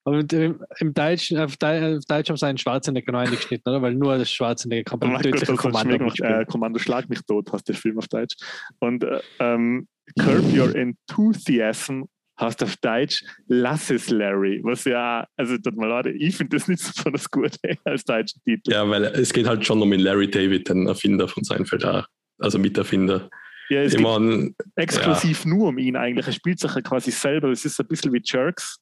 und 0.04 0.32
im, 0.32 0.62
im 0.78 0.94
Deutschen, 0.94 1.38
auf, 1.38 1.56
De 1.56 1.96
auf 1.96 2.04
Deutsch 2.06 2.30
haben 2.30 2.36
sie 2.36 2.46
einen 2.46 2.58
Schwarzenegger 2.58 3.12
noch 3.12 3.20
eingeschnitten, 3.20 3.70
oder? 3.70 3.82
Weil 3.82 3.94
nur 3.94 4.16
das 4.16 4.30
Schwarzenegger 4.30 4.84
kann 4.84 4.98
man 4.98 5.20
tödliche 5.20 5.54
Kommando 5.54 6.04
mich, 6.04 6.20
äh, 6.20 6.44
Kommando 6.46 6.78
Schlag 6.78 7.08
mich 7.08 7.20
tot, 7.26 7.52
heißt 7.52 7.68
der 7.68 7.74
Film 7.74 7.98
auf 7.98 8.08
Deutsch. 8.08 8.36
Und 8.78 9.04
äh, 9.04 9.20
ähm, 9.38 9.88
Curb 10.18 10.44
Your 10.56 10.74
Enthusiasm 10.74 12.04
heißt 12.40 12.62
auf 12.62 12.76
Deutsch 12.78 13.22
Lass 13.46 13.90
es 13.90 14.08
Larry, 14.10 14.60
was 14.64 14.84
ja, 14.84 15.26
also 15.36 15.58
tut 15.58 15.76
mir 15.76 15.88
leid, 15.88 16.06
ich 16.06 16.36
finde 16.36 16.56
das 16.56 16.66
nicht 16.66 16.82
so 16.82 16.92
besonders 16.96 17.30
gut 17.30 17.56
als 17.84 18.04
deutschen 18.04 18.40
Titel. 18.42 18.72
Ja, 18.72 18.88
weil 18.88 19.04
es 19.04 19.32
geht 19.32 19.46
halt 19.46 19.64
schon 19.66 19.82
um 19.82 19.90
den 19.90 20.00
Larry 20.00 20.30
David, 20.30 20.68
den 20.68 20.86
Erfinder 20.86 21.28
von 21.28 21.44
Seinfeld 21.44 21.84
auch, 21.84 22.06
also 22.38 22.58
Miterfinder. 22.58 23.28
Ja, 23.68 23.82
es 23.82 23.96
geht 23.96 24.54
exklusiv 24.74 25.44
ja. 25.44 25.50
nur 25.50 25.68
um 25.68 25.78
ihn 25.78 25.94
eigentlich. 25.94 26.26
Er 26.26 26.32
spielt 26.32 26.58
sich 26.58 26.74
ja 26.74 26.80
quasi 26.80 27.12
selber. 27.12 27.50
Es 27.50 27.64
ist 27.64 27.78
ein 27.78 27.86
bisschen 27.86 28.12
wie 28.12 28.20
Jerks. 28.24 28.80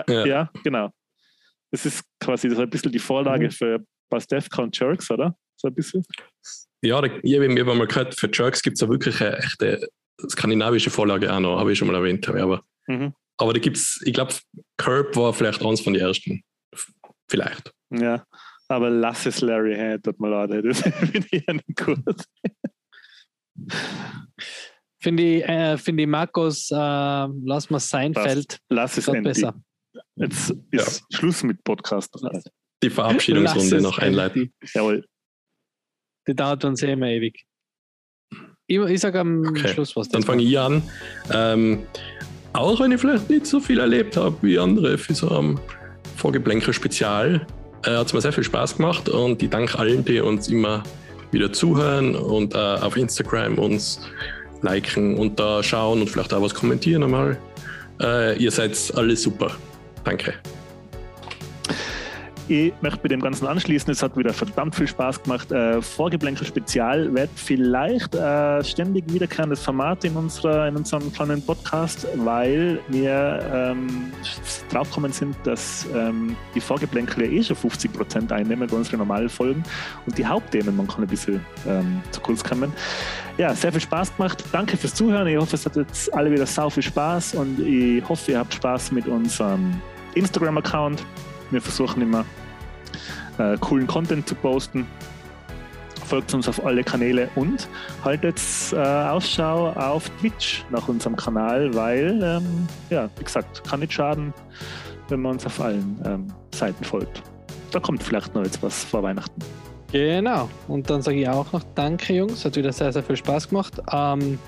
Äh, 0.00 0.14
ja. 0.14 0.26
ja. 0.26 0.50
genau. 0.62 0.90
Das 1.70 1.86
ist 1.86 2.04
quasi 2.20 2.48
das 2.48 2.58
ist 2.58 2.62
ein 2.62 2.70
bisschen 2.70 2.92
die 2.92 2.98
Vorlage 2.98 3.46
mhm. 3.46 3.50
für 3.50 3.84
Pastewka 4.10 4.62
und 4.62 4.78
Jerks, 4.78 5.10
oder? 5.10 5.36
So 5.56 5.68
ein 5.68 5.74
bisschen. 5.74 6.04
Ja, 6.82 7.02
ich 7.02 7.34
habe 7.36 7.64
mal 7.64 7.86
gehört, 7.86 8.14
für 8.14 8.30
Jerks 8.32 8.62
gibt 8.62 8.76
es 8.76 8.82
ja 8.82 8.88
wirklich 8.88 9.20
eine 9.20 9.38
echte 9.38 9.88
skandinavische 10.28 10.90
Vorlage 10.90 11.32
auch 11.32 11.40
noch, 11.40 11.58
habe 11.58 11.72
ich 11.72 11.78
schon 11.78 11.88
mal 11.88 11.96
erwähnt. 11.96 12.28
Aber, 12.28 12.62
mhm. 12.86 13.14
aber 13.38 13.52
da 13.54 13.58
gibt 13.58 13.76
es, 13.76 14.02
ich 14.04 14.12
glaube, 14.12 14.34
Curb 14.76 15.16
war 15.16 15.32
vielleicht 15.32 15.64
eins 15.64 15.80
von 15.80 15.94
den 15.94 16.02
ersten. 16.02 16.42
Vielleicht. 17.28 17.72
Ja, 17.90 18.24
aber 18.68 18.90
lass 18.90 19.26
es 19.26 19.40
Larry, 19.40 19.74
hey, 19.74 19.98
tut 19.98 20.20
mir 20.20 20.28
leid, 20.28 20.64
das 20.64 20.80
finde 21.10 21.26
ich 21.30 21.44
ja 21.46 21.54
nicht 21.54 21.76
gut. 21.76 22.24
Finde 25.00 25.22
ich, 25.22 25.44
äh, 25.44 25.78
find 25.78 26.00
ich 26.00 26.06
Markus, 26.06 26.70
äh, 26.70 26.76
lass 26.76 27.70
mal 27.70 27.80
Seinfeld. 27.80 28.58
Lass, 28.68 28.96
lass 28.96 28.98
es 28.98 29.08
endlich. 29.08 29.34
besser. 29.34 29.54
Jetzt 30.16 30.50
ist 30.70 31.02
ja. 31.10 31.16
Schluss 31.16 31.42
mit 31.42 31.62
Podcast. 31.64 32.14
Die 32.82 32.90
Verabschiedungsrunde 32.90 33.80
noch 33.80 33.98
einleiten. 33.98 34.52
Jawohl. 34.74 35.06
Die 36.26 36.34
dauert 36.34 36.64
uns 36.64 36.82
eh 36.82 36.92
immer 36.92 37.08
ewig. 37.08 37.44
Ich, 38.66 38.78
ich 38.78 39.00
sage 39.00 39.20
am 39.20 39.46
okay. 39.46 39.68
Schluss 39.68 39.94
was. 39.96 40.08
Dann 40.08 40.22
fange 40.22 40.42
ich 40.42 40.58
an. 40.58 40.82
Ähm, 41.32 41.86
auch 42.52 42.80
wenn 42.80 42.92
ich 42.92 43.00
vielleicht 43.00 43.28
nicht 43.28 43.46
so 43.46 43.60
viel 43.60 43.80
erlebt 43.80 44.16
habe 44.16 44.36
wie 44.42 44.58
andere 44.58 44.96
für 44.96 45.14
so 45.14 45.28
ein 45.30 45.60
Vorgeplänkel-Spezial, 46.16 47.46
äh, 47.84 47.90
hat 47.90 48.06
es 48.06 48.12
mir 48.12 48.20
sehr 48.20 48.32
viel 48.32 48.44
Spaß 48.44 48.76
gemacht 48.76 49.08
und 49.08 49.42
ich 49.42 49.50
danke 49.50 49.78
allen, 49.78 50.04
die 50.04 50.20
uns 50.20 50.48
immer 50.48 50.82
wieder 51.30 51.52
zuhören 51.52 52.14
und 52.14 52.54
äh, 52.54 52.58
auf 52.58 52.96
Instagram 52.96 53.58
uns 53.58 54.00
liken 54.62 55.18
und 55.18 55.38
da 55.38 55.62
schauen 55.62 56.00
und 56.00 56.08
vielleicht 56.08 56.32
auch 56.32 56.40
was 56.40 56.54
kommentieren 56.54 57.02
einmal. 57.02 57.38
Äh, 58.00 58.38
ihr 58.38 58.50
seid 58.50 58.92
alle 58.94 59.16
super. 59.16 59.56
Danke. 60.04 60.34
Ich 62.46 62.74
möchte 62.82 63.00
bei 63.00 63.08
dem 63.08 63.20
Ganzen 63.20 63.46
anschließen. 63.46 63.90
Es 63.90 64.02
hat 64.02 64.18
wieder 64.18 64.34
verdammt 64.34 64.74
viel 64.74 64.86
Spaß 64.86 65.22
gemacht. 65.22 65.50
Äh, 65.50 65.80
Vorgeblänkel 65.80 66.46
Spezial 66.46 67.12
wird 67.14 67.30
vielleicht 67.36 68.14
äh, 68.14 68.62
ständig 68.62 69.10
wiederkehrendes 69.10 69.62
Format 69.62 70.04
in, 70.04 70.14
unserer, 70.14 70.68
in 70.68 70.76
unserem 70.76 71.10
kleinen 71.10 71.40
Podcast, 71.40 72.06
weil 72.16 72.80
wir 72.88 73.40
ähm, 73.50 74.12
draufgekommen 74.70 75.10
sind, 75.10 75.34
dass 75.44 75.86
ähm, 75.94 76.36
die 76.54 76.60
Vorgeblänkel 76.60 77.24
ja 77.24 77.30
eh 77.30 77.42
schon 77.42 77.56
50 77.56 77.92
Prozent 77.94 78.30
einnehmen 78.30 78.68
bei 78.68 78.76
unseren 78.76 78.98
normalen 78.98 79.30
Folgen 79.30 79.62
und 80.04 80.18
die 80.18 80.26
Hauptthemen, 80.26 80.76
man 80.76 80.86
kann 80.86 81.02
ein 81.02 81.08
bisschen 81.08 81.40
ähm, 81.66 82.02
zu 82.10 82.20
kurz 82.20 82.44
kommen. 82.44 82.74
Ja, 83.38 83.54
sehr 83.54 83.72
viel 83.72 83.80
Spaß 83.80 84.16
gemacht. 84.16 84.44
Danke 84.52 84.76
fürs 84.76 84.94
Zuhören. 84.94 85.26
Ich 85.28 85.38
hoffe, 85.38 85.56
es 85.56 85.64
hat 85.64 85.76
jetzt 85.76 86.12
alle 86.12 86.30
wieder 86.30 86.44
sau 86.44 86.68
viel 86.68 86.82
Spaß 86.82 87.36
und 87.36 87.58
ich 87.58 88.06
hoffe, 88.06 88.32
ihr 88.32 88.38
habt 88.38 88.52
Spaß 88.52 88.92
mit 88.92 89.08
unserem 89.08 89.80
Instagram-Account. 90.14 91.04
Wir 91.50 91.60
versuchen 91.60 92.02
immer 92.02 92.24
äh, 93.38 93.56
coolen 93.60 93.86
Content 93.86 94.28
zu 94.28 94.34
posten. 94.34 94.86
Folgt 96.06 96.34
uns 96.34 96.48
auf 96.48 96.64
alle 96.64 96.84
Kanäle 96.84 97.30
und 97.34 97.68
haltet 98.04 98.40
äh, 98.72 98.76
Ausschau 98.76 99.70
auf 99.70 100.10
Twitch 100.20 100.64
nach 100.70 100.86
unserem 100.86 101.16
Kanal, 101.16 101.74
weil, 101.74 102.20
ähm, 102.22 102.68
ja, 102.90 103.08
wie 103.16 103.24
gesagt, 103.24 103.64
kann 103.68 103.80
nicht 103.80 103.92
schaden, 103.92 104.34
wenn 105.08 105.22
man 105.22 105.32
uns 105.32 105.46
auf 105.46 105.60
allen 105.60 105.98
ähm, 106.04 106.26
Seiten 106.54 106.84
folgt. 106.84 107.22
Da 107.70 107.80
kommt 107.80 108.02
vielleicht 108.02 108.34
noch 108.34 108.44
jetzt 108.44 108.62
was 108.62 108.84
vor 108.84 109.02
Weihnachten. 109.02 109.40
Genau. 109.90 110.48
Und 110.68 110.90
dann 110.90 111.02
sage 111.02 111.20
ich 111.20 111.28
auch 111.28 111.52
noch 111.52 111.62
Danke, 111.74 112.14
Jungs. 112.14 112.44
Hat 112.44 112.56
wieder 112.56 112.72
sehr, 112.72 112.92
sehr 112.92 113.02
viel 113.02 113.16
Spaß 113.16 113.48
gemacht. 113.48 113.80
Ähm, 113.92 114.38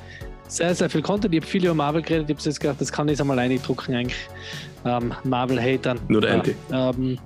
sehr, 0.48 0.74
sehr 0.74 0.90
viel 0.90 1.02
Content. 1.02 1.34
Ich 1.34 1.40
habe 1.40 1.50
viel 1.50 1.64
über 1.64 1.74
Marvel 1.74 2.02
geredet. 2.02 2.28
Ich 2.28 2.36
habe 2.36 2.44
jetzt 2.44 2.60
gedacht, 2.60 2.80
das 2.80 2.92
kann 2.92 3.08
ich 3.08 3.20
einmal 3.20 3.38
eindrucken, 3.38 3.94
eigentlich. 3.94 4.28
Ähm, 4.86 5.12
Marvel-Hatern. 5.24 5.98
Nur 6.08 6.20
der 6.20 6.30
Andy. 6.30 6.54
Ja, 6.70 6.90
ähm, 6.90 7.18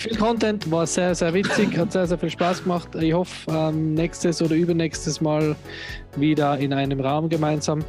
viel 0.00 0.16
Content, 0.16 0.70
war 0.70 0.86
sehr, 0.86 1.14
sehr 1.14 1.34
witzig, 1.34 1.76
hat 1.76 1.92
sehr, 1.92 2.06
sehr 2.06 2.16
viel 2.16 2.30
Spaß 2.30 2.62
gemacht. 2.62 2.88
Ich 2.98 3.12
hoffe, 3.12 3.50
ähm, 3.50 3.92
nächstes 3.92 4.40
oder 4.40 4.54
übernächstes 4.54 5.20
Mal 5.20 5.54
wieder 6.16 6.56
in 6.58 6.72
einem 6.72 7.00
Raum 7.00 7.28
gemeinsam. 7.28 7.84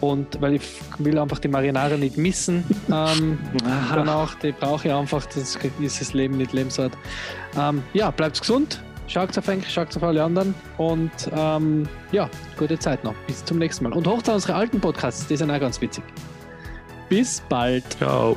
Und 0.00 0.40
weil 0.40 0.56
ich 0.56 0.62
will 0.98 1.18
einfach 1.18 1.38
die 1.38 1.48
Marinare 1.48 1.96
nicht 1.96 2.18
missen. 2.18 2.62
Ähm, 2.92 3.38
danach, 3.94 4.34
die 4.34 4.52
brauche 4.52 4.88
ich 4.88 4.94
einfach, 4.94 5.24
das 5.26 5.56
ist 5.80 6.00
das 6.00 6.12
Leben 6.12 6.36
nicht 6.36 6.52
lebenswert. 6.52 6.92
Ähm, 7.58 7.82
ja, 7.94 8.10
bleibt 8.10 8.38
gesund, 8.38 8.82
schaut 9.06 9.36
auf 9.38 9.48
Enk, 9.48 9.64
schaut 9.66 9.96
auf 9.96 10.02
alle 10.02 10.22
anderen 10.22 10.54
und 10.76 11.10
ähm, 11.34 11.88
ja, 12.12 12.28
gute 12.58 12.78
Zeit 12.78 13.02
noch. 13.02 13.14
Bis 13.26 13.42
zum 13.44 13.58
nächsten 13.58 13.84
Mal. 13.84 13.94
Und 13.94 14.06
hoch 14.06 14.20
zu 14.20 14.32
unsere 14.32 14.54
alten 14.54 14.78
Podcasts, 14.78 15.26
die 15.26 15.36
sind 15.36 15.50
auch 15.50 15.60
ganz 15.60 15.80
witzig. 15.80 16.04
Bis 17.08 17.40
bald. 17.48 17.84
Ciao. 17.98 18.36